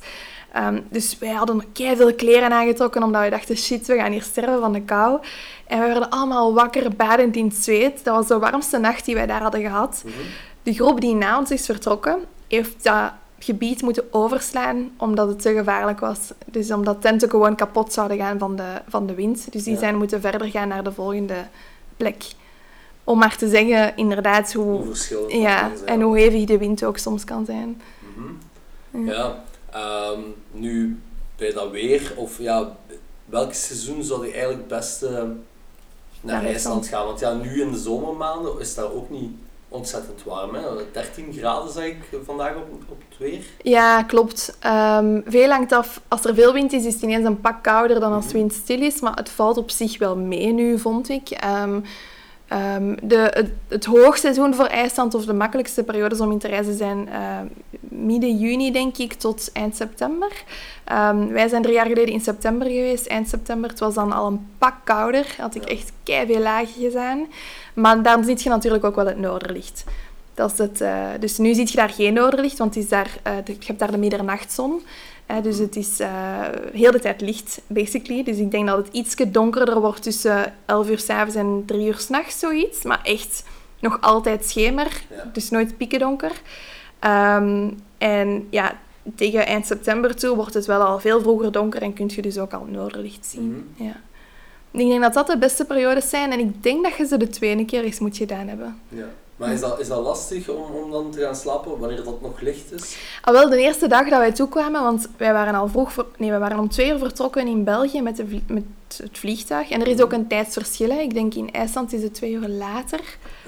Ehm 0.53 0.80
dus 0.88 1.18
wij 1.18 1.30
hadden 1.30 1.72
kei 1.72 1.96
veel 1.96 2.14
kleren 2.14 2.53
aangetrokken 2.53 3.03
omdat 3.03 3.22
we 3.22 3.30
dachten, 3.30 3.57
shit, 3.57 3.86
we 3.86 3.96
gaan 3.96 4.12
hier 4.12 4.22
sterven 4.22 4.61
van 4.61 4.72
de 4.72 4.82
kou. 4.82 5.20
En 5.66 5.80
we 5.80 5.86
werden 5.86 6.11
allemaal 6.11 6.55
wakker, 6.55 6.96
badend 6.96 7.36
in 7.36 7.44
het 7.44 7.55
zweet. 7.55 8.05
Dat 8.05 8.14
was 8.14 8.26
de 8.26 8.38
warmste 8.38 8.78
nacht 8.78 9.05
die 9.05 9.14
wij 9.14 9.26
daar 9.26 9.42
hadden 9.42 9.61
gehad. 9.61 10.03
Mhm. 10.05 10.14
De 10.62 10.72
groep 10.72 11.01
die 11.01 11.14
na 11.14 11.38
ons 11.38 11.51
is 11.51 11.66
vertrokken, 11.66 12.18
heeft 12.48 12.84
dat 12.84 13.12
gebied 13.43 13.82
moeten 13.82 14.05
overslaan 14.12 14.91
omdat 14.97 15.28
het 15.28 15.43
te 15.43 15.53
gevaarlijk 15.55 16.01
was. 16.01 16.18
Dus 16.47 16.70
omdat 16.70 17.01
tenten 17.01 17.30
gewoon 17.30 17.55
kapot 17.57 17.93
zouden 17.93 18.16
gaan 18.16 18.38
van 18.38 18.57
de, 18.57 18.80
van 18.88 19.07
de 19.07 19.14
wind. 19.14 19.53
Dus 19.53 19.64
die 19.64 19.72
Ja. 19.72 19.78
zijn 19.78 19.97
moeten 19.97 20.20
verder 20.20 20.47
gaan 20.51 20.68
naar 20.68 20.84
de 20.84 20.93
volgende 20.93 21.34
plek. 21.97 22.24
Om 23.05 23.18
maar 23.18 23.36
te 23.36 23.49
zeggen, 23.49 23.97
inderdaad, 23.97 24.53
Hoe 24.53 24.64
hoe, 24.64 24.84
verschillend 24.86 25.32
ja, 25.32 25.68
dat 25.68 25.82
en 25.84 26.01
hoe 26.01 26.18
hevig 26.18 26.45
de 26.45 26.59
wind 26.59 26.84
ook 26.84 26.99
soms 26.99 27.24
kan 27.24 27.45
zijn. 27.45 27.80
Mhm. 28.91 29.07
Ja, 29.09 29.43
ehm, 29.70 30.20
nu 30.53 31.01
bij 31.36 31.53
dat 31.53 31.70
weer, 31.70 32.12
of 32.16 32.38
ja, 32.38 32.76
welk 33.24 33.53
seizoen 33.53 34.03
zou 34.05 34.26
je 34.26 34.32
eigenlijk 34.32 34.61
het 34.61 34.78
beste 34.78 35.09
naar 35.11 35.26
Naar 36.20 36.34
IJsland 36.45 36.53
IJsland. 36.55 36.86
gaan? 36.86 37.05
Want 37.05 37.20
ja, 37.20 37.32
nu 37.34 37.61
in 37.62 37.70
de 37.72 37.78
zomermaanden 37.78 38.61
is 38.61 38.74
daar 38.74 38.93
ook 38.93 39.11
niet 39.11 39.30
ontzettend 39.70 40.22
warm. 40.24 40.54
Hè? 40.54 40.62
13 40.92 41.32
graden 41.32 41.72
zeg 41.72 41.86
ik 41.86 41.96
vandaag 42.24 42.56
op, 42.56 42.68
op 42.88 43.02
het 43.08 43.18
weer. 43.18 43.44
Ja, 43.62 44.02
klopt. 44.02 44.56
Ehm, 44.60 45.20
veel 45.26 45.50
hangt 45.50 45.72
af. 45.72 46.00
Als 46.08 46.24
er 46.24 46.34
veel 46.34 46.52
wind 46.52 46.72
is, 46.72 46.84
is 46.84 46.94
het 46.94 47.02
ineens 47.02 47.24
een 47.24 47.40
pak 47.40 47.62
kouder 47.62 48.00
dan 48.00 48.12
als 48.12 48.24
het 48.24 48.32
wind 48.32 48.52
stil 48.52 48.80
is. 48.80 49.00
Maar 49.00 49.14
het 49.14 49.30
valt 49.30 49.56
op 49.56 49.70
zich 49.70 49.98
wel 49.98 50.16
mee 50.16 50.52
nu, 50.52 50.78
vond 50.78 51.08
ik. 51.08 51.30
Ehm, 51.30 51.80
ehm, 52.51 52.94
de, 53.03 53.30
het, 53.32 53.51
het 53.68 53.84
hoogseizoen 53.84 54.55
voor 54.55 54.66
IJsland, 54.66 55.14
of 55.14 55.24
de 55.24 55.32
makkelijkste 55.32 55.82
periodes 55.82 56.20
om 56.20 56.30
in 56.30 56.38
te 56.38 56.48
reizen, 56.48 56.76
zijn 56.76 57.09
ehm, 57.09 57.46
midden 57.80 58.36
juni, 58.36 58.72
denk 58.72 58.96
ik, 58.96 59.12
tot 59.12 59.51
eind 59.53 59.76
september. 59.76 60.32
Ehm, 60.84 61.26
wij 61.26 61.48
zijn 61.48 61.62
drie 61.62 61.74
jaar 61.74 61.86
geleden 61.86 62.14
in 62.14 62.20
september 62.20 62.66
geweest, 62.66 63.07
eind 63.07 63.28
september. 63.28 63.70
Het 63.70 63.78
was 63.78 63.94
dan 63.94 64.12
al 64.12 64.26
een 64.26 64.46
pak 64.59 64.74
kouder. 64.84 65.34
Had 65.38 65.55
ik 65.55 65.64
echt 65.64 65.92
veel 66.05 66.40
lagen 66.40 66.82
gedaan. 66.82 67.26
Maar 67.74 68.03
daar 68.03 68.24
zie 68.24 68.38
je 68.42 68.48
natuurlijk 68.48 68.84
ook 68.84 68.94
wel 68.94 69.07
het 69.07 69.18
noorderlicht. 69.18 69.84
Dat 70.34 70.53
is 70.53 70.59
het, 70.59 70.80
eh, 70.80 71.07
dus 71.20 71.38
nu 71.38 71.55
zie 71.55 71.66
je 71.66 71.76
daar 71.76 71.90
geen 71.90 72.14
noorderlicht, 72.14 72.59
want 72.59 72.74
het 72.74 72.84
is 72.84 72.90
daar, 72.90 73.11
eh, 73.22 73.32
je 73.46 73.66
hebt 73.66 73.78
daar 73.78 73.90
de 73.90 73.98
middernachtzon. 73.98 74.82
Dus 75.42 75.58
het 75.58 75.76
is 75.76 76.00
eh, 76.00 76.08
heel 76.72 76.90
de 76.92 77.00
tijd 77.00 77.20
licht, 77.20 77.60
basically. 77.66 78.22
Dus 78.22 78.36
ik 78.36 78.50
denk 78.50 78.66
dat 78.66 78.76
het 78.76 78.88
ietsje 78.94 79.30
donkerder 79.30 79.80
wordt 79.80 80.02
tussen 80.02 80.52
11 80.66 80.90
uur 80.90 80.98
s'avonds 80.98 81.34
en 81.34 81.62
3 81.66 81.86
uur 81.86 81.98
s'nachts, 81.98 82.38
zoiets. 82.38 82.82
Maar 82.82 83.00
echt 83.02 83.44
nog 83.80 84.00
altijd 84.00 84.44
schemer, 84.44 85.02
Ja. 85.10 85.30
dus 85.32 85.50
nooit 85.50 85.76
piekendonker. 85.76 86.32
Ehm, 86.98 87.70
en 87.98 88.46
ja, 88.50 88.78
tegen 89.14 89.46
eind 89.46 89.66
september 89.66 90.16
toe 90.16 90.36
wordt 90.36 90.54
het 90.54 90.66
wel 90.66 90.80
al 90.82 90.98
veel 91.00 91.20
vroeger 91.20 91.52
donker 91.52 91.82
en 91.82 91.92
kun 91.92 92.10
je 92.14 92.22
dus 92.22 92.38
ook 92.38 92.52
al 92.52 92.64
noorderlicht 92.70 93.26
zien. 93.26 93.66
Mhm. 93.76 93.84
ja. 93.84 94.00
Ik 94.72 94.88
denk 94.88 95.00
dat 95.00 95.14
dat 95.14 95.26
de 95.26 95.38
beste 95.38 95.64
periodes 95.64 96.08
zijn 96.10 96.32
en 96.32 96.38
ik 96.38 96.62
denk 96.62 96.84
dat 96.84 96.96
je 96.96 97.06
ze 97.06 97.16
de 97.16 97.28
tweede 97.28 97.64
keer 97.64 97.84
eens 97.84 97.98
moet 97.98 98.16
gedaan 98.16 98.48
hebben. 98.48 98.80
Ja. 98.88 99.04
Maar 99.41 99.53
is 99.53 99.61
dat, 99.61 99.80
is 99.80 99.88
dat 99.88 100.03
lastig 100.03 100.49
om, 100.49 100.62
om 100.74 100.91
dan 100.91 101.11
te 101.11 101.20
gaan 101.20 101.36
slapen 101.36 101.78
wanneer 101.78 102.05
dat 102.05 102.20
nog 102.20 102.41
licht 102.41 102.72
is? 102.72 102.97
Al 103.22 103.32
wel, 103.32 103.49
de 103.49 103.61
eerste 103.61 103.86
dag 103.88 104.09
dat 104.09 104.18
wij 104.18 104.32
toekwamen, 104.32 104.82
want 104.82 105.09
wij 105.16 105.32
waren 105.32 105.55
al 105.55 105.68
vroeg, 105.68 106.07
nee, 106.16 106.30
we 106.30 106.38
waren 106.38 106.59
om 106.59 106.68
twee 106.68 106.91
uur 106.91 106.99
vertrokken 106.99 107.47
in 107.47 107.64
België 107.64 108.03
met, 108.03 108.16
de 108.16 108.41
met 108.47 108.64
het 108.97 109.18
vliegtuig. 109.18 109.70
En 109.70 109.80
er 109.80 109.86
is 109.86 110.01
ook 110.01 110.12
een 110.12 110.26
tijdsverschil. 110.26 110.91
Hè. 110.91 110.99
Ik 110.99 111.14
denk 111.14 111.34
in 111.34 111.53
IJsland 111.53 111.93
is 111.93 112.03
het 112.03 112.14
twee 112.14 112.32
uur 112.32 112.49
later, 112.49 113.01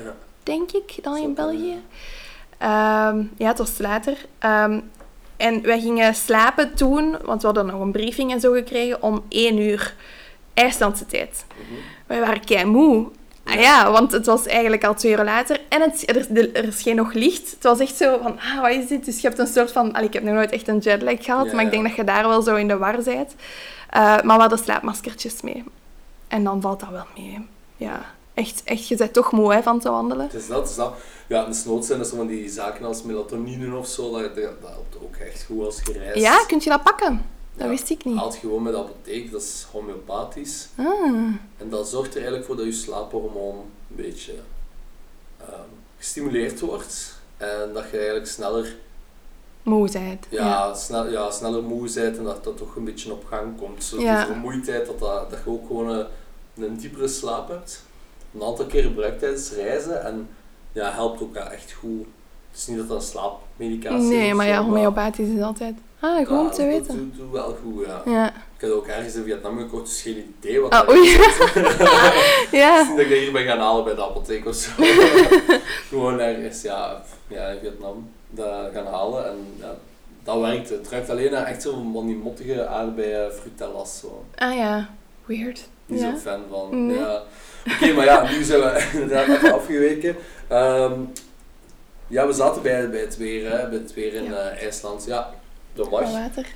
Ja. 0.04 0.14
denk 0.42 0.70
ik, 0.70 0.94
dan 1.02 1.16
in 1.16 1.34
België. 1.34 1.82
Ehm, 2.58 3.22
ja, 3.36 3.48
het 3.48 3.58
was 3.58 3.78
later. 3.78 4.26
Ehm, 4.38 4.80
en 5.36 5.62
wij 5.62 5.80
gingen 5.80 6.14
slapen 6.14 6.74
toen, 6.74 7.16
want 7.24 7.40
we 7.40 7.46
hadden 7.46 7.66
nog 7.66 7.80
een 7.80 7.92
briefing 7.92 8.32
en 8.32 8.40
zo 8.40 8.52
gekregen, 8.52 9.02
om 9.02 9.22
één 9.28 9.58
uur 9.58 9.94
IJslandse 10.54 11.06
tijd. 11.06 11.44
Mhm. 11.48 11.80
Wij 12.06 12.20
waren 12.20 12.44
kei 12.44 12.64
moe. 12.64 13.06
Ah 13.44 13.54
ja, 13.60 13.90
want 13.90 14.12
het 14.12 14.26
was 14.26 14.46
eigenlijk 14.46 14.84
al 14.84 14.94
twee 14.94 15.12
uur 15.12 15.24
later 15.24 15.60
en 15.68 15.80
het, 15.80 16.08
er, 16.10 16.16
is- 16.16 16.50
er 16.52 16.72
geen 16.72 16.96
nog 16.96 17.12
licht. 17.12 17.50
Het 17.50 17.62
was 17.62 17.78
echt 17.78 17.96
zo 17.96 18.18
van, 18.22 18.38
ah, 18.38 18.60
wat 18.60 18.70
is 18.70 18.86
dit? 18.86 19.04
Dus 19.04 19.20
je 19.20 19.26
hebt 19.26 19.38
een 19.38 19.46
soort 19.46 19.72
van... 19.72 19.92
allee, 19.92 20.06
ik 20.06 20.12
heb 20.12 20.22
nog 20.22 20.34
nooit 20.34 20.50
echt 20.52 20.68
een 20.68 20.78
jetlag 20.78 21.24
gehad, 21.24 21.46
Ja, 21.46 21.54
maar 21.54 21.64
ik 21.64 21.70
denk 21.70 21.86
dat 21.86 21.96
je 21.96 22.04
daar 22.04 22.28
wel 22.28 22.42
zo 22.42 22.54
in 22.54 22.68
de 22.68 22.76
war 22.76 23.02
bent. 23.02 23.34
Eh, 23.90 24.00
maar 24.00 24.22
we 24.36 24.40
hadden 24.40 24.58
slaapmaskertjes 24.58 25.40
mee. 25.42 25.64
En 26.28 26.44
dan 26.44 26.60
valt 26.60 26.80
dat 26.80 26.88
wel 26.88 27.06
mee. 27.16 27.48
Ja, 27.76 28.00
echt, 28.34 28.62
echt 28.64 28.88
je 28.88 28.96
bent 28.96 29.12
toch 29.12 29.32
moe 29.32 29.52
hè, 29.54 29.62
van 29.62 29.80
te 29.80 29.90
wandelen. 29.90 30.24
Het 30.24 30.34
is 30.34 30.46
dat, 30.48 30.58
het 30.60 30.68
is 30.70 30.76
dat. 30.76 30.94
Ja, 31.26 31.44
in 31.44 31.50
de 31.52 31.62
nood 31.66 31.84
zijn 31.84 32.04
zo 32.04 32.16
van 32.16 32.26
die 32.26 32.48
zaken 32.50 32.84
als 32.84 33.02
melatonine 33.02 33.76
of 33.76 33.86
zo, 33.86 34.10
dat, 34.12 34.22
dat, 34.34 34.34
dat 34.34 34.70
helpt 34.70 34.96
ook 35.02 35.16
echt 35.16 35.44
goed 35.44 35.64
als 35.64 35.80
je 35.84 35.92
reist. 35.98 36.16
Ja, 36.20 36.44
kun 36.46 36.60
je 36.62 36.68
dat 36.70 36.82
pakken? 36.82 37.24
Dat 37.54 37.64
Ja, 37.64 37.68
wist 37.68 37.90
ik 37.90 38.04
niet. 38.04 38.16
Haalt 38.16 38.36
gewoon 38.36 38.62
met 38.62 38.72
de 38.72 38.78
apotheek, 38.78 39.30
dat 39.30 39.42
is 39.42 39.66
homeopathisch. 39.72 40.68
Ah, 40.76 40.86
En 41.56 41.68
dat 41.70 41.88
zorgt 41.88 42.08
er 42.10 42.16
eigenlijk 42.16 42.44
voor 42.46 42.56
dat 42.56 42.64
je 42.64 42.72
slaaphormoon 42.72 43.56
een 43.56 43.96
beetje 43.96 44.32
ehm, 45.40 45.68
gestimuleerd 45.98 46.60
wordt. 46.60 47.14
En 47.36 47.70
dat 47.72 47.84
je 47.90 47.96
eigenlijk 47.96 48.26
sneller, 48.26 48.76
moeheid. 49.62 50.26
ja, 50.30 50.74
Snel, 50.74 51.10
ja, 51.10 51.30
sneller 51.30 51.62
moe 51.62 51.92
bent 51.94 52.16
en 52.18 52.24
dat 52.24 52.44
dat 52.44 52.56
toch 52.56 52.76
een 52.76 52.84
beetje 52.84 53.12
op 53.12 53.24
gang 53.24 53.58
komt. 53.58 53.84
Zo, 53.84 54.00
Ja. 54.00 54.16
Die 54.16 54.26
vermoeidheid, 54.32 54.86
dat, 54.86 54.98
dat, 54.98 55.30
dat 55.30 55.38
je 55.44 55.50
ook 55.50 55.66
gewoon 55.66 55.88
een, 55.88 56.06
een 56.58 56.76
diepere 56.76 57.08
slaap 57.08 57.48
hebt. 57.48 57.82
Een 58.34 58.42
aantal 58.42 58.66
keer 58.66 58.82
gebruikt 58.82 59.18
tijdens 59.18 59.50
reizen 59.52 60.04
en 60.04 60.28
ja, 60.72 60.90
helpt 60.92 61.22
ook 61.22 61.34
echt 61.36 61.72
goed 61.72 62.06
Het 62.52 62.60
is 62.60 62.66
niet 62.66 62.76
dat 62.78 62.88
dat 62.88 62.96
een 62.96 63.02
slaapmedicatie 63.08 63.98
is. 63.98 64.08
Nee, 64.08 64.34
maar 64.34 64.46
ja, 64.46 64.62
homeopathisch 64.64 65.28
is 65.28 65.42
altijd... 65.42 65.74
Ah, 66.00 66.16
goed 66.26 66.38
om 66.38 66.50
te 66.50 66.56
dat 66.56 66.66
weten. 66.66 66.96
doet- 66.96 67.16
doet 67.16 67.30
wel 67.32 67.56
goed, 67.62 67.86
ja. 67.86 68.02
Ja. 68.12 68.26
Ik 68.28 68.68
heb 68.68 68.70
ook 68.70 68.86
ergens 68.86 69.14
in 69.14 69.24
Vietnam 69.24 69.58
gekocht, 69.58 69.84
dus 69.84 70.02
geen 70.02 70.34
idee 70.40 70.60
wat 70.60 70.70
Ah, 70.72 70.86
dat 70.86 70.96
oei. 70.96 71.08
is. 71.08 71.38
Ja. 72.50 72.84
Dat 72.96 72.98
ik 72.98 73.08
dat 73.08 73.18
hier 73.18 73.32
ben 73.32 73.44
gaan 73.44 73.58
halen 73.58 73.84
bij 73.84 73.94
de 73.94 74.02
apotheek 74.04 74.46
of 74.46 74.54
zo. 74.54 74.70
Gewoon 75.88 76.18
ergens, 76.20 76.62
ja, 76.62 77.02
ja, 77.28 77.46
in 77.46 77.58
Vietnam 77.62 78.10
dat 78.30 78.70
gaan 78.74 78.86
halen 78.86 79.26
en 79.26 79.36
ja, 79.60 79.74
dat 80.24 80.40
werkt. 80.40 80.68
Het 80.68 80.88
ruikt 80.88 81.10
alleen 81.10 81.30
naar 81.30 81.44
echt 81.46 81.62
zo 81.62 81.70
van 81.92 82.06
die 82.06 82.16
mottige 82.16 82.66
aardbeien 82.66 83.32
fruitellas. 83.32 83.98
Zo. 83.98 84.24
Ah 84.34 84.56
ja, 84.56 84.88
weird. 85.24 85.68
Niet 85.86 86.00
Ja. 86.00 86.10
zo 86.12 86.16
fan 86.16 86.40
van. 86.50 86.86
Nee. 86.86 86.98
Ja. 86.98 87.22
Oké, 87.74 87.92
maar 87.92 88.04
ja, 88.04 88.30
nu 88.30 88.42
zijn 88.42 88.60
we 88.60 88.88
inderdaad 89.00 89.28
even 89.28 89.52
afgeweken. 89.54 90.16
Ehm, 90.48 90.92
ja, 92.12 92.26
we 92.26 92.32
zaten 92.32 92.62
bij, 92.62 92.90
bij 92.90 93.00
het 93.00 93.16
weer, 93.16 93.50
hè, 93.50 93.68
bij 93.68 93.78
het 93.78 93.94
weer 93.94 94.14
in 94.14 94.24
Ja. 94.24 94.48
eh, 94.50 94.62
IJsland. 94.62 95.04
Ja, 95.04 95.34
dat 95.74 95.90
mag. 95.90 96.12
water. 96.12 96.46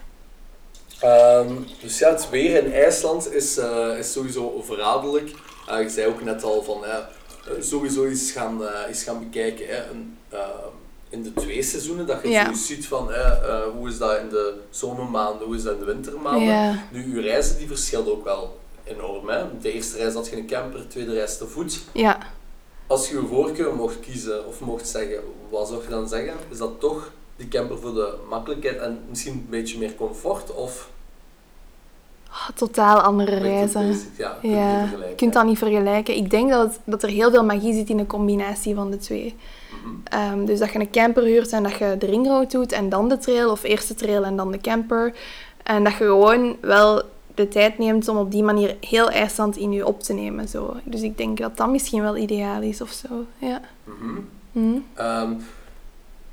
Ehm, 1.00 1.52
dus 1.82 1.98
ja, 1.98 2.10
het 2.10 2.30
weer 2.30 2.64
in 2.64 2.72
IJsland 2.72 3.32
is, 3.32 3.56
eh, 3.56 3.98
is 3.98 4.12
sowieso 4.12 4.62
verraderlijk. 4.66 5.30
Eh, 5.68 5.82
je 5.82 5.88
zei 5.88 6.06
ook 6.06 6.22
net 6.24 6.42
al 6.42 6.62
van 6.62 6.84
eh, 6.84 6.94
eh, 6.96 7.04
sowieso 7.60 8.04
eens 8.04 8.30
gaan, 8.32 8.64
eh, 8.66 8.88
eens 8.88 9.02
gaan 9.02 9.18
bekijken. 9.18 9.66
Hè, 9.68 9.90
een, 9.90 10.18
eh, 10.28 10.38
in 11.08 11.22
de 11.22 11.32
twee 11.32 11.62
seizoenen, 11.62 12.06
dat 12.06 12.22
je 12.22 12.28
Ja. 12.28 12.54
ziet 12.54 12.86
van 12.86 13.12
eh, 13.12 13.20
eh, 13.30 13.62
hoe 13.76 13.88
is 13.88 13.98
dat 13.98 14.18
in 14.18 14.28
de 14.28 14.54
zomermaanden, 14.70 15.46
hoe 15.46 15.56
is 15.56 15.62
dat 15.62 15.72
in 15.72 15.78
de 15.78 15.84
wintermaanden. 15.84 16.42
Ja. 16.48 16.74
Nu, 16.92 17.14
je 17.14 17.20
reizen 17.20 17.58
die 17.58 17.66
verschillen 17.66 18.12
ook 18.12 18.24
wel 18.24 18.58
enorm. 18.84 19.28
Hè? 19.28 19.44
De 19.60 19.72
eerste 19.72 19.96
reis 19.96 20.14
had 20.14 20.28
je 20.28 20.36
een 20.36 20.46
camper, 20.46 20.80
de 20.80 20.86
tweede 20.86 21.12
reis 21.12 21.38
te 21.38 21.46
voet. 21.46 21.80
Ja. 21.92 22.18
Als 22.86 23.08
je 23.08 23.14
je 23.20 23.26
voorkeur 23.26 23.74
mocht 23.74 24.00
kiezen 24.00 24.46
of 24.46 24.60
mocht 24.60 24.88
zeggen, 24.88 25.18
wat 25.50 25.68
zou 25.68 25.82
je 25.82 25.88
dan 25.88 26.08
zeggen? 26.08 26.34
Is 26.50 26.58
dat 26.58 26.80
toch 26.80 27.10
die 27.36 27.48
camper 27.48 27.78
voor 27.78 27.94
de 27.94 28.14
makkelijkheid 28.28 28.78
en 28.80 28.98
misschien 29.08 29.32
een 29.32 29.46
beetje 29.50 29.78
meer 29.78 29.94
comfort? 29.94 30.54
Of 30.54 30.90
Ah, 32.30 32.48
totaal 32.54 32.98
andere 33.00 33.36
reizen. 33.36 33.86
Ja, 34.16 34.36
kun 34.40 34.50
je 34.50 34.56
Ja, 34.56 34.80
niet 34.82 34.90
je 35.08 35.14
kunt 35.16 35.32
dat 35.32 35.44
niet 35.44 35.58
vergelijken. 35.58 36.16
Ik 36.16 36.30
denk 36.30 36.50
dat, 36.50 36.62
het- 36.70 36.80
dat 36.84 37.02
er 37.02 37.08
heel 37.08 37.30
veel 37.30 37.44
magie 37.44 37.72
zit 37.74 37.88
in 37.88 37.96
de 37.96 38.06
combinatie 38.06 38.74
van 38.74 38.90
de 38.90 38.96
twee. 38.96 39.34
Mhm. 39.70 39.94
Ehm, 40.04 40.44
dus 40.44 40.58
dat 40.58 40.72
je 40.72 40.78
een 40.78 40.90
camper 40.90 41.22
huurt 41.22 41.52
en 41.52 41.62
dat 41.62 41.72
je 41.76 41.96
de 41.98 42.06
ringroad 42.06 42.50
doet 42.50 42.72
en 42.72 42.88
dan 42.88 43.08
de 43.08 43.18
trail, 43.18 43.50
of 43.50 43.62
eerst 43.62 43.88
de 43.88 43.94
trail 43.94 44.24
en 44.24 44.36
dan 44.36 44.50
de 44.52 44.58
camper. 44.60 45.14
En 45.62 45.84
dat 45.84 45.92
je 45.92 45.98
gewoon 45.98 46.56
wel 46.60 47.02
de 47.36 47.48
tijd 47.48 47.78
neemt 47.78 48.08
om 48.08 48.16
op 48.16 48.30
die 48.30 48.42
manier 48.42 48.76
heel 48.80 49.10
IJsland 49.10 49.56
in 49.56 49.72
je 49.72 49.86
op 49.86 50.02
te 50.02 50.12
nemen. 50.12 50.48
Zo. 50.48 50.76
Dus 50.84 51.00
ik 51.02 51.18
denk 51.18 51.38
dat 51.38 51.56
dat 51.56 51.68
misschien 51.70 52.02
wel 52.02 52.16
ideaal 52.16 52.62
is 52.62 52.80
of 52.80 52.90
zo. 52.90 53.24
Ja. 53.38 53.60
Mhm. 53.84 54.18
Hm. 54.52 54.78
Ehm, 54.94 55.32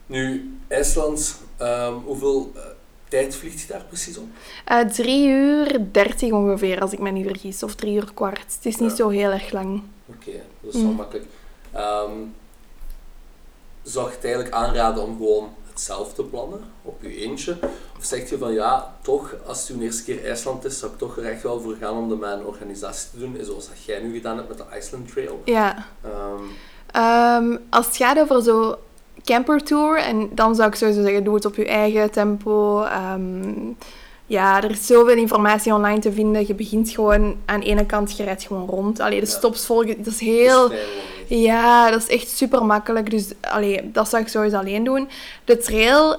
nu, 0.05 0.53
IJsland, 0.67 1.41
ehm, 1.57 1.93
hoeveel 1.93 2.51
eh, 2.55 2.61
tijd 3.09 3.35
vliegt 3.35 3.61
je 3.61 3.67
daar 3.67 3.83
precies 3.87 4.17
op? 4.17 4.25
Eh, 4.65 4.79
drie 4.79 5.27
uur 5.27 5.79
dertig 5.91 6.31
ongeveer, 6.31 6.81
als 6.81 6.91
ik 6.91 6.99
me 6.99 7.09
niet 7.09 7.25
vergis. 7.27 7.63
Of 7.63 7.75
drie 7.75 7.95
uur 7.95 8.11
kwart. 8.13 8.53
Het 8.55 8.65
is 8.65 8.77
niet 8.77 8.89
Ja. 8.89 8.95
zo 8.95 9.09
heel 9.09 9.31
erg 9.31 9.51
lang. 9.51 9.81
Oké, 10.05 10.31
dat 10.61 10.73
is 10.73 10.81
wel 10.81 10.89
Mm. 10.89 10.95
makkelijk. 10.95 11.25
Ehm, 11.71 12.11
zou 13.83 14.09
je 14.09 14.15
het 14.15 14.23
eigenlijk 14.25 14.53
aanraden 14.55 15.03
om 15.03 15.17
gewoon 15.17 15.49
het 15.69 15.81
zelf 15.81 16.13
te 16.13 16.23
plannen 16.23 16.59
op 16.81 17.01
je 17.01 17.15
eentje? 17.15 17.57
Of 18.03 18.09
zeg 18.09 18.29
je 18.29 18.37
van 18.37 18.53
ja, 18.53 18.93
toch, 19.01 19.35
als 19.45 19.67
het 19.67 19.77
je 19.77 19.83
eerste 19.83 20.03
keer 20.03 20.25
IJsland 20.25 20.65
is, 20.65 20.79
zou 20.79 20.91
ik 20.91 20.97
toch 20.97 21.17
er 21.17 21.25
echt 21.25 21.43
wel 21.43 21.61
voor 21.61 21.75
gaan 21.79 21.97
om 21.97 22.09
dat 22.09 22.19
met 22.19 22.31
een 22.31 22.45
organisatie 22.45 23.09
te 23.11 23.19
doen, 23.19 23.37
zoals 23.41 23.67
dat 23.67 23.83
jij 23.85 23.99
nu 23.99 24.13
gedaan 24.13 24.37
hebt 24.37 24.47
met 24.49 24.57
de 24.57 24.77
Iceland 24.77 25.11
Trail. 25.11 25.41
Ja. 25.45 25.85
Ehm, 26.03 26.43
Ehm, 26.91 27.57
als 27.69 27.85
het 27.85 27.95
gaat 27.97 28.19
over 28.19 28.43
zo 28.43 28.75
campertour, 29.23 29.97
en 29.97 30.29
dan 30.31 30.55
zou 30.55 30.67
ik 30.69 30.75
sowieso 30.75 31.01
zeggen, 31.01 31.23
doe 31.23 31.35
het 31.35 31.45
op 31.45 31.55
je 31.55 31.65
eigen 31.67 32.11
tempo. 32.11 32.81
Ehm, 32.83 33.51
ja, 34.25 34.63
er 34.63 34.71
is 34.71 34.85
zoveel 34.85 35.15
informatie 35.17 35.73
online 35.73 35.99
te 35.99 36.11
vinden. 36.11 36.47
Je 36.47 36.53
begint 36.53 36.89
gewoon 36.89 37.35
aan 37.45 37.59
de 37.59 37.65
ene 37.65 37.85
kant, 37.85 38.17
je 38.17 38.23
rijdt 38.23 38.43
gewoon 38.43 38.67
rond. 38.69 38.99
Allee, 38.99 39.19
de 39.19 39.25
Ja. 39.25 39.31
stops 39.31 39.65
volgen, 39.65 39.87
dat 39.87 39.97
is 39.97 40.03
dat 40.05 40.15
heel... 40.19 40.71
is. 40.71 40.79
Ja, 41.27 41.91
dat 41.91 42.01
is 42.01 42.07
echt 42.07 42.29
super 42.29 42.65
makkelijk. 42.65 43.09
Dus 43.09 43.27
allee, 43.41 43.91
dat 43.91 44.09
zou 44.09 44.21
ik 44.21 44.27
sowieso 44.27 44.57
alleen 44.57 44.83
doen. 44.83 45.09
De 45.45 45.57
trail 45.57 46.15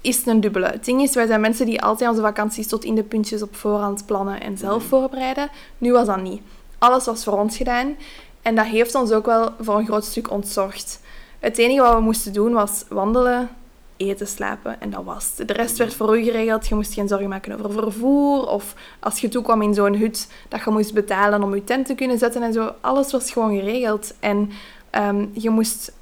is 0.00 0.26
een 0.26 0.40
dubbele. 0.40 0.66
Het 0.66 0.84
ding 0.84 1.02
is, 1.02 1.14
wij 1.14 1.26
zijn 1.26 1.40
mensen 1.40 1.66
die 1.66 1.82
altijd 1.82 2.10
onze 2.10 2.22
vakanties 2.22 2.68
tot 2.68 2.84
in 2.84 2.94
de 2.94 3.02
puntjes 3.02 3.42
op 3.42 3.56
voorhand 3.56 4.06
plannen 4.06 4.40
en 4.40 4.58
zelf 4.58 4.78
Mhm. 4.78 4.88
voorbereiden. 4.88 5.48
Nu 5.78 5.92
was 5.92 6.06
dat 6.06 6.22
niet. 6.22 6.42
Alles 6.78 7.04
was 7.04 7.24
voor 7.24 7.38
ons 7.38 7.56
gedaan. 7.56 7.96
En 8.42 8.54
dat 8.54 8.66
heeft 8.66 8.94
ons 8.94 9.10
ook 9.12 9.26
wel 9.26 9.50
voor 9.60 9.78
een 9.78 9.86
groot 9.86 10.04
stuk 10.04 10.30
ontzorgd. 10.30 11.00
Het 11.38 11.58
enige 11.58 11.80
wat 11.80 11.94
we 11.94 12.00
moesten 12.00 12.32
doen 12.32 12.52
was 12.52 12.84
wandelen, 12.88 13.48
eten, 13.96 14.26
slapen 14.26 14.80
en 14.80 14.90
dat 14.90 15.04
was 15.04 15.32
het. 15.36 15.48
De 15.48 15.54
rest 15.54 15.76
werd 15.78 15.94
voor 15.94 16.18
u 16.18 16.22
geregeld. 16.22 16.68
Je 16.68 16.74
moest 16.74 16.94
geen 16.94 17.08
zorgen 17.08 17.28
maken 17.28 17.52
over 17.52 17.72
vervoer 17.72 18.46
of 18.48 18.74
als 19.00 19.20
je 19.20 19.28
toekwam 19.28 19.62
in 19.62 19.74
zo'n 19.74 19.96
hut 19.96 20.28
dat 20.48 20.64
je 20.64 20.70
moest 20.70 20.94
betalen 20.94 21.42
om 21.42 21.54
je 21.54 21.64
tent 21.64 21.86
te 21.86 21.94
kunnen 21.94 22.18
zetten 22.18 22.42
en 22.42 22.52
zo. 22.52 22.72
Alles 22.80 23.12
was 23.12 23.30
gewoon 23.30 23.58
geregeld. 23.58 24.14
En 24.20 24.50
ehm, 24.90 25.26
je 25.32 25.50
moest... 25.50 25.92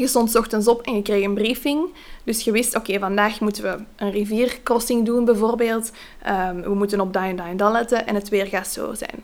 Je 0.00 0.06
stond 0.06 0.30
's 0.30 0.34
ochtends 0.36 0.68
op 0.68 0.80
en 0.82 0.94
je 0.94 1.02
kreeg 1.02 1.24
een 1.24 1.34
briefing. 1.34 1.84
Dus 2.24 2.44
je 2.44 2.50
wist, 2.50 2.76
oké, 2.76 2.98
vandaag 2.98 3.40
moeten 3.40 3.62
we 3.62 3.76
een 3.96 4.10
riviercrossing 4.10 5.06
doen 5.06 5.24
bijvoorbeeld. 5.24 5.90
Ehm, 6.22 6.60
we 6.60 6.74
moeten 6.74 7.00
op 7.00 7.12
dat 7.12 7.22
en 7.22 7.36
dat 7.36 7.46
en 7.46 7.56
dat 7.56 7.72
letten 7.72 8.06
en 8.06 8.14
het 8.14 8.28
weer 8.28 8.46
gaat 8.46 8.66
zo 8.68 8.94
zijn. 8.94 9.22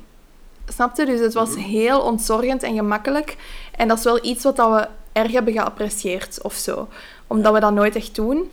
Snapte? 0.69 1.05
Dus 1.05 1.21
het 1.21 1.35
was 1.35 1.51
Mhm. 1.51 1.59
heel 1.59 2.01
ontzorgend 2.01 2.63
en 2.63 2.75
gemakkelijk. 2.75 3.37
En 3.77 3.89
dat 3.89 3.99
is 3.99 4.05
wel 4.05 4.25
iets 4.25 4.45
wat 4.45 4.57
dat 4.57 4.71
we 4.71 4.89
erg 5.13 5.33
hebben 5.33 5.53
geapprecieerd 5.53 6.39
of 6.43 6.55
zo. 6.55 6.89
Omdat 7.27 7.53
we 7.53 7.61
dat 7.61 7.73
nooit 7.73 7.97
echt 7.97 8.15
doen. 8.15 8.51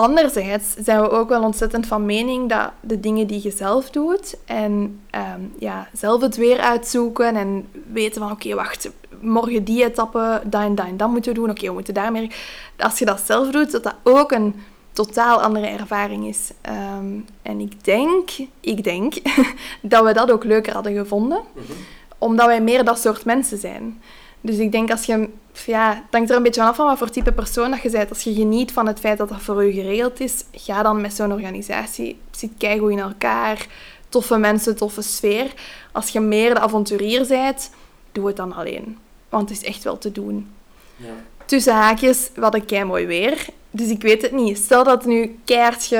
Anderzijds 0.00 0.74
zijn 0.78 1.00
we 1.00 1.10
ook 1.10 1.28
wel 1.28 1.42
ontzettend 1.42 1.86
van 1.86 2.04
mening 2.04 2.48
dat 2.48 2.70
de 2.80 3.00
dingen 3.00 3.26
die 3.26 3.40
je 3.42 3.50
zelf 3.50 3.90
doet 3.90 4.36
en 4.44 5.00
ehm, 5.10 5.40
ja, 5.58 5.88
zelf 5.92 6.20
het 6.20 6.36
weer 6.36 6.58
uitzoeken 6.60 7.36
en 7.36 7.68
weten 7.92 8.22
van 8.22 8.30
oké, 8.30 8.54
wacht, 8.54 8.90
morgen 9.20 9.64
die 9.64 9.84
etappe, 9.84 10.42
dat 10.44 10.62
en 10.62 10.74
dat 10.74 10.86
en 10.86 10.96
dat 10.96 11.08
moeten 11.10 11.32
we 11.32 11.38
doen, 11.38 11.50
oké, 11.50 11.66
we 11.66 11.72
moeten 11.72 11.94
daar 11.94 12.12
meer... 12.12 12.34
Als 12.78 12.98
je 12.98 13.04
dat 13.04 13.20
zelf 13.24 13.50
doet, 13.50 13.70
dat 13.70 13.82
dat 13.82 13.94
ook 14.02 14.32
een 14.32 14.54
totaal 14.92 15.42
andere 15.42 15.66
ervaring 15.66 16.26
is. 16.26 16.50
Ehm, 16.60 17.18
en 17.42 17.60
ik 17.60 17.84
denk, 17.84 18.30
ik 18.60 18.84
denk 18.84 19.14
dat 19.82 20.04
we 20.04 20.12
dat 20.12 20.30
ook 20.30 20.44
leuker 20.44 20.72
hadden 20.72 20.94
gevonden, 20.94 21.40
Mhm. 21.54 21.72
omdat 22.18 22.46
wij 22.46 22.60
meer 22.60 22.84
dat 22.84 22.98
soort 23.00 23.24
mensen 23.24 23.58
zijn. 23.58 24.02
Dus 24.40 24.56
ik 24.56 24.72
denk 24.72 24.90
als 24.90 25.04
je, 25.04 25.28
ja, 25.52 25.94
het 25.94 26.04
hangt 26.10 26.30
er 26.30 26.36
een 26.36 26.42
beetje 26.42 26.60
vanaf 26.60 26.76
van 26.76 26.86
wat 26.86 26.98
voor 26.98 27.10
type 27.10 27.32
persoon 27.32 27.70
dat 27.70 27.82
je 27.82 27.90
bent. 27.90 28.08
Als 28.08 28.22
je 28.22 28.34
geniet 28.34 28.72
van 28.72 28.86
het 28.86 29.00
feit 29.00 29.18
dat 29.18 29.28
dat 29.28 29.40
voor 29.40 29.64
je 29.64 29.72
geregeld 29.72 30.20
is, 30.20 30.44
ga 30.52 30.82
dan 30.82 31.00
met 31.00 31.14
zo'n 31.14 31.32
organisatie. 31.32 32.18
Zit 32.30 32.50
keigoed 32.58 32.90
in 32.90 32.98
elkaar, 32.98 33.66
toffe 34.08 34.36
mensen, 34.36 34.76
toffe 34.76 35.02
sfeer. 35.02 35.52
Als 35.92 36.08
je 36.08 36.20
meer 36.20 36.54
de 36.54 36.60
avonturier 36.60 37.26
bent, 37.26 37.70
doe 38.12 38.26
het 38.26 38.36
dan 38.36 38.52
alleen. 38.52 38.98
Want 39.28 39.48
het 39.48 39.58
is 39.62 39.68
echt 39.68 39.84
wel 39.84 39.98
te 39.98 40.12
doen. 40.12 40.48
Ja. 40.96 41.14
Tussen 41.44 41.74
haakjes, 41.74 42.30
we 42.34 42.40
hadden 42.40 42.64
kei 42.64 42.84
mooi 42.84 43.06
weer. 43.06 43.46
Dus 43.70 43.88
ik 43.88 44.02
weet 44.02 44.22
het 44.22 44.32
niet. 44.32 44.58
Stel 44.58 44.84
dat 44.84 44.94
het 44.94 45.06
nu 45.06 45.38
keihard 45.44 45.94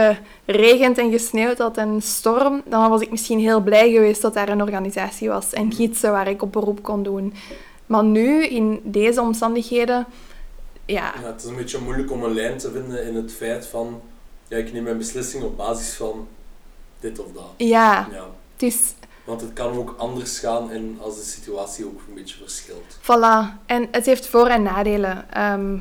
geregend 0.45 0.99
en 0.99 1.11
gesneeuwd 1.11 1.59
had 1.59 1.77
en 1.77 2.03
storm, 2.03 2.63
dan 2.65 2.91
was 2.91 3.01
ik 3.01 3.11
misschien 3.11 3.39
heel 3.39 3.61
blij 3.61 3.91
geweest 3.91 4.23
dat 4.23 4.35
daar 4.35 4.49
een 4.49 4.63
organisatie 4.63 5.29
was 5.29 5.53
en 5.53 5.73
gidsen 5.73 6.11
waar 6.11 6.29
ik 6.29 6.43
op 6.43 6.53
beroep 6.53 6.83
kon 6.83 7.03
doen. 7.03 7.35
Maar 7.91 8.05
nu, 8.05 8.45
in 8.47 8.81
deze 8.85 9.21
omstandigheden, 9.21 10.07
ja, 10.85 11.13
Ja, 11.23 11.27
het 11.27 11.43
is 11.43 11.49
een 11.51 11.57
beetje 11.57 11.79
moeilijk 11.79 12.11
om 12.11 12.25
een 12.25 12.33
lijn 12.35 12.59
te 12.59 12.71
vinden 12.71 13.07
in 13.07 13.15
het 13.15 13.33
feit 13.33 13.67
van, 13.67 14.01
ja, 14.49 14.57
ik 14.57 14.73
neem 14.73 14.83
mijn 14.83 14.99
beslissing 14.99 15.43
op 15.45 15.57
basis 15.57 15.93
van 15.95 16.29
dit 17.01 17.19
of 17.19 17.27
dat. 17.33 17.45
ja, 17.57 18.09
Ja. 18.13 18.27
het 18.53 18.63
is 18.63 18.95
Want 19.25 19.41
het 19.41 19.53
kan 19.53 19.77
ook 19.77 19.95
anders 19.99 20.39
gaan 20.39 20.71
en 20.71 20.99
als 21.01 21.17
de 21.17 21.23
situatie 21.25 21.85
ook 21.85 22.01
een 22.09 22.15
beetje 22.15 22.37
verschilt. 22.37 22.99
Voilà. 23.03 23.57
En 23.67 23.89
het 23.91 24.07
heeft 24.07 24.27
voor- 24.27 24.47
en 24.47 24.63
nadelen. 24.63 25.31
Ehm, 25.33 25.77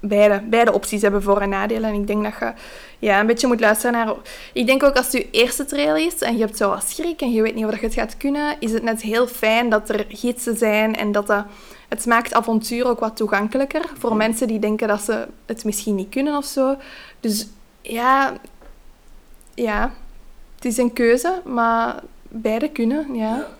beide, 0.00 0.42
beide 0.48 0.72
opties 0.72 1.02
hebben 1.02 1.22
voor- 1.22 1.40
en 1.40 1.48
nadelen. 1.48 1.90
En 1.90 2.00
ik 2.00 2.06
denk 2.06 2.22
dat 2.24 2.32
je 2.40 2.52
ja, 2.98 3.20
een 3.20 3.26
beetje 3.26 3.46
moet 3.46 3.60
luisteren 3.60 3.92
naar... 3.92 4.14
Ik 4.52 4.66
denk 4.66 4.82
ook 4.82 4.96
als 4.96 5.06
het 5.06 5.14
je 5.14 5.30
eerste 5.30 5.64
trail 5.64 5.96
is 5.96 6.18
en 6.18 6.36
je 6.36 6.44
hebt 6.44 6.56
zo 6.56 6.68
wat 6.68 6.88
schrik 6.88 7.20
en 7.20 7.32
je 7.32 7.42
weet 7.42 7.54
niet 7.54 7.64
of 7.64 7.80
je 7.80 7.86
het 7.86 7.94
gaat 7.94 8.16
kunnen, 8.16 8.56
is 8.58 8.72
het 8.72 8.82
net 8.82 9.02
heel 9.02 9.26
fijn 9.26 9.68
dat 9.70 9.88
er 9.88 10.04
gidsen 10.08 10.56
zijn 10.56 10.96
en 10.96 11.12
dat 11.12 11.26
dat... 11.26 11.44
Het 11.88 12.06
maakt 12.06 12.34
avontuur 12.34 12.86
ook 12.86 13.00
wat 13.00 13.16
toegankelijker 13.16 13.84
voor 13.98 14.16
mensen 14.16 14.46
die 14.48 14.58
denken 14.58 14.88
dat 14.88 15.00
ze 15.00 15.26
het 15.46 15.64
misschien 15.64 15.94
niet 15.94 16.08
kunnen 16.08 16.36
of 16.36 16.44
zo. 16.44 16.76
Dus 17.20 17.48
ja, 17.80 18.32
ja, 19.54 19.92
het 20.54 20.64
is 20.64 20.76
een 20.76 20.92
keuze, 20.92 21.40
maar 21.44 22.02
beide 22.22 22.68
kunnen, 22.68 23.14
ja. 23.14 23.36
Ja. 23.36 23.55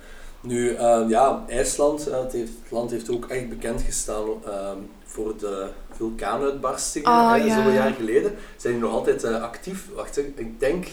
Nu, 0.47 0.74
eh, 0.74 1.05
ja, 1.09 1.44
IJsland, 1.49 2.09
eh, 2.09 2.20
het, 2.22 2.32
heeft, 2.32 2.53
het 2.62 2.70
land 2.70 2.90
heeft 2.90 3.11
ook 3.11 3.26
echt 3.26 3.49
bekend 3.49 3.82
gestaan 3.82 4.28
ehm, 4.44 4.78
voor 5.05 5.34
de 5.38 5.66
vulkaanuitbarstingen, 5.92 7.09
Ah, 7.09 7.30
hè, 7.30 7.36
ja. 7.36 7.57
zoveel 7.57 7.72
jaar 7.72 7.92
geleden. 7.92 8.34
Zijn 8.57 8.72
die 8.72 8.82
nog 8.82 8.92
altijd 8.92 9.24
eh, 9.24 9.42
actief? 9.42 9.88
Wacht, 9.94 10.18
ik 10.18 10.61
denk 10.61 10.86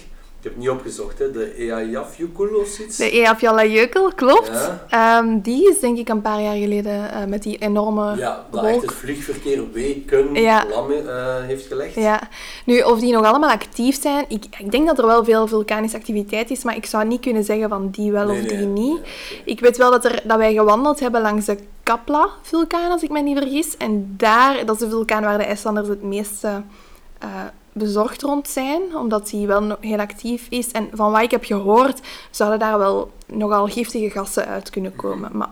Ik 0.44 0.50
heb 0.50 0.58
het 0.58 0.68
niet 0.68 0.78
opgezocht, 0.78 1.20
hè. 1.20 1.32
De 1.32 1.54
Eyjafjallajökull 1.58 2.54
of 2.54 2.68
zoiets. 2.68 2.98
De 2.98 3.10
Eyjafjallajökull, 3.12 4.12
klopt. 4.16 4.48
Ja. 4.48 4.86
Ehm, 5.20 5.40
die 5.42 5.70
is 5.70 5.80
denk 5.80 5.98
ik 5.98 6.10
een 6.10 6.22
paar 6.22 6.42
jaar 6.42 6.56
geleden 6.56 7.12
eh, 7.12 7.26
met 7.26 7.44
die 7.44 7.58
enorme 7.58 8.16
Ja, 8.18 8.46
dat 8.52 8.64
echt 8.64 8.82
het 8.82 8.94
vliegverkeer 8.94 9.72
weken 9.72 10.34
Ja. 10.36 10.66
lam 10.70 10.92
eh, 10.92 11.36
heeft 11.42 11.66
gelegd. 11.68 11.96
Ja, 11.96 12.22
nu 12.66 12.80
of 12.82 13.00
die 13.00 13.14
nog 13.14 13.26
allemaal 13.26 13.50
actief 13.50 14.02
zijn, 14.02 14.26
ik, 14.28 14.46
ik 14.58 14.72
denk 14.72 14.88
dat 14.88 15.00
er 15.00 15.06
wel 15.06 15.24
veel 15.24 15.48
vulkanische 15.48 15.98
activiteit 15.98 16.52
is, 16.52 16.64
maar 16.64 16.76
ik 16.76 16.86
zou 16.86 17.06
niet 17.06 17.22
kunnen 17.22 17.44
zeggen 17.44 17.70
van 17.70 17.90
die 17.90 18.12
wel 18.12 18.28
Nee, 18.28 18.42
of 18.42 18.48
nee. 18.48 18.58
die 18.58 18.68
niet. 18.68 19.00
Ja. 19.04 19.36
Ik 19.46 19.60
weet 19.60 19.78
wel 19.78 19.92
dat, 19.92 20.06
er, 20.06 20.22
dat 20.24 20.38
wij 20.38 20.54
gewandeld 20.54 21.00
hebben 21.00 21.22
langs 21.22 21.46
de 21.46 21.58
Kapla-vulkaan, 21.84 22.92
als 22.92 23.02
ik 23.04 23.10
me 23.10 23.22
niet 23.22 23.38
vergis. 23.38 23.78
En 23.78 24.14
daar, 24.18 24.66
dat 24.66 24.76
is 24.76 24.82
de 24.82 24.90
vulkaan 24.90 25.24
waar 25.24 25.38
de 25.38 25.44
IJslanders 25.44 25.88
het 25.88 26.04
meeste 26.04 26.62
eh, 27.20 27.30
bezorgd 27.74 28.22
rond 28.22 28.48
zijn, 28.48 28.82
omdat 28.96 29.30
die 29.30 29.48
wel 29.48 29.78
heel 29.80 30.00
actief 30.00 30.48
is. 30.50 30.72
En 30.72 30.90
van 30.94 31.12
wat 31.12 31.22
ik 31.22 31.32
heb 31.32 31.44
gehoord, 31.44 32.00
zouden 32.32 32.60
daar 32.60 32.78
wel 32.78 33.12
nogal 33.26 33.68
giftige 33.68 34.10
gassen 34.10 34.48
uit 34.48 34.70
kunnen 34.70 34.96
komen. 34.96 35.30
Maar, 35.34 35.50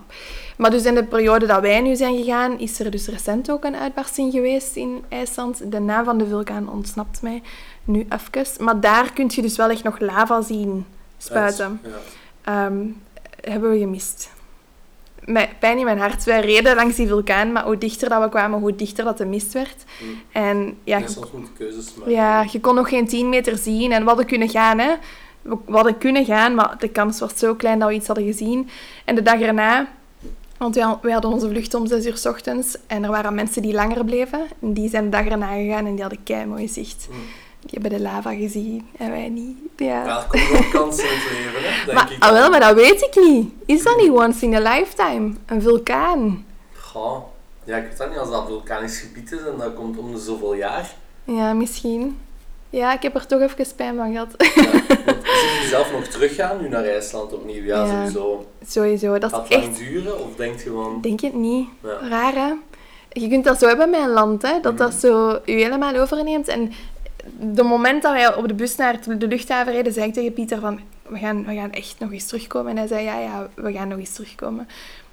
maar 0.57 0.71
dus 0.71 0.85
in 0.85 0.95
de 0.95 1.03
periode 1.03 1.45
dat 1.45 1.61
wij 1.61 1.81
nu 1.81 1.95
zijn 1.95 2.17
gegaan, 2.17 2.59
is 2.59 2.79
er 2.79 2.91
dus 2.91 3.07
recent 3.07 3.51
ook 3.51 3.63
een 3.63 3.75
uitbarsting 3.75 4.31
geweest 4.31 4.75
in 4.75 5.03
IJsland. 5.09 5.71
De 5.71 5.79
naam 5.79 6.05
van 6.05 6.17
de 6.17 6.27
vulkaan 6.27 6.69
ontsnapt 6.69 7.21
mij 7.21 7.41
nu 7.83 8.07
even. 8.09 8.63
Maar 8.63 8.79
daar 8.79 9.13
kun 9.13 9.29
je 9.33 9.41
dus 9.41 9.55
wel 9.55 9.69
echt 9.69 9.83
nog 9.83 9.99
lava 9.99 10.41
zien 10.41 10.85
spuiten. 11.17 11.81
Ja. 11.83 12.65
Ehm, 12.65 12.85
hebben 13.41 13.71
we 13.71 13.77
gemist. 13.77 14.29
Met 15.25 15.59
pijn 15.59 15.77
in 15.77 15.85
mijn 15.85 15.99
hart. 15.99 16.23
Wij 16.23 16.41
reden 16.41 16.75
langs 16.75 16.95
die 16.95 17.07
vulkaan, 17.07 17.51
maar 17.51 17.63
hoe 17.63 17.77
dichter 17.77 18.09
dat 18.09 18.21
we 18.21 18.29
kwamen, 18.29 18.59
hoe 18.59 18.75
dichter 18.75 19.03
dat 19.03 19.17
de 19.17 19.25
mist 19.25 19.53
werd. 19.53 19.83
Mm. 20.01 20.21
En 20.31 20.77
ja, 20.83 20.97
je, 20.97 21.05
keuzes 21.57 21.95
maken. 21.95 22.13
ja, 22.13 22.45
je 22.51 22.59
kon 22.59 22.75
nog 22.75 22.89
geen 22.89 23.07
10 23.07 23.29
meter 23.29 23.57
zien. 23.57 23.91
En 23.91 24.01
we 24.01 24.07
hadden 24.07 24.25
kunnen 24.25 24.49
gaan, 24.49 24.79
hè. 24.79 24.93
We, 25.41 25.57
we 25.65 25.71
hadden 25.73 25.97
kunnen 25.97 26.25
gaan, 26.25 26.55
maar 26.55 26.75
de 26.79 26.89
kans 26.89 27.19
was 27.19 27.37
zo 27.37 27.55
klein 27.55 27.79
dat 27.79 27.89
we 27.89 27.95
iets 27.95 28.07
hadden 28.07 28.25
gezien. 28.25 28.69
En 29.05 29.15
de 29.15 29.21
dag 29.21 29.39
erna, 29.39 29.87
want 30.57 30.75
wij, 30.75 30.97
wij 31.01 31.11
hadden 31.11 31.31
onze 31.31 31.49
vlucht 31.49 31.73
om 31.73 31.87
6 31.87 32.05
uur 32.05 32.17
s 32.17 32.25
ochtends. 32.25 32.77
En 32.87 33.03
er 33.03 33.09
waren 33.09 33.35
mensen 33.35 33.61
die 33.61 33.73
langer 33.73 34.05
bleven. 34.05 34.39
En 34.61 34.73
die 34.73 34.89
zijn 34.89 35.03
de 35.03 35.09
dag 35.09 35.25
erna 35.25 35.53
gegaan 35.53 35.85
en 35.85 35.91
die 35.91 36.01
hadden 36.01 36.23
kei 36.23 36.45
mooi 36.45 36.67
zicht. 36.67 37.07
Mm. 37.09 37.17
Die 37.61 37.79
hebben 37.81 37.89
de 37.89 37.99
lava 38.03 38.33
gezien 38.33 38.87
en 38.97 39.11
wij 39.11 39.29
niet. 39.29 39.57
Ja. 39.77 40.05
Er 40.17 40.25
komen 40.27 40.51
wel 40.51 40.69
kansen 40.81 41.03
in 41.03 41.09
het 41.13 41.31
leven, 41.31 41.69
hè, 41.69 41.75
denk 41.85 41.97
Maar, 41.97 42.11
ik. 42.11 42.23
ah, 42.23 42.31
wel, 42.31 42.49
maar 42.49 42.59
dat 42.59 42.75
weet 42.75 43.01
ik 43.01 43.23
niet. 43.27 43.49
Is 43.65 43.83
dat 43.83 43.97
niet 43.97 44.09
once 44.11 44.45
in 44.45 44.55
a 44.55 44.59
lifetime? 44.75 45.33
Een 45.45 45.61
vulkaan? 45.61 46.45
Goh. 46.79 47.17
Ja, 47.63 47.77
ik 47.77 47.83
weet 47.83 47.97
dat 47.97 48.09
niet. 48.09 48.17
Als 48.17 48.29
dat 48.29 48.45
vulkanisch 48.47 48.99
gebied 48.99 49.31
is 49.31 49.39
en 49.39 49.57
dat 49.57 49.73
komt 49.73 49.97
om 49.97 50.11
de 50.13 50.19
zoveel 50.19 50.53
jaar. 50.53 50.89
Ja, 51.23 51.53
misschien. 51.53 52.17
Ja, 52.69 52.93
ik 52.93 53.01
heb 53.01 53.15
er 53.15 53.25
toch 53.27 53.41
even 53.41 53.65
spijt 53.65 53.95
van 53.95 54.11
gehad. 54.11 54.27
Ja. 54.37 54.45
Zie 55.41 55.61
je 55.61 55.67
zelf 55.69 55.91
nog 55.91 56.03
teruggaan 56.03 56.61
nu 56.61 56.69
naar 56.69 56.83
IJsland 56.85 57.33
opnieuw? 57.33 57.63
Ja, 57.63 57.85
Ja. 57.85 57.87
sowieso. 58.09 58.45
Sowieso, 58.67 59.17
dat 59.17 59.31
Gaat 59.33 59.49
lang 59.49 59.63
echt... 59.63 59.77
duren 59.77 60.19
of 60.23 60.35
denk 60.35 60.53
je 60.57 60.63
gewoon... 60.63 61.01
Denk 61.01 61.19
je 61.19 61.25
het 61.27 61.35
niet? 61.35 61.67
Ja. 61.83 62.07
Raar, 62.09 62.33
hè? 62.33 62.51
Je 63.09 63.27
kunt 63.29 63.43
dat 63.43 63.59
zo 63.59 63.67
hebben 63.67 63.89
met 63.89 63.99
een 64.01 64.09
land, 64.09 64.41
hè? 64.41 64.59
Dat 64.61 64.77
dat 64.77 64.89
Mhm. 64.89 64.99
zo 64.99 65.29
je 65.45 65.51
helemaal 65.53 65.95
overneemt. 65.95 66.47
En 66.47 66.71
de 67.39 67.63
moment 67.63 68.01
dat 68.01 68.11
wij 68.11 68.35
op 68.35 68.47
de 68.47 68.53
bus 68.53 68.75
naar 68.75 68.99
de 69.17 69.27
luchthaven 69.27 69.73
reden, 69.73 69.93
zei 69.93 70.07
ik 70.07 70.13
tegen 70.13 70.33
Pieter 70.33 70.59
van... 70.59 70.79
We 71.07 71.17
gaan, 71.17 71.45
we 71.45 71.53
gaan 71.55 71.71
echt 71.71 71.95
nog 71.99 72.11
eens 72.11 72.25
terugkomen. 72.25 72.71
En 72.71 72.77
hij 72.77 72.87
zei, 72.87 73.03
ja, 73.03 73.19
ja, 73.19 73.47
we 73.55 73.71
gaan 73.71 73.87
nog 73.87 73.99
eens 73.99 74.13
terugkomen. 74.13 74.67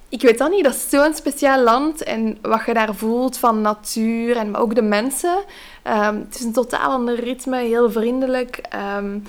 Ik 0.09 0.21
weet 0.21 0.37
dat 0.37 0.51
niet, 0.51 0.63
dat 0.63 0.73
is 0.73 0.89
zo'n 0.89 1.13
speciaal 1.13 1.63
land. 1.63 2.03
En 2.03 2.37
wat 2.41 2.61
je 2.65 2.73
daar 2.73 2.95
voelt 2.95 3.37
van 3.37 3.61
natuur 3.61 4.37
en 4.37 4.55
ook 4.55 4.75
de 4.75 4.81
mensen. 4.81 5.43
Ehm, 5.83 6.15
het 6.15 6.35
is 6.35 6.43
een 6.43 6.53
totaal 6.53 6.91
ander 6.91 7.19
ritme, 7.19 7.57
heel 7.57 7.91
vriendelijk. 7.91 8.57
Ehm, 8.69 9.19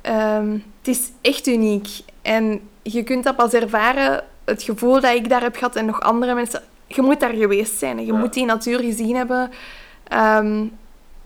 ehm, 0.00 0.50
het 0.78 0.88
is 0.88 1.10
echt 1.20 1.46
uniek. 1.46 1.88
En 2.22 2.60
je 2.82 3.02
kunt 3.02 3.24
dat 3.24 3.36
pas 3.36 3.52
ervaren, 3.52 4.24
het 4.44 4.62
gevoel 4.62 5.00
dat 5.00 5.14
ik 5.14 5.28
daar 5.28 5.42
heb 5.42 5.56
gehad 5.56 5.76
en 5.76 5.86
nog 5.86 6.00
andere 6.00 6.34
mensen. 6.34 6.62
Je 6.86 7.02
moet 7.02 7.20
daar 7.20 7.34
geweest 7.34 7.78
zijn 7.78 7.98
en 7.98 8.06
je 8.06 8.12
Ja. 8.12 8.18
moet 8.18 8.34
die 8.34 8.44
natuur 8.44 8.78
gezien 8.78 9.16
hebben. 9.16 9.50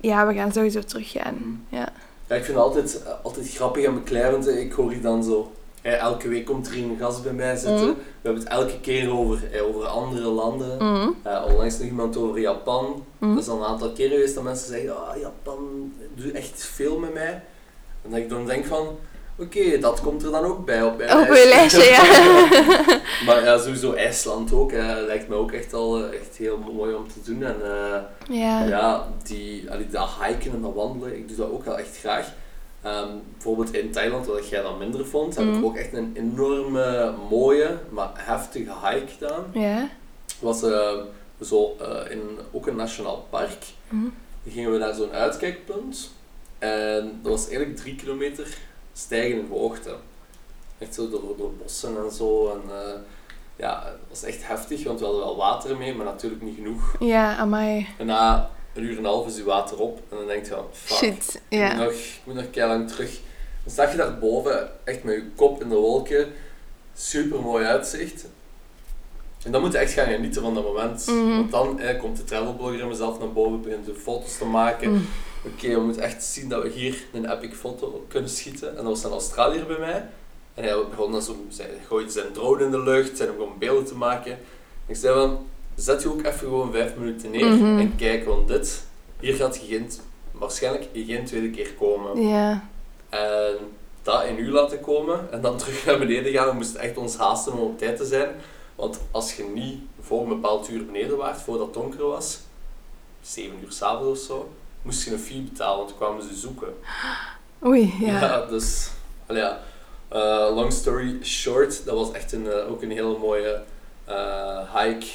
Ja, 0.03 0.27
we 0.27 0.35
gaan 0.35 0.53
sowieso 0.53 0.81
teruggaan. 0.81 1.67
Ja. 1.69 1.93
Ja, 2.27 2.35
ik 2.35 2.45
vind 2.45 2.57
het 2.57 2.67
altijd, 2.67 3.03
eh, 3.03 3.13
altijd 3.23 3.55
grappig 3.55 3.85
en 3.85 3.95
beklijvend. 3.95 4.49
Ik 4.49 4.73
hoor 4.73 4.91
hier 4.91 5.03
dan 5.03 5.25
zo... 5.25 5.53
elke 5.83 6.29
week 6.29 6.45
komt 6.45 6.67
er 6.67 6.73
hier 6.73 6.85
een 6.85 6.99
gast 6.99 7.23
bij 7.23 7.33
mij 7.33 7.57
zitten. 7.57 7.87
Mhm. 7.89 7.97
We 7.97 8.29
hebben 8.29 8.43
het 8.43 8.53
elke 8.53 8.81
keer 8.81 9.11
over, 9.13 9.63
over 9.63 9.87
andere 9.87 10.29
landen. 10.29 10.79
Eh, 11.23 11.45
onlangs 11.49 11.79
nog 11.79 11.89
iemand 11.89 12.17
over 12.17 12.41
Japan. 12.41 13.05
Mhm. 13.19 13.35
Dat 13.35 13.43
is 13.43 13.49
al 13.49 13.59
een 13.59 13.67
aantal 13.67 13.93
keren 13.93 14.11
geweest 14.11 14.35
dat 14.35 14.45
mensen 14.45 14.69
zeggen, 14.69 15.09
ah, 15.09 15.17
Japan 15.21 15.93
doet 16.15 16.33
echt 16.33 16.65
veel 16.65 16.99
met 16.99 17.15
mij. 17.15 17.43
En 18.03 18.11
dat 18.11 18.19
ik 18.19 18.29
dan 18.29 18.47
denk 18.47 18.65
van, 18.65 18.99
oké, 19.43 19.79
dat 19.79 20.01
komt 20.01 20.23
er 20.23 20.31
dan 20.31 20.45
ook 20.45 20.65
bij 20.65 20.83
op 20.83 20.97
mijn 20.97 21.19
Op 21.19 21.29
lijstje, 21.29 21.85
ja. 21.85 22.03
maar 23.27 23.45
ja, 23.45 23.59
sowieso 23.59 23.93
IJsland 23.93 24.53
ook, 24.53 24.73
eh, 24.73 24.97
lijkt 25.07 25.29
me 25.29 25.35
ook 25.35 25.53
echt 25.53 25.73
al 25.73 26.05
eh, 26.05 26.21
echt 26.21 26.37
heel 26.37 26.59
mooi 26.59 26.95
om 26.95 27.09
te 27.09 27.21
doen. 27.25 27.43
En 27.43 27.57
eh, 27.63 28.01
ja. 28.39 28.65
ja, 28.65 29.09
die, 29.23 29.71
allee, 29.71 29.89
dat 29.89 30.11
hiken 30.21 30.53
en 30.53 30.63
dat 30.63 30.75
wandelen, 30.75 31.17
ik 31.17 31.29
doe 31.29 31.37
dat 31.37 31.51
ook 31.51 31.65
wel 31.65 31.79
echt 31.79 31.99
graag. 31.99 32.33
Ehm, 32.83 33.09
bijvoorbeeld 33.33 33.75
in 33.75 33.91
Thailand, 33.91 34.27
wat 34.27 34.49
jij 34.49 34.63
dan 34.63 34.79
minder 34.79 35.07
vond, 35.07 35.37
heb 35.37 35.47
ik 35.47 35.65
ook 35.65 35.77
echt 35.77 35.93
een 35.93 36.13
enorme, 36.15 37.15
mooie, 37.31 37.79
maar 37.89 38.11
heftige 38.15 38.73
hike 38.83 39.13
gedaan. 39.19 39.45
Ja. 39.53 39.89
was 40.41 40.63
eh, 40.63 40.93
zo 41.41 41.77
in 42.11 42.39
ook 42.53 42.67
een 42.67 42.77
nationaal 42.77 43.27
park. 43.31 43.65
Mhm. 43.89 44.03
Dan 44.43 44.53
gingen 44.53 44.73
we 44.73 44.79
naar 44.79 44.95
zo'n 44.95 45.13
uitkijkpunt. 45.13 46.11
En 46.59 47.19
dat 47.23 47.33
was 47.33 47.49
eigenlijk 47.49 47.77
drie 47.77 47.95
kilometer 47.95 48.57
stijgen 48.93 49.39
in 49.39 49.49
hoogte. 49.51 49.95
Echt 50.79 50.95
zo 50.95 51.11
door, 51.11 51.37
door 51.37 51.53
bossen 51.63 51.97
en 52.05 52.11
zo. 52.11 52.51
En 52.51 52.63
eh, 52.77 53.01
ja, 53.57 53.83
het 53.85 54.09
was 54.09 54.23
echt 54.23 54.47
heftig, 54.47 54.85
want 54.85 54.99
we 54.99 55.05
hadden 55.05 55.25
wel 55.25 55.37
water 55.37 55.77
mee, 55.77 55.95
maar 55.95 56.07
natuurlijk 56.07 56.43
niet 56.43 56.57
genoeg. 56.57 56.95
Ja, 57.01 57.37
amai. 57.37 57.89
En 57.99 58.07
na 58.07 58.51
een 58.75 58.83
uur 58.83 58.91
en 58.91 58.99
een 58.99 59.05
half 59.05 59.27
is 59.27 59.37
je 59.37 59.45
water 59.45 59.79
op. 59.79 60.01
En 60.11 60.17
dan 60.17 60.27
denk 60.27 60.45
je 60.45 60.51
van, 60.51 60.67
fuck, 60.73 60.97
Shit. 60.97 61.41
ik, 61.49 61.61
moet 61.61 61.77
nog, 61.77 61.93
ik 61.93 62.21
moet 62.25 62.35
nog 62.35 62.55
lang 62.55 62.89
terug. 62.89 63.21
Dan 63.65 63.73
sta 63.73 63.91
je 63.91 63.97
daar 63.97 64.19
boven, 64.19 64.71
echt 64.85 65.05
met 65.05 65.15
je 65.15 65.31
kop 65.37 65.63
in 65.63 65.69
de 65.69 65.75
wolken. 65.75 66.33
Super 66.95 67.41
mooi 67.41 67.65
uitzicht. 67.65 68.27
En 69.45 69.53
dan 69.53 69.61
moet 69.61 69.73
je 69.73 69.79
echt 69.79 69.93
gaan 69.93 70.07
genieten 70.07 70.43
van 70.43 70.55
dat 70.55 70.65
moment. 70.65 71.07
Mhm. 71.07 71.37
Want 71.37 71.51
dan 71.51 71.81
eh, 71.81 71.99
komt 71.99 72.17
de 72.17 72.25
travelblogger 72.25 72.81
in 72.81 72.89
mezelf 72.89 73.19
naar 73.19 73.33
boven, 73.33 73.63
begint 73.63 73.87
de 73.87 73.95
foto's 73.95 74.39
te 74.39 74.45
maken. 74.45 74.91
Mm. 74.91 75.07
Oké, 75.45 75.69
we 75.75 75.81
moeten 75.81 76.03
echt 76.03 76.23
zien 76.25 76.49
dat 76.49 76.63
we 76.63 76.69
hier 76.69 77.05
een 77.13 77.31
epic 77.33 77.55
foto 77.55 78.05
kunnen 78.09 78.31
schieten. 78.31 78.69
En 78.69 78.75
dat 78.77 78.85
was 78.85 79.05
een 79.05 79.11
Australiër 79.11 79.67
bij 79.67 79.79
mij. 79.79 80.07
En 80.55 80.65
hij 80.65 80.85
begon 80.91 81.13
dan 81.13 81.23
zo, 81.23 81.37
zij 81.49 81.71
gooide 81.87 82.11
zijn 82.11 82.33
drone 82.33 82.65
in 82.65 82.71
de 82.71 82.83
lucht, 82.83 83.17
zijn 83.17 83.29
gewoon 83.29 83.59
beelden 83.59 83.85
te 83.85 83.95
maken. 83.95 84.39
ik 84.87 84.97
zei 84.97 85.15
van, 85.15 85.47
zet 85.75 86.03
je 86.03 86.09
ook 86.13 86.23
even 86.23 86.39
gewoon 86.39 86.73
vijf 86.73 86.97
minuten 86.97 87.31
neer 87.31 87.47
Mhm. 87.47 87.79
en 87.79 87.97
kijk, 87.97 88.25
want 88.25 88.49
dit, 88.49 88.85
hier 89.21 89.35
gaat 89.35 89.57
je 89.61 89.67
geen, 89.67 89.91
waarschijnlijk 90.33 90.89
geen 90.95 91.25
tweede 91.25 91.51
keer 91.51 91.73
komen. 91.73 92.23
Ja. 92.29 92.69
En 93.09 93.55
dat 94.03 94.25
in 94.25 94.39
u 94.39 94.51
laten 94.51 94.81
komen 94.81 95.33
en 95.33 95.41
dan 95.41 95.57
terug 95.59 95.85
naar 95.85 95.99
beneden 95.99 96.33
gaan. 96.33 96.49
We 96.49 96.55
moesten 96.55 96.81
echt 96.81 96.97
ons 96.97 97.17
haasten 97.17 97.53
om 97.53 97.59
op 97.59 97.79
tijd 97.79 97.97
te 97.97 98.05
zijn. 98.05 98.29
Want 98.75 99.01
als 99.11 99.35
je 99.35 99.43
niet 99.55 99.81
voor 100.01 100.23
een 100.23 100.29
bepaald 100.29 100.69
uur 100.69 100.87
beneden 100.87 101.17
waart, 101.17 101.41
voordat 101.41 101.65
het 101.67 101.75
donker 101.75 102.07
was, 102.07 102.39
7 103.23 103.59
uur 103.65 103.73
s'avonds 103.73 104.21
of 104.21 104.27
zo, 104.27 104.49
moest 104.83 105.05
je 105.05 105.13
een 105.13 105.19
fee 105.19 105.41
betalen, 105.41 105.77
want 105.77 105.89
toen 105.89 105.99
kwamen 105.99 106.23
ze 106.23 106.35
zoeken. 106.35 106.69
Oei, 107.67 107.95
ja. 108.01 108.47
dus, 108.47 108.91
allee, 109.27 109.43
ja. 109.43 109.59
Eh, 110.09 110.55
long 110.55 110.73
story 110.73 111.19
short, 111.23 111.85
dat 111.85 111.95
was 111.95 112.13
echt 112.13 112.33
een, 112.33 112.47
eh, 112.51 112.71
ook 112.71 112.83
een 112.83 112.91
hele 112.91 113.19
mooie 113.19 113.63
eh, 114.05 114.59
hike. 114.75 115.07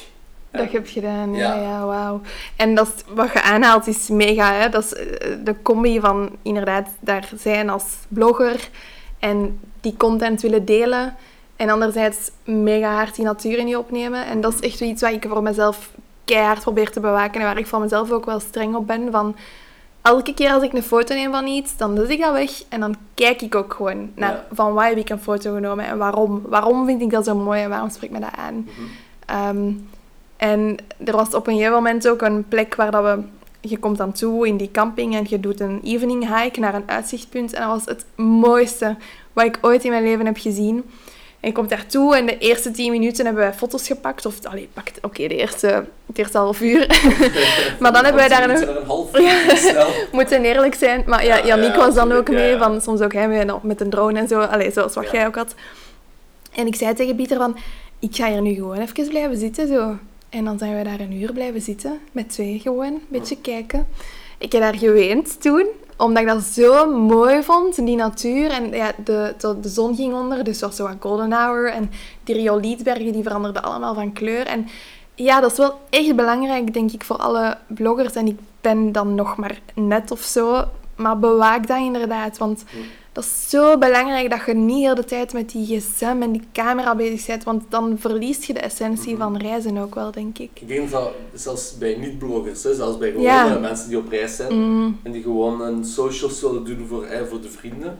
Dat 0.50 0.70
je 0.70 0.76
hebt 0.76 0.90
gedaan, 0.90 1.34
ja, 1.34 1.54
Ja. 1.54 1.62
ja, 1.62 1.84
wauw. 1.86 2.20
En 2.56 2.74
dat 2.74 2.86
is, 2.86 3.14
wat 3.14 3.32
je 3.32 3.42
aanhaalt 3.42 3.86
is 3.86 4.08
mega, 4.08 4.52
hè. 4.52 4.68
Dat 4.68 4.82
is 4.82 4.88
de 5.44 5.54
combi 5.62 6.00
van 6.00 6.36
inderdaad 6.42 6.88
daar 7.00 7.28
zijn 7.36 7.70
als 7.70 7.84
blogger 8.08 8.68
en 9.18 9.60
die 9.80 9.96
content 9.96 10.42
willen 10.42 10.64
delen. 10.64 11.16
En 11.56 11.68
anderzijds 11.70 12.30
mega 12.44 12.94
hard 12.94 13.14
die 13.14 13.24
natuur 13.24 13.58
in 13.58 13.68
je 13.68 13.78
opnemen. 13.78 14.26
En 14.26 14.40
dat 14.40 14.54
is 14.54 14.60
echt 14.60 14.80
iets 14.80 15.02
wat 15.02 15.12
ik 15.12 15.26
voor 15.28 15.42
mezelf 15.42 15.90
keihard 16.34 16.60
probeer 16.60 16.90
te 16.90 17.00
bewaken 17.00 17.40
en 17.40 17.46
waar 17.46 17.58
ik 17.58 17.66
voor 17.66 17.80
mezelf 17.80 18.10
ook 18.10 18.24
wel 18.26 18.40
streng 18.40 18.74
op 18.74 18.86
ben. 18.86 19.10
Van 19.10 19.36
elke 20.02 20.34
keer 20.34 20.52
als 20.52 20.62
ik 20.62 20.72
een 20.72 20.82
foto 20.82 21.14
neem 21.14 21.30
van 21.30 21.46
iets, 21.46 21.76
dan 21.76 21.96
zet 21.96 22.10
ik 22.10 22.20
dat 22.20 22.32
weg 22.32 22.62
en 22.68 22.80
dan 22.80 22.96
kijk 23.14 23.42
ik 23.42 23.54
ook 23.54 23.74
gewoon 23.74 24.10
naar 24.14 24.30
Ja. 24.32 24.44
van 24.52 24.72
waar 24.74 24.88
heb 24.88 24.96
ik 24.96 25.08
een 25.10 25.20
foto 25.20 25.54
genomen 25.54 25.84
en 25.86 25.98
waarom. 25.98 26.42
Waarom 26.46 26.86
vind 26.86 27.00
ik 27.02 27.10
dat 27.10 27.24
zo 27.24 27.34
mooi 27.34 27.62
en 27.62 27.68
waarom 27.68 27.90
spreekt 27.90 28.12
me 28.12 28.20
dat 28.20 28.36
aan. 28.36 28.54
Mhm. 28.54 28.86
Ehm, 29.26 29.72
en 30.36 30.76
er 31.04 31.16
was 31.16 31.34
op 31.34 31.46
een 31.46 31.52
gegeven 31.54 31.74
moment 31.74 32.08
ook 32.08 32.22
een 32.22 32.44
plek 32.48 32.74
waar 32.74 32.90
dat 32.90 33.02
we... 33.04 33.22
Je 33.60 33.78
komt 33.78 33.96
dan 33.96 34.12
toe 34.12 34.46
in 34.46 34.56
die 34.56 34.70
camping 34.70 35.14
en 35.14 35.26
je 35.28 35.40
doet 35.40 35.60
een 35.60 35.80
evening 35.84 36.36
hike 36.36 36.60
naar 36.60 36.74
een 36.74 36.88
uitzichtpunt. 36.88 37.52
En 37.52 37.60
dat 37.60 37.70
was 37.70 37.84
het 37.84 38.04
mooiste 38.26 38.96
wat 39.32 39.44
ik 39.44 39.58
ooit 39.60 39.84
in 39.84 39.90
mijn 39.90 40.02
leven 40.02 40.26
heb 40.26 40.36
gezien. 40.38 40.84
En 41.40 41.48
je 41.48 41.54
komt 41.54 41.68
daartoe 41.68 42.16
en 42.16 42.26
de 42.26 42.38
eerste 42.38 42.70
tien 42.70 42.90
minuten 42.90 43.24
hebben 43.24 43.42
wij 43.42 43.52
foto's 43.52 43.86
gepakt. 43.86 44.26
Of, 44.26 44.44
allee, 44.44 44.68
pakt, 44.72 44.98
oké, 45.02 45.28
de 45.28 45.36
eerste, 45.36 45.84
het 46.06 46.18
eerste 46.18 46.38
half 46.38 46.60
uur. 46.60 46.86
maar 47.80 47.92
dan 47.92 48.04
hebben 48.04 48.14
wij 48.14 48.28
daar 48.28 48.50
een 48.50 48.86
half 48.86 49.18
uur 49.18 49.56
snel. 49.70 49.88
Moeten 50.12 50.44
eerlijk 50.44 50.74
zijn. 50.74 51.02
Maar 51.06 51.24
ja, 51.24 51.44
Yannick 51.44 51.74
was 51.74 51.94
dan 51.94 52.12
ook 52.12 52.28
mee. 52.30 52.56
Van, 52.56 52.80
soms 52.80 53.00
ook 53.00 53.12
hij 53.12 53.28
mee 53.28 53.44
met 53.62 53.80
een 53.80 53.90
drone 53.90 54.18
en 54.18 54.28
zo. 54.28 54.40
Allee, 54.40 54.72
zoals 54.72 54.94
wat 54.94 55.10
jij 55.10 55.26
ook 55.26 55.34
had. 55.34 55.54
En 56.54 56.66
ik 56.66 56.74
zei 56.74 56.94
tegen 56.94 57.16
Pieter 57.16 57.36
van... 57.36 57.56
Ik 57.98 58.16
ga 58.16 58.30
hier 58.30 58.40
nu 58.40 58.54
gewoon 58.54 58.80
even 58.80 59.08
blijven 59.08 59.36
zitten, 59.36 59.68
zo. 59.68 59.96
En 60.28 60.44
dan 60.44 60.58
zijn 60.58 60.76
we 60.76 60.84
daar 60.84 61.00
een 61.00 61.12
uur 61.12 61.32
blijven 61.32 61.60
zitten. 61.60 62.00
Met 62.12 62.30
twee 62.30 62.58
gewoon. 62.58 62.92
Een 62.92 63.02
beetje 63.08 63.36
kijken. 63.40 63.86
Ik 64.38 64.52
heb 64.52 64.62
daar 64.62 64.76
geweend 64.76 65.42
toen. 65.42 65.66
Omdat 65.98 66.22
ik 66.22 66.28
dat 66.28 66.42
zo 66.42 66.92
mooi 66.92 67.42
vond, 67.42 67.86
die 67.86 67.96
natuur. 67.96 68.50
En 68.50 68.70
ja, 68.70 68.92
de, 69.04 69.34
de, 69.38 69.60
de 69.60 69.68
zon 69.68 69.96
ging 69.96 70.14
onder, 70.14 70.44
dus 70.44 70.60
was 70.60 70.76
zo 70.76 70.82
wat 70.82 70.96
golden 71.00 71.32
hour. 71.32 71.70
En 71.70 71.90
die 72.24 72.34
riolietbergen, 72.34 73.12
die 73.12 73.22
veranderden 73.22 73.62
allemaal 73.62 73.94
van 73.94 74.12
kleur. 74.12 74.46
En 74.46 74.66
ja, 75.14 75.40
dat 75.40 75.50
is 75.50 75.58
wel 75.58 75.80
echt 75.90 76.16
belangrijk, 76.16 76.72
denk 76.72 76.92
ik, 76.92 77.04
voor 77.04 77.16
alle 77.16 77.56
bloggers. 77.66 78.14
En 78.14 78.26
ik 78.26 78.38
ben 78.60 78.92
dan 78.92 79.14
nog 79.14 79.36
maar 79.36 79.60
net 79.74 80.10
of 80.10 80.20
zo. 80.20 80.64
Maar 80.96 81.18
bewaak 81.18 81.66
dat 81.66 81.78
inderdaad, 81.78 82.38
want. 82.38 82.64
Dat 83.18 83.26
is 83.26 83.48
zo 83.50 83.78
belangrijk 83.78 84.30
dat 84.30 84.40
je 84.46 84.54
niet 84.54 84.84
heel 84.84 84.94
de 84.94 85.04
tijd 85.04 85.32
met 85.32 85.50
die 85.50 85.80
gsm 85.80 86.16
en 86.20 86.32
die 86.32 86.42
camera 86.52 86.94
bezig 86.94 87.26
bent. 87.26 87.44
Want 87.44 87.64
dan 87.68 87.96
verlies 87.98 88.46
je 88.46 88.52
de 88.54 88.60
essentie 88.60 89.12
Mhm. 89.14 89.22
van 89.22 89.36
reizen 89.36 89.78
ook 89.78 89.94
wel, 89.94 90.10
denk 90.10 90.38
ik. 90.38 90.50
Ik 90.60 90.68
denk 90.68 90.90
dat 90.90 91.10
zelfs 91.34 91.78
bij 91.78 91.94
niet-bloggers, 91.96 92.60
zelfs 92.60 92.98
bij 92.98 93.18
Ja. 93.18 93.42
gewone 93.42 93.60
mensen 93.60 93.88
die 93.88 93.98
op 93.98 94.08
reis 94.08 94.36
zijn 94.36 94.52
Mm, 94.54 95.00
en 95.02 95.12
die 95.12 95.22
gewoon 95.22 95.60
een 95.60 95.84
socials 95.84 96.40
willen 96.40 96.64
doen 96.64 96.86
voor, 96.88 97.06
hè, 97.06 97.26
voor 97.26 97.40
de 97.40 97.48
vrienden, 97.48 97.98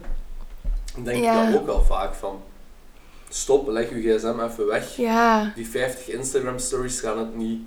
denk 1.03 1.23
Ja. 1.25 1.43
ik 1.47 1.51
dat 1.53 1.61
ook 1.61 1.67
wel 1.67 1.83
vaak 1.83 2.15
van. 2.15 2.37
Stop, 3.29 3.69
leg 3.69 3.89
je 3.91 4.01
gsm 4.19 4.41
even 4.41 4.67
weg. 4.67 4.97
ja, 4.97 5.53
Die 5.55 5.69
50 5.69 6.09
Instagram 6.11 6.59
stories 6.59 7.01
gaan 7.01 7.19
het 7.19 7.37
niet 7.37 7.61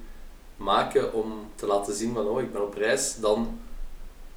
maken 0.58 1.14
om 1.14 1.32
te 1.56 1.66
laten 1.66 1.94
zien 1.94 2.14
van 2.14 2.26
oh, 2.28 2.42
ik 2.42 2.52
ben 2.54 2.64
op 2.64 2.74
reis. 2.74 3.16
Dan 3.20 3.48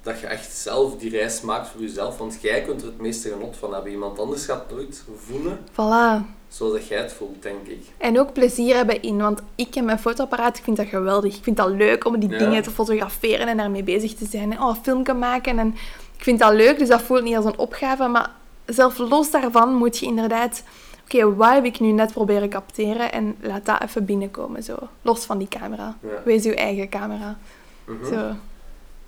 dat 0.04 0.20
je 0.20 0.26
echt 0.26 0.52
zelf 0.56 0.96
die 0.96 1.10
reis 1.10 1.40
maakt 1.40 1.68
voor 1.68 1.80
jezelf. 1.80 2.18
Want 2.18 2.38
jij 2.40 2.62
kunt 2.62 2.80
er 2.80 2.86
het 2.86 3.00
meeste 3.00 3.28
genot 3.28 3.56
van 3.56 3.72
hebben. 3.74 3.92
Iemand 3.92 4.18
anders 4.18 4.44
gaat 4.44 4.64
het 4.68 4.76
nooit 4.76 5.04
voelen 5.16 5.58
voilà. 5.70 6.26
zoals 6.48 6.72
dat 6.72 6.86
jij 6.86 6.98
het 6.98 7.12
voelt, 7.12 7.42
denk 7.42 7.66
ik. 7.66 7.82
En 7.98 8.18
ook 8.20 8.32
plezier 8.32 8.74
hebben 8.74 9.02
in, 9.02 9.16
want 9.18 9.40
ik 9.54 9.74
heb 9.74 9.84
mijn 9.84 9.98
fotoapparaat, 9.98 10.56
ik 10.58 10.64
vind 10.64 10.76
dat 10.76 10.86
geweldig. 10.86 11.36
Ik 11.36 11.42
vind 11.42 11.56
dat 11.56 11.68
leuk 11.70 12.04
om 12.04 12.18
die 12.20 12.28
Ja. 12.30 12.38
dingen 12.38 12.62
te 12.62 12.70
fotograferen 12.70 13.46
en 13.48 13.56
daarmee 13.56 13.82
bezig 13.82 14.14
te 14.14 14.26
zijn. 14.26 14.52
En, 14.52 14.60
oh, 14.62 14.68
een 14.68 14.82
filmpje 14.82 15.14
maken. 15.14 15.58
En 15.58 15.68
ik 16.16 16.22
vind 16.22 16.38
dat 16.38 16.52
leuk, 16.52 16.78
dus 16.78 16.88
dat 16.88 17.02
voelt 17.02 17.22
niet 17.22 17.36
als 17.36 17.44
een 17.44 17.58
opgave. 17.58 18.06
Maar 18.06 18.30
zelf 18.66 18.98
los 18.98 19.30
daarvan 19.30 19.74
moet 19.74 19.98
je 19.98 20.06
inderdaad... 20.06 20.62
Oké, 21.04 21.34
wat 21.34 21.52
heb 21.52 21.64
ik 21.64 21.80
nu 21.80 21.90
net 21.92 22.12
proberen 22.12 22.48
capteren? 22.48 23.12
En 23.12 23.36
laat 23.40 23.64
dat 23.66 23.82
even 23.82 24.04
binnenkomen, 24.04 24.62
zo. 24.62 24.74
Los 25.02 25.24
van 25.24 25.38
die 25.38 25.48
camera. 25.48 25.96
Ja. 26.02 26.08
Wees 26.24 26.44
uw 26.44 26.52
eigen 26.52 26.88
camera. 26.88 27.38
Mhm. 27.84 28.14
Zo. 28.14 28.32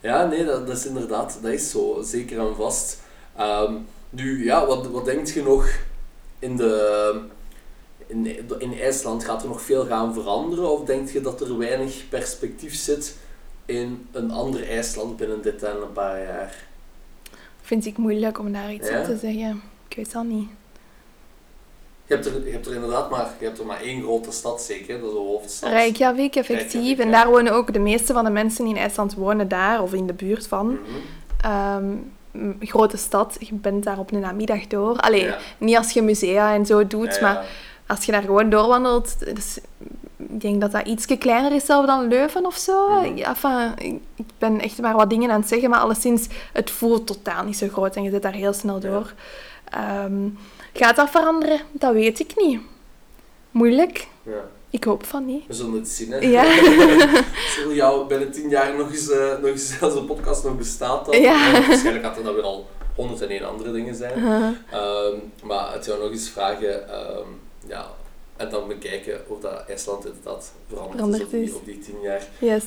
Ja, 0.07 0.27
nee, 0.27 0.45
dat, 0.45 0.66
dat 0.66 0.77
is 0.77 0.87
inderdaad, 0.87 1.39
dat 1.43 1.53
is 1.53 1.70
zo, 1.70 2.01
zeker 2.03 2.39
en 2.39 2.57
vast. 2.57 3.01
Ehm, 3.37 3.74
nu, 4.11 4.45
ja, 4.45 4.66
wat, 4.66 4.87
wat 4.87 5.05
denk 5.05 5.27
je 5.28 5.43
nog 5.43 5.69
in 6.39 6.57
de... 6.57 7.20
In, 8.07 8.27
in 8.59 8.81
IJsland 8.81 9.24
gaat 9.24 9.43
er 9.43 9.49
nog 9.49 9.62
veel 9.62 9.87
gaan 9.87 10.15
veranderen? 10.15 10.70
Of 10.70 10.85
denk 10.85 11.09
je 11.09 11.20
dat 11.20 11.41
er 11.41 11.59
weinig 11.59 12.09
perspectief 12.09 12.74
zit 12.74 13.16
in 13.65 14.07
een 14.12 14.31
ander 14.31 14.69
IJsland 14.69 15.16
binnen 15.16 15.43
dit 15.43 15.62
en 15.62 15.83
een 15.83 15.93
paar 15.93 16.23
jaar? 16.23 16.66
Vind 17.61 17.87
ik 17.87 17.97
moeilijk 17.97 18.39
om 18.39 18.53
daar 18.53 18.73
iets 18.73 18.89
Ja? 18.89 18.99
op 18.99 19.05
te 19.05 19.16
zeggen. 19.16 19.62
Ik 19.89 19.97
weet 19.97 20.12
dat 20.12 20.24
niet. 20.24 20.49
Je 22.07 22.15
hebt, 22.15 22.27
er, 22.27 22.45
je 22.47 22.53
hebt 22.53 22.66
er 22.66 22.74
inderdaad 22.74 23.11
maar, 23.11 23.28
je 23.39 23.45
hebt 23.45 23.59
er 23.59 23.66
maar 23.66 23.81
één 23.81 24.03
grote 24.03 24.33
stad 24.33 24.62
zeker, 24.62 24.99
dat 25.01 25.09
is 25.09 25.15
de 25.15 25.19
hoofdstad. 25.20 25.70
Reykjavik, 25.70 26.35
effectief. 26.37 26.73
Reykjavik, 26.73 26.99
En 26.99 27.11
daar 27.11 27.28
wonen 27.28 27.53
ook 27.53 27.73
de 27.73 27.78
meeste 27.78 28.12
van 28.12 28.24
de 28.24 28.31
mensen 28.31 28.66
in 28.66 28.77
IJsland 28.77 29.15
wonen 29.15 29.49
daar, 29.49 29.83
of 29.83 29.93
in 29.93 30.07
de 30.07 30.12
buurt 30.12 30.47
van. 30.47 30.66
Mhm. 30.66 30.81
Ehm, 31.41 31.91
m- 32.31 32.57
grote 32.61 32.97
stad, 32.97 33.37
je 33.39 33.55
bent 33.55 33.85
daar 33.85 33.99
op 33.99 34.12
een 34.12 34.20
namiddag 34.20 34.66
door. 34.66 34.97
Allee, 34.97 35.24
Ja. 35.24 35.37
niet 35.59 35.77
als 35.77 35.91
je 35.91 36.03
musea 36.03 36.55
en 36.55 36.66
zo 36.66 36.87
doet, 36.87 37.15
Ja, 37.15 37.20
maar 37.20 37.45
als 37.87 38.05
je 38.05 38.12
daar 38.12 38.23
gewoon 38.23 38.51
doorwandelt... 38.51 39.35
Dus, 39.35 39.59
ik 40.28 40.41
denk 40.41 40.61
dat 40.61 40.73
dat 40.73 40.87
iets 40.87 41.07
kleiner 41.19 41.53
is 41.53 41.65
zelf 41.65 41.87
dan 41.87 42.09
Leuven 42.09 42.47
of 42.47 42.57
zo. 42.57 42.89
Mhm. 42.89 43.19
Enfin, 43.19 43.73
ik, 44.16 44.24
ben 44.39 44.61
echt 44.61 44.81
maar 44.81 44.95
wat 44.97 45.11
dingen 45.11 45.31
aan 45.31 45.41
het 45.41 45.49
zeggen, 45.49 45.70
maar 45.70 45.81
alleszins, 45.81 46.27
het 46.53 46.70
voelt 46.70 47.07
totaal 47.07 47.45
niet 47.45 47.57
zo 47.57 47.69
groot 47.69 47.97
en 47.97 48.03
je 48.03 48.11
zit 48.11 48.23
daar 48.23 48.33
heel 48.33 48.53
snel 48.53 48.81
door. 48.81 49.12
Ehm, 49.70 50.12
gaat 50.77 50.97
dat 50.97 51.11
veranderen? 51.11 51.61
Dat 51.73 51.93
weet 51.93 52.20
ik 52.20 52.32
niet. 52.36 52.61
Moeilijk? 53.51 54.07
Ja. 54.23 54.48
Ik 54.70 54.85
hoop 54.85 55.05
van 55.07 55.24
niet. 55.27 55.47
We 55.47 55.55
zullen 55.55 55.73
het 55.73 55.89
zien, 55.89 56.11
hè. 56.12 56.19
Ja. 56.19 56.44
Zullen 57.57 57.74
jou 57.74 58.07
binnen 58.07 58.31
tien 58.32 58.48
jaar 58.48 58.77
nog 58.77 58.90
eens, 58.90 59.11
eh, 59.11 59.31
nog 59.39 59.51
eens 59.51 59.81
als 59.81 59.94
de 59.94 60.03
podcast 60.03 60.44
nog 60.44 60.57
bestaat 60.57 61.07
dan? 61.07 61.20
Ja. 61.20 61.53
Waarschijnlijk 61.53 62.05
gaat 62.05 62.16
er 62.16 62.24
dan 62.24 62.35
weer 62.35 62.43
al 62.43 62.66
101 62.94 63.44
andere 63.44 63.73
dingen 63.73 63.94
zijn. 63.94 64.19
Uh, 64.19 64.48
Ehm, 64.70 65.15
maar 65.43 65.73
het 65.73 65.85
zou 65.85 66.01
nog 66.03 66.11
eens 66.11 66.28
vragen, 66.28 66.89
ehm, 66.89 67.27
ja, 67.66 67.86
en 68.36 68.48
dan 68.51 68.69
bekijken 68.69 69.20
of 69.28 69.40
dat 69.40 69.65
IJsland 69.69 70.07
inderdaad 70.07 70.53
veranderd, 70.69 70.94
Veranderd 70.97 71.32
is, 71.32 71.32
op 71.32 71.47
die, 71.47 71.55
op 71.55 71.65
die 71.65 71.78
tien 71.78 72.01
jaar. 72.03 72.23
yes. 72.39 72.65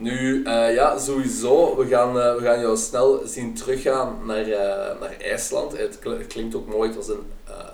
Nu, 0.00 0.42
eh, 0.44 0.74
ja, 0.74 0.98
sowieso, 0.98 1.76
we 1.76 1.86
gaan, 1.86 2.20
eh, 2.20 2.34
we 2.34 2.40
gaan 2.42 2.60
jou 2.60 2.76
snel 2.76 3.20
zien 3.24 3.54
teruggaan 3.54 4.16
naar, 4.26 4.36
eh, 4.44 5.00
naar 5.00 5.16
IJsland. 5.24 5.76
Het 5.78 5.98
kl- 5.98 6.10
het 6.10 6.26
klinkt 6.26 6.54
ook 6.54 6.68
mooi, 6.68 6.88
het 6.88 6.96
was 6.96 7.08
een 7.08 7.22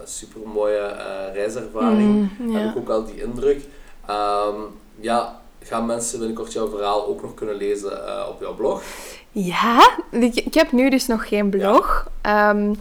super 0.05 0.40
mooie 0.48 0.97
reiservaring. 1.32 2.31
Mm, 2.39 2.55
Heb 2.57 2.70
ik 2.70 2.77
ook 2.77 2.89
al 2.89 3.05
die 3.05 3.23
indruk. 3.23 3.61
Ehm, 4.07 4.55
ja, 5.01 5.40
gaan 5.62 5.86
mensen 5.86 6.19
binnenkort 6.19 6.53
jouw 6.53 6.69
verhaal 6.69 7.07
ook 7.07 7.23
nog 7.23 7.35
kunnen 7.35 7.57
lezen 7.57 8.28
op 8.28 8.40
jouw 8.40 8.55
blog? 8.55 8.82
Ja, 9.31 9.98
ik, 10.11 10.35
ik 10.35 10.55
heb 10.55 10.73
nu 10.73 10.90
dus 10.90 11.07
nog 11.07 11.28
geen 11.28 11.51
blog. 11.51 12.11
Ehm, 12.23 12.74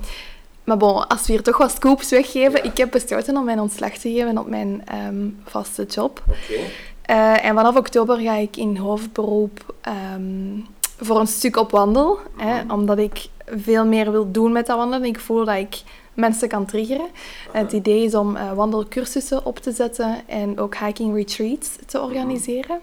maar 0.63 0.77
bon, 0.77 1.07
als 1.07 1.25
we 1.27 1.33
hier 1.33 1.43
toch 1.43 1.57
wat 1.57 1.71
scoops 1.71 2.09
weggeven, 2.09 2.57
Ja. 2.57 2.63
ik 2.63 2.77
heb 2.77 2.91
besloten 2.91 3.37
om 3.37 3.45
mijn 3.45 3.59
ontslag 3.59 3.91
te 3.93 4.11
geven 4.11 4.37
op 4.37 4.47
mijn 4.47 4.81
ehm, 4.85 5.27
vaste 5.45 5.83
job. 5.83 6.21
Oké. 6.27 6.59
Eh, 7.05 7.45
en 7.45 7.55
vanaf 7.55 7.75
oktober 7.75 8.17
ga 8.17 8.33
ik 8.35 8.57
in 8.57 8.77
hoofdberoep 8.77 9.73
ehm, 9.81 10.59
voor 10.99 11.19
een 11.19 11.27
stuk 11.27 11.57
op 11.57 11.71
wandel. 11.71 12.17
Hè, 12.37 12.63
Mhm. 12.63 12.71
omdat 12.71 12.97
ik 12.97 13.27
veel 13.45 13.85
meer 13.85 14.11
wil 14.11 14.31
doen 14.31 14.51
met 14.51 14.65
dat 14.65 14.77
wandelen. 14.77 15.07
Ik 15.07 15.19
voel 15.19 15.45
dat 15.45 15.55
ik 15.55 15.81
mensen 16.13 16.47
kan 16.47 16.65
triggeren. 16.65 17.07
Het 17.51 17.71
idee 17.71 18.03
is 18.03 18.15
om 18.15 18.35
eh, 18.35 18.53
wandelcursussen 18.53 19.45
op 19.45 19.59
te 19.59 19.71
zetten 19.71 20.27
en 20.27 20.59
ook 20.59 20.75
hiking 20.77 21.15
retreats 21.15 21.69
te 21.85 22.01
organiseren. 22.01 22.79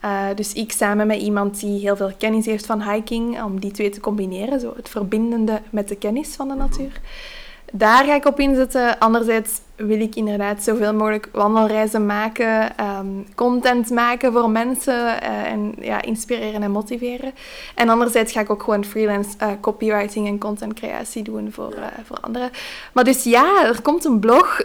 Eh, 0.00 0.26
dus 0.34 0.52
ik 0.52 0.72
samen 0.72 1.06
met 1.06 1.20
iemand 1.20 1.60
die 1.60 1.80
heel 1.80 1.96
veel 1.96 2.12
kennis 2.18 2.46
heeft 2.46 2.66
van 2.66 2.90
hiking, 2.90 3.42
om 3.42 3.60
die 3.60 3.70
twee 3.70 3.90
te 3.90 4.00
combineren. 4.00 4.60
Zo 4.60 4.72
het 4.76 4.88
verbindende 4.88 5.60
met 5.70 5.88
de 5.88 5.96
kennis 5.96 6.28
van 6.34 6.48
de 6.48 6.54
natuur. 6.54 7.00
Daar 7.76 8.04
ga 8.04 8.14
ik 8.14 8.26
op 8.26 8.40
inzetten. 8.40 8.98
Anderzijds 8.98 9.60
wil 9.76 10.00
ik 10.00 10.14
inderdaad 10.14 10.62
zoveel 10.62 10.94
mogelijk 10.94 11.28
wandelreizen 11.32 12.06
maken, 12.06 12.76
ehm, 12.76 13.06
content 13.34 13.90
maken 13.90 14.32
voor 14.32 14.50
mensen 14.50 15.22
eh, 15.22 15.52
en 15.52 15.74
ja, 15.80 16.02
inspireren 16.02 16.62
en 16.62 16.70
motiveren. 16.70 17.32
En 17.74 17.88
anderzijds 17.88 18.32
ga 18.32 18.40
ik 18.40 18.50
ook 18.50 18.62
gewoon 18.62 18.84
freelance 18.84 19.30
eh, 19.38 19.48
copywriting 19.60 20.26
en 20.26 20.38
contentcreatie 20.38 21.22
doen 21.22 21.52
voor, 21.52 21.72
eh, 21.72 21.86
voor 22.04 22.18
anderen. 22.20 22.50
Maar 22.92 23.04
dus 23.04 23.24
ja, 23.24 23.64
er 23.64 23.82
komt 23.82 24.04
een 24.04 24.20
blog 24.20 24.60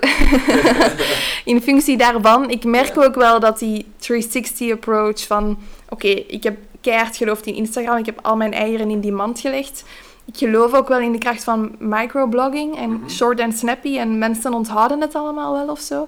in 1.52 1.62
functie 1.62 1.98
daarvan. 1.98 2.50
Ik 2.50 2.64
merk 2.64 2.98
ook 2.98 3.16
wel 3.16 3.40
dat 3.40 3.60
die 3.60 3.86
360 3.98 4.72
approach 4.72 5.28
van 5.28 5.58
oké, 5.90 6.08
ik 6.08 6.44
heb 6.44 6.58
keihard 6.82 7.18
geloofd 7.18 7.46
in 7.46 7.56
Instagram, 7.56 7.98
ik 7.98 8.06
heb 8.06 8.20
al 8.22 8.36
mijn 8.36 8.54
eieren 8.54 8.90
in 8.90 9.00
die 9.00 9.12
mand 9.12 9.40
gelegd. 9.40 9.84
Ik 10.32 10.38
geloof 10.38 10.74
ook 10.74 10.88
wel 10.88 11.00
in 11.00 11.12
de 11.12 11.18
kracht 11.18 11.44
van 11.44 11.72
microblogging 11.80 12.78
en 12.78 12.90
Mhm. 12.92 13.10
short 13.10 13.40
en 13.40 13.54
snappy. 13.54 13.98
En 13.98 14.18
mensen 14.18 14.54
onthouden 14.54 15.02
het 15.02 15.16
allemaal 15.16 15.54
wel 15.54 15.68
of 15.70 15.80
zo. 15.80 16.08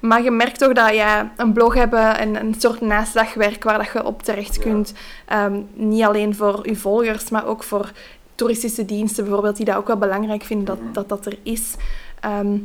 Maar 0.00 0.22
je 0.22 0.30
merkt 0.30 0.58
toch 0.58 0.72
dat 0.72 0.94
ja, 0.94 1.32
een 1.36 1.52
blog 1.52 1.74
hebben 1.74 2.18
en 2.18 2.34
een 2.40 2.54
soort 2.58 2.80
naastdagwerk 2.80 3.64
waar 3.64 3.78
dat 3.78 3.92
je 3.92 4.04
op 4.04 4.22
terecht 4.22 4.54
Ja. 4.54 4.62
kunt. 4.62 4.92
Ehm, 5.26 5.60
niet 5.74 6.02
alleen 6.04 6.34
voor 6.34 6.68
je 6.68 6.76
volgers, 6.76 7.30
maar 7.30 7.46
ook 7.46 7.62
voor 7.62 7.90
toeristische 8.34 8.84
diensten 8.84 9.24
bijvoorbeeld, 9.24 9.56
die 9.56 9.64
dat 9.64 9.76
ook 9.76 9.86
wel 9.86 9.96
belangrijk 9.96 10.42
vinden 10.42 10.66
dat 10.66 10.80
Mhm. 10.80 10.92
dat, 10.92 11.08
dat 11.08 11.26
er 11.26 11.38
is. 11.42 11.74
Ehm, 12.20 12.56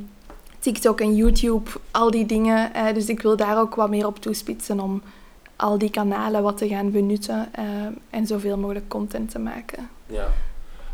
TikTok 0.59 1.01
en 1.01 1.15
YouTube, 1.15 1.69
al 1.91 2.11
die 2.11 2.25
dingen. 2.25 2.73
eh, 2.73 2.93
dus 2.93 3.05
ik 3.09 3.21
wil 3.21 3.35
daar 3.35 3.59
ook 3.59 3.75
wat 3.75 3.89
meer 3.89 4.05
op 4.07 4.19
toespitsen 4.19 4.79
om 4.79 5.01
al 5.55 5.77
die 5.77 5.89
kanalen 5.89 6.43
wat 6.43 6.57
te 6.57 6.67
gaan 6.67 6.91
benutten 6.91 7.47
eh, 7.51 7.63
en 8.09 8.27
zoveel 8.27 8.57
mogelijk 8.57 8.87
content 8.87 9.31
te 9.31 9.39
maken. 9.39 9.89
Ja. 10.05 10.27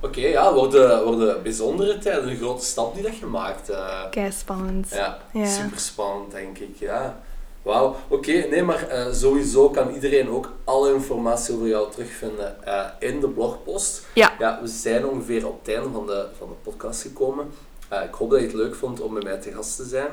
Oké, 0.07 0.27
ja, 0.27 0.53
worden, 0.53 1.03
worden 1.03 1.43
bijzondere 1.43 1.97
tijden, 1.97 2.29
een 2.29 2.37
grote 2.37 2.65
stap 2.65 2.93
die 2.93 3.03
dat 3.03 3.17
je 3.17 3.25
maakt. 3.25 3.69
eh. 3.69 4.09
Kei 4.11 4.31
spannend. 4.31 4.89
ja, 4.89 5.17
Ja. 5.33 5.45
super 5.45 5.79
spannend 5.79 6.31
denk 6.31 6.57
ik. 6.57 6.75
Ja. 6.79 7.19
Wauw, 7.61 7.95
oké, 8.07 8.31
nee, 8.31 8.63
maar 8.63 8.87
eh, 8.87 9.13
sowieso 9.13 9.69
kan 9.69 9.93
iedereen 9.93 10.29
ook 10.29 10.51
alle 10.63 10.93
informatie 10.93 11.55
over 11.55 11.67
jou 11.67 11.91
terugvinden 11.91 12.63
eh, 12.65 12.85
in 12.99 13.19
de 13.19 13.27
blogpost. 13.29 14.05
Ja. 14.13 14.33
Ja, 14.39 14.59
we 14.61 14.67
zijn 14.67 15.05
ongeveer 15.07 15.47
op 15.47 15.59
het 15.65 15.75
einde 15.75 15.89
van 15.93 16.05
de, 16.05 16.25
van 16.37 16.47
de 16.47 16.55
podcast 16.71 17.01
gekomen. 17.01 17.51
Ik 17.89 18.13
hoop 18.13 18.29
dat 18.29 18.39
je 18.39 18.45
het 18.45 18.55
leuk 18.55 18.75
vond 18.75 19.01
om 19.01 19.13
bij 19.13 19.23
mij 19.23 19.37
te 19.37 19.51
gast 19.51 19.75
te 19.75 19.83
zijn. 19.85 20.09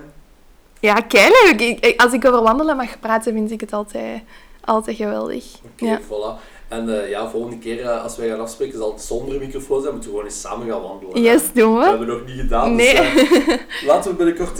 Ja, 0.81 0.95
keileuk. 0.95 1.95
Als 2.01 2.13
ik 2.13 2.25
over 2.25 2.43
wandelen 2.43 2.77
mag 2.77 3.01
praten, 3.01 3.33
vind 3.33 3.51
ik 3.51 3.61
het 3.61 3.73
altijd, 3.73 4.23
altijd 4.65 4.97
geweldig. 4.97 5.45
Oké, 5.73 5.85
Ja. 5.85 6.01
voilà. 6.01 6.54
En 6.75 7.03
eh, 7.03 7.09
ja, 7.11 7.29
volgende 7.31 7.59
keer 7.59 7.81
eh, 7.81 8.03
als 8.03 8.17
wij 8.17 8.29
gaan 8.29 8.41
afspreken 8.41 8.79
zal 8.79 8.93
het 8.93 9.03
zonder 9.03 9.39
microfoon 9.39 9.81
zijn. 9.81 9.93
Moeten 9.93 10.11
we 10.11 10.17
gewoon 10.17 10.31
eens 10.31 10.41
samen 10.41 10.69
gaan 10.71 10.83
wandelen. 10.83 11.15
hè. 11.15 11.21
Yes, 11.21 11.43
doen 11.53 11.75
Dat 11.75 11.83
we. 11.85 11.89
hebben 11.89 12.07
we 12.07 12.13
nog 12.13 12.27
niet 12.27 12.41
gedaan. 12.41 12.75
Nee. 12.75 12.95
Dus, 12.95 13.03
eh, 13.47 13.55
laten 13.91 14.11
we 14.11 14.17
binnenkort 14.17 14.57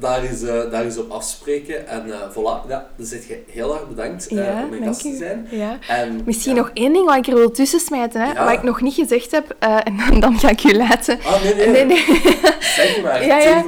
daar, 0.00 0.22
eens, 0.22 0.40
daar 0.70 0.84
eens 0.84 0.98
op 0.98 1.10
afspreken. 1.10 1.88
En 1.88 2.02
voilà, 2.32 2.68
ja, 2.68 2.88
dan 2.96 3.06
zit 3.06 3.26
je 3.26 3.42
heel 3.50 3.74
erg 3.74 3.88
bedankt 3.88 4.26
Ja, 4.30 4.62
om 4.62 4.70
mijn 4.70 4.84
gast 4.84 5.00
te 5.02 5.16
zijn. 5.16 5.46
Ja. 5.50 5.78
En, 5.88 6.20
Misschien 6.24 6.54
ja. 6.54 6.60
nog 6.60 6.70
één 6.74 6.92
ding 6.92 7.06
wat 7.06 7.16
ik 7.16 7.26
er 7.26 7.34
wil 7.34 7.50
tussen 7.50 7.80
smijten, 7.80 8.20
hè, 8.20 8.32
Ja. 8.32 8.44
wat 8.44 8.52
ik 8.54 8.62
nog 8.62 8.80
niet 8.80 8.94
gezegd 8.94 9.30
heb, 9.30 9.54
en 9.58 9.96
dan, 10.08 10.20
dan 10.20 10.38
ga 10.38 10.48
ik 10.48 10.64
u 10.64 10.76
laten. 10.76 11.18
Ah, 11.24 11.42
nee, 11.42 11.54
nee. 11.54 11.68
Nee, 11.68 11.84
nee. 11.84 12.04
Zeg 12.60 13.02
maar, 13.02 13.26
Ja, 13.26 13.38
ja. 13.38 13.64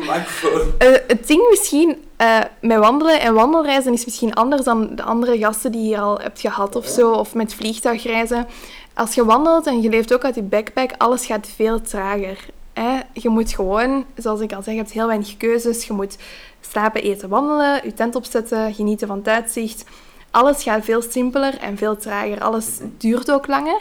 het 1.06 1.26
ding 1.26 1.46
misschien 1.50 1.96
eh, 2.16 2.38
met 2.60 2.78
wandelen 2.78 3.20
en 3.20 3.34
wandelreizen 3.34 3.92
is 3.92 4.04
misschien 4.04 4.34
anders 4.34 4.64
dan 4.64 4.96
de 4.96 5.02
andere 5.02 5.38
gasten 5.38 5.72
die 5.72 5.80
je 5.80 5.86
hier 5.86 6.00
al 6.00 6.18
hebt 6.18 6.40
gehad 6.40 6.76
of 6.76 6.86
zo, 6.86 7.12
of 7.12 7.34
met 7.34 7.54
vliegtuigreizen. 7.54 8.46
Als 8.94 9.14
je 9.14 9.24
wandelt 9.24 9.66
en 9.66 9.82
je 9.82 9.88
leeft 9.88 10.14
ook 10.14 10.24
uit 10.24 10.34
je 10.34 10.42
backpack, 10.42 10.90
alles 10.98 11.26
gaat 11.26 11.48
veel 11.56 11.80
trager. 11.80 12.38
Je 13.12 13.28
moet 13.28 13.52
gewoon, 13.52 14.04
zoals 14.16 14.40
ik 14.40 14.52
al 14.52 14.62
zeg, 14.62 14.74
je 14.74 14.80
hebt 14.80 14.92
heel 14.92 15.06
weinig 15.06 15.36
keuzes. 15.36 15.86
Je 15.86 15.92
moet 15.92 16.16
slapen, 16.60 17.02
eten, 17.02 17.28
wandelen, 17.28 17.80
je 17.84 17.94
tent 17.94 18.14
opzetten, 18.14 18.74
genieten 18.74 19.06
van 19.06 19.18
het 19.18 19.28
uitzicht. 19.28 19.84
Alles 20.36 20.62
gaat 20.62 20.84
veel 20.84 21.02
simpeler 21.02 21.58
en 21.58 21.76
veel 21.76 21.96
trager. 21.96 22.40
Alles 22.40 22.78
duurt 22.98 23.30
ook 23.30 23.46
langer. 23.46 23.80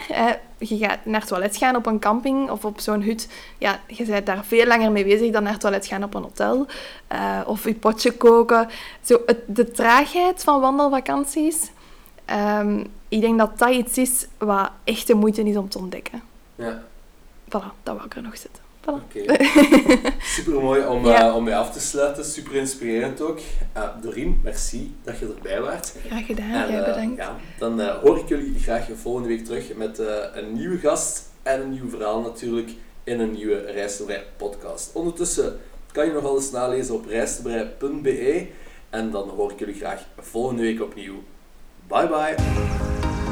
Je 0.58 0.78
gaat 0.78 1.06
naar 1.06 1.20
het 1.20 1.30
toilet 1.30 1.58
gaan 1.58 1.76
op 1.76 1.86
een 1.86 2.00
camping 2.00 2.50
of 2.50 2.66
op 2.66 2.80
zo'n 2.80 3.02
hut. 3.02 3.28
Ja, 3.58 3.80
je 3.88 4.06
bent 4.06 4.26
daar 4.26 4.46
veel 4.46 4.66
langer 4.66 4.92
mee 4.92 5.04
bezig 5.04 5.32
dan 5.32 5.44
naar 5.44 5.52
het 5.52 5.62
toilet 5.62 5.86
gaan 5.86 6.04
op 6.04 6.14
een 6.14 6.22
hotel. 6.22 6.66
Eh, 7.08 7.42
of 7.46 7.64
je 7.64 7.74
potje 7.74 8.12
koken. 8.12 8.70
Zo, 9.02 9.22
het, 9.26 9.40
de 9.46 9.72
traagheid 9.72 10.44
van 10.44 10.62
wandelvakanties. 10.62 11.72
ehm, 12.26 12.84
ik 13.10 13.22
denk 13.22 13.40
dat 13.40 13.58
dat 13.58 13.70
iets 13.70 13.98
is 13.98 14.28
wat 14.38 14.72
echt 14.84 15.08
de 15.08 15.14
moeite 15.14 15.44
is 15.44 15.58
om 15.58 15.70
te 15.70 15.78
ontdekken. 15.78 16.22
Ja, 16.56 16.84
Voilà, 17.46 17.72
dat 17.84 17.96
wou 17.96 18.04
ik 18.06 18.16
er 18.16 18.22
nog 18.22 18.38
zetten. 18.38 18.65
Voilà. 18.86 19.02
Super 20.36 20.62
mooi 20.62 20.86
om, 20.86 21.06
Ja. 21.06 21.28
eh, 21.28 21.36
om 21.36 21.44
mee 21.44 21.56
af 21.56 21.72
te 21.72 21.80
sluiten. 21.80 22.26
Super 22.26 22.56
inspirerend 22.56 23.22
ook. 23.22 23.40
Uh, 23.78 23.84
Doreen, 24.02 24.40
merci 24.44 24.96
dat 25.04 25.20
je 25.20 25.34
erbij 25.36 25.62
was. 25.62 25.94
Graag 26.08 26.26
gedaan, 26.26 26.52
En, 26.70 26.80
eh, 26.80 26.86
bedankt. 26.86 27.18
ja, 27.18 27.36
dan 27.60 27.82
hoor 27.82 28.18
ik 28.18 28.28
jullie 28.28 28.60
graag 28.60 28.88
volgende 29.02 29.28
week 29.28 29.46
terug 29.46 29.76
met 29.76 30.00
een 30.34 30.54
nieuwe 30.54 30.78
gast 30.78 31.24
en 31.44 31.62
een 31.62 31.70
nieuw 31.72 31.90
verhaal 31.90 32.22
natuurlijk 32.22 32.70
in 33.04 33.20
een 33.20 33.32
nieuwe 33.32 33.72
Rijstenbrei 33.72 34.22
podcast. 34.38 34.90
Ondertussen 34.94 35.60
kan 35.92 36.06
je 36.06 36.12
nog 36.12 36.26
alles 36.26 36.52
nalezen 36.52 36.96
op 36.96 37.06
rijstenbrei.be 37.06 38.48
en 38.90 39.12
dan 39.12 39.30
hoor 39.30 39.52
ik 39.52 39.60
jullie 39.60 39.76
graag 39.76 40.02
volgende 40.20 40.62
week 40.62 40.82
opnieuw. 40.82 41.24
Bye 41.88 42.08
bye! 42.08 43.25